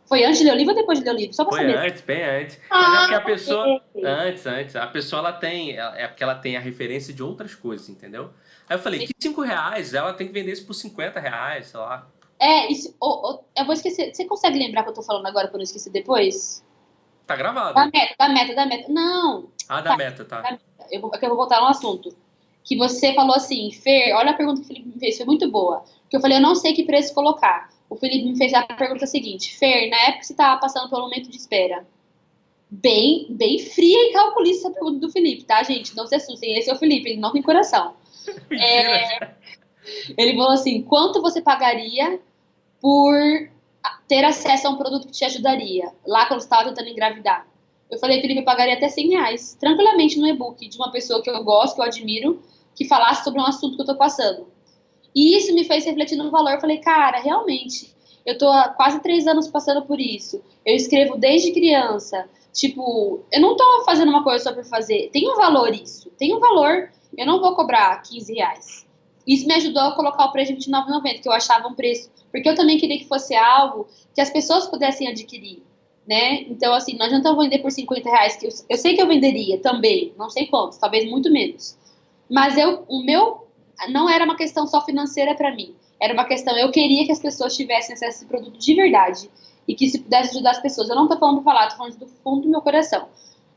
Foi 0.08 0.24
antes 0.24 0.40
de 0.40 0.46
ler 0.46 0.54
o 0.54 0.56
livro 0.56 0.74
ou 0.74 0.80
depois 0.80 1.00
de 1.00 1.06
ler 1.06 1.12
o 1.12 1.18
livro? 1.18 1.34
Só 1.36 1.44
pra 1.44 1.58
Foi 1.58 1.66
saber. 1.66 1.86
antes, 1.86 2.02
bem 2.02 2.24
antes. 2.24 2.60
Ah, 2.70 2.78
mas 2.80 2.94
é 2.94 3.00
porque 3.00 3.16
a 3.16 3.22
pessoa. 3.22 3.82
Antes, 4.04 4.46
antes. 4.48 4.76
A 4.76 4.88
pessoa 4.88 5.20
ela 5.20 5.34
tem. 5.34 5.78
É 5.78 6.08
porque 6.08 6.24
ela 6.24 6.36
tem 6.36 6.56
a 6.56 6.62
referência 6.62 7.14
de 7.14 7.22
outras 7.22 7.54
coisas, 7.54 7.90
entendeu? 7.90 8.30
Aí 8.70 8.78
eu 8.78 8.80
falei, 8.80 9.06
que 9.06 9.14
5 9.20 9.42
reais? 9.42 9.94
Ela 9.94 10.14
tem 10.14 10.28
que 10.28 10.34
vender 10.34 10.54
isso 10.54 10.66
por 10.66 10.74
50 10.74 11.20
reais, 11.20 11.68
sei 11.68 11.80
lá. 11.80 12.08
É, 12.40 12.72
isso, 12.72 12.96
oh, 13.02 13.32
oh, 13.32 13.40
eu 13.56 13.66
vou 13.66 13.74
esquecer. 13.74 14.14
Você 14.14 14.26
consegue 14.26 14.60
lembrar 14.60 14.82
o 14.82 14.84
que 14.86 14.90
eu 14.92 14.96
tô 14.96 15.04
falando 15.04 15.26
agora 15.26 15.48
pra 15.48 15.58
não 15.58 15.64
esquecer 15.64 15.92
depois? 15.92 16.64
Tá 17.26 17.36
gravado. 17.36 17.74
Da 17.74 17.86
meta, 17.88 18.16
da 18.18 18.30
meta, 18.30 18.56
da 18.56 18.66
meta. 18.66 18.92
Não. 18.92 19.50
Ah, 19.68 19.82
da 19.82 19.92
tá, 19.92 19.98
meta, 19.98 20.24
tá. 20.24 20.42
Da 20.42 20.52
meta. 20.52 20.64
Eu, 20.92 21.02
vou, 21.02 21.12
eu 21.14 21.28
vou 21.30 21.38
voltar 21.38 21.60
no 21.60 21.68
assunto. 21.68 22.16
Que 22.64 22.78
você 22.78 23.14
falou 23.14 23.36
assim, 23.36 23.72
Fer, 23.72 24.14
olha 24.14 24.32
a 24.32 24.34
pergunta 24.34 24.62
que 24.62 24.66
o 24.66 24.68
Felipe 24.68 24.90
me 24.90 25.00
fez, 25.00 25.18
foi 25.18 25.26
muito 25.26 25.50
boa. 25.50 25.84
Que 26.10 26.16
eu 26.16 26.22
falei, 26.22 26.38
eu 26.38 26.42
não 26.42 26.56
sei 26.56 26.74
que 26.74 26.84
preço 26.84 27.14
colocar. 27.14 27.70
O 27.90 27.96
Felipe 27.96 28.30
me 28.30 28.38
fez 28.38 28.54
a 28.54 28.64
pergunta 28.64 29.06
seguinte, 29.06 29.58
Fer, 29.58 29.90
na 29.90 29.98
época 30.04 30.20
que 30.20 30.28
você 30.28 30.36
tava 30.36 30.60
passando 30.60 30.90
pelo 30.90 31.04
momento 31.04 31.30
de 31.30 31.38
espera, 31.38 31.86
bem, 32.70 33.28
bem 33.30 33.60
fria 33.60 34.10
e 34.10 34.14
calculista 34.14 34.68
essa 34.68 34.74
pergunta 34.74 35.00
do 35.00 35.12
Felipe, 35.12 35.46
tá, 35.46 35.64
gente? 35.64 35.96
Não 35.96 36.06
se 36.06 36.16
assustem, 36.16 36.58
esse 36.58 36.70
é 36.70 36.74
o 36.74 36.78
Felipe, 36.78 37.10
ele 37.10 37.22
não 37.22 37.32
tem 37.32 37.42
coração. 37.42 37.96
é, 38.52 39.32
ele 40.18 40.34
falou 40.36 40.52
assim, 40.52 40.82
quanto 40.82 41.22
você 41.22 41.42
pagaria 41.42 42.20
por 42.82 43.14
ter 44.08 44.24
acesso 44.24 44.68
a 44.68 44.70
um 44.72 44.78
produto 44.78 45.08
que 45.08 45.14
te 45.14 45.26
ajudaria, 45.26 45.92
lá 46.06 46.26
quando 46.28 46.40
estava 46.40 46.70
tentando 46.70 46.90
engravidar. 46.90 47.48
Eu 47.90 47.98
falei, 48.00 48.22
Felipe, 48.22 48.40
eu 48.40 48.46
pagaria 48.46 48.76
até 48.76 48.90
100 48.90 49.10
reais, 49.10 49.58
tranquilamente, 49.60 50.20
no 50.20 50.28
e-book 50.28 50.68
de 50.68 50.78
uma 50.78 50.92
pessoa 50.92 51.22
que 51.22 51.30
eu 51.30 51.44
gosto, 51.44 51.76
que 51.76 51.82
eu 51.82 51.86
admiro, 51.86 52.42
que 52.76 52.86
falasse 52.86 53.24
sobre 53.24 53.40
um 53.40 53.46
assunto 53.46 53.76
que 53.76 53.82
eu 53.82 53.86
estou 53.86 53.98
passando. 53.98 54.48
E 55.16 55.38
isso 55.38 55.54
me 55.54 55.64
fez 55.64 55.86
refletir 55.86 56.18
no 56.18 56.30
valor. 56.30 56.52
Eu 56.52 56.62
falei, 56.62 56.78
cara, 56.80 57.20
realmente, 57.20 57.96
eu 58.26 58.34
estou 58.34 58.50
há 58.50 58.70
quase 58.70 59.02
três 59.02 59.26
anos 59.26 59.48
passando 59.48 59.86
por 59.86 60.00
isso. 60.00 60.44
Eu 60.66 60.76
escrevo 60.76 61.18
desde 61.18 61.54
criança. 61.54 62.30
Tipo, 62.54 63.24
eu 63.32 63.40
não 63.40 63.54
estou 63.54 63.86
fazendo 63.86 64.10
uma 64.10 64.24
coisa 64.24 64.44
só 64.44 64.54
por 64.54 64.66
fazer. 64.66 65.10
Tem 65.12 65.28
um 65.30 65.36
valor 65.36 65.74
isso. 65.74 66.12
Tem 66.18 66.36
um 66.36 66.40
valor. 66.40 66.92
Eu 67.18 67.26
não 67.26 67.40
vou 67.40 67.56
cobrar 67.56 68.02
15 68.02 68.34
reais. 68.34 68.86
Isso 69.26 69.48
me 69.48 69.54
ajudou 69.56 69.82
a 69.82 69.96
colocar 69.96 70.26
o 70.26 70.32
preço 70.32 70.54
de 70.54 70.70
R$29,90, 70.70 71.22
que 71.22 71.28
eu 71.28 71.34
achava 71.34 71.68
um 71.68 71.74
preço 71.74 72.12
porque 72.32 72.48
eu 72.48 72.56
também 72.56 72.78
queria 72.78 72.98
que 72.98 73.08
fosse 73.08 73.36
algo 73.36 73.88
que 74.14 74.22
as 74.22 74.30
pessoas 74.30 74.68
pudessem 74.68 75.08
adquirir, 75.08 75.64
né? 76.08 76.42
Então, 76.42 76.74
assim, 76.74 76.98
não 76.98 77.06
adianta 77.06 77.30
eu 77.30 77.38
vender 77.38 77.60
por 77.60 77.72
50 77.72 78.10
reais, 78.10 78.36
que 78.36 78.48
eu, 78.48 78.52
eu 78.70 78.78
sei 78.78 78.96
que 78.96 79.02
eu 79.02 79.08
venderia 79.08 79.60
também, 79.60 80.14
não 80.18 80.30
sei 80.30 80.48
quantos, 80.48 80.78
talvez 80.78 81.10
muito 81.10 81.32
menos. 81.32 81.78
Mas 82.30 82.58
eu, 82.58 82.84
o 82.88 83.04
meu 83.04 83.48
não 83.90 84.10
era 84.10 84.26
uma 84.26 84.36
questão 84.36 84.68
só 84.68 84.84
financeira 84.84 85.36
para 85.36 85.56
mim, 85.56 85.76
era 86.00 86.14
uma 86.14 86.26
questão, 86.26 86.58
eu 86.58 86.72
queria 86.72 87.06
que 87.06 87.12
as 87.12 87.20
pessoas 87.20 87.56
tivessem 87.56 87.94
acesso 87.94 88.18
a 88.18 88.18
esse 88.18 88.26
produto 88.26 88.58
de 88.58 88.74
verdade 88.76 89.30
e 89.68 89.76
que 89.76 89.90
se 89.90 90.00
pudesse 90.00 90.32
ajudar 90.32 90.52
as 90.52 90.62
pessoas. 90.62 90.90
Eu 90.90 90.96
não 90.96 91.08
tô 91.08 91.18
falando 91.18 91.42
pra 91.42 91.52
falar, 91.52 91.70
tô 91.70 91.78
falando 91.78 91.98
do 91.98 92.08
fundo 92.08 92.44
do 92.44 92.50
meu 92.50 92.62
coração. 92.62 93.08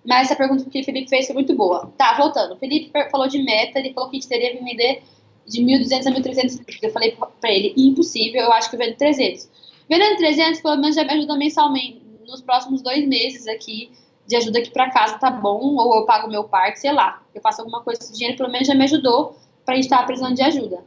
Mas 0.04 0.26
essa 0.26 0.36
pergunta 0.36 0.68
que 0.68 0.80
o 0.80 0.84
Felipe 0.84 1.08
fez 1.08 1.26
foi 1.26 1.34
muito 1.34 1.54
boa. 1.54 1.92
Tá, 1.96 2.16
voltando. 2.16 2.54
O 2.54 2.56
Felipe 2.56 2.90
falou 3.10 3.28
de 3.28 3.42
meta, 3.42 3.78
ele 3.78 3.92
falou 3.92 4.08
que 4.08 4.16
a 4.16 4.20
gente 4.20 4.28
teria 4.28 4.56
que 4.56 4.64
vender 4.64 5.02
de 5.50 5.62
1.200 5.62 6.06
a 6.06 6.10
1.300 6.10 6.60
Eu 6.82 6.90
falei 6.90 7.16
para 7.40 7.50
ele, 7.50 7.74
impossível, 7.76 8.42
eu 8.42 8.52
acho 8.52 8.70
que 8.70 8.76
eu 8.76 8.80
vendo 8.80 8.96
300. 8.96 9.48
Vendendo 9.88 10.16
300, 10.18 10.60
pelo 10.60 10.76
menos 10.76 10.94
já 10.94 11.04
me 11.04 11.12
ajuda 11.12 11.36
mensalmente, 11.36 12.00
nos 12.26 12.40
próximos 12.40 12.80
dois 12.80 13.06
meses 13.06 13.48
aqui, 13.48 13.90
de 14.26 14.36
ajuda 14.36 14.60
aqui 14.60 14.70
para 14.70 14.90
casa, 14.90 15.18
tá 15.18 15.30
bom, 15.30 15.74
ou 15.74 15.96
eu 15.96 16.06
pago 16.06 16.28
meu 16.28 16.44
parque, 16.44 16.78
sei 16.78 16.92
lá. 16.92 17.20
Eu 17.34 17.42
faço 17.42 17.60
alguma 17.60 17.82
coisa 17.82 18.00
com 18.00 18.12
dinheiro, 18.12 18.36
pelo 18.36 18.50
menos 18.50 18.68
já 18.68 18.74
me 18.74 18.84
ajudou 18.84 19.36
pra 19.64 19.74
gente 19.74 19.84
estar 19.84 20.06
precisando 20.06 20.36
de 20.36 20.42
ajuda. 20.42 20.84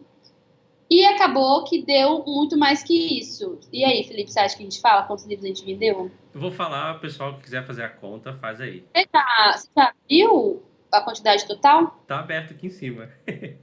E 0.90 1.06
acabou 1.06 1.64
que 1.64 1.82
deu 1.82 2.24
muito 2.26 2.58
mais 2.58 2.84
que 2.84 3.20
isso. 3.20 3.60
E 3.72 3.84
aí, 3.84 4.04
Felipe, 4.04 4.32
você 4.32 4.40
acha 4.40 4.56
que 4.56 4.64
a 4.64 4.66
gente 4.66 4.80
fala 4.80 5.04
quantos 5.04 5.26
livros 5.26 5.44
a 5.44 5.48
gente 5.48 5.66
vendeu? 5.66 6.10
Eu 6.34 6.40
vou 6.40 6.52
falar, 6.52 6.96
o 6.96 7.00
pessoal 7.00 7.36
que 7.36 7.44
quiser 7.44 7.66
fazer 7.66 7.84
a 7.84 7.90
conta, 7.90 8.34
faz 8.36 8.62
aí. 8.62 8.86
Você 8.96 9.08
já, 9.14 9.58
você 9.58 9.70
já 9.76 9.94
viu 10.08 10.64
a 10.92 11.02
quantidade 11.02 11.46
total? 11.46 12.00
Tá 12.08 12.20
aberto 12.20 12.54
aqui 12.54 12.68
em 12.68 12.70
cima. 12.70 13.10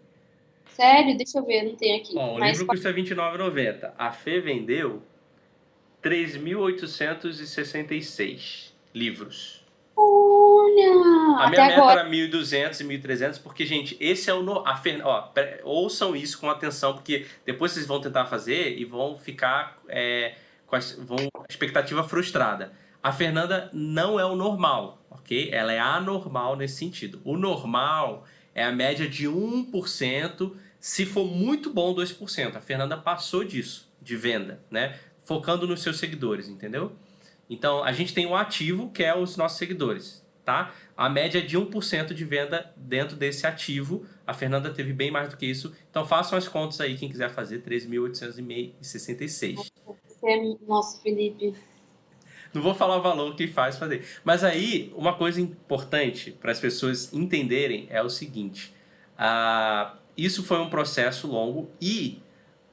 Sério? 0.71 1.17
Deixa 1.17 1.39
eu 1.39 1.45
ver, 1.45 1.63
não 1.65 1.77
tem 1.77 2.01
aqui. 2.01 2.15
Ó, 2.17 2.37
o 2.37 2.39
Mas 2.39 2.59
livro 2.59 2.67
custa 2.67 2.91
R$29,90. 2.91 3.93
A 3.99 4.13
Fê 4.13 4.41
vendeu 4.41 5.03
3.866 6.03 8.73
livros. 8.95 9.61
Olha! 9.97 10.91
A 11.39 11.49
minha 11.51 11.67
meta 11.67 11.81
agora. 11.81 12.01
era 12.01 12.11
1.200 12.11 12.81
e 12.81 12.85
1.300, 12.85 13.43
porque, 13.43 13.67
gente, 13.67 13.97
esse 14.01 14.31
é 14.31 14.35
o... 14.35 14.43
No, 14.43 14.67
a 14.67 14.77
Fer, 14.77 15.01
ó, 15.05 15.31
ouçam 15.65 16.17
isso 16.17 16.39
com 16.39 16.49
atenção, 16.49 16.95
porque 16.95 17.27
depois 17.45 17.73
vocês 17.73 17.87
vão 17.87 18.01
tentar 18.01 18.27
fazer 18.27 18.79
e 18.79 18.85
vão 18.85 19.17
ficar 19.17 19.81
é, 19.89 20.35
com 20.67 20.77
a, 20.77 20.79
vão, 20.99 21.19
expectativa 21.49 22.05
frustrada. 22.05 22.73
A 23.03 23.13
Fernanda 23.13 23.71
não 23.73 24.21
é 24.21 24.25
o 24.25 24.37
normal, 24.37 24.99
ok? 25.11 25.51
Ela 25.53 25.73
é 25.73 25.79
anormal 25.79 26.57
nesse 26.57 26.77
sentido. 26.77 27.21
O 27.25 27.37
normal 27.37 28.25
é 28.61 28.65
a 28.65 28.73
média 28.73 29.09
de 29.09 29.27
1% 29.27 30.53
se 30.79 31.07
for 31.07 31.27
muito 31.27 31.73
bom, 31.73 31.95
2%. 31.95 32.57
A 32.57 32.61
Fernanda 32.61 32.97
passou 32.97 33.45
disso, 33.45 33.91
de 34.01 34.17
venda, 34.17 34.63
né? 34.71 34.99
Focando 35.25 35.67
nos 35.67 35.83
seus 35.83 35.99
seguidores, 35.99 36.49
entendeu? 36.49 36.93
Então, 37.49 37.83
a 37.83 37.93
gente 37.93 38.15
tem 38.15 38.27
um 38.27 38.37
ativo 38.37 38.91
que 38.91 39.03
é 39.03 39.17
os 39.17 39.37
nossos 39.37 39.59
seguidores, 39.59 40.25
tá? 40.45 40.73
A 40.97 41.09
média 41.09 41.39
é 41.39 41.43
de 41.43 41.59
1% 41.59 42.13
de 42.13 42.25
venda 42.25 42.73
dentro 42.77 43.17
desse 43.17 43.47
ativo. 43.47 44.05
A 44.27 44.35
Fernanda 44.35 44.71
teve 44.71 44.93
bem 44.93 45.11
mais 45.11 45.31
do 45.31 45.37
que 45.37 45.47
isso. 45.47 45.75
Então 45.91 46.07
façam 46.07 46.37
as 46.37 46.47
contas 46.47 46.81
aí, 46.81 46.97
quem 46.97 47.09
quiser 47.09 47.31
fazer, 47.31 47.63
3.866. 47.63 49.71
Nossa, 50.67 51.01
Felipe. 51.03 51.55
Não 52.53 52.61
vou 52.61 52.75
falar 52.75 52.97
o 52.97 53.03
valor 53.03 53.35
que 53.37 53.47
faz 53.47 53.79
fazer. 53.79 54.05
Mas 54.25 54.43
aí, 54.43 54.93
uma 54.97 55.15
coisa 55.15 55.41
importante 55.41 56.33
para 56.33 56.51
as 56.51 56.59
pessoas 56.59 57.13
entenderem 57.13 57.87
é 57.91 58.03
o 58.03 58.09
seguinte. 58.09 58.75
Uh, 59.19 59.97
isso 60.17 60.43
foi 60.43 60.59
um 60.59 60.69
processo 60.69 61.27
longo 61.27 61.71
e 61.81 62.21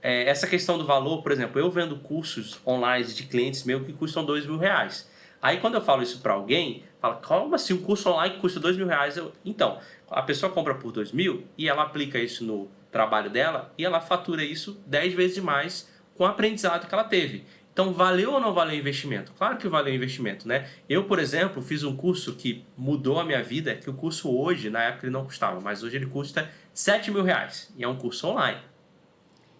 é, 0.02 0.30
essa 0.30 0.48
questão 0.48 0.78
do 0.78 0.86
valor, 0.86 1.22
por 1.22 1.32
exemplo, 1.32 1.60
eu 1.60 1.70
vendo 1.70 1.98
cursos 1.98 2.60
online 2.66 3.06
de 3.06 3.24
clientes 3.24 3.64
meus 3.64 3.86
que 3.86 3.94
custam 3.94 4.24
dois 4.24 4.46
mil 4.46 4.58
reais. 4.58 5.10
Aí 5.42 5.60
quando 5.60 5.76
eu 5.76 5.82
falo 5.82 6.02
isso 6.02 6.20
para 6.20 6.34
alguém, 6.34 6.84
fala, 7.00 7.16
como 7.16 7.54
assim 7.56 7.74
um 7.74 7.82
curso 7.82 8.10
online 8.10 8.38
custa 8.38 8.60
dois 8.60 8.78
mil 8.78 8.88
reais? 8.88 9.18
Eu, 9.18 9.32
então, 9.46 9.80
a 10.10 10.22
pessoa 10.22 10.52
compra 10.52 10.76
por 10.76 10.92
dois 10.92 11.12
mil 11.12 11.46
e 11.58 11.68
ela 11.68 11.84
aplica 11.84 12.20
isso 12.20 12.44
no 12.44 12.70
trabalho 12.92 13.30
dela 13.30 13.74
e 13.78 13.86
ela 13.86 14.00
fatura 14.00 14.44
isso 14.44 14.82
dez 14.86 15.14
vezes 15.14 15.40
mais 15.40 15.90
com 16.16 16.24
o 16.24 16.28
aprendizado 16.28 16.88
que 16.88 16.94
ela 16.94 17.04
teve. 17.04 17.46
Então, 17.78 17.94
valeu 17.94 18.34
ou 18.34 18.40
não 18.40 18.56
valeu 18.56 18.76
o 18.76 18.80
investimento? 18.80 19.32
Claro 19.38 19.56
que 19.58 19.68
valeu 19.68 19.94
o 19.94 19.96
investimento, 19.96 20.48
né? 20.48 20.68
Eu, 20.90 21.04
por 21.04 21.20
exemplo, 21.20 21.62
fiz 21.62 21.84
um 21.84 21.96
curso 21.96 22.34
que 22.34 22.66
mudou 22.76 23.20
a 23.20 23.24
minha 23.24 23.44
vida, 23.44 23.76
que 23.76 23.88
o 23.88 23.94
curso 23.94 24.36
hoje, 24.36 24.72
na 24.72 24.82
época 24.82 25.06
ele 25.06 25.14
não 25.14 25.24
custava, 25.24 25.62
mas 25.62 25.84
hoje 25.84 25.96
ele 25.96 26.08
custa 26.08 26.50
7 26.74 27.12
mil 27.12 27.22
reais. 27.22 27.72
E 27.78 27.84
é 27.84 27.88
um 27.88 27.96
curso 27.96 28.30
online. 28.30 28.58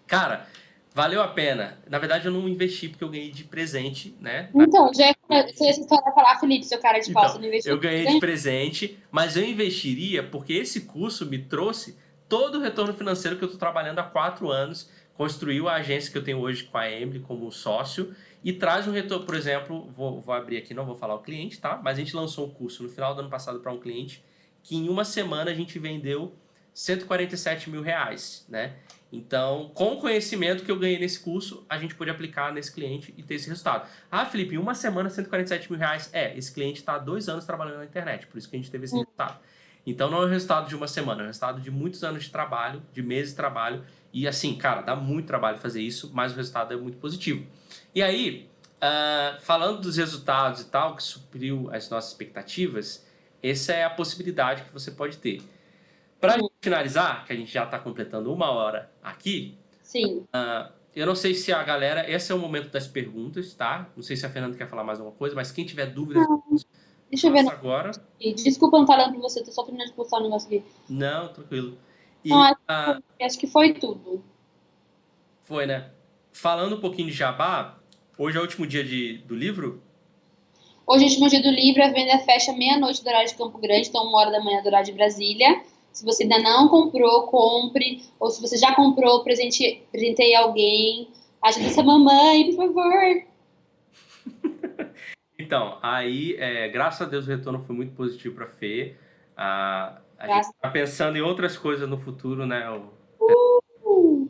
Cara, 0.08 0.48
valeu 0.96 1.22
a 1.22 1.28
pena. 1.28 1.78
Na 1.88 2.00
verdade, 2.00 2.26
eu 2.26 2.32
não 2.32 2.50
investi 2.50 2.90
porque 2.90 3.04
eu 3.04 3.10
ganhei 3.10 3.30
de 3.30 3.44
presente, 3.44 4.18
né? 4.20 4.50
Então, 4.56 4.92
já 4.96 5.14
você 5.54 5.86
vai 5.88 6.14
falar, 6.16 6.40
Felipe, 6.40 6.66
seu 6.66 6.80
cara 6.80 6.98
de 6.98 7.12
então, 7.12 7.38
não 7.38 7.46
investiu. 7.46 7.72
Eu 7.72 7.80
ganhei 7.80 8.08
de 8.08 8.20
presente, 8.20 8.98
mas 9.12 9.38
eu 9.38 9.44
investiria 9.44 10.24
porque 10.24 10.54
esse 10.54 10.82
curso 10.82 11.24
me 11.28 11.38
trouxe 11.38 11.96
todo 12.28 12.58
o 12.58 12.62
retorno 12.62 12.96
financeiro 12.96 13.38
que 13.38 13.44
eu 13.44 13.48
estou 13.48 13.60
trabalhando 13.60 14.00
há 14.00 14.04
quatro 14.04 14.50
anos, 14.50 14.90
construiu 15.18 15.68
a 15.68 15.74
agência 15.74 16.12
que 16.12 16.18
eu 16.18 16.24
tenho 16.24 16.40
hoje 16.40 16.64
com 16.64 16.78
a 16.78 16.90
Emily 16.90 17.20
como 17.20 17.52
sócio 17.52 18.16
e 18.44 18.54
traz 18.54 18.88
um 18.88 18.92
retorno, 18.92 19.26
por 19.26 19.36
exemplo, 19.36 19.90
vou, 19.92 20.22
vou 20.22 20.34
abrir 20.34 20.58
aqui, 20.58 20.74
não 20.74 20.86
vou 20.86 20.96
falar 20.96 21.16
o 21.16 21.20
cliente, 21.20 21.60
tá? 21.60 21.80
Mas 21.84 21.98
a 21.98 22.00
gente 22.00 22.16
lançou 22.16 22.46
um 22.46 22.50
curso 22.50 22.84
no 22.84 22.90
final 22.90 23.16
do 23.16 23.22
ano 23.22 23.30
passado 23.30 23.60
para 23.60 23.72
um 23.72 23.80
cliente 23.80 24.24
que 24.62 24.76
em 24.76 24.88
uma 24.88 25.04
semana 25.04 25.50
a 25.50 25.54
gente 25.54 25.80
vendeu 25.80 26.34
147 26.74 27.70
mil 27.70 27.82
reais, 27.82 28.46
né? 28.48 28.76
Então, 29.12 29.72
com 29.74 29.94
o 29.94 30.02
conhecimento 30.02 30.64
que 30.64 30.70
eu 30.70 30.78
ganhei 30.78 31.00
nesse 31.00 31.20
curso, 31.20 31.66
a 31.70 31.78
gente 31.78 31.96
pôde 31.96 32.12
aplicar 32.12 32.54
nesse 32.54 32.72
cliente 32.72 33.14
e 33.18 33.24
ter 33.24 33.36
esse 33.36 33.48
resultado. 33.48 33.90
Ah, 34.12 34.26
Felipe, 34.26 34.56
em 34.56 34.58
uma 34.58 34.76
semana, 34.76 35.10
147 35.10 35.72
mil 35.72 35.80
reais. 35.80 36.10
É, 36.12 36.38
esse 36.38 36.54
cliente 36.54 36.80
está 36.80 36.96
há 36.96 36.98
dois 37.00 37.30
anos 37.30 37.46
trabalhando 37.46 37.78
na 37.78 37.86
internet, 37.86 38.28
por 38.28 38.38
isso 38.38 38.50
que 38.50 38.56
a 38.56 38.60
gente 38.60 38.70
teve 38.70 38.86
esse 38.86 38.94
resultado. 38.94 39.40
Então, 39.86 40.12
não 40.12 40.22
é 40.22 40.26
o 40.26 40.28
resultado 40.28 40.68
de 40.68 40.76
uma 40.76 40.88
semana, 40.88 41.22
é 41.22 41.24
o 41.24 41.28
resultado 41.28 41.62
de 41.62 41.72
muitos 41.72 42.04
anos 42.04 42.26
de 42.26 42.30
trabalho, 42.30 42.84
de 42.92 43.02
meses 43.02 43.30
de 43.30 43.38
trabalho. 43.38 43.86
E 44.18 44.28
assim, 44.28 44.56
cara, 44.56 44.82
dá 44.82 44.96
muito 44.96 45.28
trabalho 45.28 45.60
fazer 45.60 45.80
isso, 45.80 46.10
mas 46.12 46.34
o 46.34 46.36
resultado 46.38 46.74
é 46.74 46.76
muito 46.76 46.98
positivo. 46.98 47.46
E 47.94 48.02
aí, 48.02 48.50
uh, 48.78 49.40
falando 49.42 49.80
dos 49.80 49.98
resultados 49.98 50.62
e 50.62 50.66
tal, 50.66 50.96
que 50.96 51.04
supriu 51.04 51.70
as 51.72 51.88
nossas 51.92 52.14
expectativas, 52.14 53.06
essa 53.44 53.74
é 53.74 53.84
a 53.84 53.92
possibilidade 53.92 54.64
que 54.64 54.74
você 54.74 54.90
pode 54.90 55.18
ter. 55.18 55.44
Para 56.20 56.40
finalizar, 56.60 57.28
que 57.28 57.34
a 57.34 57.36
gente 57.36 57.54
já 57.54 57.64
está 57.64 57.78
completando 57.78 58.34
uma 58.34 58.50
hora 58.50 58.90
aqui. 59.04 59.56
Sim. 59.84 60.26
Uh, 60.34 60.72
eu 60.96 61.06
não 61.06 61.14
sei 61.14 61.36
se 61.36 61.54
a 61.54 61.62
galera. 61.62 62.10
Esse 62.12 62.32
é 62.32 62.36
o 62.36 62.40
momento 62.40 62.70
das 62.70 62.88
perguntas, 62.88 63.54
tá? 63.54 63.88
Não 63.96 64.02
sei 64.02 64.18
se 64.18 64.26
a 64.26 64.30
Fernanda 64.32 64.58
quer 64.58 64.68
falar 64.68 64.84
mais 64.84 65.00
alguma 65.00 65.16
coisa, 65.16 65.36
mas 65.36 65.52
quem 65.52 65.64
tiver 65.64 65.86
dúvidas. 65.86 66.26
Deixa 67.08 67.28
eu 67.28 67.32
ver. 67.32 67.48
agora. 67.48 67.92
Desculpa 68.20 68.78
não 68.78 68.84
estar 68.84 68.96
olhando 68.96 69.12
pra 69.12 69.22
você, 69.22 69.44
tô 69.44 69.52
só 69.52 69.62
terminando 69.62 69.90
de 69.90 69.94
postar 69.94 70.18
o 70.18 70.22
um 70.22 70.24
negócio 70.24 70.48
aqui. 70.48 70.66
Não, 70.90 71.28
tranquilo. 71.28 71.78
E, 72.28 72.30
não, 72.30 72.44
acho, 72.44 73.04
acho 73.22 73.40
que 73.40 73.48
foi 73.48 73.74
tudo. 73.74 74.22
Foi, 75.46 75.66
né? 75.66 75.92
Falando 76.34 76.76
um 76.76 76.82
pouquinho 76.82 77.08
de 77.10 77.16
jabá, 77.16 77.80
hoje 78.18 78.36
é 78.36 78.40
o 78.42 78.44
último 78.44 78.68
dia 78.68 78.84
de, 78.84 79.20
do 79.20 79.34
livro? 79.34 79.82
Hoje 80.86 81.06
é 81.06 81.08
o 81.08 81.10
último 81.10 81.30
dia 81.30 81.42
do 81.42 81.50
livro, 81.50 81.82
a 81.82 81.88
venda 81.88 82.20
fecha 82.20 82.52
meia-noite 82.52 83.02
do 83.02 83.08
horário 83.08 83.30
de 83.30 83.36
Campo 83.36 83.58
Grande, 83.58 83.88
então 83.88 84.04
uma 84.04 84.20
hora 84.20 84.32
da 84.32 84.44
manhã 84.44 84.62
do 84.62 84.68
horário 84.68 84.86
de 84.86 84.92
Brasília. 84.92 85.64
Se 85.94 86.04
você 86.04 86.24
ainda 86.24 86.38
não 86.40 86.68
comprou, 86.68 87.28
compre. 87.28 88.04
Ou 88.20 88.30
se 88.30 88.42
você 88.42 88.58
já 88.58 88.76
comprou, 88.76 89.24
presente, 89.24 89.82
presentei 89.90 90.36
alguém. 90.36 91.08
Ajuda 91.42 91.66
essa 91.66 91.82
mamãe, 91.82 92.52
por 92.52 92.56
favor. 92.58 93.24
então, 95.40 95.78
aí, 95.82 96.36
é, 96.38 96.68
graças 96.68 97.08
a 97.08 97.10
Deus, 97.10 97.26
o 97.26 97.30
retorno 97.30 97.64
foi 97.64 97.74
muito 97.74 97.96
positivo 97.96 98.36
para 98.36 98.46
a 98.46 98.50
Fê. 98.50 98.98
A 100.18 100.28
gente 100.28 100.46
está 100.46 100.70
pensando 100.70 101.18
em 101.18 101.22
outras 101.22 101.58
coisas 101.58 101.88
no 101.88 101.98
futuro, 101.98 102.46
né? 102.46 102.70
Uh, 103.20 104.30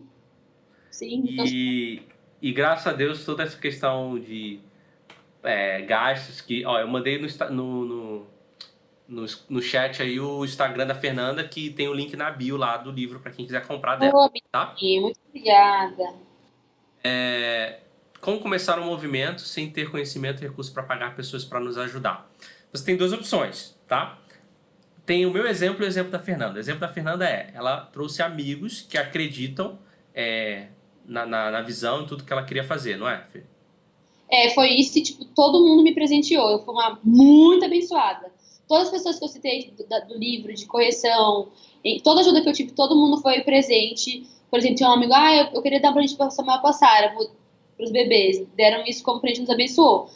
sim. 0.91 1.23
E, 1.25 2.01
e 2.41 2.51
graças 2.51 2.87
a 2.87 2.93
Deus, 2.93 3.23
toda 3.23 3.43
essa 3.43 3.57
questão 3.57 4.19
de 4.19 4.59
é, 5.43 5.81
gastos 5.81 6.41
que. 6.41 6.65
Ó, 6.65 6.79
eu 6.79 6.87
mandei 6.87 7.19
no, 7.19 7.27
no, 7.51 7.85
no 7.85 8.27
no, 9.07 9.25
no 9.49 9.61
chat 9.61 10.01
aí 10.01 10.19
o 10.19 10.43
Instagram 10.43 10.85
da 10.85 10.95
Fernanda, 10.95 11.47
que 11.47 11.69
tem 11.69 11.87
o 11.87 11.93
link 11.93 12.15
na 12.15 12.29
bio 12.29 12.57
lá 12.57 12.77
do 12.77 12.91
livro 12.91 13.19
para 13.19 13.31
quem 13.31 13.45
quiser 13.45 13.65
comprar 13.65 13.95
dela. 13.95 14.29
tá? 14.51 14.75
Muito 14.81 15.19
obrigada. 15.29 16.13
É, 17.03 17.79
como 18.19 18.39
começar 18.39 18.77
um 18.79 18.85
movimento 18.85 19.41
sem 19.41 19.69
ter 19.69 19.89
conhecimento 19.89 20.43
e 20.43 20.47
recursos 20.47 20.73
para 20.73 20.83
pagar 20.83 21.15
pessoas 21.15 21.45
para 21.45 21.59
nos 21.59 21.77
ajudar? 21.77 22.29
Você 22.71 22.83
tem 22.83 22.97
duas 22.97 23.13
opções, 23.13 23.79
tá? 23.87 24.17
Tem 25.07 25.25
o 25.25 25.31
meu 25.31 25.47
exemplo 25.47 25.83
e 25.83 25.85
o 25.85 25.87
exemplo 25.87 26.11
da 26.11 26.19
Fernanda. 26.19 26.57
O 26.57 26.59
exemplo 26.59 26.81
da 26.81 26.87
Fernanda 26.87 27.27
é, 27.27 27.49
ela 27.55 27.81
trouxe 27.81 28.21
amigos 28.21 28.81
que 28.81 28.95
acreditam 28.95 29.79
é, 30.13 30.67
na, 31.03 31.25
na, 31.25 31.49
na 31.49 31.61
visão 31.63 32.03
e 32.03 32.05
tudo 32.05 32.23
que 32.23 32.31
ela 32.31 32.43
queria 32.43 32.63
fazer, 32.63 32.95
não 32.97 33.09
é, 33.09 33.25
Fê? 33.31 33.41
É, 34.29 34.49
foi 34.49 34.67
isso, 34.73 35.01
tipo, 35.01 35.25
todo 35.25 35.65
mundo 35.65 35.81
me 35.81 35.95
presenteou. 35.95 36.51
Eu 36.51 36.59
fui 36.59 36.73
uma 36.75 36.99
muito 37.03 37.65
abençoada 37.65 38.37
todas 38.67 38.87
as 38.87 38.91
pessoas 38.91 39.17
que 39.17 39.23
eu 39.23 39.29
citei 39.29 39.73
do, 39.77 40.07
do 40.07 40.19
livro, 40.19 40.53
de 40.53 40.65
correção, 40.65 41.47
toda 42.03 42.21
ajuda 42.21 42.41
que 42.41 42.49
eu 42.49 42.53
tive, 42.53 42.71
todo 42.73 42.95
mundo 42.95 43.21
foi 43.21 43.41
presente. 43.41 44.27
Por 44.51 44.59
exemplo, 44.59 44.77
tinha 44.77 44.89
um 44.89 44.93
amigo, 44.93 45.13
ah, 45.13 45.35
eu, 45.35 45.45
eu 45.53 45.61
queria 45.61 45.79
dar 45.79 45.91
um 45.91 45.93
presente 45.93 46.17
pra 46.17 46.29
Samuel 46.29 46.61
Passara, 46.61 47.09
para 47.09 47.83
os 47.83 47.91
bebês. 47.91 48.45
Deram 48.55 48.83
isso 48.85 49.03
como 49.03 49.21
presente, 49.21 49.41
nos 49.41 49.49
abençoou. 49.49 50.09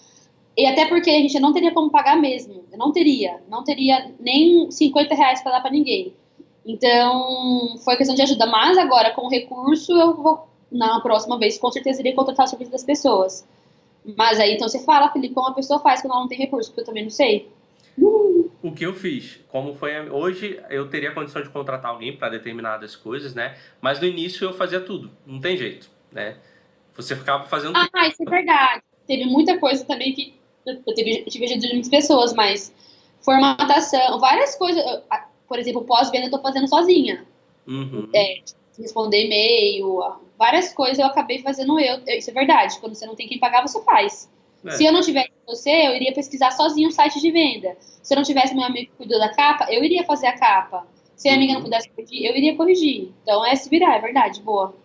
E 0.58 0.66
até 0.66 0.86
porque 0.88 1.10
a 1.10 1.14
gente 1.14 1.40
não 1.40 1.54
teria 1.54 1.74
como 1.74 1.90
pagar 1.90 2.18
mesmo. 2.18 2.66
Eu 2.72 2.78
não 2.78 2.92
teria. 2.92 3.42
Não 3.50 3.64
teria 3.64 4.12
nem 4.20 4.70
50 4.70 5.16
reais 5.16 5.42
para 5.42 5.54
dar 5.54 5.62
para 5.62 5.72
ninguém. 5.72 6.14
Então, 6.66 7.78
foi 7.84 7.96
questão 7.98 8.16
de 8.16 8.22
ajuda. 8.22 8.46
Mas 8.46 8.78
agora, 8.78 9.12
com 9.12 9.28
recurso, 9.28 9.92
eu 9.94 10.16
vou, 10.16 10.48
na 10.72 11.00
próxima 11.00 11.40
vez, 11.40 11.58
com 11.58 11.72
certeza, 11.72 12.02
iria 12.02 12.14
contratar 12.14 12.46
o 12.46 12.50
serviço 12.50 12.72
das 12.72 12.84
pessoas. 12.84 13.48
Mas 14.18 14.40
aí, 14.40 14.54
então, 14.56 14.68
você 14.68 14.84
fala, 14.84 15.12
Felipe, 15.12 15.34
como 15.34 15.48
a 15.48 15.54
pessoa 15.54 15.80
faz 15.80 16.02
quando 16.02 16.12
ela 16.12 16.22
não 16.22 16.28
tem 16.28 16.38
recurso, 16.38 16.70
porque 16.70 16.82
eu 16.82 16.86
também 16.86 17.04
não 17.04 17.10
sei. 17.10 17.50
O 18.64 18.72
que 18.72 18.86
eu 18.86 18.94
fiz, 18.94 19.40
como 19.50 19.74
foi 19.74 20.10
hoje, 20.10 20.60
eu 20.70 20.88
teria 20.88 21.12
condição 21.12 21.42
de 21.42 21.50
contratar 21.50 21.92
alguém 21.92 22.16
para 22.16 22.30
determinadas 22.30 22.96
coisas, 22.96 23.34
né? 23.34 23.58
Mas 23.82 24.00
no 24.00 24.06
início 24.06 24.46
eu 24.46 24.54
fazia 24.54 24.80
tudo, 24.80 25.12
não 25.26 25.40
tem 25.40 25.58
jeito, 25.58 25.90
né? 26.12 26.38
Você 26.96 27.16
ficava 27.16 27.44
fazendo. 27.46 27.76
Ah, 27.76 27.88
tudo. 27.92 28.06
isso 28.06 28.24
é 28.24 28.30
verdade. 28.30 28.84
Teve 29.08 29.26
muita 29.26 29.58
coisa 29.58 29.84
também 29.84 30.14
que 30.14 30.36
eu 30.66 30.94
tive, 30.94 31.24
tive 31.26 31.46
ajuda 31.46 31.62
de 31.62 31.74
muitas 31.74 31.90
pessoas, 31.90 32.34
mas 32.34 32.74
formatação, 33.22 34.20
várias 34.20 34.56
coisas. 34.56 34.84
Por 35.48 35.60
exemplo, 35.60 35.84
pós-venda 35.84 36.28
eu 36.28 36.32
tô 36.32 36.40
fazendo 36.40 36.68
sozinha. 36.68 37.26
Uhum. 37.68 38.10
É, 38.14 38.42
responder 38.80 39.26
e-mail, 39.26 40.00
várias 40.38 40.74
coisas 40.74 41.00
eu 41.00 41.06
acabei 41.06 41.40
fazendo 41.40 41.80
eu. 41.80 42.02
Isso 42.08 42.30
é 42.30 42.34
verdade. 42.34 42.80
Quando 42.80 42.96
você 42.96 43.06
não 43.06 43.16
tem 43.16 43.28
quem 43.28 43.40
pagar, 43.40 43.62
você 43.62 43.82
faz. 43.84 44.30
É. 44.66 44.72
Se 44.72 44.86
eu 44.86 44.92
não 44.92 45.02
tivesse 45.02 45.32
você, 45.46 45.70
eu 45.70 45.96
iria 45.96 46.14
pesquisar 46.14 46.52
sozinho 46.52 46.90
o 46.90 46.92
site 46.92 47.20
de 47.20 47.32
venda. 47.32 47.76
Se 48.02 48.14
eu 48.14 48.16
não 48.16 48.24
tivesse 48.24 48.54
meu 48.54 48.64
amigo 48.64 48.92
que 48.92 48.98
cuidou 48.98 49.20
da 49.20 49.30
capa, 49.30 49.68
eu 49.72 49.84
iria 49.84 50.04
fazer 50.04 50.28
a 50.28 50.38
capa. 50.38 50.88
Se 51.16 51.30
a 51.30 51.36
amiga 51.36 51.54
não 51.54 51.60
uhum. 51.60 51.66
pudesse 51.66 51.90
corrigir, 51.90 52.26
eu 52.26 52.36
iria 52.36 52.56
corrigir. 52.56 53.12
Então 53.22 53.46
é 53.46 53.56
se 53.56 53.70
virar, 53.70 53.96
é 53.96 54.00
verdade, 54.00 54.42
boa. 54.42 54.76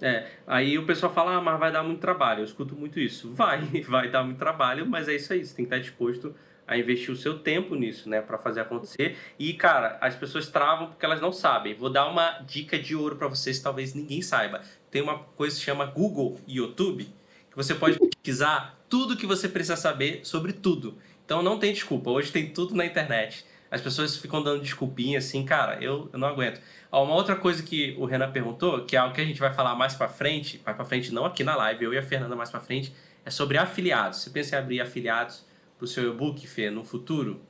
É, 0.00 0.26
aí 0.46 0.78
o 0.78 0.84
pessoal 0.84 1.12
fala, 1.12 1.36
ah, 1.36 1.40
mas 1.40 1.58
vai 1.58 1.72
dar 1.72 1.82
muito 1.82 2.00
trabalho. 2.00 2.40
Eu 2.40 2.44
escuto 2.44 2.74
muito 2.74 3.00
isso. 3.00 3.32
Vai, 3.36 3.60
vai 3.88 4.10
dar 4.10 4.22
muito 4.22 4.38
trabalho, 4.38 4.86
mas 4.86 5.08
é 5.08 5.14
isso 5.14 5.32
aí. 5.32 5.44
Você 5.44 5.54
tem 5.54 5.64
que 5.64 5.74
estar 5.74 5.82
disposto 5.82 6.34
a 6.66 6.76
investir 6.76 7.10
o 7.10 7.16
seu 7.16 7.38
tempo 7.38 7.74
nisso, 7.74 8.08
né, 8.08 8.20
para 8.20 8.38
fazer 8.38 8.60
acontecer. 8.60 9.16
E, 9.38 9.52
cara, 9.54 9.98
as 10.00 10.16
pessoas 10.16 10.48
travam 10.48 10.88
porque 10.88 11.04
elas 11.04 11.20
não 11.20 11.32
sabem. 11.32 11.74
Vou 11.74 11.88
dar 11.88 12.08
uma 12.08 12.40
dica 12.40 12.78
de 12.78 12.96
ouro 12.96 13.16
para 13.16 13.28
vocês, 13.28 13.60
talvez 13.60 13.94
ninguém 13.94 14.20
saiba. 14.20 14.62
Tem 14.90 15.00
uma 15.00 15.18
coisa 15.18 15.56
que 15.56 15.62
chama 15.62 15.86
Google 15.86 16.40
e 16.46 16.56
YouTube, 16.56 17.04
que 17.50 17.56
você 17.56 17.74
pode 17.74 17.98
pesquisar 17.98 18.76
tudo 18.88 19.16
que 19.16 19.26
você 19.26 19.48
precisa 19.48 19.76
saber 19.76 20.20
sobre 20.24 20.52
tudo. 20.52 20.98
Então 21.24 21.42
não 21.42 21.58
tem 21.58 21.72
desculpa, 21.72 22.10
hoje 22.10 22.32
tem 22.32 22.52
tudo 22.52 22.74
na 22.74 22.84
internet. 22.84 23.44
As 23.70 23.80
pessoas 23.80 24.16
ficam 24.16 24.42
dando 24.42 24.62
desculpinha 24.62 25.18
assim, 25.18 25.44
cara, 25.44 25.82
eu, 25.82 26.08
eu 26.12 26.18
não 26.18 26.28
aguento. 26.28 26.60
Ó, 26.90 27.04
uma 27.04 27.14
outra 27.14 27.34
coisa 27.34 27.62
que 27.62 27.96
o 27.98 28.04
Renan 28.04 28.30
perguntou, 28.30 28.84
que 28.84 28.96
é 28.96 28.98
algo 28.98 29.14
que 29.14 29.20
a 29.20 29.24
gente 29.24 29.40
vai 29.40 29.52
falar 29.52 29.74
mais 29.74 29.94
para 29.94 30.08
frente, 30.08 30.60
mais 30.64 30.76
para 30.76 30.84
frente 30.84 31.12
não 31.12 31.24
aqui 31.24 31.42
na 31.42 31.56
live, 31.56 31.84
eu 31.84 31.94
e 31.94 31.98
a 31.98 32.02
Fernanda 32.02 32.36
mais 32.36 32.50
para 32.50 32.60
frente, 32.60 32.94
é 33.24 33.30
sobre 33.30 33.58
afiliados. 33.58 34.20
Você 34.20 34.30
pensa 34.30 34.56
em 34.56 34.58
abrir 34.58 34.80
afiliados 34.80 35.44
pro 35.76 35.86
seu 35.86 36.12
e-book, 36.12 36.46
Fê, 36.46 36.70
no 36.70 36.84
futuro? 36.84 37.40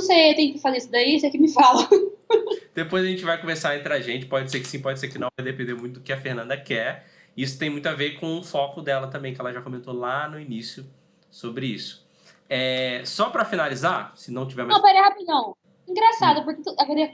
Fê, 0.00 0.34
tem 0.34 0.52
que 0.52 0.58
fazer 0.58 0.78
isso 0.78 0.90
daí, 0.90 1.18
você 1.18 1.28
que 1.30 1.38
me 1.38 1.52
fala. 1.52 1.86
Depois 2.74 3.04
a 3.04 3.08
gente 3.08 3.24
vai 3.24 3.38
conversar 3.40 3.76
entre 3.76 3.92
a 3.92 4.00
gente. 4.00 4.26
Pode 4.26 4.50
ser 4.50 4.60
que 4.60 4.66
sim, 4.66 4.80
pode 4.80 5.00
ser 5.00 5.08
que 5.08 5.18
não. 5.18 5.28
Vai 5.36 5.44
depender 5.44 5.74
muito 5.74 5.94
do 5.94 6.00
que 6.00 6.12
a 6.12 6.20
Fernanda 6.20 6.56
quer. 6.56 7.06
Isso 7.36 7.58
tem 7.58 7.68
muito 7.68 7.88
a 7.88 7.94
ver 7.94 8.18
com 8.18 8.38
o 8.38 8.42
foco 8.42 8.80
dela 8.80 9.08
também, 9.08 9.34
que 9.34 9.40
ela 9.40 9.52
já 9.52 9.60
comentou 9.60 9.92
lá 9.92 10.28
no 10.28 10.40
início 10.40 10.86
sobre 11.30 11.66
isso. 11.66 12.07
É, 12.48 13.02
só 13.04 13.28
para 13.30 13.44
finalizar, 13.44 14.12
se 14.14 14.30
não 14.30 14.46
tiver 14.46 14.64
mais. 14.64 14.74
Não, 14.74 14.82
pera 14.82 14.98
aí, 15.00 15.04
rapidão. 15.04 15.56
Engraçado, 15.86 16.44
porque 16.44 16.62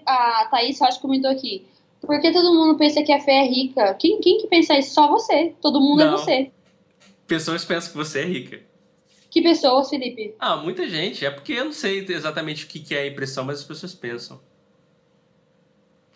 a, 0.07 0.43
a 0.43 0.49
Thaís, 0.49 0.81
eu 0.81 0.87
acho 0.87 0.99
que 0.99 1.03
comentou 1.03 1.31
aqui. 1.31 1.67
Porque 2.01 2.33
todo 2.33 2.53
mundo 2.55 2.77
pensa 2.77 3.03
que 3.03 3.13
a 3.13 3.21
Fê 3.21 3.33
é 3.33 3.45
rica. 3.45 3.95
Quem, 3.95 4.21
quem 4.21 4.39
que 4.39 4.47
pensa 4.47 4.77
isso? 4.77 4.95
Só 4.95 5.09
você. 5.09 5.55
Todo 5.61 5.81
mundo 5.81 6.03
é 6.03 6.05
Não. 6.07 6.15
é 6.15 6.17
você. 6.17 6.53
Pessoas 7.27 7.65
pensam 7.65 7.93
que 7.93 7.97
você 7.97 8.21
é 8.21 8.25
rica. 8.25 8.61
Que 9.31 9.43
pessoas, 9.43 9.89
Felipe? 9.89 10.35
Ah, 10.39 10.57
muita 10.57 10.89
gente. 10.89 11.25
É 11.25 11.31
porque 11.31 11.55
eu 11.55 11.65
não 11.65 11.73
sei 11.73 12.05
exatamente 12.09 12.65
o 12.65 12.69
que 12.69 12.79
que 12.79 12.95
é 12.95 13.01
a 13.01 13.07
impressão, 13.07 13.45
mas 13.45 13.61
as 13.61 13.65
pessoas 13.65 13.95
pensam. 13.95 14.41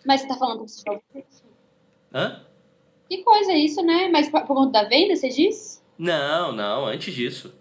Mas 0.05 0.21
você 0.21 0.27
tá 0.27 0.35
falando 0.37 0.63
que 0.63 0.71
só 0.71 0.99
você? 1.13 1.25
Hã? 2.13 2.45
Que 3.09 3.23
coisa 3.23 3.51
é 3.51 3.57
isso, 3.57 3.81
né? 3.81 4.07
Mas 4.09 4.29
por 4.29 4.41
por 4.41 4.55
conta 4.55 4.83
da 4.83 4.87
venda, 4.87 5.15
você 5.15 5.29
diz? 5.29 5.83
Não, 5.97 6.51
não, 6.53 6.85
antes 6.85 7.13
disso. 7.13 7.53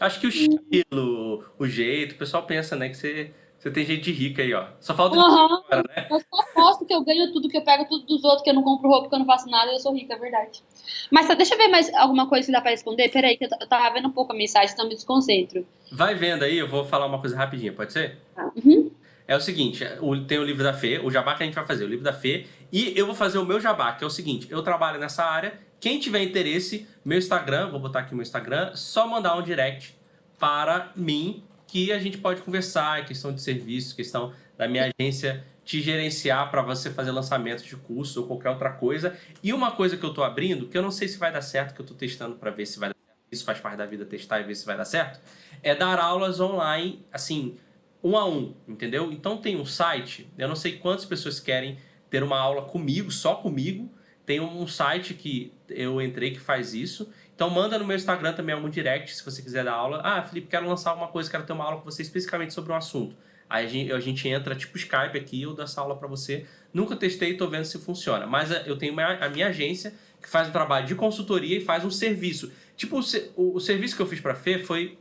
Acho 0.00 0.20
que 0.20 0.26
o 0.26 0.28
estilo, 0.28 1.44
o 1.58 1.66
jeito, 1.66 2.14
o 2.14 2.18
pessoal 2.18 2.44
pensa, 2.44 2.74
né, 2.76 2.88
que 2.88 2.96
você, 2.96 3.32
você 3.58 3.70
tem 3.70 3.84
jeito 3.84 4.02
de 4.02 4.12
rica 4.12 4.42
aí, 4.42 4.52
ó. 4.52 4.66
Só 4.80 4.94
falta 4.94 5.16
Aham. 5.16 5.62
agora, 5.70 5.84
né? 5.96 6.06
Eu 6.10 6.18
só 6.20 6.42
posto 6.54 6.84
que 6.84 6.92
eu 6.94 7.02
ganho 7.04 7.32
tudo, 7.32 7.48
que 7.48 7.56
eu 7.56 7.62
pego 7.64 7.84
tudo 7.86 8.04
dos 8.06 8.24
outros, 8.24 8.42
que 8.42 8.50
eu 8.50 8.54
não 8.54 8.62
compro 8.62 8.88
roupa, 8.88 9.08
que 9.08 9.14
eu 9.14 9.18
não 9.20 9.26
faço 9.26 9.48
nada, 9.48 9.70
eu 9.70 9.78
sou 9.78 9.94
rica, 9.94 10.14
é 10.14 10.18
verdade. 10.18 10.62
Mas 11.10 11.28
tá, 11.28 11.34
deixa 11.34 11.54
eu 11.54 11.58
ver 11.58 11.68
mais 11.68 11.92
alguma 11.94 12.28
coisa 12.28 12.46
que 12.46 12.52
dá 12.52 12.60
pra 12.60 12.70
responder. 12.70 13.08
Peraí, 13.10 13.36
que 13.36 13.44
eu 13.44 13.68
tava 13.68 13.92
vendo 13.94 14.08
um 14.08 14.12
pouco 14.12 14.32
a 14.32 14.36
mensagem, 14.36 14.72
então 14.72 14.88
me 14.88 14.94
desconcentro. 14.94 15.66
Vai 15.90 16.14
vendo 16.14 16.42
aí, 16.42 16.58
eu 16.58 16.68
vou 16.68 16.84
falar 16.84 17.06
uma 17.06 17.20
coisa 17.20 17.36
rapidinha, 17.36 17.72
pode 17.72 17.92
ser? 17.92 18.18
Uhum. 18.56 18.90
É 19.28 19.36
o 19.36 19.40
seguinte, 19.40 19.84
o- 20.00 20.24
tem 20.26 20.38
o 20.38 20.44
livro 20.44 20.64
da 20.64 20.74
Fê, 20.74 20.98
o 20.98 21.10
jabá 21.10 21.34
que 21.36 21.42
a 21.42 21.46
gente 21.46 21.54
vai 21.54 21.64
fazer, 21.64 21.84
o 21.84 21.88
livro 21.88 22.04
da 22.04 22.12
Fê, 22.12 22.46
e 22.72 22.92
eu 22.98 23.06
vou 23.06 23.14
fazer 23.14 23.38
o 23.38 23.44
meu 23.46 23.60
jabá, 23.60 23.92
que 23.92 24.02
é 24.02 24.06
o 24.06 24.10
seguinte, 24.10 24.48
eu 24.50 24.62
trabalho 24.62 24.98
nessa 24.98 25.24
área, 25.24 25.58
quem 25.82 25.98
tiver 25.98 26.22
interesse, 26.22 26.86
meu 27.04 27.18
Instagram, 27.18 27.68
vou 27.68 27.80
botar 27.80 27.98
aqui 27.98 28.14
meu 28.14 28.22
Instagram, 28.22 28.70
só 28.76 29.04
mandar 29.04 29.36
um 29.36 29.42
direct 29.42 29.96
para 30.38 30.92
mim, 30.94 31.42
que 31.66 31.90
a 31.90 31.98
gente 31.98 32.18
pode 32.18 32.40
conversar, 32.40 33.00
é 33.00 33.04
questão 33.04 33.34
de 33.34 33.42
serviço, 33.42 33.96
questão 33.96 34.32
da 34.56 34.68
minha 34.68 34.92
agência 34.96 35.44
te 35.64 35.82
gerenciar 35.82 36.52
para 36.52 36.62
você 36.62 36.88
fazer 36.88 37.10
lançamento 37.10 37.64
de 37.64 37.74
curso 37.74 38.20
ou 38.20 38.28
qualquer 38.28 38.50
outra 38.50 38.70
coisa. 38.70 39.18
E 39.42 39.52
uma 39.52 39.72
coisa 39.72 39.96
que 39.96 40.04
eu 40.04 40.14
tô 40.14 40.22
abrindo, 40.22 40.68
que 40.68 40.78
eu 40.78 40.82
não 40.82 40.92
sei 40.92 41.08
se 41.08 41.18
vai 41.18 41.32
dar 41.32 41.42
certo, 41.42 41.74
que 41.74 41.80
eu 41.80 41.86
tô 41.86 41.94
testando 41.94 42.36
para 42.36 42.52
ver 42.52 42.64
se 42.64 42.78
vai 42.78 42.90
dar 42.90 42.94
certo, 42.94 43.18
isso 43.32 43.44
faz 43.44 43.58
parte 43.58 43.76
da 43.76 43.86
vida 43.86 44.04
testar 44.04 44.38
e 44.38 44.44
ver 44.44 44.54
se 44.54 44.64
vai 44.64 44.76
dar 44.76 44.84
certo, 44.84 45.18
é 45.64 45.74
dar 45.74 45.98
aulas 45.98 46.38
online, 46.38 47.04
assim, 47.12 47.58
um 48.04 48.16
a 48.16 48.24
um, 48.24 48.54
entendeu? 48.68 49.10
Então 49.10 49.36
tem 49.36 49.56
um 49.56 49.66
site, 49.66 50.28
eu 50.38 50.46
não 50.46 50.54
sei 50.54 50.78
quantas 50.78 51.04
pessoas 51.04 51.40
querem 51.40 51.76
ter 52.08 52.22
uma 52.22 52.38
aula 52.38 52.62
comigo, 52.62 53.10
só 53.10 53.34
comigo. 53.34 53.92
Tem 54.24 54.40
um 54.40 54.66
site 54.66 55.14
que 55.14 55.52
eu 55.68 56.00
entrei 56.00 56.30
que 56.30 56.40
faz 56.40 56.74
isso. 56.74 57.10
Então 57.34 57.50
manda 57.50 57.78
no 57.78 57.84
meu 57.84 57.96
Instagram 57.96 58.32
também 58.34 58.54
algum 58.54 58.68
direct 58.68 59.14
se 59.16 59.24
você 59.24 59.42
quiser 59.42 59.64
dar 59.64 59.72
aula. 59.72 60.00
Ah, 60.04 60.22
Felipe, 60.22 60.46
quero 60.48 60.68
lançar 60.68 60.94
uma 60.94 61.08
coisa, 61.08 61.30
quero 61.30 61.44
ter 61.44 61.52
uma 61.52 61.64
aula 61.64 61.78
com 61.78 61.84
você 61.84 62.02
especificamente 62.02 62.52
sobre 62.54 62.72
um 62.72 62.76
assunto. 62.76 63.16
Aí 63.50 63.66
a 63.66 63.68
gente, 63.68 63.92
a 63.92 64.00
gente 64.00 64.28
entra 64.28 64.54
tipo 64.54 64.76
Skype 64.78 65.16
aqui, 65.18 65.42
eu 65.42 65.52
dou 65.54 65.64
essa 65.64 65.80
aula 65.80 65.96
para 65.96 66.06
você. 66.08 66.46
Nunca 66.72 66.94
testei, 66.96 67.36
tô 67.36 67.48
vendo 67.48 67.64
se 67.64 67.78
funciona. 67.78 68.26
Mas 68.26 68.50
eh, 68.50 68.62
eu 68.66 68.76
tenho 68.78 68.92
uma- 68.92 69.14
a 69.14 69.28
minha 69.28 69.48
agência 69.48 69.92
que 70.22 70.28
faz 70.28 70.48
um 70.48 70.52
trabalho 70.52 70.86
de 70.86 70.94
consultoria 70.94 71.58
e 71.58 71.60
faz 71.60 71.84
um 71.84 71.90
serviço. 71.90 72.52
Tipo, 72.76 73.00
o, 73.36 73.56
o- 73.56 73.60
serviço 73.60 73.96
que 73.96 74.02
eu 74.02 74.06
fiz 74.06 74.20
para 74.20 74.34
Fê 74.34 74.58
foi 74.60 74.96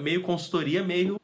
meio 0.00 0.22
consultoria, 0.22 0.82
meio 0.82 1.20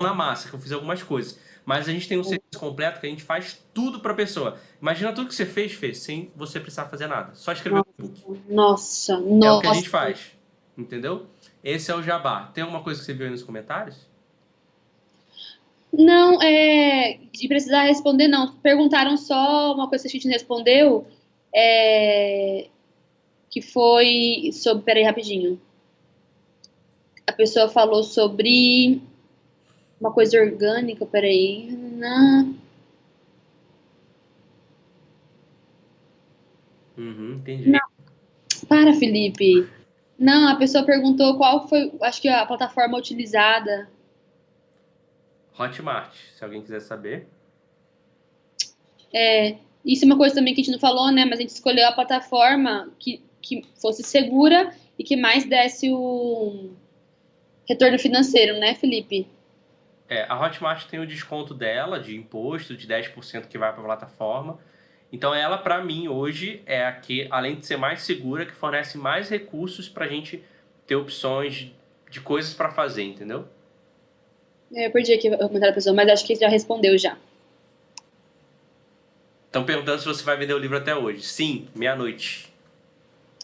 na 0.00 0.12
massa, 0.14 0.48
que 0.48 0.54
eu 0.54 0.58
fiz 0.60 0.72
algumas 0.72 1.02
coisas. 1.02 1.38
Mas 1.64 1.88
a 1.88 1.92
gente 1.92 2.08
tem 2.08 2.18
um 2.18 2.24
serviço 2.24 2.58
completo 2.58 3.00
que 3.00 3.06
a 3.06 3.10
gente 3.10 3.22
faz 3.22 3.62
tudo 3.72 4.00
pra 4.00 4.14
pessoa. 4.14 4.58
Imagina 4.80 5.12
tudo 5.12 5.28
que 5.28 5.34
você 5.34 5.46
fez, 5.46 5.72
fez, 5.72 5.98
sem 5.98 6.30
você 6.34 6.58
precisar 6.58 6.86
fazer 6.86 7.06
nada. 7.06 7.34
Só 7.34 7.52
escrever 7.52 7.80
o 7.80 7.86
e-book. 7.98 8.40
Nossa, 8.48 9.14
É 9.14 9.16
nossa. 9.20 9.58
o 9.58 9.60
que 9.60 9.66
a 9.68 9.74
gente 9.74 9.88
faz. 9.88 10.32
Entendeu? 10.76 11.26
Esse 11.62 11.90
é 11.90 11.94
o 11.94 12.02
jabá. 12.02 12.50
Tem 12.52 12.62
alguma 12.62 12.82
coisa 12.82 12.98
que 12.98 13.06
você 13.06 13.12
viu 13.12 13.26
aí 13.26 13.30
nos 13.30 13.42
comentários? 13.44 14.10
Não, 15.92 16.40
é. 16.42 17.18
De 17.32 17.46
precisar 17.46 17.82
responder, 17.84 18.26
não. 18.26 18.54
Perguntaram 18.56 19.16
só 19.16 19.74
uma 19.74 19.88
coisa 19.88 20.02
que 20.02 20.08
a 20.08 20.20
gente 20.20 20.28
respondeu. 20.28 21.06
É. 21.54 22.68
Que 23.50 23.60
foi 23.60 24.50
sobre. 24.52 24.82
Peraí, 24.84 25.04
rapidinho. 25.04 25.60
A 27.26 27.32
pessoa 27.32 27.68
falou 27.68 28.02
sobre. 28.02 29.02
Uma 30.02 30.12
coisa 30.12 30.36
orgânica, 30.36 31.06
peraí. 31.06 31.70
Não. 31.70 32.56
Uhum, 36.98 37.34
entendi. 37.36 37.70
Não. 37.70 37.78
Para, 38.68 38.92
Felipe. 38.94 39.68
Não, 40.18 40.48
a 40.48 40.56
pessoa 40.56 40.84
perguntou 40.84 41.36
qual 41.36 41.68
foi, 41.68 41.92
acho 42.02 42.20
que 42.20 42.28
a 42.28 42.44
plataforma 42.44 42.98
utilizada. 42.98 43.88
Hotmart, 45.56 46.12
se 46.34 46.42
alguém 46.42 46.62
quiser 46.62 46.80
saber. 46.80 47.28
É, 49.14 49.54
isso 49.84 50.04
é 50.04 50.06
uma 50.06 50.16
coisa 50.16 50.34
também 50.34 50.52
que 50.52 50.62
a 50.62 50.64
gente 50.64 50.72
não 50.72 50.80
falou, 50.80 51.12
né? 51.12 51.24
Mas 51.24 51.38
a 51.38 51.42
gente 51.42 51.50
escolheu 51.50 51.86
a 51.86 51.92
plataforma 51.92 52.92
que, 52.98 53.22
que 53.40 53.62
fosse 53.80 54.02
segura 54.02 54.74
e 54.98 55.04
que 55.04 55.14
mais 55.14 55.44
desse 55.44 55.92
o 55.92 56.70
retorno 57.68 58.00
financeiro, 58.00 58.58
né, 58.58 58.74
Felipe? 58.74 59.28
É, 60.12 60.26
a 60.28 60.38
Hotmart 60.38 60.84
tem 60.88 61.00
o 61.00 61.06
desconto 61.06 61.54
dela 61.54 61.98
de 61.98 62.14
imposto 62.14 62.76
de 62.76 62.86
10% 62.86 63.46
que 63.48 63.56
vai 63.56 63.72
para 63.72 63.80
a 63.80 63.84
plataforma. 63.84 64.58
Então 65.10 65.34
ela, 65.34 65.56
para 65.56 65.82
mim, 65.82 66.06
hoje 66.06 66.62
é 66.66 66.84
a 66.84 66.92
que, 66.92 67.26
além 67.30 67.56
de 67.56 67.64
ser 67.64 67.78
mais 67.78 68.02
segura, 68.02 68.44
que 68.44 68.52
fornece 68.52 68.98
mais 68.98 69.30
recursos 69.30 69.88
para 69.88 70.04
a 70.04 70.08
gente 70.08 70.44
ter 70.86 70.96
opções 70.96 71.72
de 72.10 72.20
coisas 72.20 72.52
para 72.52 72.70
fazer, 72.70 73.04
entendeu? 73.04 73.48
É, 74.74 74.86
Eu 74.86 74.90
perdi 74.90 75.14
aqui 75.14 75.30
o 75.30 75.38
comentário 75.38 75.68
da 75.68 75.72
pessoa, 75.72 75.96
mas 75.96 76.06
acho 76.10 76.26
que 76.26 76.34
já 76.34 76.48
respondeu 76.48 76.98
já. 76.98 77.16
Estão 79.46 79.64
perguntando 79.64 79.98
se 79.98 80.04
você 80.04 80.22
vai 80.22 80.36
vender 80.36 80.52
o 80.52 80.58
livro 80.58 80.76
até 80.76 80.94
hoje. 80.94 81.22
Sim, 81.22 81.68
meia-noite. 81.74 82.52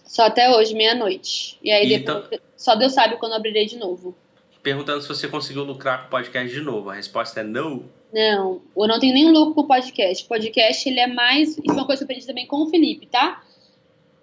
Só 0.05 0.27
até 0.27 0.55
hoje, 0.55 0.75
meia-noite. 0.75 1.59
E 1.62 1.71
aí 1.71 1.91
E 1.91 1.99
depois, 1.99 2.43
só 2.59 2.75
Deus 2.75 2.93
sabe 2.93 3.16
quando 3.16 3.33
eu 3.33 3.39
abrirei 3.39 3.64
de 3.64 3.79
novo. 3.79 4.14
Perguntando 4.62 5.00
se 5.02 5.09
você 5.09 5.28
conseguiu 5.28 5.64
lucrar 5.64 6.00
com 6.00 6.06
o 6.06 6.11
podcast 6.11 6.52
de 6.52 6.61
novo. 6.61 6.90
A 6.90 6.94
resposta 6.94 7.40
é 7.40 7.44
não. 7.44 7.84
Não, 8.12 8.62
eu 8.76 8.88
não 8.88 8.98
tenho 8.98 9.14
nenhum 9.14 9.32
lucro 9.32 9.54
com 9.54 9.61
o 9.62 9.66
podcast. 9.66 10.24
O 10.24 10.28
podcast, 10.28 10.88
ele 10.88 11.00
é 11.00 11.06
mais. 11.06 11.50
Isso 11.59 11.70
é 11.70 11.72
uma 11.72 11.86
coisa 11.86 12.00
que 12.00 12.04
eu 12.04 12.06
aprendi 12.06 12.26
também 12.26 12.46
com 12.46 12.62
o 12.62 12.68
Felipe, 12.68 13.06
tá? 13.06 13.42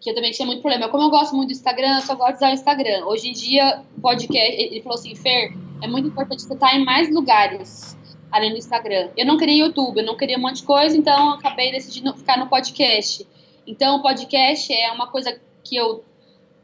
Que 0.02 0.10
eu 0.10 0.16
também 0.16 0.32
tinha 0.32 0.46
muito 0.46 0.62
problema. 0.62 0.90
Como 0.90 1.04
eu 1.04 1.10
gosto 1.10 1.36
muito 1.36 1.50
do 1.50 1.54
Instagram, 1.54 1.96
eu 1.96 2.02
só 2.02 2.16
gosto 2.16 2.32
de 2.32 2.38
usar 2.38 2.50
o 2.50 2.54
Instagram. 2.54 3.06
Hoje 3.06 3.30
em 3.30 3.34
dia, 3.34 3.82
podcast. 4.02 4.62
Ele 4.62 4.82
falou 4.82 4.98
assim, 4.98 5.16
Fer, 5.16 5.54
é 5.82 5.88
muito 5.88 6.08
importante 6.08 6.44
você 6.44 6.54
estar 6.54 6.76
em 6.76 6.84
mais 6.84 7.14
lugares 7.14 7.96
além 8.32 8.52
do 8.52 8.58
Instagram. 8.58 9.10
Eu 9.16 9.26
não 9.26 9.38
queria 9.38 9.66
YouTube, 9.66 9.98
eu 10.00 10.06
não 10.06 10.18
queria 10.18 10.38
um 10.38 10.42
monte 10.42 10.58
de 10.58 10.64
coisa, 10.64 10.98
então 10.98 11.32
acabei 11.32 11.72
decidindo 11.72 12.14
ficar 12.14 12.38
no 12.38 12.48
podcast. 12.48 13.26
Então, 13.66 13.98
o 13.98 14.02
podcast 14.02 14.74
é 14.74 14.92
uma 14.92 15.08
coisa 15.08 15.40
que 15.64 15.76
eu. 15.76 16.04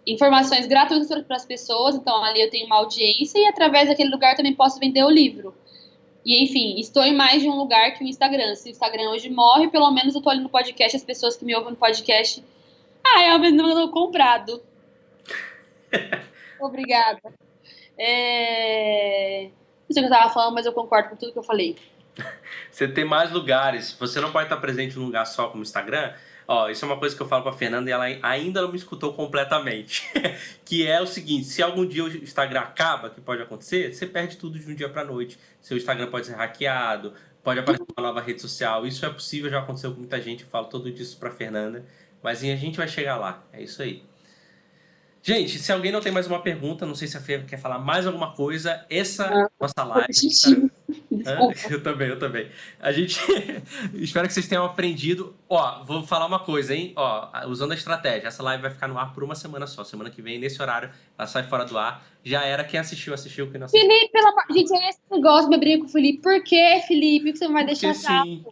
Informações 0.05 0.65
gratuitas 0.65 1.07
para 1.23 1.35
as 1.35 1.45
pessoas, 1.45 1.95
então 1.95 2.23
ali 2.23 2.41
eu 2.41 2.49
tenho 2.49 2.65
uma 2.65 2.77
audiência 2.77 3.39
e 3.39 3.45
através 3.45 3.87
daquele 3.87 4.09
lugar 4.09 4.35
também 4.35 4.53
posso 4.53 4.79
vender 4.79 5.03
o 5.03 5.09
livro. 5.09 5.53
E 6.25 6.43
enfim, 6.43 6.79
estou 6.79 7.03
em 7.03 7.15
mais 7.15 7.41
de 7.41 7.49
um 7.49 7.55
lugar 7.55 7.93
que 7.93 8.03
o 8.03 8.07
Instagram. 8.07 8.55
Se 8.55 8.69
o 8.69 8.71
Instagram 8.71 9.09
hoje 9.09 9.29
morre, 9.29 9.69
pelo 9.69 9.91
menos 9.91 10.13
eu 10.13 10.21
tô 10.21 10.29
ali 10.29 10.41
no 10.41 10.49
podcast, 10.49 10.97
as 10.97 11.03
pessoas 11.03 11.35
que 11.35 11.45
me 11.45 11.55
ouvem 11.55 11.71
no 11.71 11.77
podcast. 11.77 12.43
Ah, 13.03 13.23
é 13.23 13.35
o 13.35 13.39
mesmo 13.39 13.89
comprado. 13.89 14.61
Obrigada. 16.59 17.21
É... 17.97 19.49
Não 19.89 19.93
sei 19.93 20.03
o 20.03 20.07
que 20.07 20.13
eu 20.13 20.17
tava 20.17 20.33
falando, 20.33 20.53
mas 20.53 20.65
eu 20.65 20.73
concordo 20.73 21.09
com 21.09 21.15
tudo 21.15 21.33
que 21.33 21.39
eu 21.39 21.43
falei. 21.43 21.75
Você 22.69 22.87
tem 22.87 23.03
mais 23.03 23.31
lugares. 23.31 23.91
Você 23.99 24.19
não 24.21 24.31
pode 24.31 24.45
estar 24.45 24.57
presente 24.57 24.97
num 24.97 25.05
lugar 25.05 25.25
só 25.25 25.47
como 25.47 25.59
o 25.59 25.63
Instagram. 25.63 26.13
Ó, 26.47 26.69
isso 26.69 26.83
é 26.83 26.87
uma 26.87 26.97
coisa 26.97 27.15
que 27.15 27.21
eu 27.21 27.27
falo 27.27 27.43
pra 27.43 27.53
Fernanda 27.53 27.89
e 27.89 27.93
ela 27.93 28.05
ainda 28.23 28.61
não 28.61 28.71
me 28.71 28.77
escutou 28.77 29.13
completamente. 29.13 30.09
que 30.65 30.85
é 30.85 31.01
o 31.01 31.07
seguinte: 31.07 31.45
se 31.45 31.61
algum 31.61 31.85
dia 31.85 32.03
o 32.03 32.07
Instagram 32.07 32.61
acaba, 32.61 33.09
que 33.09 33.21
pode 33.21 33.41
acontecer, 33.41 33.93
você 33.93 34.05
perde 34.05 34.37
tudo 34.37 34.59
de 34.59 34.69
um 34.69 34.75
dia 34.75 34.89
pra 34.89 35.05
noite. 35.05 35.37
Seu 35.61 35.77
Instagram 35.77 36.07
pode 36.07 36.25
ser 36.25 36.33
hackeado, 36.33 37.13
pode 37.43 37.59
aparecer 37.59 37.85
uma 37.97 38.07
nova 38.07 38.21
rede 38.21 38.41
social. 38.41 38.85
Isso 38.85 39.05
é 39.05 39.09
possível, 39.09 39.49
já 39.49 39.59
aconteceu 39.59 39.91
com 39.91 39.99
muita 39.99 40.21
gente. 40.21 40.43
Eu 40.43 40.49
falo 40.49 40.67
tudo 40.67 40.91
disso 40.91 41.17
pra 41.17 41.31
Fernanda. 41.31 41.85
Mas 42.21 42.43
a 42.43 42.55
gente 42.55 42.77
vai 42.77 42.87
chegar 42.87 43.17
lá. 43.17 43.43
É 43.51 43.61
isso 43.63 43.81
aí. 43.81 44.03
Gente, 45.23 45.59
se 45.59 45.71
alguém 45.71 45.91
não 45.91 46.01
tem 46.01 46.11
mais 46.11 46.25
uma 46.25 46.41
pergunta, 46.41 46.83
não 46.83 46.95
sei 46.95 47.07
se 47.07 47.15
a 47.15 47.21
Fê 47.21 47.39
quer 47.43 47.57
falar 47.57 47.77
mais 47.77 48.07
alguma 48.07 48.33
coisa, 48.33 48.83
essa 48.89 49.25
Ah, 49.25 49.49
nossa 49.59 49.83
live. 49.83 50.13
Xixi. 50.13 50.71
Desculpa. 51.21 51.55
Eu 51.69 51.83
também, 51.83 52.07
eu 52.09 52.19
também. 52.19 52.49
A 52.79 52.91
gente. 52.91 53.19
Espero 53.93 54.27
que 54.27 54.33
vocês 54.33 54.47
tenham 54.47 54.65
aprendido. 54.65 55.35
Ó, 55.47 55.83
vou 55.83 56.03
falar 56.03 56.25
uma 56.25 56.39
coisa, 56.39 56.75
hein? 56.75 56.93
Ó, 56.95 57.47
usando 57.47 57.71
a 57.71 57.75
estratégia, 57.75 58.27
essa 58.27 58.43
live 58.43 58.61
vai 58.61 58.71
ficar 58.71 58.87
no 58.87 58.97
ar 58.97 59.13
por 59.13 59.23
uma 59.23 59.35
semana 59.35 59.67
só. 59.67 59.83
Semana 59.83 60.09
que 60.09 60.21
vem, 60.21 60.39
nesse 60.39 60.61
horário, 60.61 60.89
ela 61.17 61.27
sai 61.27 61.43
fora 61.43 61.65
do 61.65 61.77
ar. 61.77 62.03
Já 62.23 62.43
era. 62.43 62.63
Quem 62.63 62.79
assistiu, 62.79 63.13
assistiu. 63.13 63.49
Quem 63.49 63.59
não 63.59 63.65
assistiu. 63.65 63.87
Felipe, 63.87 64.11
pela... 64.11 64.31
gente, 64.51 64.73
é 64.73 64.89
esse 64.89 64.99
negócio 65.11 65.49
de 65.49 65.57
briga 65.57 65.79
com 65.79 65.87
o 65.87 65.91
Felipe. 65.91 66.21
Por 66.21 66.43
que, 66.43 66.81
Felipe? 66.87 67.25
Por 67.25 67.31
que 67.33 67.37
você 67.37 67.45
não 67.45 67.53
vai 67.53 67.65
Porque 67.65 67.81
deixar 67.87 68.23
sim. 68.23 68.45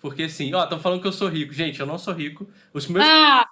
Porque 0.00 0.28
sim. 0.28 0.52
Ó, 0.52 0.62
estão 0.64 0.78
falando 0.78 1.00
que 1.00 1.06
eu 1.06 1.12
sou 1.12 1.28
rico. 1.28 1.52
Gente, 1.52 1.80
eu 1.80 1.86
não 1.86 1.98
sou 1.98 2.12
rico. 2.12 2.46
Os 2.72 2.86
meus 2.86 3.04
Ah. 3.06 3.48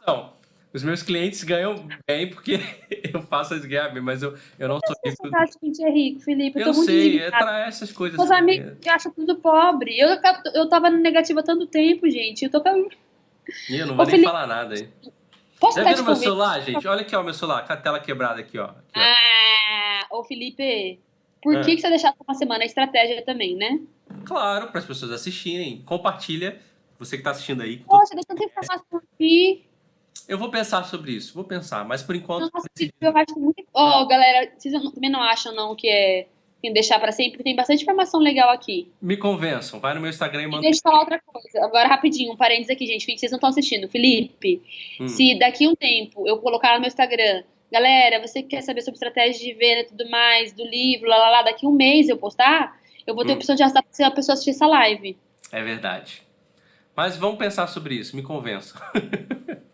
Os 0.74 0.82
meus 0.82 1.02
clientes 1.02 1.44
ganham 1.44 1.86
bem 2.08 2.30
porque 2.30 2.58
eu 3.12 3.22
faço 3.22 3.52
eles 3.54 3.64
ganhar 3.66 3.88
bem, 3.90 4.02
mas 4.02 4.22
eu, 4.22 4.34
eu 4.58 4.68
não 4.68 4.78
sou 4.86 4.96
rico. 5.04 5.28
você 5.28 5.36
acha 5.36 5.52
que 5.58 5.64
a 5.64 5.66
gente 5.66 5.84
é 5.84 5.90
rico, 5.90 6.20
Felipe? 6.20 6.58
Eu, 6.60 6.68
Eu 6.68 6.74
sei, 6.74 7.20
é 7.20 7.30
pra 7.30 7.66
essas 7.66 7.92
coisas. 7.92 8.16
Meus 8.18 8.30
assim, 8.30 8.40
amigos 8.40 8.78
que 8.80 8.88
acham 8.88 9.12
tudo 9.12 9.36
pobre. 9.36 9.98
Eu, 9.98 10.08
eu 10.54 10.68
tava 10.68 10.88
no 10.90 10.98
negativo 10.98 11.40
há 11.40 11.42
tanto 11.42 11.66
tempo, 11.66 12.08
gente. 12.08 12.44
Eu 12.44 12.50
tô. 12.50 12.62
E 13.68 13.76
eu 13.76 13.86
não 13.86 13.96
vou 13.96 14.04
Ô, 14.04 14.06
nem 14.06 14.10
Felipe, 14.12 14.30
falar 14.30 14.46
nada 14.46 14.74
aí. 14.74 14.88
Posso 15.60 15.76
Já 15.76 15.84
viram 15.84 15.96
meu 15.98 16.06
convite? 16.06 16.22
celular, 16.24 16.60
gente? 16.62 16.88
Olha 16.88 17.02
aqui, 17.02 17.14
ó, 17.14 17.22
meu 17.22 17.34
celular, 17.34 17.66
com 17.66 17.72
a 17.72 17.76
tela 17.76 18.00
quebrada 18.00 18.40
aqui, 18.40 18.58
ó. 18.58 18.64
Aqui, 18.64 18.74
ó. 18.96 19.00
Ah, 19.00 20.06
ô 20.10 20.24
Felipe, 20.24 20.98
por 21.42 21.56
Ah. 21.56 21.60
que, 21.60 21.76
que 21.76 21.80
você 21.82 21.88
deixar 21.88 22.12
por 22.14 22.24
uma 22.26 22.34
semana 22.34 22.62
a 22.64 22.66
estratégia 22.66 23.22
também, 23.24 23.54
né? 23.56 23.78
Claro, 24.24 24.68
para 24.68 24.78
as 24.80 24.84
pessoas 24.86 25.12
assistirem. 25.12 25.82
Compartilha. 25.82 26.58
Você 26.98 27.16
que 27.16 27.22
tá 27.22 27.30
assistindo 27.32 27.62
aí. 27.62 27.78
todo- 27.78 27.98
Poxa, 27.98 28.14
deu 28.14 28.24
tanta 28.24 28.44
informação 28.44 29.00
aqui. 29.14 29.64
Eu 30.32 30.38
vou 30.38 30.48
pensar 30.50 30.82
sobre 30.84 31.12
isso, 31.12 31.34
vou 31.34 31.44
pensar, 31.44 31.84
mas 31.84 32.02
por 32.02 32.16
enquanto. 32.16 32.50
Nossa, 32.54 32.66
eu 33.02 33.14
acho 33.14 33.38
muito. 33.38 33.62
Ó, 33.74 34.06
galera, 34.06 34.50
vocês 34.56 34.72
também 34.94 35.10
não 35.10 35.20
acham, 35.20 35.54
não, 35.54 35.76
que 35.76 35.86
é 35.86 36.26
tem 36.62 36.72
deixar 36.72 36.98
pra 36.98 37.12
sempre? 37.12 37.42
Tem 37.44 37.54
bastante 37.54 37.82
informação 37.82 38.18
legal 38.18 38.48
aqui. 38.48 38.90
Me 39.02 39.18
convençam, 39.18 39.78
vai 39.78 39.92
no 39.92 40.00
meu 40.00 40.08
Instagram 40.08 40.40
e 40.40 40.44
E 40.44 40.48
manda. 40.48 40.62
deixa 40.62 40.78
eu 40.78 40.82
falar 40.90 41.00
outra 41.00 41.20
coisa. 41.26 41.62
Agora, 41.62 41.86
rapidinho, 41.86 42.32
um 42.32 42.36
parênteses 42.36 42.70
aqui, 42.70 42.86
gente. 42.86 43.04
que 43.04 43.18
Vocês 43.18 43.30
não 43.30 43.36
estão 43.36 43.50
assistindo. 43.50 43.88
Felipe, 43.90 44.62
Hum. 44.98 45.06
se 45.06 45.38
daqui 45.38 45.68
um 45.68 45.74
tempo 45.74 46.26
eu 46.26 46.38
colocar 46.38 46.72
no 46.76 46.80
meu 46.80 46.88
Instagram, 46.88 47.42
galera, 47.70 48.18
você 48.26 48.40
que 48.42 48.48
quer 48.48 48.62
saber 48.62 48.80
sobre 48.80 48.94
estratégia 48.96 49.38
de 49.38 49.52
venda 49.52 49.80
e 49.80 49.84
tudo 49.84 50.08
mais, 50.08 50.54
do 50.54 50.64
livro, 50.64 51.10
lá, 51.10 51.18
lá, 51.18 51.28
lá, 51.28 51.42
daqui 51.42 51.66
um 51.66 51.72
mês 51.72 52.08
eu 52.08 52.16
postar, 52.16 52.74
eu 53.06 53.14
vou 53.14 53.22
ter 53.22 53.32
a 53.32 53.34
Hum. 53.34 53.36
opção 53.36 53.54
de 53.54 53.62
arrastar 53.64 53.82
pra 53.84 54.06
a 54.06 54.10
pessoa 54.10 54.32
assistir 54.32 54.50
essa 54.52 54.66
live. 54.66 55.14
É 55.52 55.62
verdade. 55.62 56.22
Mas 56.96 57.18
vamos 57.18 57.38
pensar 57.38 57.66
sobre 57.66 57.96
isso, 57.96 58.16
me 58.16 58.22
convençam. 58.22 58.80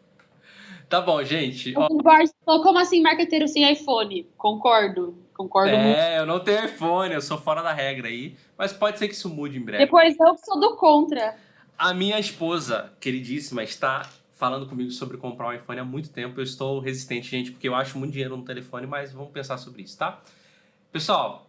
tá 0.89 1.01
bom, 1.01 1.23
gente. 1.23 1.75
Ó, 1.77 1.87
O 1.91 2.03
Bart 2.03 2.31
falou, 2.45 2.63
como 2.63 2.79
assim 2.79 3.01
marqueteiro 3.03 3.47
sem 3.49 3.71
iPhone? 3.71 4.29
Concordo. 4.37 5.17
Concordo 5.35 5.71
muito. 5.77 5.97
é, 5.99 6.19
eu 6.19 6.27
não 6.27 6.41
tenho 6.41 6.65
iPhone, 6.65 7.15
eu 7.15 7.21
sou 7.21 7.39
fora 7.39 7.63
da 7.63 7.73
regra 7.73 8.09
aí. 8.09 8.37
Mas 8.57 8.73
pode 8.73 8.99
ser 8.99 9.07
que 9.09 9.15
isso 9.15 9.29
mude 9.29 9.57
em 9.57 9.61
breve. 9.65 9.85
Depois 9.85 10.17
eu 10.19 10.37
sou 10.37 10.59
do 10.59 10.75
contra. 10.77 11.37
A 11.79 11.95
minha 11.95 12.19
esposa, 12.19 12.93
queridíssima, 12.99 13.63
está 13.63 14.09
falando 14.33 14.67
comigo 14.67 14.91
sobre 14.91 15.17
comprar 15.17 15.49
um 15.49 15.53
iPhone 15.53 15.81
há 15.81 15.85
muito 15.85 16.11
tempo. 16.11 16.41
Eu 16.41 16.45
estou 16.45 16.81
resistente, 16.81 17.29
gente, 17.29 17.53
porque 17.53 17.69
eu 17.69 17.75
acho 17.75 17.97
muito 17.99 18.13
dinheiro 18.13 18.37
no 18.37 18.45
telefone, 18.45 18.87
mas 18.87 19.13
vamos 19.13 19.31
pensar 19.31 19.59
sobre 19.59 19.83
isso, 19.83 19.97
tá? 19.97 20.21
Pessoal, 20.91 21.47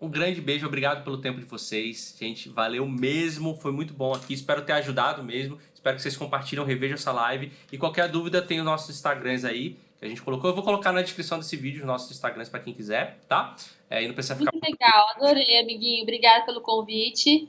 um 0.00 0.08
grande 0.08 0.40
beijo, 0.40 0.66
obrigado 0.66 1.02
pelo 1.02 1.18
tempo 1.18 1.38
de 1.38 1.44
vocês. 1.46 2.14
Gente, 2.18 2.48
valeu 2.48 2.86
mesmo, 2.86 3.54
foi 3.56 3.72
muito 3.72 3.94
bom 3.94 4.12
aqui. 4.14 4.34
Espero 4.34 4.62
ter 4.62 4.72
ajudado 4.72 5.22
mesmo. 5.22 5.58
Espero 5.86 5.96
que 5.98 6.02
vocês 6.02 6.16
compartilhem, 6.16 6.64
revejam 6.64 6.96
essa 6.96 7.12
live. 7.12 7.52
E 7.70 7.78
qualquer 7.78 8.08
dúvida, 8.08 8.42
tem 8.42 8.58
os 8.58 8.64
nossos 8.64 8.90
Instagrams 8.90 9.44
aí 9.44 9.76
que 9.96 10.04
a 10.04 10.08
gente 10.08 10.20
colocou. 10.20 10.50
Eu 10.50 10.54
vou 10.54 10.64
colocar 10.64 10.90
na 10.90 11.00
descrição 11.00 11.38
desse 11.38 11.56
vídeo 11.56 11.82
os 11.82 11.86
nossos 11.86 12.10
Instagrams 12.10 12.48
para 12.48 12.58
quem 12.58 12.74
quiser, 12.74 13.20
tá? 13.28 13.54
É, 13.88 14.02
e 14.02 14.08
não 14.08 14.14
precisa 14.14 14.34
ficar. 14.34 14.50
Muito 14.52 14.64
legal, 14.64 15.08
adorei, 15.10 15.60
amiguinho. 15.60 16.02
Obrigada 16.02 16.44
pelo 16.44 16.60
convite. 16.60 17.48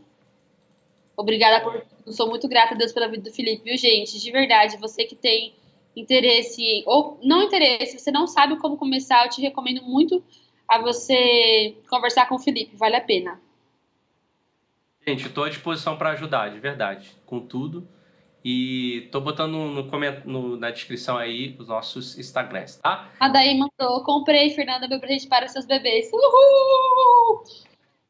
Obrigada 1.15 1.64
por. 1.64 1.84
Eu 2.05 2.14
sou 2.14 2.30
muito 2.30 2.47
grata 2.47 2.76
a 2.76 2.77
Deus 2.77 2.91
pela 2.91 3.07
vida 3.07 3.23
do 3.23 3.34
Felipe, 3.34 3.64
viu, 3.64 3.76
gente? 3.76 4.19
De 4.19 4.31
verdade, 4.31 4.77
você 4.77 5.03
que 5.03 5.15
tem 5.15 5.55
interesse, 5.95 6.84
ou 6.85 7.19
não 7.23 7.41
interesse, 7.41 7.97
você 7.97 8.11
não 8.11 8.27
sabe 8.27 8.55
como 8.59 8.77
começar, 8.77 9.26
eu 9.26 9.31
te 9.31 9.41
recomendo 9.41 9.81
muito 9.81 10.23
a 10.68 10.77
você 10.77 11.76
conversar 11.89 12.30
com 12.30 12.35
o 12.35 12.39
Felipe, 12.39 12.76
vale 12.76 12.97
a 12.97 13.01
pena. 13.01 13.41
Gente, 15.07 15.27
tô 15.27 15.43
à 15.43 15.49
disposição 15.49 15.97
para 15.97 16.11
ajudar, 16.11 16.51
de 16.51 16.59
verdade, 16.59 17.09
com 17.26 17.39
tudo. 17.39 17.96
E 18.49 19.09
tô 19.11 19.19
botando 19.19 19.51
no, 19.51 19.83
no- 20.23 20.55
na 20.55 20.71
descrição 20.71 21.17
aí 21.17 21.53
os 21.59 21.67
nossos 21.67 22.17
Instagrams, 22.17 22.77
tá? 22.77 23.09
A 23.19 23.27
Daí 23.27 23.57
mandou, 23.59 24.01
comprei, 24.05 24.51
Fernanda, 24.51 24.87
meu 24.87 25.01
presente 25.01 25.27
para 25.27 25.49
seus 25.49 25.65
bebês. 25.65 26.09
Uhul! 26.13 27.43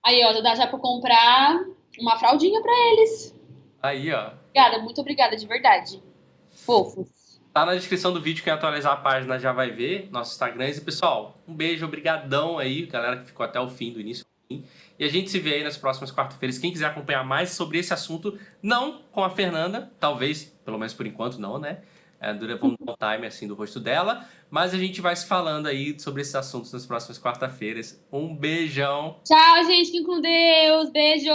Aí, 0.05 0.23
ó, 0.23 0.31
já 0.33 0.41
dá 0.41 0.53
já 0.53 0.67
pra 0.67 0.77
comprar 0.77 1.59
uma 1.99 2.19
fraldinha 2.19 2.61
pra 2.61 2.71
eles. 2.91 3.35
Aí, 3.81 4.13
ó. 4.13 4.33
Obrigada, 4.51 4.77
muito 4.83 5.01
obrigada, 5.01 5.35
de 5.35 5.47
verdade. 5.47 6.03
Fofos. 6.51 7.41
Tá 7.51 7.65
na 7.65 7.73
descrição 7.73 8.13
do 8.13 8.21
vídeo, 8.21 8.43
quem 8.43 8.53
atualizar 8.53 8.93
a 8.93 8.97
página 8.97 9.39
já 9.39 9.51
vai 9.51 9.71
ver 9.71 10.07
nossos 10.11 10.33
Instagrams. 10.33 10.77
E 10.77 10.81
pessoal, 10.81 11.35
um 11.47 11.55
beijo, 11.55 11.83
obrigadão 11.83 12.59
aí, 12.59 12.85
galera 12.85 13.17
que 13.17 13.25
ficou 13.25 13.43
até 13.43 13.59
o 13.59 13.69
fim, 13.69 13.91
do 13.91 13.99
início 13.99 14.23
ao 14.23 14.47
fim. 14.47 14.63
E 14.99 15.05
a 15.05 15.09
gente 15.09 15.29
se 15.29 15.39
vê 15.39 15.55
aí 15.55 15.63
nas 15.63 15.77
próximas 15.77 16.11
quarta-feiras. 16.11 16.57
Quem 16.57 16.71
quiser 16.71 16.87
acompanhar 16.87 17.23
mais 17.23 17.51
sobre 17.51 17.77
esse 17.77 17.93
assunto, 17.93 18.37
não 18.61 19.01
com 19.11 19.23
a 19.23 19.29
Fernanda, 19.29 19.91
talvez, 19.99 20.45
pelo 20.65 20.77
menos 20.77 20.93
por 20.93 21.05
enquanto 21.05 21.37
não, 21.37 21.59
né? 21.59 21.81
É, 22.19 22.33
vamos 22.33 22.77
dar 22.79 22.93
um 22.93 23.13
time 23.15 23.27
assim 23.27 23.47
do 23.47 23.53
rosto 23.53 23.79
dela, 23.79 24.27
mas 24.49 24.73
a 24.73 24.77
gente 24.77 24.99
vai 25.01 25.15
se 25.15 25.27
falando 25.27 25.67
aí 25.67 25.99
sobre 25.99 26.23
esses 26.23 26.33
assuntos 26.33 26.73
nas 26.73 26.83
próximas 26.85 27.19
quarta-feiras. 27.19 28.03
Um 28.11 28.35
beijão. 28.35 29.19
Tchau, 29.23 29.63
gente. 29.65 29.87
Fiquem 29.87 30.03
com 30.03 30.19
Deus. 30.19 30.89
Beijo. 30.89 31.29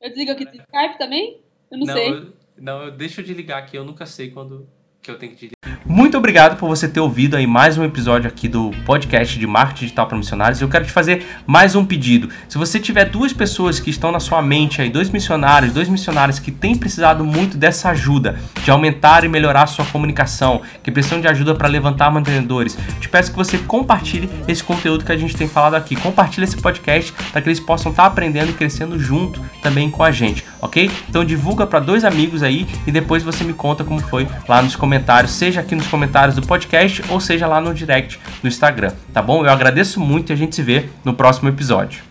Eu 0.00 0.08
desligo 0.10 0.30
aqui 0.30 0.44
do 0.44 0.54
Skype 0.56 0.98
também? 0.98 1.40
Eu 1.70 1.78
não, 1.78 1.86
sei. 1.86 2.12
eu- 2.12 2.32
não, 2.56 2.82
eu 2.84 2.90
deixo 2.92 3.20
de 3.22 3.34
ligar 3.34 3.58
aqui, 3.58 3.76
eu 3.76 3.84
nunca 3.84 4.06
sei 4.06 4.30
quando 4.30 4.68
que 5.02 5.10
eu 5.10 5.18
tenho 5.18 5.34
que 5.34 5.48
desligar. 5.48 5.77
Muito 5.88 6.18
obrigado 6.18 6.58
por 6.58 6.68
você 6.68 6.86
ter 6.86 7.00
ouvido 7.00 7.34
aí 7.34 7.46
mais 7.46 7.78
um 7.78 7.82
episódio 7.82 8.28
aqui 8.28 8.46
do 8.46 8.72
podcast 8.84 9.38
de 9.38 9.46
marketing 9.46 9.84
digital 9.86 10.06
para 10.06 10.18
missionários. 10.18 10.60
Eu 10.60 10.68
quero 10.68 10.84
te 10.84 10.92
fazer 10.92 11.26
mais 11.46 11.74
um 11.74 11.82
pedido. 11.82 12.28
Se 12.46 12.58
você 12.58 12.78
tiver 12.78 13.06
duas 13.06 13.32
pessoas 13.32 13.80
que 13.80 13.88
estão 13.88 14.12
na 14.12 14.20
sua 14.20 14.42
mente 14.42 14.82
aí, 14.82 14.90
dois 14.90 15.08
missionários, 15.08 15.72
dois 15.72 15.88
missionários 15.88 16.38
que 16.38 16.52
têm 16.52 16.74
precisado 16.74 17.24
muito 17.24 17.56
dessa 17.56 17.88
ajuda 17.88 18.38
de 18.62 18.70
aumentar 18.70 19.24
e 19.24 19.28
melhorar 19.28 19.62
a 19.62 19.66
sua 19.66 19.86
comunicação, 19.86 20.60
que 20.82 20.90
precisam 20.90 21.22
de 21.22 21.26
ajuda 21.26 21.54
para 21.54 21.66
levantar 21.66 22.10
mantenedores, 22.10 22.76
te 23.00 23.08
peço 23.08 23.30
que 23.30 23.38
você 23.38 23.56
compartilhe 23.56 24.28
esse 24.46 24.62
conteúdo 24.62 25.06
que 25.06 25.12
a 25.12 25.16
gente 25.16 25.34
tem 25.34 25.48
falado 25.48 25.74
aqui. 25.74 25.96
Compartilhe 25.96 26.44
esse 26.44 26.58
podcast 26.58 27.14
para 27.32 27.40
que 27.40 27.48
eles 27.48 27.60
possam 27.60 27.92
estar 27.92 28.04
aprendendo 28.04 28.50
e 28.50 28.54
crescendo 28.54 29.00
junto 29.00 29.40
também 29.62 29.90
com 29.90 30.04
a 30.04 30.10
gente, 30.10 30.44
ok? 30.60 30.90
Então 31.08 31.24
divulga 31.24 31.66
para 31.66 31.80
dois 31.80 32.04
amigos 32.04 32.42
aí 32.42 32.66
e 32.86 32.92
depois 32.92 33.22
você 33.22 33.42
me 33.42 33.54
conta 33.54 33.84
como 33.84 34.00
foi 34.00 34.28
lá 34.46 34.60
nos 34.60 34.76
comentários, 34.76 35.32
seja 35.32 35.62
aqui 35.62 35.77
nos 35.78 35.88
comentários 35.88 36.36
do 36.36 36.42
podcast 36.42 37.02
ou 37.08 37.20
seja 37.20 37.46
lá 37.46 37.60
no 37.60 37.72
direct 37.72 38.20
do 38.42 38.48
Instagram, 38.48 38.92
tá 39.12 39.22
bom? 39.22 39.44
Eu 39.44 39.50
agradeço 39.50 39.98
muito 40.00 40.30
e 40.30 40.32
a 40.32 40.36
gente 40.36 40.54
se 40.54 40.62
vê 40.62 40.88
no 41.04 41.14
próximo 41.14 41.48
episódio. 41.48 42.07